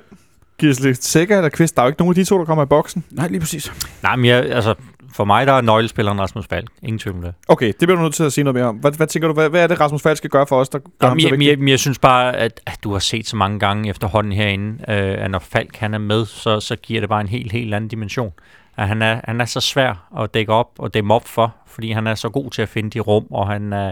Gisle 0.57 0.95
Sikker 0.95 1.37
eller 1.37 1.49
Kvist? 1.49 1.75
Der 1.75 1.81
er 1.81 1.85
jo 1.85 1.89
ikke 1.89 2.01
nogen 2.01 2.11
af 2.11 2.15
de 2.15 2.23
to, 2.23 2.37
der 2.37 2.45
kommer 2.45 2.63
i 2.63 2.67
boksen. 2.67 3.03
Nej, 3.11 3.27
lige 3.27 3.39
præcis. 3.39 3.73
Nej, 4.03 4.15
men 4.15 4.25
jeg, 4.25 4.45
altså, 4.45 4.73
for 5.13 5.25
mig 5.25 5.47
der 5.47 5.53
er 5.53 5.61
nøglespilleren 5.61 6.21
Rasmus 6.21 6.47
Falk. 6.47 6.69
Ingen 6.83 6.99
tvivl 6.99 7.15
om 7.15 7.21
det. 7.21 7.33
Okay, 7.47 7.67
det 7.67 7.77
bliver 7.79 7.95
du 7.95 8.01
nødt 8.01 8.13
til 8.13 8.23
at 8.23 8.33
sige 8.33 8.43
noget 8.43 8.55
mere 8.55 8.65
om. 8.65 8.75
Hvad, 8.75 8.91
hvad 8.91 9.07
tænker 9.07 9.27
du, 9.27 9.33
hvad, 9.33 9.49
hvad 9.49 9.63
er 9.63 9.67
det, 9.67 9.79
Rasmus 9.79 10.01
Falk 10.01 10.17
skal 10.17 10.29
gøre 10.29 10.47
for 10.47 10.59
os, 10.59 10.69
der 10.69 10.79
gør 10.79 11.07
ham 11.07 11.17
Jamen, 11.17 11.41
så 11.41 11.49
jeg, 11.49 11.59
jeg, 11.59 11.69
jeg 11.69 11.79
synes 11.79 11.99
bare, 11.99 12.37
at, 12.37 12.61
at 12.65 12.79
du 12.83 12.91
har 12.91 12.99
set 12.99 13.27
så 13.27 13.35
mange 13.35 13.59
gange 13.59 13.89
efterhånden 13.89 14.31
herinde, 14.31 14.73
øh, 14.87 15.23
at 15.23 15.31
når 15.31 15.39
Falk 15.39 15.77
han 15.77 15.93
er 15.93 15.97
med, 15.97 16.25
så, 16.25 16.59
så 16.59 16.75
giver 16.75 16.99
det 16.99 17.09
bare 17.09 17.21
en 17.21 17.27
helt, 17.27 17.51
helt 17.51 17.73
anden 17.73 17.87
dimension. 17.87 18.33
At 18.77 18.87
han, 18.87 19.01
er, 19.01 19.21
han 19.23 19.41
er 19.41 19.45
så 19.45 19.59
svær 19.59 20.19
at 20.19 20.33
dække 20.33 20.53
op 20.53 20.71
og 20.77 20.93
dæmme 20.93 21.13
op 21.13 21.27
for, 21.27 21.55
fordi 21.67 21.91
han 21.91 22.07
er 22.07 22.15
så 22.15 22.29
god 22.29 22.51
til 22.51 22.61
at 22.61 22.69
finde 22.69 22.89
de 22.89 22.99
rum, 22.99 23.25
og 23.31 23.47
han 23.47 23.73
er, 23.73 23.91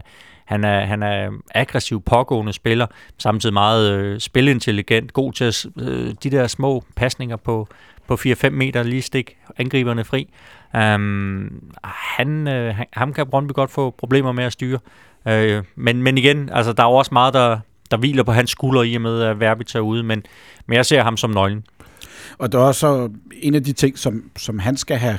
han 0.50 0.64
er, 0.64 0.86
han 0.86 1.04
er 1.04 1.32
aggressiv, 1.56 2.02
pågående 2.02 2.54
spiller, 2.54 2.88
samtidig 3.18 3.54
meget 3.54 3.92
øh, 3.92 4.20
spilintelligent, 4.20 5.14
god 5.14 5.34
til 5.34 5.44
at, 5.44 5.66
øh, 5.78 6.14
de 6.24 6.30
der 6.30 6.48
små 6.48 6.84
pasninger 6.96 7.36
på, 7.36 7.68
på 8.08 8.14
4-5 8.14 8.50
meter, 8.50 8.84
lige 8.84 9.02
stik 9.02 9.38
angriberne 9.58 10.04
fri. 10.04 10.30
Um, 10.74 11.74
han, 12.18 12.48
øh, 12.48 12.76
han, 12.76 12.86
ham 12.94 13.14
kan 13.14 13.28
Brøndby 13.28 13.52
godt 13.52 13.72
få 13.72 13.90
problemer 13.90 14.32
med 14.32 14.44
at 14.44 14.54
styre. 14.54 14.80
Øh, 15.28 15.64
men, 15.76 16.04
men 16.04 16.18
igen, 16.18 16.50
altså, 16.52 16.74
der 16.74 16.84
er 16.84 16.88
jo 16.88 16.94
også 16.94 17.14
meget, 17.14 17.34
der, 17.34 17.60
der 17.92 17.98
hviler 17.98 18.24
på 18.24 18.32
hans 18.32 18.50
skuldre 18.50 18.88
i 18.88 18.96
og 18.96 19.02
med, 19.02 19.22
at 19.22 19.40
Verbi 19.40 19.64
tager 19.64 19.84
ude, 19.84 20.04
men, 20.04 20.24
men 20.68 20.76
jeg 20.76 20.86
ser 20.86 21.04
ham 21.04 21.18
som 21.18 21.30
nøglen. 21.30 21.64
Og 22.38 22.52
der 22.52 22.60
er 22.60 22.64
også 22.64 22.88
øh, 22.88 23.10
en 23.42 23.56
af 23.56 23.64
de 23.64 23.74
ting, 23.74 23.98
som, 23.98 24.24
som 24.38 24.60
han 24.60 24.78
skal 24.78 24.98
have 24.98 25.18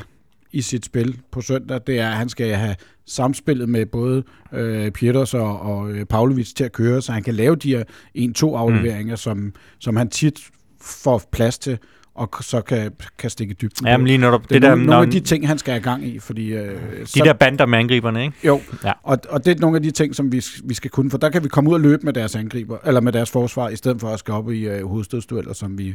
i 0.52 0.62
sit 0.62 0.84
spil 0.84 1.20
på 1.30 1.40
søndag, 1.40 1.80
det 1.86 2.00
er, 2.00 2.10
at 2.10 2.16
han 2.16 2.28
skal 2.28 2.54
have 2.54 2.76
samspillet 3.10 3.68
med 3.68 3.86
både 3.86 4.22
øh, 4.52 4.90
Pieters 4.90 5.34
og, 5.34 5.60
og 5.60 5.90
øh, 5.90 6.04
Pavlovic 6.04 6.52
til 6.52 6.64
at 6.64 6.72
køre, 6.72 7.02
så 7.02 7.12
han 7.12 7.22
kan 7.22 7.34
lave 7.34 7.56
de 7.56 7.76
her 7.76 7.84
1-2 8.18 8.56
afleveringer, 8.56 9.12
mm. 9.12 9.16
som, 9.16 9.52
som 9.78 9.96
han 9.96 10.08
tit 10.08 10.40
får 10.80 11.22
plads 11.32 11.58
til, 11.58 11.78
og 12.14 12.28
så 12.40 12.60
kan, 12.60 12.92
kan 13.18 13.30
stikke 13.30 13.54
dybden 13.54 13.86
Jamen 13.86 14.06
lige 14.06 14.18
når 14.18 14.38
det, 14.38 14.48
det 14.50 14.56
er 14.56 14.60
der, 14.60 14.68
nogle, 14.68 14.86
nogle 14.86 15.06
af 15.06 15.10
de 15.10 15.20
ting, 15.20 15.48
han 15.48 15.58
skal 15.58 15.72
have 15.72 15.82
gang 15.82 16.06
i. 16.06 16.18
Fordi, 16.18 16.52
øh, 16.52 17.00
de 17.00 17.06
så, 17.06 17.22
der 17.24 17.32
bander 17.32 17.66
med 17.66 17.78
angriberne, 17.78 18.24
ikke? 18.24 18.36
Jo, 18.44 18.60
ja. 18.84 18.92
og, 19.02 19.18
og 19.28 19.44
det 19.44 19.56
er 19.56 19.60
nogle 19.60 19.76
af 19.76 19.82
de 19.82 19.90
ting, 19.90 20.14
som 20.14 20.32
vi, 20.32 20.44
vi 20.64 20.74
skal 20.74 20.90
kunne, 20.90 21.10
for 21.10 21.18
der 21.18 21.28
kan 21.30 21.44
vi 21.44 21.48
komme 21.48 21.70
ud 21.70 21.74
og 21.74 21.80
løbe 21.80 22.02
med 22.02 22.12
deres 22.12 22.36
angriber, 22.36 22.78
eller 22.86 23.00
med 23.00 23.12
deres 23.12 23.30
forsvar, 23.30 23.68
i 23.68 23.76
stedet 23.76 24.00
for 24.00 24.08
at 24.08 24.18
skal 24.18 24.34
op 24.34 24.50
i 24.50 24.68
øh, 24.68 24.86
hovedstødsdueller, 24.86 25.52
som 25.52 25.78
vi 25.78 25.94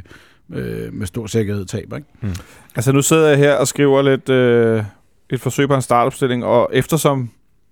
øh, 0.54 0.92
med 0.94 1.06
stor 1.06 1.26
sikkerhed 1.26 1.64
taber. 1.64 1.96
Ikke? 1.96 2.08
Hmm. 2.20 2.32
Altså 2.76 2.92
nu 2.92 3.02
sidder 3.02 3.28
jeg 3.28 3.38
her 3.38 3.54
og 3.54 3.68
skriver 3.68 4.02
lidt 4.02 4.28
øh, 4.28 4.82
et 5.30 5.40
forsøg 5.40 5.68
på 5.68 5.74
en 5.74 5.82
startopstilling, 5.82 6.44
og 6.44 6.70
eftersom 6.72 7.30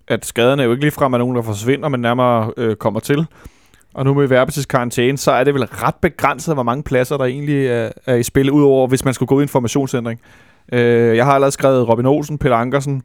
at 0.09 0.27
skaderne 0.27 0.63
jo 0.63 0.71
ikke 0.71 0.85
ligefrem 0.85 1.13
er 1.13 1.19
nogen, 1.19 1.37
der 1.37 1.43
forsvinder, 1.43 1.89
men 1.89 2.01
nærmere 2.01 2.53
øh, 2.57 2.77
kommer 2.77 3.01
til, 3.01 3.27
og 3.95 4.05
nu 4.05 4.15
med 4.15 4.27
Verbetis 4.27 4.67
karantæne, 4.67 5.19
så 5.19 5.31
er 5.33 5.45
det 5.45 5.55
vel 5.55 5.65
ret 5.65 5.95
begrænset, 5.95 6.55
hvor 6.55 6.63
mange 6.63 6.83
pladser 6.83 7.17
der 7.17 7.25
egentlig 7.25 7.67
er, 7.67 7.91
er 8.07 8.15
i 8.15 8.23
spil, 8.23 8.51
udover 8.51 8.87
hvis 8.89 9.05
man 9.05 9.15
skulle 9.15 9.27
gå 9.27 9.41
i 9.41 9.43
en 9.43 9.49
formationsændring. 9.49 10.21
Øh, 10.73 11.17
jeg 11.17 11.25
har 11.25 11.33
allerede 11.33 11.53
skrevet 11.53 11.89
Robin 11.89 12.07
Olsen, 12.07 12.39
Peter 12.39 12.57
Ankersen, 12.57 13.03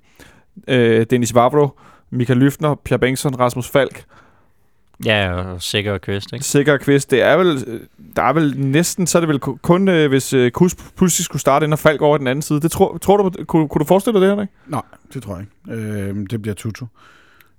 øh, 0.68 1.06
Dennis 1.10 1.36
Vavro, 1.36 1.70
Michael 2.10 2.40
Lyftner, 2.40 2.76
Pierre 2.76 3.00
Bengtsson, 3.00 3.40
Rasmus 3.40 3.70
Falk. 3.70 4.04
Ja, 5.06 5.32
og 5.32 5.62
Sikker 5.62 5.94
og 5.94 6.02
Kvist, 6.02 6.34
ikke? 6.34 6.46
Sikker 6.46 6.74
og 6.74 6.80
Kvist. 6.80 7.12
Det 7.12 7.22
er 7.22 7.38
vel, 7.38 7.80
der 8.16 8.22
er 8.22 8.34
vel 8.34 8.54
næsten, 8.58 9.08
så 9.08 9.18
er 9.18 9.20
det 9.20 9.30
vel 9.30 9.40
kun, 9.40 9.88
øh, 9.88 10.10
hvis 10.10 10.34
øh, 10.34 10.52
Kus 10.52 10.76
pludselig 10.98 11.26
skulle 11.26 11.42
starte 11.42 11.64
ind 11.64 11.74
og 11.74 11.80
Falk 11.80 12.02
over 12.02 12.18
den 12.18 12.28
anden 12.28 12.42
side. 12.42 12.62
Det 12.62 12.72
tror, 12.72 12.98
tror 12.98 13.18
du, 13.18 13.46
kunne, 13.46 13.70
kunne 13.70 13.80
du 13.80 13.86
forestille 13.86 14.20
dig 14.20 14.28
det 14.28 14.36
her, 14.36 14.42
ikke? 14.42 14.54
Nej, 14.68 14.82
det 15.14 15.24
tror 15.24 15.36
jeg 15.36 15.46
ikke. 15.72 15.84
Øh, 15.84 16.16
det 16.30 16.42
bliver 16.42 16.56
Tutu. 16.56 16.86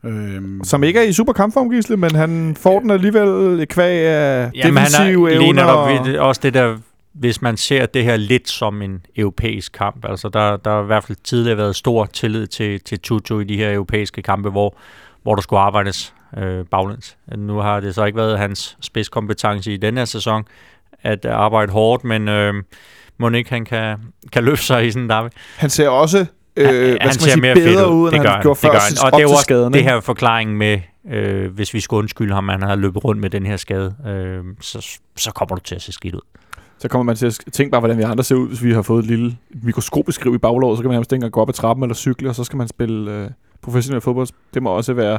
Øhm. 0.05 0.65
Som 0.65 0.85
ikke 0.85 1.01
er 1.01 1.05
i 1.05 1.13
super 1.13 1.33
kampform, 1.33 1.71
Gisle, 1.71 1.97
men 1.97 2.15
han 2.15 2.57
får 2.61 2.81
den 2.81 2.91
alligevel 2.91 3.67
kvæg 3.67 4.07
af 4.07 4.51
ja, 4.55 4.69
defensive 4.69 5.33
evner. 5.33 5.65
Og... 5.65 6.29
også 6.29 6.41
det 6.45 6.55
der, 6.55 6.77
hvis 7.13 7.43
man 7.43 7.57
ser 7.57 7.87
det 7.87 8.05
her 8.05 8.17
lidt 8.17 8.49
som 8.49 8.83
en 8.83 9.07
europæisk 9.17 9.73
kamp. 9.73 10.05
Altså 10.05 10.29
der, 10.29 10.57
der 10.57 10.71
har 10.71 10.83
i 10.83 10.87
hvert 10.87 11.05
fald 11.05 11.19
tidligere 11.25 11.57
været 11.57 11.77
stor 11.77 12.05
tillid 12.05 12.47
til, 12.47 12.81
til 12.81 13.01
Tutu 13.01 13.41
i 13.41 13.45
de 13.45 13.57
her 13.57 13.73
europæiske 13.73 14.23
kampe, 14.23 14.51
hvor, 14.51 14.77
hvor 15.23 15.35
der 15.35 15.43
skulle 15.43 15.61
arbejdes 15.61 16.15
øh, 16.37 16.65
baglæns. 16.65 17.17
Nu 17.37 17.59
har 17.59 17.81
det 17.81 17.95
så 17.95 18.05
ikke 18.05 18.17
været 18.17 18.39
hans 18.39 18.77
spidskompetence 18.81 19.73
i 19.73 19.77
denne 19.77 20.01
her 20.01 20.05
sæson 20.05 20.45
at 21.03 21.25
arbejde 21.27 21.73
hårdt, 21.73 22.05
men 22.05 22.29
øh, 22.29 22.55
må 23.19 23.31
ikke 23.31 23.51
han 23.51 23.65
kan, 23.65 23.99
kan 24.33 24.45
løfte 24.45 24.67
sig 24.67 24.87
i 24.87 24.91
sådan 24.91 25.03
en 25.03 25.11
der. 25.11 25.29
Han 25.57 25.71
ser 25.71 25.89
også 25.89 26.27
øh, 26.57 26.67
han, 26.67 26.75
hvad 26.75 26.99
han 27.01 27.13
skal 27.13 27.41
man 27.41 27.57
sige, 27.57 27.67
bedre 27.67 27.93
ud, 27.93 28.13
end 28.13 28.23
det 28.23 28.31
han 28.31 28.43
gjorde 28.43 28.61
før 28.61 28.71
det 28.71 28.79
gør 29.01 29.07
Og 29.07 29.13
det 29.13 29.19
er 29.19 29.23
jo 29.23 29.31
også 29.31 29.43
skaden, 29.43 29.73
det 29.73 29.85
her 29.85 30.01
forklaring 30.01 30.57
med, 30.57 30.81
øh, 31.11 31.53
hvis 31.53 31.75
vi 31.75 31.81
skulle 31.81 31.99
undskylde 31.99 32.35
ham, 32.35 32.49
han 32.49 32.63
har 32.63 32.77
løbet 32.77 33.05
rundt 33.05 33.21
med 33.21 33.31
den 33.31 33.47
her 33.47 33.57
skade, 33.57 33.95
øh, 34.07 34.45
så, 34.61 34.99
så 35.17 35.33
kommer 35.33 35.57
du 35.57 35.63
til 35.63 35.75
at 35.75 35.83
se 35.83 35.93
skidt 35.93 36.15
ud. 36.15 36.21
Så 36.79 36.89
kommer 36.89 37.03
man 37.03 37.17
til 37.17 37.27
at 37.27 37.41
tænke 37.53 37.71
bare, 37.71 37.81
hvordan 37.81 37.99
vi 37.99 38.03
andre 38.03 38.25
ser 38.25 38.35
ud, 38.35 38.49
hvis 38.49 38.65
vi 38.65 38.73
har 38.73 38.83
fået 38.83 39.03
et 39.03 39.07
lille 39.07 39.37
mikroskopisk 39.51 40.21
skriv 40.21 40.35
i 40.35 40.39
baglåret, 40.39 40.79
så 40.79 40.83
kan 40.83 40.89
man 40.89 40.95
nærmest 40.95 41.13
ikke 41.13 41.31
gå 41.31 41.41
op 41.41 41.49
ad 41.49 41.55
trappen 41.55 41.85
eller 41.85 41.95
cykle, 41.95 42.29
og 42.29 42.35
så 42.35 42.45
skal 42.45 42.57
man 42.57 42.69
spille 42.69 43.13
øh, 43.13 43.31
professionel 43.63 44.01
fodbold. 44.01 44.29
Det 44.55 44.63
må 44.63 44.71
også 44.71 44.93
være 44.93 45.19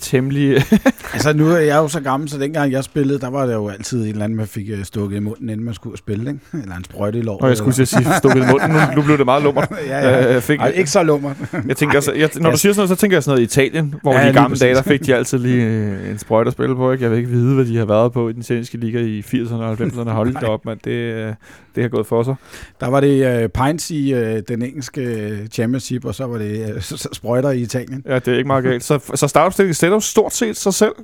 temmelig... 0.00 0.62
altså 1.14 1.32
nu 1.32 1.48
er 1.48 1.58
jeg 1.58 1.76
jo 1.76 1.88
så 1.88 2.00
gammel, 2.00 2.28
så 2.28 2.38
dengang 2.38 2.72
jeg 2.72 2.84
spillede, 2.84 3.20
der 3.20 3.30
var 3.30 3.46
det 3.46 3.54
jo 3.54 3.68
altid 3.68 4.02
en 4.02 4.08
eller 4.08 4.24
anden, 4.24 4.36
man 4.36 4.46
fik 4.46 4.68
øh, 4.70 4.84
stukket 4.84 5.16
i 5.16 5.20
munden, 5.20 5.50
inden 5.50 5.64
man 5.64 5.74
skulle 5.74 5.98
spille, 5.98 6.30
ikke? 6.30 6.62
Eller 6.62 6.76
en 6.76 6.84
sprøjte 6.84 7.18
i 7.18 7.22
låret. 7.22 7.40
Og 7.40 7.48
jeg 7.48 7.56
skulle 7.56 7.74
sige, 7.74 7.86
stukket 8.18 8.42
i 8.42 8.50
munden, 8.50 8.70
nu, 8.70 8.78
nu 8.96 9.02
blev 9.02 9.18
det 9.18 9.24
meget 9.24 9.42
lummer. 9.42 9.62
ja, 9.86 10.08
ja. 10.08 10.36
Øh, 10.36 10.42
fik, 10.42 10.60
Ej, 10.60 10.68
ikke 10.68 10.90
så 10.90 11.02
lummer. 11.02 11.34
jeg 11.68 11.76
tænker, 11.76 11.94
altså, 11.94 12.12
jeg, 12.12 12.30
når 12.36 12.50
du 12.50 12.56
siger 12.56 12.72
sådan 12.72 12.80
noget, 12.80 12.88
så 12.88 12.96
tænker 12.96 13.16
jeg 13.16 13.22
sådan 13.22 13.32
noget 13.32 13.40
i 13.40 13.44
Italien, 13.44 13.94
hvor 14.02 14.14
ja, 14.14 14.28
de 14.28 14.32
gamle 14.32 14.56
dage, 14.56 14.74
der 14.74 14.82
fik 14.82 15.06
de 15.06 15.14
altid 15.14 15.38
lige 15.38 15.64
øh, 15.64 16.10
en 16.10 16.18
sprøjte 16.18 16.48
at 16.48 16.52
spille 16.52 16.76
på, 16.76 16.92
ikke? 16.92 17.02
Jeg 17.02 17.10
vil 17.10 17.18
ikke 17.18 17.30
vide, 17.30 17.54
hvad 17.54 17.64
de 17.64 17.76
har 17.76 17.84
været 17.84 18.12
på 18.12 18.28
i 18.28 18.32
den 18.32 18.40
italienske 18.40 18.78
liga 18.78 18.98
i 18.98 19.20
80'erne 19.20 19.54
og 19.54 19.72
90'erne. 19.72 20.10
Hold 20.10 20.34
det 20.34 20.44
op, 20.44 20.64
mand. 20.64 20.78
Det, 20.84 21.36
det 21.74 21.82
har 21.82 21.88
gået 21.88 22.06
for 22.06 22.22
sig. 22.22 22.34
Der 22.80 22.88
var 22.88 23.00
det 23.00 23.44
uh, 23.44 23.50
Pines 23.64 23.90
i 23.90 24.14
uh, 24.14 24.20
den 24.48 24.62
engelske 24.62 25.48
championship, 25.52 26.04
og 26.04 26.14
så 26.14 26.26
var 26.26 26.38
det 26.38 26.74
uh, 26.74 26.98
sprøjter 27.12 27.50
i 27.50 27.60
Italien. 27.60 28.02
Ja, 28.06 28.14
det 28.14 28.28
er 28.28 28.36
ikke 28.36 28.46
meget 28.46 28.64
galt. 28.64 28.84
Så, 28.84 28.98
så 29.14 29.28
startopstillingen 29.28 29.74
sætter 29.84 29.96
jo 29.96 30.00
stort 30.00 30.34
set 30.34 30.56
sig 30.56 30.74
selv. 30.74 30.94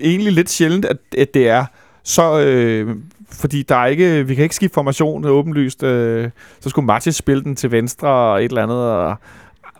Egentlig 0.00 0.32
lidt 0.32 0.50
sjældent, 0.50 0.84
at, 0.84 0.96
at 1.18 1.34
det 1.34 1.48
er 1.48 1.64
så... 2.02 2.40
Øh, 2.40 2.96
fordi 3.40 3.62
der 3.62 3.76
er 3.76 3.86
ikke, 3.86 4.26
vi 4.26 4.34
kan 4.34 4.42
ikke 4.42 4.54
skifte 4.54 4.74
formation 4.74 5.24
åbenlyst. 5.24 5.82
Øh, 5.82 6.30
så 6.60 6.68
skulle 6.68 6.86
Martin 6.86 7.12
spille 7.12 7.44
den 7.44 7.56
til 7.56 7.70
venstre 7.70 8.08
og 8.08 8.44
et 8.44 8.48
eller 8.48 8.62
andet. 8.62 8.76
Og, 8.76 9.16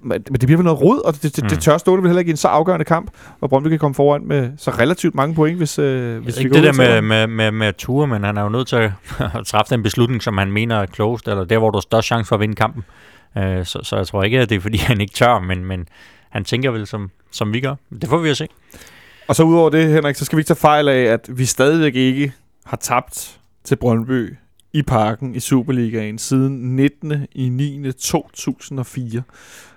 men 0.02 0.22
det 0.22 0.40
bliver 0.40 0.56
vel 0.56 0.64
noget 0.64 0.80
rod, 0.80 1.04
og 1.04 1.14
det, 1.14 1.22
det, 1.22 1.42
mm. 1.42 1.48
det 1.48 1.60
tør 1.60 1.78
stå 1.78 1.96
det 1.96 2.02
vel 2.02 2.08
heller 2.08 2.18
ikke 2.18 2.28
i 2.28 2.32
en 2.32 2.36
så 2.36 2.48
afgørende 2.48 2.84
kamp, 2.84 3.10
hvor 3.38 3.48
Brøndby 3.48 3.68
kan 3.68 3.78
komme 3.78 3.94
foran 3.94 4.26
med 4.26 4.50
så 4.56 4.70
relativt 4.70 5.14
mange 5.14 5.34
point, 5.34 5.56
hvis, 5.56 5.78
øh, 5.78 6.22
hvis 6.22 6.38
ikke 6.38 6.50
vi 6.50 6.56
det 6.56 6.64
der 6.64 6.72
med, 6.72 7.02
med, 7.02 7.26
med, 7.26 7.50
med 7.50 7.72
ture, 7.72 8.06
men 8.06 8.24
han 8.24 8.36
er 8.36 8.42
jo 8.42 8.48
nødt 8.48 8.68
til 8.68 8.76
at 9.38 9.46
træffe 9.46 9.74
den 9.74 9.82
beslutning, 9.82 10.22
som 10.22 10.38
han 10.38 10.52
mener 10.52 10.76
er 10.76 10.86
klogest, 10.86 11.28
eller 11.28 11.44
der, 11.44 11.58
hvor 11.58 11.70
du 11.70 11.76
har 11.76 11.80
størst 11.80 12.06
chance 12.06 12.28
for 12.28 12.36
at 12.36 12.40
vinde 12.40 12.54
kampen. 12.54 12.84
Øh, 13.38 13.64
så, 13.64 13.80
så 13.82 13.96
jeg 13.96 14.06
tror 14.06 14.22
ikke, 14.22 14.40
at 14.40 14.48
det 14.48 14.56
er, 14.56 14.60
fordi 14.60 14.78
han 14.78 15.00
ikke 15.00 15.14
tør, 15.14 15.38
men, 15.38 15.64
men 15.64 15.88
han 16.30 16.44
tænker 16.44 16.70
vel, 16.70 16.86
som, 16.86 17.10
som 17.34 17.52
vi 17.52 17.60
gør. 17.60 17.74
Det 18.00 18.08
får 18.08 18.18
vi 18.18 18.28
at 18.28 18.36
se. 18.36 18.48
Og 19.28 19.36
så 19.36 19.42
udover 19.42 19.70
det, 19.70 19.92
Henrik, 19.92 20.16
så 20.16 20.24
skal 20.24 20.36
vi 20.36 20.40
ikke 20.40 20.48
tage 20.48 20.56
fejl 20.56 20.88
af, 20.88 21.02
at 21.02 21.38
vi 21.38 21.44
stadigvæk 21.44 21.94
ikke 21.94 22.32
har 22.64 22.76
tabt 22.76 23.40
til 23.64 23.76
Brøndby 23.76 24.36
i 24.72 24.82
parken 24.82 25.34
i 25.34 25.40
Superligaen 25.40 26.18
siden 26.18 26.76
19. 26.76 27.26
i 27.32 27.48
9. 27.48 27.92
2004. 27.92 29.22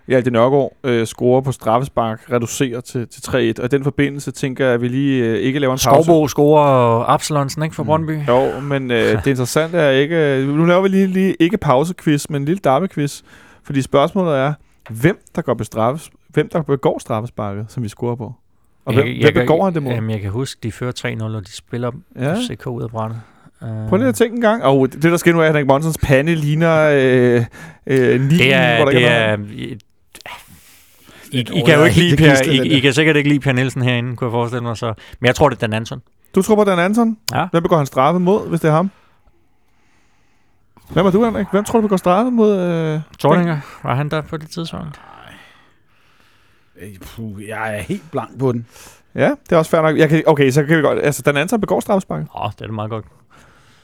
Hjalte 0.08 0.32
Nørgaard 0.32 0.78
øh, 0.84 1.08
scorer 1.08 1.42
på 1.42 1.52
straffespark, 1.52 2.32
reducerer 2.32 2.82
til, 2.82 3.08
til 3.08 3.22
3-1. 3.22 3.34
Og 3.34 3.66
i 3.66 3.68
den 3.68 3.84
forbindelse 3.84 4.32
tænker 4.32 4.66
jeg, 4.66 4.74
at 4.74 4.82
vi 4.82 4.88
lige 4.88 5.26
øh, 5.26 5.38
ikke 5.38 5.60
laver 5.60 5.74
en 5.74 5.80
pause. 5.86 6.04
Skovbo 6.04 6.28
scorer 6.28 7.06
Absalonsen, 7.10 7.64
ikke, 7.64 7.76
for 7.76 7.84
mm. 7.84 7.88
Brøndby? 7.88 8.12
Mm. 8.12 8.22
Jo, 8.28 8.60
men 8.60 8.92
øh, 8.92 9.12
det 9.24 9.28
interessante 9.28 9.78
er 9.78 9.92
ikke... 9.92 10.16
Øh, 10.16 10.48
nu 10.48 10.66
laver 10.66 10.82
vi 10.82 10.88
lige, 10.88 11.08
lige 11.08 11.36
ikke 11.40 11.58
pausequiz, 11.58 12.30
men 12.30 12.42
en 12.42 12.46
lille 12.46 12.60
darbequiz. 12.60 13.22
Fordi 13.64 13.82
spørgsmålet 13.82 14.38
er, 14.38 14.54
hvem 14.90 15.20
der 15.36 15.42
går 15.42 15.54
bestraffes, 15.54 16.12
hvem 16.30 16.50
der 16.50 16.62
begår 16.62 17.00
straffesparket, 17.00 17.66
som 17.70 17.84
vi 17.84 17.90
scorer 17.90 18.16
på? 18.16 18.34
Og 18.86 18.94
hvem, 18.94 19.06
jeg, 19.06 19.14
hvem 19.14 19.24
jeg, 19.24 19.34
begår 19.34 19.64
han 19.64 19.74
det 19.74 19.84
mod? 19.84 19.92
Jamen, 19.92 20.10
jeg 20.10 20.22
kan 20.22 20.32
huske, 20.32 20.60
de 20.64 20.72
fører 20.72 21.18
3-0, 21.22 21.24
og 21.24 21.48
de 21.48 21.52
spiller 21.52 21.92
ja. 22.16 22.34
FCK 22.34 22.68
ud 22.68 22.84
af 22.84 22.90
brændet. 22.90 23.22
Prøv 23.60 23.98
lige 23.98 24.08
at 24.08 24.16
tænke 24.16 24.36
en 24.36 24.42
gang. 24.42 24.64
Og 24.64 24.78
oh, 24.80 24.88
det, 24.88 25.04
der 25.04 25.18
sker 25.18 25.34
nu 25.34 25.40
er, 25.40 25.44
at 25.44 25.50
Henrik 25.50 25.68
Monsens 25.68 25.98
pande 25.98 26.36
ligner 26.36 26.90
øh, 26.94 27.46
øh, 27.88 28.22
Nilen, 28.22 28.30
det 28.30 28.54
er, 28.54 28.76
hvor 28.76 28.86
der 28.86 28.92
det 28.92 29.08
er, 29.08 29.38
i, 31.32 31.40
I, 31.40 31.62
kan 31.66 31.80
jo 31.80 31.84
ikke 31.84 31.98
lide 31.98 32.18
per, 32.18 32.52
I, 32.52 32.78
I, 32.78 32.80
kan 32.80 32.94
sikkert 32.94 33.16
ikke 33.16 33.30
lide 33.30 33.40
Per 33.40 33.52
Nielsen 33.52 33.82
herinde, 33.82 34.16
kunne 34.16 34.26
jeg 34.26 34.32
forestille 34.32 34.64
mig. 34.64 34.78
Så. 34.78 34.94
Men 35.20 35.28
jeg 35.28 35.36
tror, 35.36 35.50
det 35.50 35.56
er 35.56 35.60
Dan 35.60 35.74
Anton. 35.74 36.02
Du 36.36 36.42
tror 36.42 36.56
på 36.56 36.64
Dan 36.64 36.80
Anton? 36.80 37.18
Ja. 37.34 37.48
Hvem 37.52 37.64
begår 37.64 37.78
han 37.78 37.86
straffe 37.86 38.20
mod, 38.20 38.50
hvis 38.50 38.60
det 38.60 38.68
er 38.68 38.72
ham? 38.72 38.92
Hvem 40.90 41.06
er 41.06 41.12
du, 41.12 41.24
Henrik? 41.24 41.48
Hvem 41.52 41.64
tror 41.64 41.80
du 41.80 41.82
begår 41.82 41.98
straffe 41.98 42.32
mod... 42.32 42.60
Øh, 42.60 43.00
Tordinger. 43.20 43.58
Var 43.84 43.96
han 43.96 44.10
der 44.10 44.22
på 44.22 44.38
det 44.38 44.50
tidspunkt? 44.50 45.02
Puh, 47.02 47.48
jeg 47.48 47.76
er 47.78 47.82
helt 47.82 48.12
blank 48.12 48.40
på 48.40 48.52
den. 48.52 48.66
Ja, 49.16 49.30
det 49.30 49.52
er 49.52 49.58
også 49.58 49.72
fair 49.72 49.82
nok. 49.82 49.98
Jeg 49.98 50.10
kan, 50.10 50.24
okay, 50.28 50.50
så 50.52 50.64
kan 50.64 50.78
vi 50.78 50.82
godt... 50.82 51.00
Altså, 51.04 51.22
Dan 51.22 51.38
Anton 51.38 51.62
begår 51.62 51.80
straffespark. 51.80 52.22
Åh, 52.36 52.46
oh, 52.46 52.52
det 52.52 52.62
er 52.62 52.66
det 52.66 52.74
meget 52.76 52.90
godt. 52.90 53.06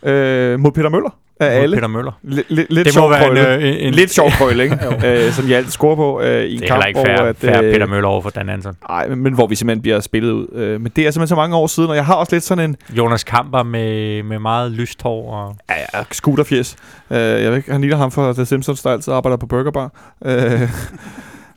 Øh, 0.04 0.60
mod 0.60 0.72
Peter 0.72 0.90
Møller 0.90 1.10
af 1.40 1.62
alle. 1.62 1.78
Peter 1.78 1.88
Møller. 1.88 2.12
L- 2.26 2.34
l- 2.50 2.66
lidt 2.70 2.86
det 2.88 2.96
må 2.98 3.10
være 3.10 3.32
en, 3.32 3.38
øh, 3.38 3.70
en, 3.70 3.76
en, 3.88 3.94
lidt 3.94 4.12
sjov 4.12 4.30
krølle, 4.38 4.64
ikke? 4.64 4.78
øh, 5.06 5.32
som 5.32 5.50
jeg 5.50 5.58
altid 5.58 5.72
scorer 5.72 5.96
på 5.96 6.22
øh, 6.22 6.44
i 6.44 6.54
en 6.54 6.60
kamp. 6.62 6.62
Det 6.62 6.70
er 6.70 6.74
heller 6.74 7.28
ikke 7.28 7.40
fair, 7.40 7.58
øh, 7.58 7.74
Peter 7.74 7.88
Møller 7.88 8.10
over 8.10 8.22
for 8.22 8.30
Dan 8.30 8.50
Anton. 8.50 8.76
Nej, 8.90 9.08
men, 9.08 9.20
men 9.20 9.34
hvor 9.34 9.48
vi 9.48 9.56
simpelthen 9.56 9.82
bliver 9.82 10.00
spillet 10.00 10.32
ud. 10.32 10.48
Øh, 10.54 10.82
men 10.82 10.92
det 10.96 11.08
er 11.08 11.12
simpelthen 11.12 11.28
så 11.28 11.36
mange 11.36 11.56
år 11.56 11.68
siden, 11.68 11.90
og 11.90 11.96
jeg 11.96 12.06
har 12.06 12.14
også 12.16 12.36
lidt 12.36 12.44
sådan 12.44 12.70
en... 12.70 12.76
Jonas 12.98 13.24
Kamper 13.24 13.64
med, 13.64 14.24
med 14.24 14.40
meget 14.40 14.72
lyst 14.72 15.02
hår. 15.02 15.34
Og... 15.34 15.56
Ja, 15.70 15.76
ja, 16.00 16.04
scooterfjes. 16.12 16.76
Øh, 17.12 17.18
jeg 17.18 17.50
ved 17.50 17.58
ikke, 17.58 17.72
han 17.72 17.82
ligner 17.82 17.98
ham 17.98 18.12
for 18.12 18.34
The 18.34 18.46
Simpsons, 18.46 18.82
der 18.82 18.90
altid 18.92 19.14
arbejder 19.14 19.38
på 19.38 19.46
Burger 19.46 19.72
Bar. 19.72 19.92
Øh, 20.26 20.70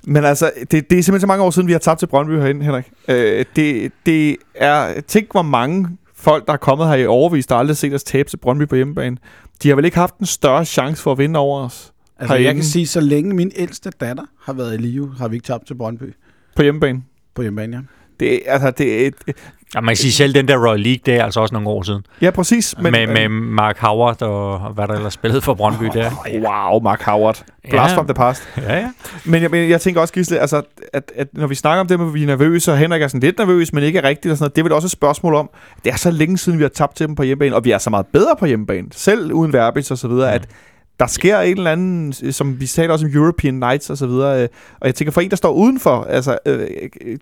Men 0.09 0.25
altså, 0.25 0.51
det, 0.57 0.71
det 0.71 0.83
er 0.83 1.03
simpelthen 1.03 1.21
så 1.21 1.27
mange 1.27 1.45
år 1.45 1.51
siden, 1.51 1.69
vi 1.69 1.73
har 1.73 1.79
tabt 1.79 1.99
til 1.99 2.07
Brøndby 2.07 2.33
herinde, 2.33 2.65
Henrik. 2.65 2.93
Øh, 3.09 3.45
det, 3.57 3.93
det 4.07 4.37
er... 4.55 5.01
Tænk, 5.01 5.33
hvor 5.33 5.43
mange 5.43 5.89
folk, 6.15 6.47
der 6.47 6.53
er 6.53 6.57
kommet 6.57 6.89
her 6.89 6.95
i 6.95 7.07
overvis, 7.07 7.47
der 7.47 7.55
aldrig 7.57 7.77
set 7.77 7.95
os 7.95 8.05
tabe 8.05 8.29
til 8.29 8.37
Brøndby 8.37 8.69
på 8.69 8.77
hjemmebane. 8.77 9.17
De 9.63 9.69
har 9.69 9.77
vel 9.77 9.85
ikke 9.85 9.97
haft 9.97 10.19
en 10.19 10.27
større 10.27 10.65
chance 10.65 11.03
for 11.03 11.13
at 11.13 11.19
vinde 11.19 11.39
over 11.39 11.61
os? 11.61 11.93
Altså, 12.19 12.33
herinde. 12.35 12.47
jeg 12.47 12.55
kan 12.55 12.65
sige, 12.65 12.87
så 12.87 13.01
længe 13.01 13.35
min 13.35 13.53
ældste 13.57 13.91
datter 14.01 14.25
har 14.43 14.53
været 14.53 14.75
i 14.75 14.77
live, 14.77 15.15
har 15.19 15.29
vi 15.29 15.37
ikke 15.37 15.47
tabt 15.47 15.67
til 15.67 15.75
Brøndby. 15.75 16.15
På 16.57 16.63
hjemmebane? 16.63 17.03
På 17.35 17.43
hjemmebane, 17.43 17.77
ja. 17.77 17.83
Det, 18.21 18.41
altså, 18.47 18.71
det, 18.71 19.15
Ja, 19.77 19.81
man 19.81 19.89
kan 19.89 19.97
sige 19.97 20.13
selv, 20.13 20.35
den 20.35 20.49
der 20.49 20.67
Royal 20.69 20.81
League, 20.81 21.01
det 21.07 21.15
er 21.15 21.25
altså 21.25 21.41
også 21.41 21.55
nogle 21.55 21.69
år 21.69 21.83
siden. 21.83 22.03
ja, 22.21 22.31
præcis. 22.31 22.75
Men, 22.83 22.93
med, 22.93 23.07
med 23.07 23.29
Mark 23.29 23.79
Howard 23.79 24.23
og, 24.23 24.59
hvad 24.75 24.89
der 24.89 24.95
ellers 24.95 25.13
spillede 25.13 25.41
for 25.43 25.55
Brøndby 25.55 25.85
der. 25.85 26.11
Wow, 26.47 26.81
Mark 26.83 27.03
Howard. 27.03 27.45
Blast 27.71 27.93
Ja. 27.93 27.97
from 27.99 28.07
the 28.07 28.15
past. 28.15 28.49
Ja, 28.57 28.77
ja. 28.77 28.91
Men 29.25 29.43
jeg, 29.43 29.51
men 29.51 29.71
jeg 29.71 29.81
tænker 29.81 30.01
også, 30.01 30.15
Gisle, 30.15 30.39
altså, 30.39 30.63
at, 30.93 31.13
at 31.17 31.29
når 31.33 31.47
vi 31.47 31.55
snakker 31.55 31.81
om 31.81 31.87
det 31.87 31.99
med, 32.01 32.07
at 32.07 32.15
vi 32.15 32.23
er 32.23 32.27
nervøse, 32.27 32.73
og 32.73 32.79
Henrik 32.79 33.03
er 33.03 33.09
sådan 33.09 33.21
lidt 33.21 33.39
nervøs, 33.39 33.73
men 33.73 33.83
ikke 33.85 33.99
er 33.99 34.05
rigtigt, 34.09 34.33
og 34.33 34.39
sådan 34.39 34.45
noget, 34.45 34.57
det 34.57 34.61
er 34.61 34.65
vel 34.65 34.73
også 34.73 34.87
et 34.87 34.91
spørgsmål 34.91 35.35
om, 35.35 35.51
det 35.85 35.93
er 35.93 35.97
så 35.97 36.11
længe 36.11 36.39
siden, 36.39 36.59
vi 36.59 36.65
har 36.65 36.69
tabt 36.69 36.97
til 36.97 37.07
dem 37.07 37.15
på 37.15 37.23
hjemmebane, 37.23 37.55
og 37.57 37.65
vi 37.65 37.71
er 37.71 37.79
så 37.79 37.91
meget 37.91 38.07
bedre 38.13 38.37
på 38.39 38.47
hjemmebane, 38.47 38.89
selv 38.93 39.33
uden 39.33 39.53
Verbis 39.53 39.91
og 39.91 39.99
så 39.99 40.09
videre, 40.09 40.33
at 40.33 40.49
der 41.01 41.07
sker 41.07 41.41
en 41.41 41.57
eller 41.57 41.73
anden, 41.73 42.13
som 42.13 42.61
vi 42.61 42.67
taler 42.67 42.93
også 42.93 43.07
om 43.07 43.13
European 43.15 43.55
Nights 43.55 43.91
og 43.91 43.97
så 43.99 44.07
videre, 44.07 44.43
øh, 44.43 44.49
og 44.81 44.87
jeg 44.87 44.95
tænker 44.95 45.13
for 45.13 45.21
en, 45.21 45.31
der 45.31 45.37
står 45.37 45.53
udenfor, 45.53 46.07
altså, 46.11 46.39
øh, 46.47 46.59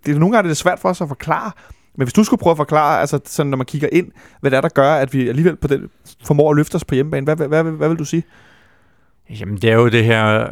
det 0.07 0.15
er 0.15 0.19
nogle 0.19 0.37
gange 0.37 0.47
er 0.47 0.51
det 0.51 0.57
svært 0.57 0.79
for 0.79 0.89
os 0.89 1.01
at 1.01 1.09
forklare, 1.09 1.51
men 1.97 2.05
hvis 2.05 2.13
du 2.13 2.25
skulle 2.25 2.41
prøve 2.41 2.51
at 2.51 2.57
forklare, 2.57 3.01
altså 3.01 3.21
sådan, 3.25 3.51
når 3.51 3.57
man 3.57 3.67
kigger 3.67 3.89
ind, 3.93 4.13
hvad 4.41 4.51
det 4.51 4.57
er, 4.57 4.61
der 4.61 4.69
gør, 4.69 4.95
at 4.95 5.15
vi 5.15 5.29
alligevel 5.29 5.57
på 5.57 5.69
den, 5.69 5.91
formår 6.25 6.51
at 6.51 6.57
løfte 6.57 6.75
os 6.75 6.85
på 6.85 6.95
hjemmebane, 6.95 7.25
hvad, 7.25 7.37
hvad, 7.37 7.49
hvad, 7.49 7.65
hvad 7.73 7.89
vil 7.89 7.99
du 7.99 8.05
sige? 8.05 8.23
Jamen, 9.31 9.57
det 9.57 9.71
er 9.71 9.75
jo 9.75 9.89
det 9.89 10.05
her 10.05 10.49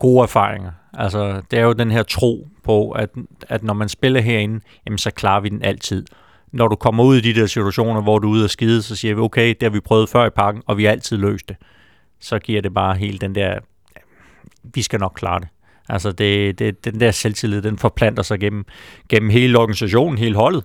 gode 0.00 0.22
erfaringer. 0.22 0.70
Altså, 0.94 1.42
det 1.50 1.58
er 1.58 1.62
jo 1.62 1.72
den 1.72 1.90
her 1.90 2.02
tro 2.02 2.48
på, 2.64 2.90
at, 2.90 3.10
at 3.48 3.62
når 3.62 3.74
man 3.74 3.88
spiller 3.88 4.20
herinde, 4.20 4.60
jamen, 4.86 4.98
så 4.98 5.10
klarer 5.10 5.40
vi 5.40 5.48
den 5.48 5.62
altid. 5.62 6.04
Når 6.52 6.68
du 6.68 6.76
kommer 6.76 7.04
ud 7.04 7.16
i 7.16 7.20
de 7.20 7.40
der 7.40 7.46
situationer, 7.46 8.00
hvor 8.00 8.18
du 8.18 8.28
er 8.28 8.32
ude 8.32 8.44
og 8.44 8.50
skide, 8.50 8.82
så 8.82 8.96
siger 8.96 9.14
vi, 9.14 9.20
okay, 9.20 9.48
det 9.48 9.62
har 9.62 9.70
vi 9.70 9.80
prøvet 9.80 10.08
før 10.08 10.26
i 10.26 10.30
parken, 10.30 10.62
og 10.66 10.76
vi 10.76 10.84
har 10.84 10.90
altid 10.90 11.16
løst 11.16 11.48
det. 11.48 11.56
Så 12.20 12.38
giver 12.38 12.62
det 12.62 12.74
bare 12.74 12.96
hele 12.96 13.18
den 13.18 13.34
der, 13.34 13.58
vi 14.62 14.82
skal 14.82 15.00
nok 15.00 15.12
klare 15.16 15.40
det. 15.40 15.48
Altså, 15.88 16.12
det, 16.12 16.58
det, 16.58 16.84
den 16.84 17.00
der 17.00 17.10
selvtillid, 17.10 17.62
den 17.62 17.78
forplanter 17.78 18.22
sig 18.22 18.40
gennem, 18.40 18.64
gennem 19.08 19.30
hele 19.30 19.58
organisationen, 19.58 20.18
hele 20.18 20.36
holdet. 20.36 20.64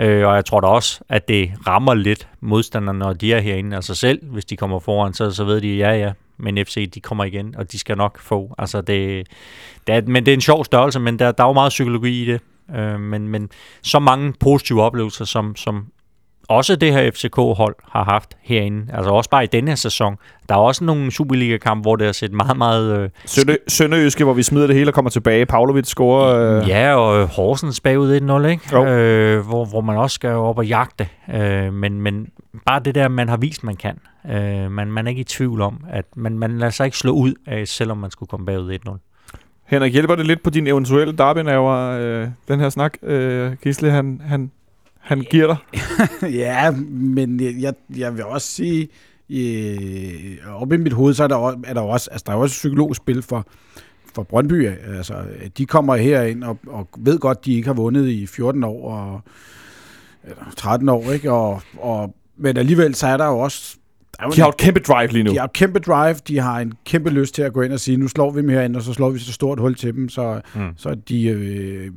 Øh, 0.00 0.26
og 0.26 0.34
jeg 0.34 0.44
tror 0.44 0.60
da 0.60 0.66
også, 0.66 1.00
at 1.08 1.28
det 1.28 1.52
rammer 1.66 1.94
lidt 1.94 2.28
modstanderne, 2.40 2.98
når 2.98 3.12
de 3.12 3.32
er 3.32 3.40
herinde. 3.40 3.76
Altså 3.76 3.94
selv, 3.94 4.24
hvis 4.24 4.44
de 4.44 4.56
kommer 4.56 4.78
foran, 4.78 5.14
så, 5.14 5.30
så 5.30 5.44
ved 5.44 5.60
de, 5.60 5.76
ja, 5.76 5.92
ja, 5.92 6.12
men 6.36 6.66
FC, 6.66 6.90
de 6.90 7.00
kommer 7.00 7.24
igen, 7.24 7.54
og 7.56 7.72
de 7.72 7.78
skal 7.78 7.96
nok 7.96 8.20
få. 8.20 8.54
Altså 8.58 8.80
det, 8.80 9.26
det 9.86 9.94
er, 9.94 10.02
men 10.06 10.26
det 10.26 10.32
er 10.32 10.34
en 10.34 10.40
sjov 10.40 10.64
størrelse, 10.64 11.00
men 11.00 11.18
der, 11.18 11.32
der 11.32 11.44
er 11.44 11.48
jo 11.48 11.52
meget 11.52 11.70
psykologi 11.70 12.22
i 12.22 12.26
det. 12.26 12.40
Øh, 12.76 13.00
men, 13.00 13.28
men 13.28 13.50
så 13.82 13.98
mange 13.98 14.32
positive 14.40 14.82
oplevelser, 14.82 15.24
som, 15.24 15.56
som 15.56 15.86
også 16.50 16.76
det 16.76 16.92
her 16.92 17.10
FCK-hold 17.10 17.74
har 17.88 18.04
haft 18.04 18.36
herinde. 18.42 18.86
Altså 18.92 19.10
også 19.10 19.30
bare 19.30 19.44
i 19.44 19.46
denne 19.46 19.70
her 19.70 19.76
sæson. 19.76 20.16
Der 20.48 20.54
er 20.54 20.58
også 20.58 20.84
nogle 20.84 21.10
Superliga-kampe, 21.10 21.82
hvor 21.82 21.96
det 21.96 22.06
har 22.06 22.12
set 22.12 22.32
meget, 22.32 22.56
meget... 22.56 22.98
Øh, 22.98 23.10
Sønde, 23.26 23.58
Sønderjyske, 23.68 24.24
hvor 24.24 24.32
vi 24.32 24.42
smider 24.42 24.66
det 24.66 24.76
hele 24.76 24.90
og 24.90 24.94
kommer 24.94 25.10
tilbage. 25.10 25.46
Pavlovic 25.46 25.86
scorer... 25.86 26.60
Øh, 26.60 26.68
Ja, 26.68 26.94
og 26.94 27.26
Horsens 27.28 27.80
bagud 27.80 28.20
1-0, 28.44 28.46
ikke? 28.46 28.62
Jo. 28.72 28.86
Øh, 28.86 29.46
hvor, 29.46 29.64
hvor 29.64 29.80
man 29.80 29.96
også 29.96 30.14
skal 30.14 30.30
op 30.30 30.58
og 30.58 30.66
jagte. 30.66 31.08
Øh, 31.34 31.72
men, 31.72 32.00
men 32.00 32.26
bare 32.66 32.80
det 32.84 32.94
der, 32.94 33.08
man 33.08 33.28
har 33.28 33.36
vist, 33.36 33.64
man 33.64 33.76
kan. 33.76 33.98
Øh, 34.30 34.70
man, 34.70 34.92
man 34.92 35.06
er 35.06 35.10
ikke 35.10 35.20
i 35.20 35.24
tvivl 35.24 35.60
om, 35.60 35.84
at 35.90 36.04
man, 36.16 36.38
man 36.38 36.58
lader 36.58 36.70
sig 36.70 36.84
ikke 36.84 36.96
slå 36.96 37.12
ud 37.12 37.34
af, 37.46 37.68
selvom 37.68 37.96
man 37.98 38.10
skulle 38.10 38.28
komme 38.28 38.46
bagud 38.46 38.78
1-0. 38.88 38.98
Henrik, 39.66 39.92
hjælper 39.92 40.14
det 40.14 40.26
lidt 40.26 40.42
på 40.42 40.50
din 40.50 40.66
eventuelle 40.66 41.16
derbynaver, 41.16 41.98
øh, 42.00 42.28
den 42.48 42.60
her 42.60 42.68
snak, 42.68 42.94
øh, 43.02 43.52
Gisle, 43.62 43.90
han, 43.90 44.20
han, 44.24 44.50
han 45.00 45.20
giver 45.20 45.46
dig? 45.46 45.56
ja, 46.44 46.70
men 46.90 47.40
jeg, 47.40 47.74
jeg, 47.96 48.16
vil 48.16 48.24
også 48.24 48.48
sige, 48.48 48.88
øh, 49.30 50.60
oppe 50.60 50.74
i 50.74 50.78
mit 50.78 50.92
hoved, 50.92 51.14
så 51.14 51.24
er 51.24 51.28
der, 51.28 51.36
også, 51.36 51.58
er 51.64 51.74
der 51.74 51.80
også, 51.80 52.10
altså, 52.10 52.24
der 52.26 52.32
er 52.32 52.36
også 52.36 52.52
et 52.52 52.58
psykologisk 52.58 53.00
spil 53.00 53.22
for, 53.22 53.46
for 54.14 54.22
Brøndby. 54.22 54.68
Altså, 54.96 55.14
de 55.58 55.66
kommer 55.66 55.96
herind 55.96 56.44
og, 56.44 56.58
og 56.66 56.88
ved 56.98 57.18
godt, 57.18 57.44
de 57.44 57.54
ikke 57.54 57.66
har 57.66 57.74
vundet 57.74 58.08
i 58.08 58.26
14 58.26 58.64
år 58.64 58.90
og 58.92 59.20
eller 60.24 60.52
13 60.56 60.88
år, 60.88 61.10
ikke? 61.12 61.32
Og, 61.32 61.62
og, 61.78 62.14
men 62.36 62.56
alligevel 62.56 62.94
så 62.94 63.06
er 63.06 63.16
der 63.16 63.26
jo 63.26 63.38
også 63.38 63.76
der 64.18 64.26
er 64.26 64.30
De 64.30 64.40
har 64.40 64.46
jo 64.46 64.50
et 64.50 64.56
kæmpe 64.56 64.80
drive 64.80 65.12
lige 65.12 65.22
nu. 65.22 65.30
de 65.30 65.38
har 65.38 65.44
et 65.44 65.52
kæmpe 65.52 65.78
drive, 65.78 66.16
de 66.28 66.38
har 66.38 66.60
en 66.60 66.72
kæmpe 66.84 67.10
lyst 67.10 67.34
til 67.34 67.42
at 67.42 67.52
gå 67.52 67.62
ind 67.62 67.72
og 67.72 67.80
sige, 67.80 67.96
nu 67.96 68.08
slår 68.08 68.30
vi 68.30 68.40
dem 68.40 68.48
herinde, 68.48 68.76
og 68.76 68.82
så 68.82 68.92
slår 68.92 69.10
vi 69.10 69.18
så 69.18 69.32
stort 69.32 69.60
hul 69.60 69.74
til 69.74 69.94
dem, 69.94 70.08
så, 70.08 70.40
mm. 70.54 70.60
så 70.76 70.94
de 70.94 71.26
øh, 71.26 71.90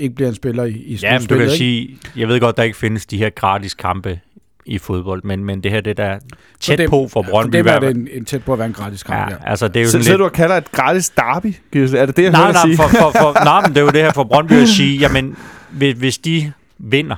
ikke 0.00 0.14
bliver 0.14 0.28
en 0.28 0.34
spiller 0.34 0.64
i, 0.64 0.70
i 0.70 0.94
Ja, 1.02 1.18
men 1.18 1.28
du 1.28 1.34
kan 1.34 1.44
ikke? 1.44 1.56
sige, 1.56 1.98
jeg 2.16 2.28
ved 2.28 2.40
godt, 2.40 2.56
der 2.56 2.62
ikke 2.62 2.76
findes 2.76 3.06
de 3.06 3.16
her 3.18 3.30
gratis 3.30 3.74
kampe 3.74 4.20
i 4.66 4.78
fodbold, 4.78 5.22
men, 5.24 5.44
men 5.44 5.62
det 5.62 5.70
her, 5.70 5.80
det 5.80 5.96
der 5.96 6.04
er 6.04 6.18
tæt 6.60 6.78
dem- 6.78 6.90
på 6.90 7.08
for 7.08 7.22
For 7.22 7.30
Brøndby. 7.30 7.56
dem 7.56 7.66
er 7.66 7.78
det 7.78 7.90
en, 7.96 8.08
en 8.12 8.24
tæt 8.24 8.44
på 8.44 8.52
at 8.52 8.58
være 8.58 8.68
en 8.68 8.74
gratis 8.74 9.02
kamp, 9.02 9.30
Ja, 9.30 9.36
ja. 9.44 9.50
altså 9.50 9.68
det 9.68 9.76
er 9.76 9.80
jo 9.80 9.86
Så, 9.86 9.92
sådan 9.92 10.04
så 10.04 10.10
lidt... 10.10 10.18
du 10.18 10.28
kalder 10.28 10.56
et 10.56 10.72
gratis 10.72 11.10
derby? 11.10 11.46
Er 11.72 12.06
det 12.06 12.16
det, 12.16 12.22
jeg 12.22 12.30
nej, 12.30 12.40
hører 12.40 12.52
nej, 12.52 12.62
sige? 12.66 12.76
for, 12.76 12.88
for, 12.88 13.10
for, 13.20 13.44
nej, 13.44 13.60
men 13.60 13.70
det 13.70 13.76
er 13.76 13.82
jo 13.84 13.90
det 13.90 14.00
her 14.02 14.12
for 14.12 14.24
Brøndby 14.24 14.52
at 14.52 14.68
sige, 14.68 14.98
jamen, 14.98 15.36
hvis, 15.70 15.94
hvis 15.98 16.18
de 16.18 16.52
vinder 16.78 17.16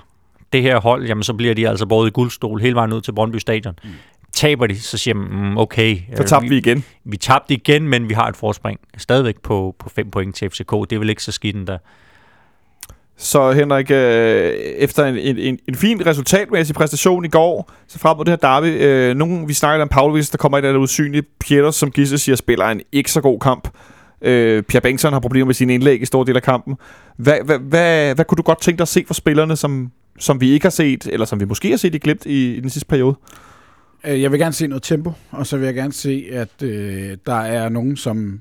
det 0.53 0.63
her 0.63 0.81
hold, 0.81 1.07
jamen, 1.07 1.23
så 1.23 1.35
bliver 1.35 1.55
de 1.55 1.69
altså 1.69 1.87
både 1.87 2.09
i 2.09 2.11
guldstol 2.11 2.61
hele 2.61 2.75
vejen 2.75 2.93
ud 2.93 3.01
til 3.01 3.13
Brøndby 3.13 3.37
Stadion. 3.37 3.75
Mm. 3.85 3.91
Taber 4.33 4.67
de, 4.67 4.81
så 4.81 4.99
siger 4.99 5.15
man, 5.15 5.29
mm, 5.51 5.59
okay, 5.59 5.97
Så 6.17 6.23
øh, 6.23 6.29
tabte 6.29 6.49
vi 6.49 6.57
igen. 6.59 6.85
vi 7.05 7.17
tabte 7.17 7.55
igen, 7.55 7.89
men 7.89 8.09
vi 8.09 8.15
har 8.15 8.27
et 8.29 8.37
forspring 8.37 8.81
stadigvæk 8.99 9.41
på, 9.43 9.75
på 9.79 9.89
5 9.89 10.11
point 10.11 10.37
til 10.37 10.51
FCK. 10.51 10.71
Det 10.71 10.93
er 10.93 10.99
vel 10.99 11.09
ikke 11.11 11.23
så 11.23 11.33
skidt 11.33 11.57
endda. 11.57 11.79
Så 13.23 13.53
Henrik, 13.53 13.91
øh, 13.91 14.53
efter 14.79 15.05
en, 15.05 15.17
en, 15.17 15.39
en, 15.39 15.59
en 15.69 15.75
fin 15.75 16.07
resultatmæssig 16.07 16.75
præstation 16.75 17.25
i 17.25 17.29
går, 17.29 17.73
så 17.89 17.99
frem 17.99 18.17
mod 18.17 18.25
det 18.25 18.33
her 18.33 18.37
derby, 18.37 18.67
øh, 18.67 19.17
nogen, 19.17 19.49
vi 19.49 19.55
snakker 19.55 19.83
om 19.83 19.89
Pavlovic, 19.89 20.31
der 20.31 20.39
kommer 20.39 20.59
ind 20.59 20.67
af 20.67 20.73
det 20.73 20.81
usynlige. 20.81 21.23
Pieters, 21.41 21.77
som 21.77 21.91
Gisse 21.91 22.19
siger, 22.19 22.37
spiller 22.37 22.67
en 22.67 22.81
ikke 22.93 23.13
så 23.13 23.21
god 23.21 23.41
kamp. 23.41 23.69
Øh, 24.23 24.63
Pierre 24.63 24.83
Bengtsson 24.83 25.13
har 25.13 25.21
problemer 25.21 25.47
med 25.47 25.55
sine 25.55 25.75
indlæg 25.75 26.03
i 26.03 26.05
stor 26.05 26.25
del 26.25 26.37
af 26.37 26.43
kampen. 26.43 26.77
Hvad, 27.17 27.39
hvad, 27.45 27.59
hvad, 27.59 28.15
hvad 28.15 28.25
kunne 28.25 28.37
du 28.37 28.43
godt 28.43 28.61
tænke 28.61 28.79
dig 28.79 28.83
at 28.83 28.89
se 28.89 29.05
fra 29.07 29.15
spillerne, 29.15 29.57
som, 29.57 29.91
som 30.19 30.41
vi 30.41 30.51
ikke 30.51 30.65
har 30.65 30.71
set, 30.71 31.07
eller 31.13 31.27
som 31.27 31.41
vi 31.41 31.45
måske 31.45 31.71
har 31.71 31.77
set 31.77 31.95
i 31.95 31.99
glimt 31.99 32.27
i, 32.27 32.55
i 32.55 32.61
den 32.61 32.71
sidste 32.71 32.87
periode? 32.87 33.17
Øh, 34.07 34.23
jeg 34.23 34.33
vil 34.33 34.41
gerne 34.41 34.53
se 34.53 34.67
noget 34.67 34.83
tempo, 34.83 35.13
og 35.31 35.47
så 35.47 35.57
vil 35.57 35.65
jeg 35.65 35.75
gerne 35.75 35.93
se, 35.93 36.27
at 36.33 36.63
øh, 36.63 37.17
der 37.27 37.41
er 37.41 37.69
nogen, 37.69 37.97
som 37.97 38.41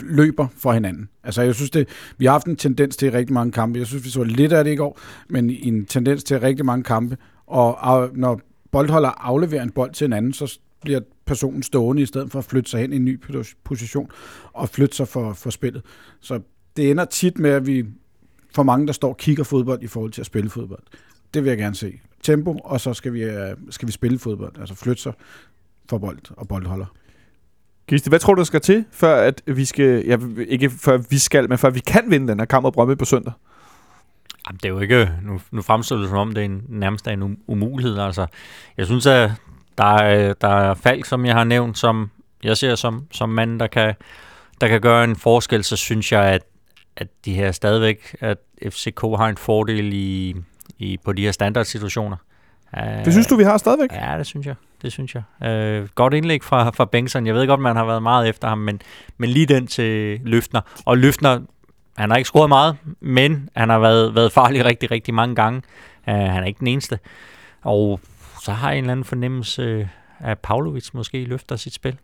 løber 0.00 0.46
for 0.56 0.72
hinanden. 0.72 1.08
Altså, 1.24 1.42
jeg 1.42 1.54
synes, 1.54 1.70
det, 1.70 1.88
vi 2.18 2.24
har 2.24 2.32
haft 2.32 2.46
en 2.46 2.56
tendens 2.56 2.96
til 2.96 3.06
i 3.06 3.10
rigtig 3.10 3.34
mange 3.34 3.52
kampe. 3.52 3.78
Jeg 3.78 3.86
synes, 3.86 4.04
vi 4.04 4.10
så 4.10 4.22
lidt 4.22 4.52
af 4.52 4.64
det 4.64 4.72
i 4.72 4.76
går, 4.76 5.00
men 5.28 5.50
en 5.50 5.86
tendens 5.86 6.24
til 6.24 6.40
rigtig 6.40 6.64
mange 6.66 6.84
kampe. 6.84 7.16
Og 7.46 8.10
når 8.14 8.40
boldholder 8.70 9.08
afleverer 9.08 9.62
en 9.62 9.70
bold 9.70 9.92
til 9.92 10.04
en 10.04 10.12
anden, 10.12 10.32
så 10.32 10.58
bliver 10.82 11.00
personen 11.24 11.62
stående 11.62 12.02
i 12.02 12.06
stedet 12.06 12.32
for 12.32 12.38
at 12.38 12.44
flytte 12.44 12.70
sig 12.70 12.80
hen 12.80 12.92
i 12.92 12.96
en 12.96 13.04
ny 13.04 13.20
position 13.64 14.10
og 14.52 14.68
flytte 14.68 14.96
sig 14.96 15.08
for, 15.08 15.32
for 15.32 15.50
spillet. 15.50 15.82
Så 16.20 16.40
det 16.76 16.90
ender 16.90 17.04
tit 17.04 17.38
med, 17.38 17.50
at 17.50 17.66
vi 17.66 17.84
for 18.54 18.62
mange, 18.62 18.86
der 18.86 18.92
står 18.92 19.08
og 19.08 19.16
kigger 19.16 19.44
fodbold 19.44 19.82
i 19.82 19.86
forhold 19.86 20.12
til 20.12 20.22
at 20.22 20.26
spille 20.26 20.50
fodbold. 20.50 20.82
Det 21.34 21.44
vil 21.44 21.50
jeg 21.50 21.58
gerne 21.58 21.74
se. 21.74 22.00
Tempo, 22.22 22.58
og 22.64 22.80
så 22.80 22.94
skal 22.94 23.12
vi, 23.12 23.22
øh, 23.22 23.56
skal 23.70 23.86
vi 23.88 23.92
spille 23.92 24.18
fodbold. 24.18 24.52
Altså 24.58 24.74
flytte 24.74 25.02
sig 25.02 25.12
for 25.88 25.98
bold 25.98 26.18
og 26.30 26.48
boldholder. 26.48 26.86
Gisle, 27.88 28.08
hvad 28.08 28.18
tror 28.18 28.34
du, 28.34 28.38
der 28.38 28.44
skal 28.44 28.60
til, 28.60 28.84
før 28.92 29.16
at 29.16 29.42
vi 29.46 29.64
skal, 29.64 30.06
ja, 30.06 30.16
ikke 30.48 30.70
før 30.70 30.96
vi 30.96 31.18
skal, 31.18 31.48
men 31.48 31.58
før 31.58 31.70
vi 31.70 31.80
kan 31.80 32.04
vinde 32.08 32.28
den 32.28 32.38
her 32.38 32.46
kamp 32.46 32.62
mod 32.62 32.72
Brøndby 32.72 32.98
på 32.98 33.04
søndag? 33.04 33.32
Jamen, 34.48 34.56
det 34.56 34.64
er 34.64 34.68
jo 34.68 34.80
ikke... 34.80 35.10
Nu, 35.22 35.40
nu 35.50 35.62
fremstiller 35.62 36.00
det 36.00 36.10
som 36.10 36.18
om, 36.18 36.34
det 36.34 36.40
er 36.40 36.44
en, 36.44 36.62
nærmest 36.68 37.06
er 37.06 37.10
en 37.10 37.22
um- 37.22 37.44
umulighed. 37.46 37.98
Altså, 37.98 38.26
jeg 38.76 38.86
synes, 38.86 39.06
at 39.06 39.30
der 39.78 39.94
er, 39.96 40.32
der 40.32 40.48
er 40.48 40.74
Falk, 40.74 41.04
som 41.04 41.26
jeg 41.26 41.34
har 41.34 41.44
nævnt, 41.44 41.78
som 41.78 42.10
jeg 42.44 42.56
ser 42.56 42.74
som, 42.74 43.06
som 43.12 43.28
mand, 43.28 43.60
der 43.60 43.66
kan, 43.66 43.94
der 44.60 44.68
kan 44.68 44.80
gøre 44.80 45.04
en 45.04 45.16
forskel. 45.16 45.64
Så 45.64 45.76
synes 45.76 46.12
jeg, 46.12 46.24
at, 46.24 46.42
at 46.96 47.08
de 47.24 47.34
her 47.34 47.52
stadigvæk, 47.52 48.16
at 48.20 48.38
FCK 48.68 49.00
har 49.00 49.28
en 49.28 49.36
fordel 49.36 49.92
i, 49.92 50.36
i, 50.78 50.98
på 51.04 51.12
de 51.12 51.22
her 51.22 51.32
standardsituationer. 51.32 52.16
Det 53.04 53.12
synes 53.12 53.26
du, 53.26 53.36
vi 53.36 53.44
har 53.44 53.58
stadigvæk? 53.58 53.92
Ja, 53.92 54.18
det 54.18 54.26
synes 54.26 54.46
jeg. 54.46 54.54
Det 54.86 54.92
synes 54.92 55.14
jeg. 55.14 55.48
Øh, 55.48 55.88
godt 55.94 56.14
indlæg 56.14 56.44
fra, 56.44 56.70
fra 56.70 56.84
Bengtsson. 56.84 57.26
Jeg 57.26 57.34
ved 57.34 57.46
godt, 57.46 57.60
man 57.60 57.76
har 57.76 57.84
været 57.84 58.02
meget 58.02 58.28
efter 58.28 58.48
ham, 58.48 58.58
men, 58.58 58.80
men 59.18 59.30
lige 59.30 59.46
den 59.46 59.66
til 59.66 60.20
Løftner. 60.24 60.60
Og 60.84 60.98
Løftner, 60.98 61.40
han 61.96 62.10
har 62.10 62.16
ikke 62.16 62.28
scoret 62.28 62.48
meget, 62.48 62.76
men 63.00 63.48
han 63.56 63.68
har 63.68 63.78
været, 63.78 64.14
været 64.14 64.32
farlig 64.32 64.64
rigtig, 64.64 64.90
rigtig 64.90 65.14
mange 65.14 65.34
gange. 65.34 65.62
Uh, 66.08 66.14
han 66.14 66.42
er 66.42 66.44
ikke 66.44 66.58
den 66.58 66.66
eneste. 66.66 66.98
Og 67.62 68.00
så 68.42 68.52
har 68.52 68.68
jeg 68.68 68.78
en 68.78 68.84
eller 68.84 68.92
anden 68.92 69.04
fornemmelse, 69.04 69.88
at 70.18 70.38
Pavlovic 70.38 70.90
måske 70.92 71.24
løfter 71.24 71.56
sit 71.56 71.74
spil. 71.74 71.96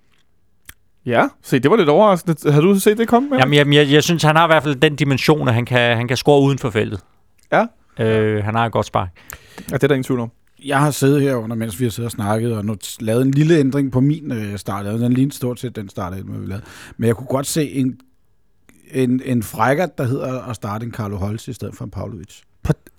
Ja, 1.06 1.28
se, 1.42 1.58
det 1.58 1.70
var 1.70 1.76
lidt 1.76 1.88
overraskende. 1.88 2.52
Har 2.52 2.60
du 2.60 2.78
set 2.80 2.98
det 2.98 3.08
komme? 3.08 3.36
Jamen, 3.38 3.54
jeg, 3.54 3.74
jeg, 3.74 3.90
jeg 3.90 4.02
synes, 4.02 4.22
han 4.22 4.36
har 4.36 4.44
i 4.44 4.48
hvert 4.48 4.62
fald 4.62 4.74
den 4.76 4.96
dimension, 4.96 5.48
at 5.48 5.54
han 5.54 5.64
kan, 5.64 5.96
han 5.96 6.08
kan 6.08 6.16
score 6.16 6.42
uden 6.42 6.58
for 6.58 6.70
feltet. 6.70 7.00
Ja. 7.52 7.66
Øh, 7.98 8.44
han 8.44 8.54
har 8.54 8.66
et 8.66 8.72
godt 8.72 8.86
spark. 8.86 9.08
Ja, 9.70 9.74
det 9.74 9.84
er 9.84 9.88
der 9.88 9.94
ingen 9.94 10.04
tvivl 10.04 10.20
om. 10.20 10.30
Jeg 10.64 10.80
har 10.80 10.90
siddet 10.90 11.22
herunder, 11.22 11.56
mens 11.56 11.80
vi 11.80 11.84
har 11.84 11.90
siddet 11.90 12.06
og 12.06 12.12
snakket, 12.12 12.56
og 12.56 12.64
nu 12.64 12.76
lavet 13.00 13.22
en 13.22 13.30
lille 13.30 13.58
ændring 13.58 13.92
på 13.92 14.00
min 14.00 14.32
øh, 14.32 14.58
start. 14.58 14.84
Den 14.84 15.12
lignede 15.12 15.36
stort 15.36 15.60
set 15.60 15.76
den 15.76 15.88
start, 15.88 16.16
vi 16.16 16.46
lavede. 16.46 16.64
Men 16.96 17.06
jeg 17.06 17.16
kunne 17.16 17.26
godt 17.26 17.46
se 17.46 17.70
en, 17.70 18.00
en, 18.90 19.22
en 19.24 19.42
frækker, 19.42 19.86
der 19.86 20.04
hedder 20.04 20.42
at 20.42 20.56
starte 20.56 20.86
en 20.86 20.92
Carlo 20.92 21.16
Holst 21.16 21.48
i 21.48 21.52
stedet 21.52 21.76
for 21.76 21.84
en 21.84 21.90
Pavlovic. 21.90 22.40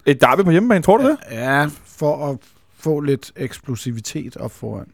Et 0.05 0.21
derby 0.21 0.41
på 0.41 0.51
hjemmebane, 0.51 0.83
tror 0.83 0.97
du 0.97 1.07
det? 1.07 1.17
Ja, 1.31 1.65
for 1.85 2.29
at 2.29 2.37
få 2.77 2.99
lidt 2.99 3.31
eksplosivitet 3.35 4.37
op 4.37 4.51
foran. 4.51 4.87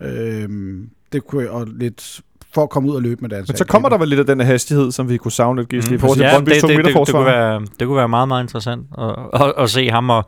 Øhm, 0.00 0.90
det 1.12 1.26
kunne 1.26 1.42
jeg, 1.42 1.50
og 1.50 1.66
lidt 1.66 2.20
for 2.54 2.62
at 2.62 2.70
komme 2.70 2.90
ud 2.90 2.94
og 2.96 3.02
løbe 3.02 3.20
med 3.20 3.28
deres 3.30 3.48
Men 3.48 3.56
så 3.56 3.64
kommer 3.64 3.88
der 3.88 3.98
vel 3.98 4.08
lidt 4.08 4.20
af 4.20 4.26
den 4.26 4.40
her 4.40 4.46
hastighed, 4.46 4.92
som 4.92 5.08
vi 5.08 5.16
kunne 5.16 5.32
savne 5.32 5.60
lidt, 5.60 5.68
Gisli, 5.68 5.90
mm, 5.90 5.94
i 5.94 5.98
forhold 5.98 6.18
til 6.18 6.24
ja, 6.24 6.38
Brøndby's 6.38 6.42
det, 6.42 6.62
det, 6.62 6.84
det, 6.84 7.06
det, 7.06 7.14
kunne 7.14 7.26
være, 7.26 7.60
det 7.80 7.86
kunne 7.86 7.96
være 7.96 8.08
meget, 8.08 8.28
meget 8.28 8.42
interessant 8.42 8.86
at, 8.98 9.14
at, 9.32 9.52
at 9.58 9.70
se 9.70 9.90
ham. 9.90 10.10
Og 10.10 10.24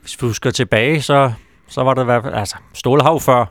hvis 0.00 0.22
vi 0.22 0.26
husker 0.26 0.50
tilbage, 0.50 1.02
så, 1.02 1.32
så 1.68 1.82
var 1.82 1.94
det 1.94 2.02
i 2.02 2.04
hvert 2.04 2.22
fald... 2.22 2.34
Altså, 2.34 2.56
Ståle 2.74 3.02
har 3.02 3.12
jo 3.12 3.18
før 3.18 3.44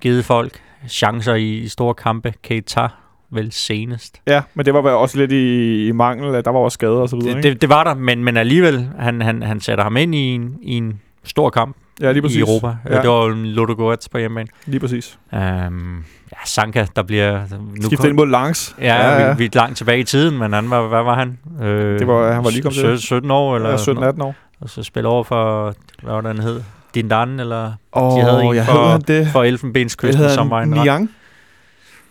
givet 0.00 0.24
folk 0.24 0.60
chancer 0.88 1.34
i, 1.34 1.56
i 1.58 1.68
store 1.68 1.94
kampe. 1.94 2.34
Keita 2.42 2.88
vel 3.30 3.52
senest. 3.52 4.20
Ja, 4.26 4.42
men 4.54 4.66
det 4.66 4.74
var 4.74 4.80
også 4.90 5.18
lidt 5.18 5.32
i, 5.32 5.86
i 5.88 5.92
mangel, 5.92 6.34
at 6.34 6.44
der 6.44 6.50
var 6.50 6.58
også 6.58 6.74
skader 6.74 6.92
og 7.00 7.08
så 7.08 7.16
videre, 7.16 7.34
Det, 7.34 7.42
det, 7.42 7.60
det 7.60 7.68
var 7.68 7.84
der, 7.84 7.94
men, 7.94 8.24
men 8.24 8.36
alligevel, 8.36 8.88
han, 8.98 9.20
han, 9.22 9.42
han 9.42 9.60
sætter 9.60 9.84
ham 9.84 9.96
ind 9.96 10.14
i 10.14 10.18
en, 10.18 10.56
i 10.62 10.76
en 10.76 11.00
stor 11.24 11.50
kamp 11.50 11.76
Ja, 12.00 12.12
lige 12.12 12.22
præcis. 12.22 12.36
i 12.36 12.40
Europa. 12.40 12.66
Ja. 12.66 12.94
Ja. 12.96 13.02
Det 13.02 13.10
var 13.10 13.28
Ludogorets 13.28 14.08
på 14.08 14.18
hjemmebane. 14.18 14.48
Lige 14.66 14.80
præcis. 14.80 15.18
Um, 15.32 16.04
ja, 16.32 16.36
Sanka, 16.46 16.86
der 16.96 17.02
bliver... 17.02 17.40
Nu 17.76 17.82
Skiftet 17.86 18.08
ind 18.08 18.16
mod 18.16 18.26
Langs. 18.26 18.76
Ja, 18.80 18.94
ja, 18.94 19.20
ja. 19.26 19.32
Vi, 19.32 19.38
vi 19.38 19.44
er 19.44 19.48
langt 19.54 19.76
tilbage 19.76 19.98
i 19.98 20.04
tiden, 20.04 20.38
men 20.38 20.52
han 20.52 20.70
var, 20.70 20.88
hvad 20.88 21.02
var 21.02 21.14
han? 21.14 21.38
Øh, 21.62 21.98
Det 21.98 22.06
var- 22.06 22.32
han 22.32 22.44
var 22.44 22.50
lige 22.50 22.62
kommet 22.62 22.80
til. 22.80 22.98
17 23.00 23.30
år, 23.30 23.56
eller 23.56 23.70
Ja, 23.70 23.76
sådan 23.76 24.00
noget. 24.00 24.14
17-18 24.14 24.22
år. 24.22 24.34
Og 24.62 24.68
så 24.70 24.82
spille 24.82 25.08
over 25.08 25.24
for, 25.24 25.74
hvad 26.02 26.12
var 26.14 26.20
det, 26.20 26.28
han 26.34 26.38
hed? 26.42 26.62
Dindan, 26.94 27.40
eller 27.40 27.72
Åh, 27.96 28.16
De 28.18 28.22
havde 28.22 28.42
en 28.44 28.54
jeg 28.54 28.66
for- 28.66 28.96
det. 28.96 29.28
for 29.28 29.42
Elfenbenskysten, 29.44 30.30
som 30.30 30.50
var 30.50 30.60
en. 30.62 30.68
Niang. 30.70 31.10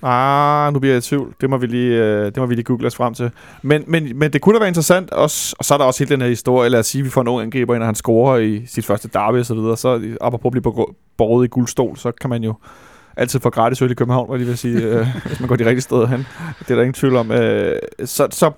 Ah, 0.04 0.74
nu 0.74 0.80
bliver 0.80 0.94
jeg 0.94 0.98
i 0.98 1.02
tvivl. 1.02 1.34
Det 1.42 1.50
må 1.50 1.58
vi 1.58 1.68
lige, 1.68 1.96
øh, 2.04 2.26
det 2.26 2.38
må 2.38 2.46
vi 2.46 2.56
lige 2.56 2.64
google 2.64 2.88
os 2.88 2.96
frem 2.96 3.14
til. 3.14 3.32
Men, 3.62 3.84
men, 3.88 4.12
men 4.20 4.34
det 4.34 4.42
kunne 4.42 4.56
da 4.56 4.60
være 4.60 4.68
interessant 4.68 5.12
også, 5.12 5.56
og 5.60 5.66
så 5.66 5.74
er 5.74 5.78
der 5.78 5.86
også 5.86 6.04
hele 6.04 6.10
den 6.16 6.22
her 6.22 6.28
historie, 6.28 6.70
lad 6.70 6.80
os 6.80 6.88
sige, 6.88 7.00
at 7.00 7.06
vi 7.06 7.10
får 7.10 7.22
en 7.22 7.28
ung 7.28 7.42
angriber 7.42 7.76
ind, 7.76 7.84
og 7.84 7.88
han 7.88 7.96
scorer 7.96 8.38
i 8.38 8.66
sit 8.66 8.86
første 8.86 9.08
derby 9.14 9.36
og 9.40 9.46
så 9.46 9.54
videre, 9.56 9.78
så 9.78 10.16
apropos 10.22 10.50
at 10.56 10.64
blive 10.64 10.86
borget 11.18 11.46
i 11.46 11.48
guldstol, 11.48 11.98
så 11.98 12.12
kan 12.22 12.30
man 12.30 12.44
jo 12.44 12.54
altid 13.18 13.40
få 13.40 13.50
gratis 13.50 13.82
øl 13.82 13.92
i 13.92 13.94
København, 13.94 14.30
hvad 14.30 14.40
de 14.40 14.46
vil 14.46 14.58
sige, 14.58 14.78
øh, 14.84 15.08
hvis 15.26 15.40
man 15.40 15.50
går 15.50 15.56
de 15.56 15.66
rigtige 15.66 15.82
steder 15.82 16.08
hen. 16.08 16.28
Det 16.60 16.72
er 16.72 16.76
der 16.76 16.82
ingen 16.82 16.94
tvivl 16.94 17.16
om. 17.16 17.32
Øh, 17.32 17.80
så, 18.06 18.28
så 18.32 18.52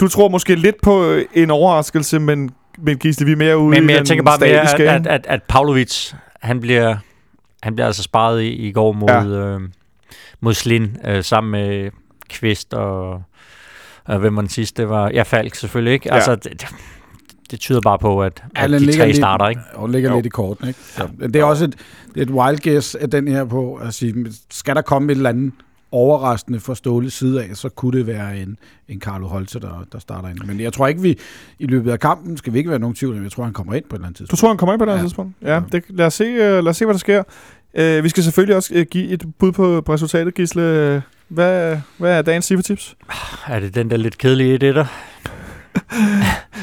du 0.00 0.08
tror 0.08 0.28
måske 0.28 0.54
lidt 0.54 0.76
på 0.82 1.04
øh, 1.10 1.24
en 1.34 1.50
overraskelse, 1.50 2.18
men, 2.18 2.50
men 2.78 2.98
Gisle, 2.98 3.26
vi 3.26 3.32
er 3.32 3.36
mere 3.36 3.58
ude 3.58 3.70
Men, 3.70 3.82
i 3.82 3.86
men 3.86 3.96
jeg 3.96 4.06
tænker 4.06 4.24
bare 4.24 4.38
mere, 4.40 4.60
at, 4.60 4.80
at, 4.80 5.06
at, 5.06 5.26
at 5.28 5.42
Pavlovic, 5.42 6.12
han 6.40 6.60
bliver, 6.60 6.96
han 7.62 7.74
bliver 7.74 7.86
altså 7.86 8.02
sparet 8.02 8.42
i, 8.42 8.48
i 8.48 8.72
går 8.72 8.92
mod, 8.92 9.08
ja. 9.08 9.24
øh, 9.24 9.60
mod 10.40 10.54
Slin, 10.54 10.96
øh, 11.06 11.24
sammen 11.24 11.50
med 11.50 11.90
Kvist 12.28 12.74
og, 12.74 13.22
og 14.04 14.18
hvem 14.18 14.36
var 14.36 14.42
den 14.42 14.48
sidste? 14.48 14.82
Det 14.82 14.90
var, 14.90 15.10
ja, 15.14 15.22
Falk 15.22 15.54
selvfølgelig, 15.54 15.92
ikke? 15.92 16.08
Ja. 16.08 16.14
Altså, 16.14 16.34
det, 16.34 16.60
det, 16.60 16.68
det 17.50 17.60
tyder 17.60 17.80
bare 17.80 17.98
på, 17.98 18.22
at, 18.22 18.42
at 18.56 18.62
Allen 18.64 18.80
de 18.82 18.96
tre 18.96 19.06
lidt- 19.06 19.16
starter, 19.16 19.48
ikke? 19.48 19.60
Og 19.74 19.88
ligger 19.88 20.10
Jo. 20.10 20.16
lidt 20.16 20.26
i 20.26 20.28
korten, 20.28 20.68
ikke? 20.68 20.80
Så, 20.80 21.08
det 21.20 21.36
er 21.36 21.44
også 21.44 21.64
et, 21.64 21.74
et 22.16 22.30
wild 22.30 22.72
guess 22.72 22.94
af 22.94 23.10
den 23.10 23.28
her 23.28 23.44
på 23.44 23.74
at 23.74 23.94
sige, 23.94 24.26
skal 24.50 24.74
der 24.74 24.82
komme 24.82 25.12
et 25.12 25.16
eller 25.16 25.30
andet 25.30 25.52
overraskende 25.94 26.60
fra 26.60 26.74
Ståles 26.74 27.12
side 27.12 27.42
af, 27.44 27.56
så 27.56 27.68
kunne 27.68 27.98
det 27.98 28.06
være 28.06 28.38
en, 28.38 28.56
en 28.88 29.00
Carlo 29.00 29.26
Holse, 29.26 29.60
der, 29.60 29.86
der 29.92 29.98
starter 29.98 30.28
ind. 30.28 30.38
Men 30.46 30.60
jeg 30.60 30.72
tror 30.72 30.86
ikke, 30.86 31.02
vi 31.02 31.18
i 31.58 31.66
løbet 31.66 31.90
af 31.92 32.00
kampen 32.00 32.36
skal 32.36 32.52
vi 32.52 32.58
ikke 32.58 32.70
være 32.70 32.78
nogen 32.78 32.94
tvivl, 32.96 33.14
men 33.14 33.22
jeg 33.24 33.32
tror, 33.32 33.44
han 33.44 33.52
kommer 33.52 33.74
ind 33.74 33.84
på 33.90 33.96
et 33.96 33.98
eller 33.98 34.06
andet 34.06 34.18
Du 34.18 34.22
tidspunkt. 34.24 34.40
tror, 34.40 34.48
han 34.48 34.56
kommer 34.56 34.72
ind 34.72 34.78
på 34.80 34.84
det 34.84 34.92
her 34.92 34.98
Ja. 34.98 35.04
tidspunkt? 35.04 35.34
Ja, 35.42 35.60
det, 35.72 35.84
lad, 35.88 36.06
os 36.06 36.14
se, 36.14 36.24
uh, 36.32 36.38
lad 36.38 36.68
os 36.68 36.76
se, 36.76 36.84
hvad 36.84 36.94
der 36.94 36.98
sker. 36.98 37.22
Uh, 37.98 38.04
vi 38.04 38.08
skal 38.08 38.22
selvfølgelig 38.22 38.56
også 38.56 38.74
uh, 38.74 38.80
give 38.90 39.08
et 39.08 39.24
bud 39.38 39.52
på, 39.52 39.80
på 39.80 39.92
resultatet, 39.94 40.34
Gisle. 40.34 41.02
Hvad, 41.28 41.78
hvad 41.98 42.18
er 42.18 42.22
dagens 42.22 42.52
tips? 42.64 42.96
Er 43.46 43.60
det 43.60 43.74
den 43.74 43.90
der 43.90 43.96
lidt 43.96 44.18
kedelige 44.18 44.54
i 44.54 44.58
der? 44.74 44.84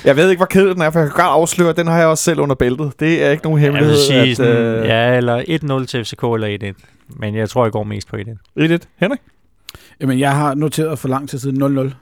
Jeg 0.06 0.16
ved 0.16 0.30
ikke, 0.30 0.40
hvor 0.40 0.46
kedelig 0.46 0.76
den 0.76 0.82
er, 0.82 0.90
for 0.90 1.00
jeg 1.00 1.08
kan 1.08 1.16
godt 1.16 1.32
afsløre, 1.34 1.70
at 1.70 1.78
den 1.78 1.88
har 1.88 1.98
jeg 1.98 2.08
også 2.08 2.24
selv 2.24 2.40
under 2.40 2.56
bæltet. 2.56 2.92
Det 3.00 3.24
er 3.26 3.30
ikke 3.32 3.44
nogen 3.44 3.62
Jeg 3.64 3.74
vil 3.74 3.80
hemmelighed. 3.80 4.06
sige 4.08 4.20
at, 4.32 4.38
sådan, 4.38 4.56
øh, 4.58 4.86
ja, 4.88 5.18
eller 5.18 5.42
1-0 5.82 5.86
til 5.86 6.06
FCK 6.06 6.24
eller 6.24 6.74
1-1. 6.74 7.16
Men 7.20 7.36
jeg 7.36 7.50
tror, 7.50 7.66
jeg 7.66 7.72
går 7.72 7.84
mest 7.84 8.08
på 8.08 8.16
1-1. 8.16 8.20
1-1. 8.60 8.78
Henrik? 8.98 9.20
Jamen, 10.02 10.20
jeg 10.20 10.36
har 10.36 10.54
noteret 10.56 11.00
for 11.00 11.08
lang 11.08 11.30
tid 11.30 11.40
siden 11.40 11.80
0-0. 11.80 11.94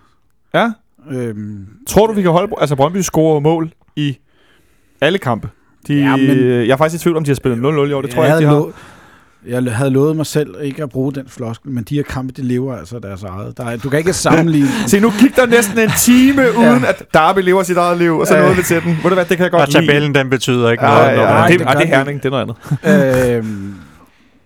Ja? 0.53 0.71
Øhm, 1.11 1.65
Tror 1.87 2.07
du, 2.07 2.13
vi 2.13 2.21
kan 2.21 2.31
holde... 2.31 2.53
Altså, 2.59 2.75
Brøndby 2.75 2.97
scorer 2.97 3.39
mål 3.39 3.71
i 3.95 4.17
alle 5.01 5.17
kampe. 5.17 5.49
De, 5.87 5.93
Ja, 5.93 6.15
men-. 6.15 6.27
Jeg 6.47 6.69
er 6.69 6.77
faktisk 6.77 7.01
i 7.01 7.03
tvivl, 7.03 7.17
om 7.17 7.23
de 7.23 7.29
har 7.29 7.35
spillet 7.35 7.57
0-0 7.57 7.89
i 7.89 7.93
år. 7.93 8.01
Det 8.01 8.11
tror 8.11 8.23
jeg, 8.23 8.31
havde 8.31 8.43
ikke, 8.43 8.51
de 8.51 8.55
har. 8.55 8.71
Jeg 9.47 9.63
havde 9.75 9.89
lovet 9.91 10.15
mig 10.15 10.25
selv 10.25 10.55
ikke 10.61 10.83
at 10.83 10.89
bruge 10.89 11.13
den 11.13 11.23
floskel, 11.27 11.71
men 11.71 11.83
de 11.83 11.95
her 11.95 12.03
kampe, 12.03 12.33
de 12.33 12.41
lever 12.41 12.75
altså 12.77 12.99
deres 12.99 13.23
eget. 13.23 13.57
Der 13.57 13.65
er, 13.65 13.77
du 13.77 13.89
kan 13.89 13.99
ikke 13.99 14.13
sammenligne... 14.13 14.67
Se, 14.87 14.99
nu 14.99 15.11
gik 15.19 15.35
der 15.35 15.45
næsten 15.45 15.79
en 15.79 15.89
time, 15.97 16.41
uden 16.59 16.85
at 16.85 17.03
Darby 17.13 17.39
lever 17.39 17.63
sit 17.63 17.77
eget 17.77 17.97
liv, 17.97 18.17
og 18.19 18.27
så 18.27 18.35
Ja. 18.35 18.41
nåede 18.41 18.55
vi 18.55 18.63
til 18.63 18.81
den. 18.81 18.89
Ved 19.03 19.09
du 19.09 19.13
hvad, 19.13 19.25
det 19.25 19.37
kan 19.37 19.43
jeg 19.45 19.53
Og 19.53 19.59
godt 19.59 19.73
lide. 19.73 19.85
tabellen, 19.87 20.15
den 20.15 20.29
betyder 20.29 20.69
ikke 20.71 20.85
Ja, 20.85 20.91
noget. 20.93 21.07
ja, 21.09 21.15
når 21.15 21.21
ja. 21.21 21.27
man- 21.29 21.35
Nej, 21.37 21.47
det, 21.47 21.59
det 21.59 21.67
det, 21.67 21.77
det 21.77 21.81
er 21.81 21.85
den 21.85 21.87
Herning, 21.87 22.23
det 22.23 22.33
er 22.33 22.45
noget 22.45 22.55
andet. 22.83 23.35
øhm, 23.37 23.73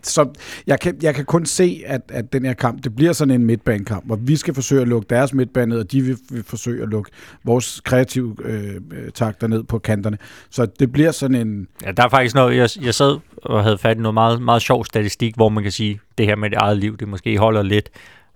så 0.04 0.30
jeg 0.68 0.80
kan, 0.80 0.98
jeg 1.02 1.16
kan 1.16 1.26
kun 1.26 1.46
se, 1.46 1.84
at, 1.86 2.02
at 2.10 2.34
den 2.34 2.46
her 2.46 2.54
kamp, 2.54 2.84
det 2.84 2.96
bliver 2.96 3.14
sådan 3.14 3.34
en 3.34 3.46
midtbanekamp, 3.46 4.06
hvor 4.06 4.16
vi 4.16 4.36
skal 4.36 4.54
forsøge 4.54 4.82
at 4.82 4.88
lukke 4.88 5.08
deres 5.10 5.34
midtbane 5.34 5.70
ned, 5.70 5.80
og 5.80 5.92
de 5.92 6.02
vil, 6.02 6.18
vil 6.30 6.44
forsøge 6.44 6.84
at 6.84 6.90
lukke 6.90 7.12
vores 7.44 7.82
kreative 7.82 8.36
øh, 8.44 8.82
takter 9.14 9.48
ned 9.48 9.64
på 9.64 9.80
kanterne. 9.80 10.18
Så 10.50 10.66
det 10.66 10.92
bliver 10.92 11.12
sådan 11.12 11.48
en... 11.48 11.68
Ja, 11.86 11.92
der 11.92 12.04
er 12.04 12.10
faktisk 12.10 12.36
noget, 12.36 12.58
jeg, 12.58 12.70
jeg 12.86 12.94
sad 12.94 13.20
og 13.36 13.64
havde 13.64 13.78
fat 13.78 13.98
i 13.98 14.00
noget 14.00 14.14
meget, 14.14 14.42
meget 14.42 14.62
sjov 14.62 14.86
statistik, 14.86 15.36
hvor 15.36 15.50
man 15.50 15.64
kan 15.64 15.72
sige, 15.72 16.00
det 16.18 16.26
her 16.26 16.36
med 16.36 16.50
det 16.50 16.58
eget 16.58 16.78
liv, 16.78 16.98
det 16.98 17.08
måske 17.08 17.38
holder 17.38 17.62
lidt. 17.62 17.90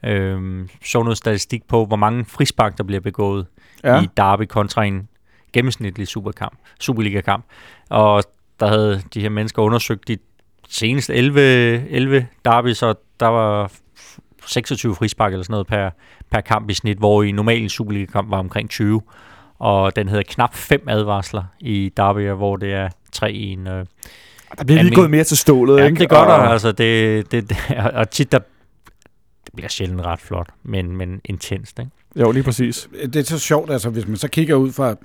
Øhm, 0.05 0.69
så 0.85 1.03
noget 1.03 1.17
statistik 1.17 1.67
på, 1.67 1.85
hvor 1.85 1.95
mange 1.95 2.25
frispark, 2.25 2.77
der 2.77 2.83
bliver 2.83 3.01
begået 3.01 3.45
ja. 3.83 4.01
i 4.01 4.07
Derby 4.17 4.45
kontra 4.45 4.83
en 4.83 5.07
gennemsnitlig 5.53 6.07
superkamp, 6.07 6.57
Superliga-kamp. 6.79 7.45
Og 7.89 8.23
der 8.59 8.67
havde 8.67 9.01
de 9.13 9.21
her 9.21 9.29
mennesker 9.29 9.61
undersøgt 9.61 10.07
de 10.07 10.17
seneste 10.69 11.13
11, 11.13 11.89
11 11.89 12.27
Derby, 12.45 12.73
så 12.73 12.93
der 13.19 13.27
var 13.27 13.71
26 14.45 14.95
frispark 14.95 15.31
eller 15.33 15.43
sådan 15.43 15.51
noget 15.53 15.67
per, 15.67 15.89
per 16.31 16.41
kamp 16.41 16.69
i 16.69 16.73
snit, 16.73 16.97
hvor 16.97 17.23
i 17.23 17.31
normal 17.31 17.61
en 17.61 17.69
Superliga-kamp 17.69 18.31
var 18.31 18.37
omkring 18.39 18.69
20. 18.69 19.01
Og 19.59 19.95
den 19.95 20.07
hedder 20.09 20.23
knap 20.27 20.53
5 20.55 20.83
advarsler 20.87 21.43
i 21.59 21.91
Derby, 21.97 22.29
hvor 22.29 22.55
det 22.55 22.73
er 22.73 22.89
3 23.11 23.31
i 23.31 23.43
en... 23.51 23.67
Øh, 23.67 23.85
Der 24.57 24.63
bliver 24.65 24.81
lige 24.83 24.95
gået 24.95 25.09
mere 25.09 25.23
til 25.23 25.37
stålet, 25.37 25.77
Jamen, 25.77 25.89
ikke? 25.91 25.99
det 25.99 26.09
gør 26.09 26.17
der. 26.17 26.23
Og- 26.33 26.51
Altså, 26.51 26.71
det, 26.71 27.31
det, 27.31 27.49
det, 27.49 27.57
og 27.93 28.09
tit 28.09 28.31
der, 28.31 28.39
det 29.45 29.53
bliver 29.55 29.69
sjældent 29.69 30.01
ret 30.01 30.19
flot, 30.19 30.49
men, 30.63 30.97
men 30.97 31.21
intenst, 31.25 31.79
ikke? 31.79 31.91
Jo, 32.15 32.31
lige 32.31 32.43
præcis. 32.43 32.89
Det 33.03 33.15
er 33.15 33.23
så 33.23 33.39
sjovt, 33.39 33.71
altså 33.71 33.89
hvis 33.89 34.07
man 34.07 34.17
så 34.17 34.27
kigger 34.27 34.55
ud 34.55 34.71
fra 34.71 34.95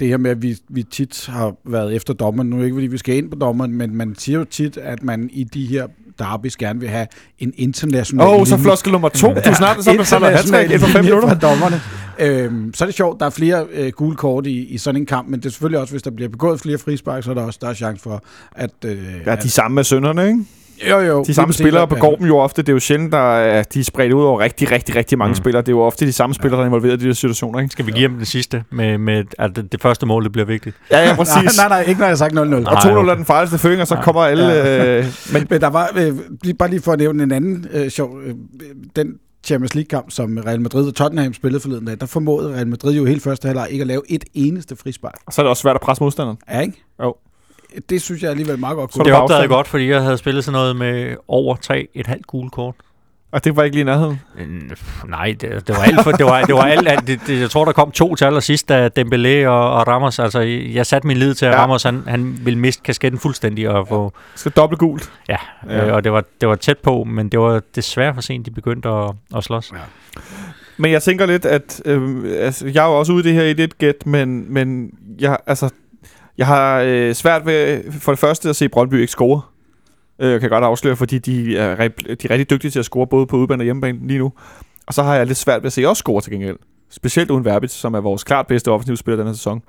det 0.00 0.08
her 0.08 0.16
med, 0.16 0.30
at 0.30 0.42
vi, 0.42 0.56
vi 0.68 0.82
tit 0.82 1.26
har 1.26 1.54
været 1.64 1.94
efter 1.94 2.14
dommeren. 2.14 2.50
Nu 2.50 2.60
er 2.60 2.64
ikke, 2.64 2.76
fordi 2.76 2.86
vi 2.86 2.98
skal 2.98 3.16
ind 3.16 3.30
på 3.30 3.38
dommeren, 3.38 3.72
men 3.72 3.96
man 3.96 4.14
siger 4.18 4.38
jo 4.38 4.44
tit, 4.44 4.76
at 4.76 5.02
man 5.02 5.30
i 5.32 5.44
de 5.44 5.66
her 5.66 5.86
derbys 6.18 6.56
gerne 6.56 6.80
vil 6.80 6.88
have 6.88 7.06
en 7.38 7.52
international 7.56 8.26
Åh, 8.26 8.40
oh, 8.40 8.46
så 8.46 8.56
floskel 8.56 8.92
nummer 8.92 9.08
to. 9.08 9.28
Du 9.28 9.34
er 9.44 9.54
snart 9.54 9.84
så 9.84 9.90
er 9.90 9.94
der 9.94 10.00
er 10.00 10.30
International 10.30 10.36
hat-trick 10.36 10.72
efter 10.74 10.88
fem 10.88 11.04
minutter. 11.04 11.28
fra 11.28 11.34
dommerne. 11.34 11.80
Øhm, 12.18 12.74
så 12.74 12.84
er 12.84 12.86
det 12.86 12.94
sjovt, 12.94 13.20
der 13.20 13.26
er 13.26 13.30
flere 13.30 13.66
øh, 13.72 13.92
gule 13.92 14.16
kort 14.16 14.46
i, 14.46 14.64
i 14.64 14.78
sådan 14.78 15.00
en 15.00 15.06
kamp, 15.06 15.28
men 15.28 15.40
det 15.40 15.46
er 15.46 15.50
selvfølgelig 15.50 15.80
også, 15.80 15.92
hvis 15.92 16.02
der 16.02 16.10
bliver 16.10 16.28
begået 16.28 16.60
flere 16.60 16.78
frispark, 16.78 17.22
så 17.22 17.30
er 17.30 17.34
der 17.34 17.42
også 17.42 17.58
der 17.62 17.68
er 17.68 17.74
chance 17.74 18.02
for, 18.02 18.22
at... 18.52 18.70
Øh, 18.84 18.98
Ja, 19.26 19.36
de 19.36 19.50
samme 19.50 19.74
med 19.74 19.84
sønderne, 19.84 20.26
ikke? 20.26 20.44
Jo, 20.90 20.98
jo, 20.98 21.24
De 21.24 21.34
samme 21.34 21.54
spillere 21.54 21.86
præcis, 21.86 22.00
begår 22.02 22.16
dem 22.16 22.26
jo 22.26 22.38
ofte. 22.38 22.62
Det 22.62 22.68
er 22.68 22.72
jo 22.72 22.78
sjældent, 22.78 23.12
der 23.12 23.18
er, 23.36 23.62
de 23.62 23.80
er 23.80 23.84
spredt 23.84 24.12
ud 24.12 24.22
over 24.22 24.40
rigtig, 24.40 24.70
rigtig, 24.72 24.96
rigtig 24.96 25.18
mange 25.18 25.30
Mm. 25.30 25.34
spillere. 25.34 25.62
Det 25.62 25.68
er 25.68 25.72
jo 25.72 25.80
ofte 25.80 26.06
de 26.06 26.12
samme 26.12 26.34
spillere, 26.34 26.56
der 26.58 26.62
er 26.62 26.66
involveret 26.66 27.00
i 27.00 27.04
de 27.04 27.08
der 27.08 27.14
situationer, 27.14 27.60
ikke? 27.60 27.72
Skal 27.72 27.86
vi 27.86 27.90
give 27.92 28.08
dem 28.08 28.16
den 28.16 28.24
sidste, 28.26 28.64
med, 28.72 28.98
med 28.98 29.24
at 29.38 29.56
det, 29.56 29.72
det 29.72 29.82
første 29.82 30.06
mål, 30.06 30.24
det 30.24 30.32
bliver 30.32 30.46
vigtigt? 30.46 30.76
Ja, 30.90 30.98
ja, 30.98 31.06
Nej, 31.06 31.16
præcis. 31.16 31.56
nej, 31.58 31.68
nej, 31.68 31.80
ikke 31.80 31.98
når 32.00 32.06
jeg 32.06 32.10
har 32.10 32.16
sagt 32.16 32.32
0-0. 32.34 32.38
Og 32.38 32.48
Nej, 32.48 32.60
2-0 32.74 32.88
okay. 32.96 33.10
er 33.10 33.14
den 33.14 33.24
farligste 33.24 33.58
føring, 33.58 33.80
og 33.80 33.86
så 33.86 33.94
Nej. 33.94 34.02
kommer 34.04 34.22
alle... 34.22 34.44
Ja. 34.44 34.98
Øh, 34.98 35.04
men 35.32 35.46
Men 35.50 35.60
der 35.60 35.66
var, 35.70 35.90
øh, 35.96 36.18
lige, 36.44 36.54
bare 36.54 36.70
lige 36.70 36.82
for 36.82 36.92
at 36.92 36.98
nævne 36.98 37.22
en 37.22 37.32
anden 37.32 37.66
øh, 37.72 37.90
sjov, 37.90 38.18
øh, 38.24 38.34
den 38.96 39.14
Champions 39.44 39.74
League-kamp, 39.74 40.10
som 40.10 40.38
Real 40.46 40.60
Madrid 40.60 40.88
og 40.88 40.94
Tottenham 40.94 41.34
spillede 41.34 41.60
forleden 41.62 41.84
dag, 41.86 41.96
der 42.00 42.06
formåede 42.06 42.54
Real 42.54 42.66
Madrid 42.68 42.94
jo 42.96 43.04
hele 43.04 43.20
første 43.20 43.46
halvleg 43.46 43.68
ikke 43.70 43.82
at 43.82 43.86
lave 43.86 44.02
et 44.08 44.24
eneste 44.34 44.76
frispark. 44.76 45.14
så 45.32 45.40
er 45.40 45.44
det 45.44 45.50
også 45.50 45.60
svært 45.60 45.74
at 45.74 45.80
presse 45.80 46.02
modstanderen. 46.04 46.38
Ja, 46.50 46.60
ikke? 46.60 46.84
Jo. 47.02 47.14
Det 47.90 48.02
synes 48.02 48.22
jeg 48.22 48.30
alligevel 48.30 48.58
meget 48.58 48.76
godt 48.76 48.92
Så 48.92 48.96
kunne. 48.98 49.04
Det 49.04 49.12
opdagede 49.20 49.40
jeg 49.40 49.48
godt, 49.48 49.68
fordi 49.68 49.90
jeg 49.90 50.02
havde 50.02 50.18
spillet 50.18 50.44
sådan 50.44 50.58
noget 50.58 50.76
med 50.76 51.16
over 51.28 51.56
3, 51.56 51.88
et 51.94 52.06
halvt 52.06 52.26
gule 52.26 52.50
kort. 52.50 52.74
Og 53.32 53.44
det 53.44 53.56
var 53.56 53.62
ikke 53.62 53.76
lige 53.76 53.82
i 53.82 53.84
nærheden. 53.84 54.20
Nej, 55.08 55.36
det, 55.40 55.68
det 55.68 55.76
var 55.76 55.82
alt 55.82 56.02
for, 56.02 56.12
det 56.12 56.26
var, 56.26 56.42
det 56.42 56.54
var 56.54 56.62
alt, 56.62 56.88
alt 56.88 57.06
det, 57.06 57.20
det, 57.26 57.40
jeg 57.40 57.50
tror, 57.50 57.64
der 57.64 57.72
kom 57.72 57.90
to 57.90 58.14
til 58.14 58.24
allersidst, 58.24 58.68
da 58.68 58.90
Dembélé 58.98 59.46
og, 59.46 59.72
og 59.74 59.88
Ramos, 59.88 60.18
altså 60.18 60.40
jeg 60.72 60.86
satte 60.86 61.06
min 61.06 61.16
lid 61.16 61.34
til, 61.34 61.46
at 61.46 61.52
Ja. 61.52 61.58
Ramos, 61.62 61.82
han, 61.82 62.02
han 62.06 62.38
ville 62.44 62.58
miste 62.58 62.82
kasketten 62.82 63.20
fuldstændig 63.20 63.68
og 63.70 63.88
få, 63.88 64.12
Skal 64.34 64.52
dobbelt 64.52 64.78
gult. 64.78 65.12
ja, 65.28 65.36
Ja. 65.68 65.86
Øh, 65.86 65.94
og 65.94 66.04
det 66.04 66.12
var, 66.12 66.24
det 66.40 66.48
var 66.48 66.54
tæt 66.54 66.78
på, 66.78 67.04
men 67.04 67.28
det 67.28 67.40
var 67.40 67.62
desværre 67.74 68.14
for 68.14 68.20
sent, 68.20 68.46
de 68.46 68.50
begyndte 68.50 68.88
at, 68.88 69.10
at 69.36 69.44
slås. 69.44 69.72
Men 70.76 70.90
jeg 70.92 71.02
tænker 71.02 71.26
lidt, 71.26 71.44
at 71.44 71.82
øh, 71.84 72.24
altså, 72.38 72.66
jeg 72.66 72.84
er 72.84 72.88
jo 72.88 72.98
også 72.98 73.12
ude 73.12 73.20
i 73.20 73.26
det 73.26 73.34
her 73.34 73.42
i 73.42 73.52
lidt 73.52 73.78
gæt, 73.78 74.06
men, 74.06 74.52
men 74.54 74.90
jeg, 75.20 75.36
altså, 75.46 75.70
jeg 76.38 76.46
har 76.46 76.80
øh, 76.80 77.14
svært 77.14 77.46
ved 77.46 77.82
for 77.92 78.12
det 78.12 78.18
første 78.18 78.48
at 78.48 78.56
se 78.56 78.68
Brøndby 78.68 78.94
ikke 78.94 79.10
score. 79.10 79.40
Øh, 80.18 80.32
jeg 80.32 80.40
kan 80.40 80.50
godt 80.50 80.64
afsløre, 80.64 80.96
fordi 80.96 81.18
de 81.18 81.58
er, 81.58 81.74
de 81.76 82.14
er 82.24 82.30
rigtig 82.30 82.50
dygtige 82.50 82.70
til 82.70 82.78
at 82.78 82.84
score 82.84 83.06
både 83.06 83.26
på 83.26 83.36
udebane 83.36 83.60
og 83.60 83.64
hjemmebane 83.64 84.06
lige 84.06 84.18
nu. 84.18 84.32
Og 84.86 84.94
så 84.94 85.02
har 85.02 85.14
jeg 85.14 85.26
lidt 85.26 85.38
svært 85.38 85.62
ved 85.62 85.66
at 85.66 85.72
se 85.72 85.88
også 85.88 86.00
score 86.00 86.20
til 86.20 86.32
gengæld. 86.32 86.56
Specielt 86.90 87.30
uden 87.30 87.44
Verbit, 87.44 87.70
som 87.70 87.94
er 87.94 88.00
vores 88.00 88.24
klart 88.24 88.46
bedste 88.46 88.70
offensive 88.70 88.96
spiller 88.96 89.16
denne 89.16 89.34
sæson. 89.34 89.62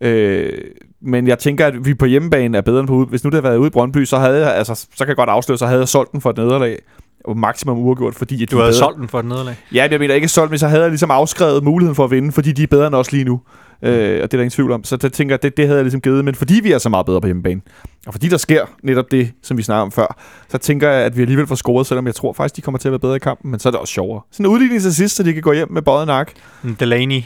Øh, 0.00 0.52
men 1.00 1.28
jeg 1.28 1.38
tænker, 1.38 1.66
at 1.66 1.86
vi 1.86 1.94
på 1.94 2.06
hjemmebane 2.06 2.58
er 2.58 2.62
bedre 2.62 2.80
end 2.80 2.88
på 2.88 2.94
ude. 2.94 3.06
Hvis 3.06 3.24
nu 3.24 3.28
det 3.28 3.34
havde 3.34 3.44
været 3.44 3.56
ude 3.56 3.66
i 3.66 3.70
Brøndby, 3.70 4.04
så 4.04 4.18
havde 4.18 4.46
jeg, 4.46 4.56
altså, 4.56 4.74
så 4.74 4.98
kan 4.98 5.08
jeg 5.08 5.16
godt 5.16 5.30
afsløre, 5.30 5.58
så 5.58 5.66
havde 5.66 5.80
jeg 5.80 5.88
solgt 5.88 6.12
den 6.12 6.20
for 6.20 6.30
et 6.30 6.36
nederlag 6.36 6.78
og 7.26 7.36
maksimum 7.36 7.78
uafgjort, 7.78 8.14
fordi 8.14 8.42
at 8.42 8.50
Du 8.50 8.56
de 8.56 8.60
havde 8.62 8.70
bedre. 8.72 8.78
solgt 8.78 8.98
den 8.98 9.08
for 9.08 9.18
et 9.20 9.24
nederlag. 9.24 9.54
Ja, 9.74 9.88
jeg 9.90 10.00
mener 10.00 10.14
ikke 10.14 10.28
solgt, 10.28 10.50
men 10.50 10.58
så 10.58 10.68
havde 10.68 10.82
jeg 10.82 10.90
ligesom 10.90 11.10
afskrevet 11.10 11.64
muligheden 11.64 11.94
for 11.94 12.04
at 12.04 12.10
vinde, 12.10 12.32
fordi 12.32 12.52
de 12.52 12.62
er 12.62 12.66
bedre 12.66 12.86
end 12.86 12.94
os 12.94 13.12
lige 13.12 13.24
nu. 13.24 13.40
Øh, 13.82 13.90
og 13.92 13.98
det 13.98 14.22
er 14.22 14.26
der 14.26 14.38
ingen 14.38 14.50
tvivl 14.50 14.72
om. 14.72 14.84
Så 14.84 14.98
jeg 15.02 15.12
tænker, 15.12 15.36
det, 15.36 15.56
det 15.56 15.64
havde 15.66 15.76
jeg 15.78 15.84
ligesom 15.84 16.00
givet. 16.00 16.24
Men 16.24 16.34
fordi 16.34 16.60
vi 16.62 16.72
er 16.72 16.78
så 16.78 16.88
meget 16.88 17.06
bedre 17.06 17.20
på 17.20 17.26
hjemmebane, 17.26 17.60
og 18.06 18.12
fordi 18.14 18.28
der 18.28 18.36
sker 18.36 18.64
netop 18.82 19.04
det, 19.10 19.32
som 19.42 19.56
vi 19.56 19.62
snakker 19.62 19.82
om 19.82 19.92
før, 19.92 20.16
så 20.48 20.58
tænker 20.58 20.90
jeg, 20.90 21.04
at 21.04 21.16
vi 21.16 21.22
alligevel 21.22 21.46
får 21.46 21.54
scoret, 21.54 21.86
selvom 21.86 22.06
jeg 22.06 22.14
tror 22.14 22.32
faktisk, 22.32 22.56
de 22.56 22.60
kommer 22.60 22.78
til 22.78 22.88
at 22.88 22.92
være 22.92 22.98
bedre 22.98 23.16
i 23.16 23.18
kampen. 23.18 23.50
Men 23.50 23.60
så 23.60 23.68
er 23.68 23.70
det 23.70 23.80
også 23.80 23.92
sjovere. 23.92 24.20
Sådan 24.32 24.46
en 24.46 24.52
udligning 24.52 24.82
til 24.82 24.94
sidst, 24.94 25.16
så 25.16 25.22
de 25.22 25.32
kan 25.32 25.42
gå 25.42 25.52
hjem 25.52 25.72
med 25.72 25.82
bøjet 25.82 26.06
nak. 26.06 26.32
Delaney. 26.80 27.22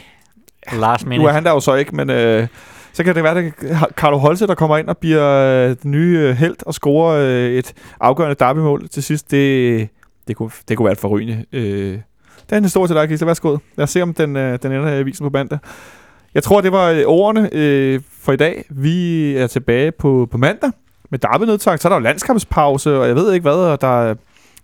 Last 0.73 1.03
Nu 1.05 1.09
minute. 1.09 1.29
er 1.29 1.33
han 1.33 1.43
der 1.43 1.51
jo 1.51 1.59
så 1.59 1.75
ikke, 1.75 1.95
men 1.95 2.09
øh, 2.09 2.47
så 2.93 3.03
kan 3.03 3.15
det 3.15 3.23
være, 3.23 3.37
at 3.37 3.53
Carlo 3.95 4.17
Holse, 4.17 4.47
der 4.47 4.55
kommer 4.55 4.77
ind 4.77 4.87
og 4.87 4.97
bliver 4.97 5.69
øh, 5.69 5.75
den 5.83 5.91
nye 5.91 6.17
øh, 6.19 6.35
held 6.35 6.55
og 6.65 6.73
scorer 6.73 7.17
øh, 7.17 7.51
et 7.51 7.73
afgørende 7.99 8.35
derbymål 8.35 8.89
til 8.89 9.03
sidst. 9.03 9.31
Det, 9.31 9.89
det, 10.27 10.35
kunne, 10.35 10.51
det 10.67 10.77
kunne 10.77 10.85
være 10.85 10.93
et 10.93 10.99
forrygende. 10.99 11.45
Øh, 11.53 11.91
det 12.49 12.55
er 12.55 12.57
en 12.57 12.63
historie 12.63 12.87
til 12.87 12.95
dig, 12.95 13.07
Gisle. 13.07 13.27
Værsgo. 13.27 13.57
Lad 13.75 13.83
os 13.83 13.89
se, 13.89 14.01
om 14.01 14.13
den, 14.13 14.35
den 14.35 14.71
ender 14.71 14.87
i 14.87 14.99
avisen 14.99 15.25
på 15.25 15.29
mandag. 15.29 15.59
Jeg 16.33 16.43
tror, 16.43 16.61
det 16.61 16.71
var 16.71 17.03
ordene 17.05 17.49
øh, 17.51 18.01
for 18.21 18.31
i 18.31 18.35
dag. 18.35 18.65
Vi 18.69 19.31
er 19.35 19.47
tilbage 19.47 19.91
på, 19.91 20.27
på 20.31 20.37
mandag 20.37 20.71
med 21.09 21.19
derby 21.19 21.43
nedtagt. 21.43 21.81
Så 21.81 21.87
er 21.87 21.89
der 21.89 21.97
jo 21.97 22.03
landskampspause, 22.03 22.99
og 22.99 23.07
jeg 23.07 23.15
ved 23.15 23.33
ikke 23.33 23.41
hvad, 23.41 23.53
og 23.53 23.81
der 23.81 24.01
er 24.01 24.15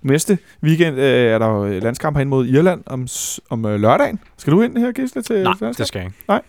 næste 0.02 0.38
weekend 0.64 1.00
øh, 1.00 1.32
er 1.32 1.38
der 1.38 1.48
jo 1.48 1.80
landskamp 1.80 2.18
hen 2.18 2.28
mod 2.28 2.48
Irland 2.48 2.84
om, 2.86 3.08
om 3.50 3.66
øh, 3.66 3.80
lørdagen. 3.80 4.20
Skal 4.38 4.54
du 4.54 4.62
ind 4.62 4.78
her, 4.78 4.92
Gisle, 4.92 5.22
til 5.22 5.44
Nej, 5.44 5.54
det 5.78 5.88
skal 5.88 6.00
jeg 6.00 6.06
ikke. 6.06 6.18
Nej, 6.28 6.42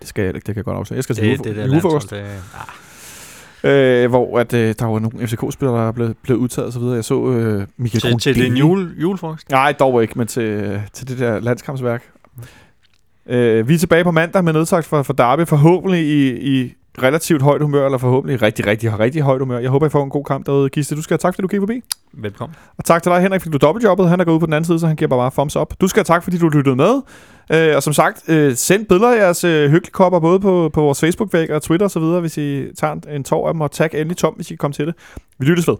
det 0.00 0.08
skal 0.08 0.22
jeg 0.22 0.34
ikke. 0.34 0.46
Det 0.46 0.54
kan 0.54 0.56
jeg 0.56 0.64
godt 0.64 0.76
afsløre. 0.76 0.96
Jeg 0.96 1.04
skal 1.04 1.16
til 1.16 1.30
Det, 1.30 1.44
det, 1.44 1.56
det 1.56 1.66
julefrokost, 1.66 2.10
det, 2.10 2.16
ah, 3.64 3.70
øh, 3.70 4.08
hvor 4.08 4.38
at, 4.38 4.52
øh, 4.52 4.74
der 4.78 4.84
var 4.84 4.98
nogle 4.98 5.26
FCK-spillere, 5.26 5.76
der 5.76 5.88
er 5.88 5.92
blevet, 5.92 6.16
blevet 6.22 6.40
udtaget 6.40 6.66
og 6.66 6.72
så 6.72 6.78
videre. 6.78 6.94
Jeg 6.94 7.04
så 7.04 7.28
øh, 7.30 7.66
Michael 7.76 8.18
til, 8.18 8.34
til 8.34 8.44
den 8.44 8.56
jule, 8.56 8.90
julefrokost. 9.00 9.50
Nej, 9.50 9.72
dog 9.72 10.02
ikke, 10.02 10.18
men 10.18 10.26
til, 10.26 10.42
øh, 10.42 10.80
til 10.92 11.08
det 11.08 11.18
der 11.18 11.40
landskampsværk. 11.40 12.02
Øh, 13.28 13.68
vi 13.68 13.74
er 13.74 13.78
tilbage 13.78 14.04
på 14.04 14.10
mandag 14.10 14.44
med 14.44 14.52
nedsagt 14.52 14.86
for, 14.86 15.02
for 15.02 15.12
Derby. 15.12 15.46
Forhåbentlig 15.46 16.06
i, 16.06 16.56
i 16.58 16.74
relativt 17.02 17.42
højt 17.42 17.62
humør, 17.62 17.84
eller 17.84 17.98
forhåbentlig 17.98 18.42
rigtig, 18.42 18.66
rigtig, 18.66 18.98
rigtig 18.98 19.22
højt 19.22 19.40
humør. 19.40 19.58
Jeg 19.58 19.70
håber, 19.70 19.86
I 19.86 19.90
får 19.90 20.04
en 20.04 20.10
god 20.10 20.24
kamp 20.24 20.46
derude. 20.46 20.68
Gisle, 20.68 20.96
du 20.96 21.02
skal 21.02 21.14
have 21.14 21.18
tak, 21.18 21.34
fordi 21.34 21.42
du 21.42 21.48
gik 21.48 21.60
forbi. 21.60 21.80
Velkommen. 22.12 22.56
Og 22.78 22.84
tak 22.84 23.02
til 23.02 23.12
dig, 23.12 23.20
Henrik, 23.20 23.40
fordi 23.40 23.58
du 23.58 23.66
dobbeltjobbede. 23.66 24.08
Han 24.08 24.20
er 24.20 24.24
gået 24.24 24.34
ud 24.34 24.40
på 24.40 24.46
den 24.46 24.52
anden 24.52 24.66
side, 24.66 24.80
så 24.80 24.86
han 24.86 24.96
giver 24.96 25.08
bare, 25.08 25.18
bare 25.18 25.30
thumbs 25.30 25.56
up. 25.56 25.74
Du 25.80 25.88
skal 25.88 26.00
have 26.00 26.04
tak, 26.04 26.22
fordi 26.22 26.38
du 26.38 26.48
lyttede 26.48 26.76
med. 26.76 27.02
Øh, 27.52 27.76
og 27.76 27.82
som 27.82 27.92
sagt, 27.92 28.28
øh, 28.28 28.54
send 28.54 28.86
billeder 28.86 29.12
af 29.12 29.18
jeres 29.18 29.44
øh, 29.44 29.70
hyggelikopper, 29.70 30.20
både 30.20 30.40
på, 30.40 30.70
på 30.72 30.80
vores 30.80 31.00
Facebook-væg 31.00 31.50
og 31.50 31.62
Twitter 31.62 31.86
osv., 31.86 32.02
hvis 32.02 32.38
I 32.38 32.64
tager 32.74 32.92
en, 32.92 33.02
en 33.10 33.24
tår 33.24 33.48
af 33.48 33.54
dem, 33.54 33.60
og 33.60 33.70
tag 33.70 33.90
endelig 33.94 34.16
Tom, 34.16 34.34
hvis 34.34 34.46
I 34.46 34.52
kan 34.52 34.58
komme 34.58 34.72
til 34.72 34.86
det. 34.86 34.94
Vi 35.38 35.46
lyttes 35.46 35.68
ved. 35.68 35.74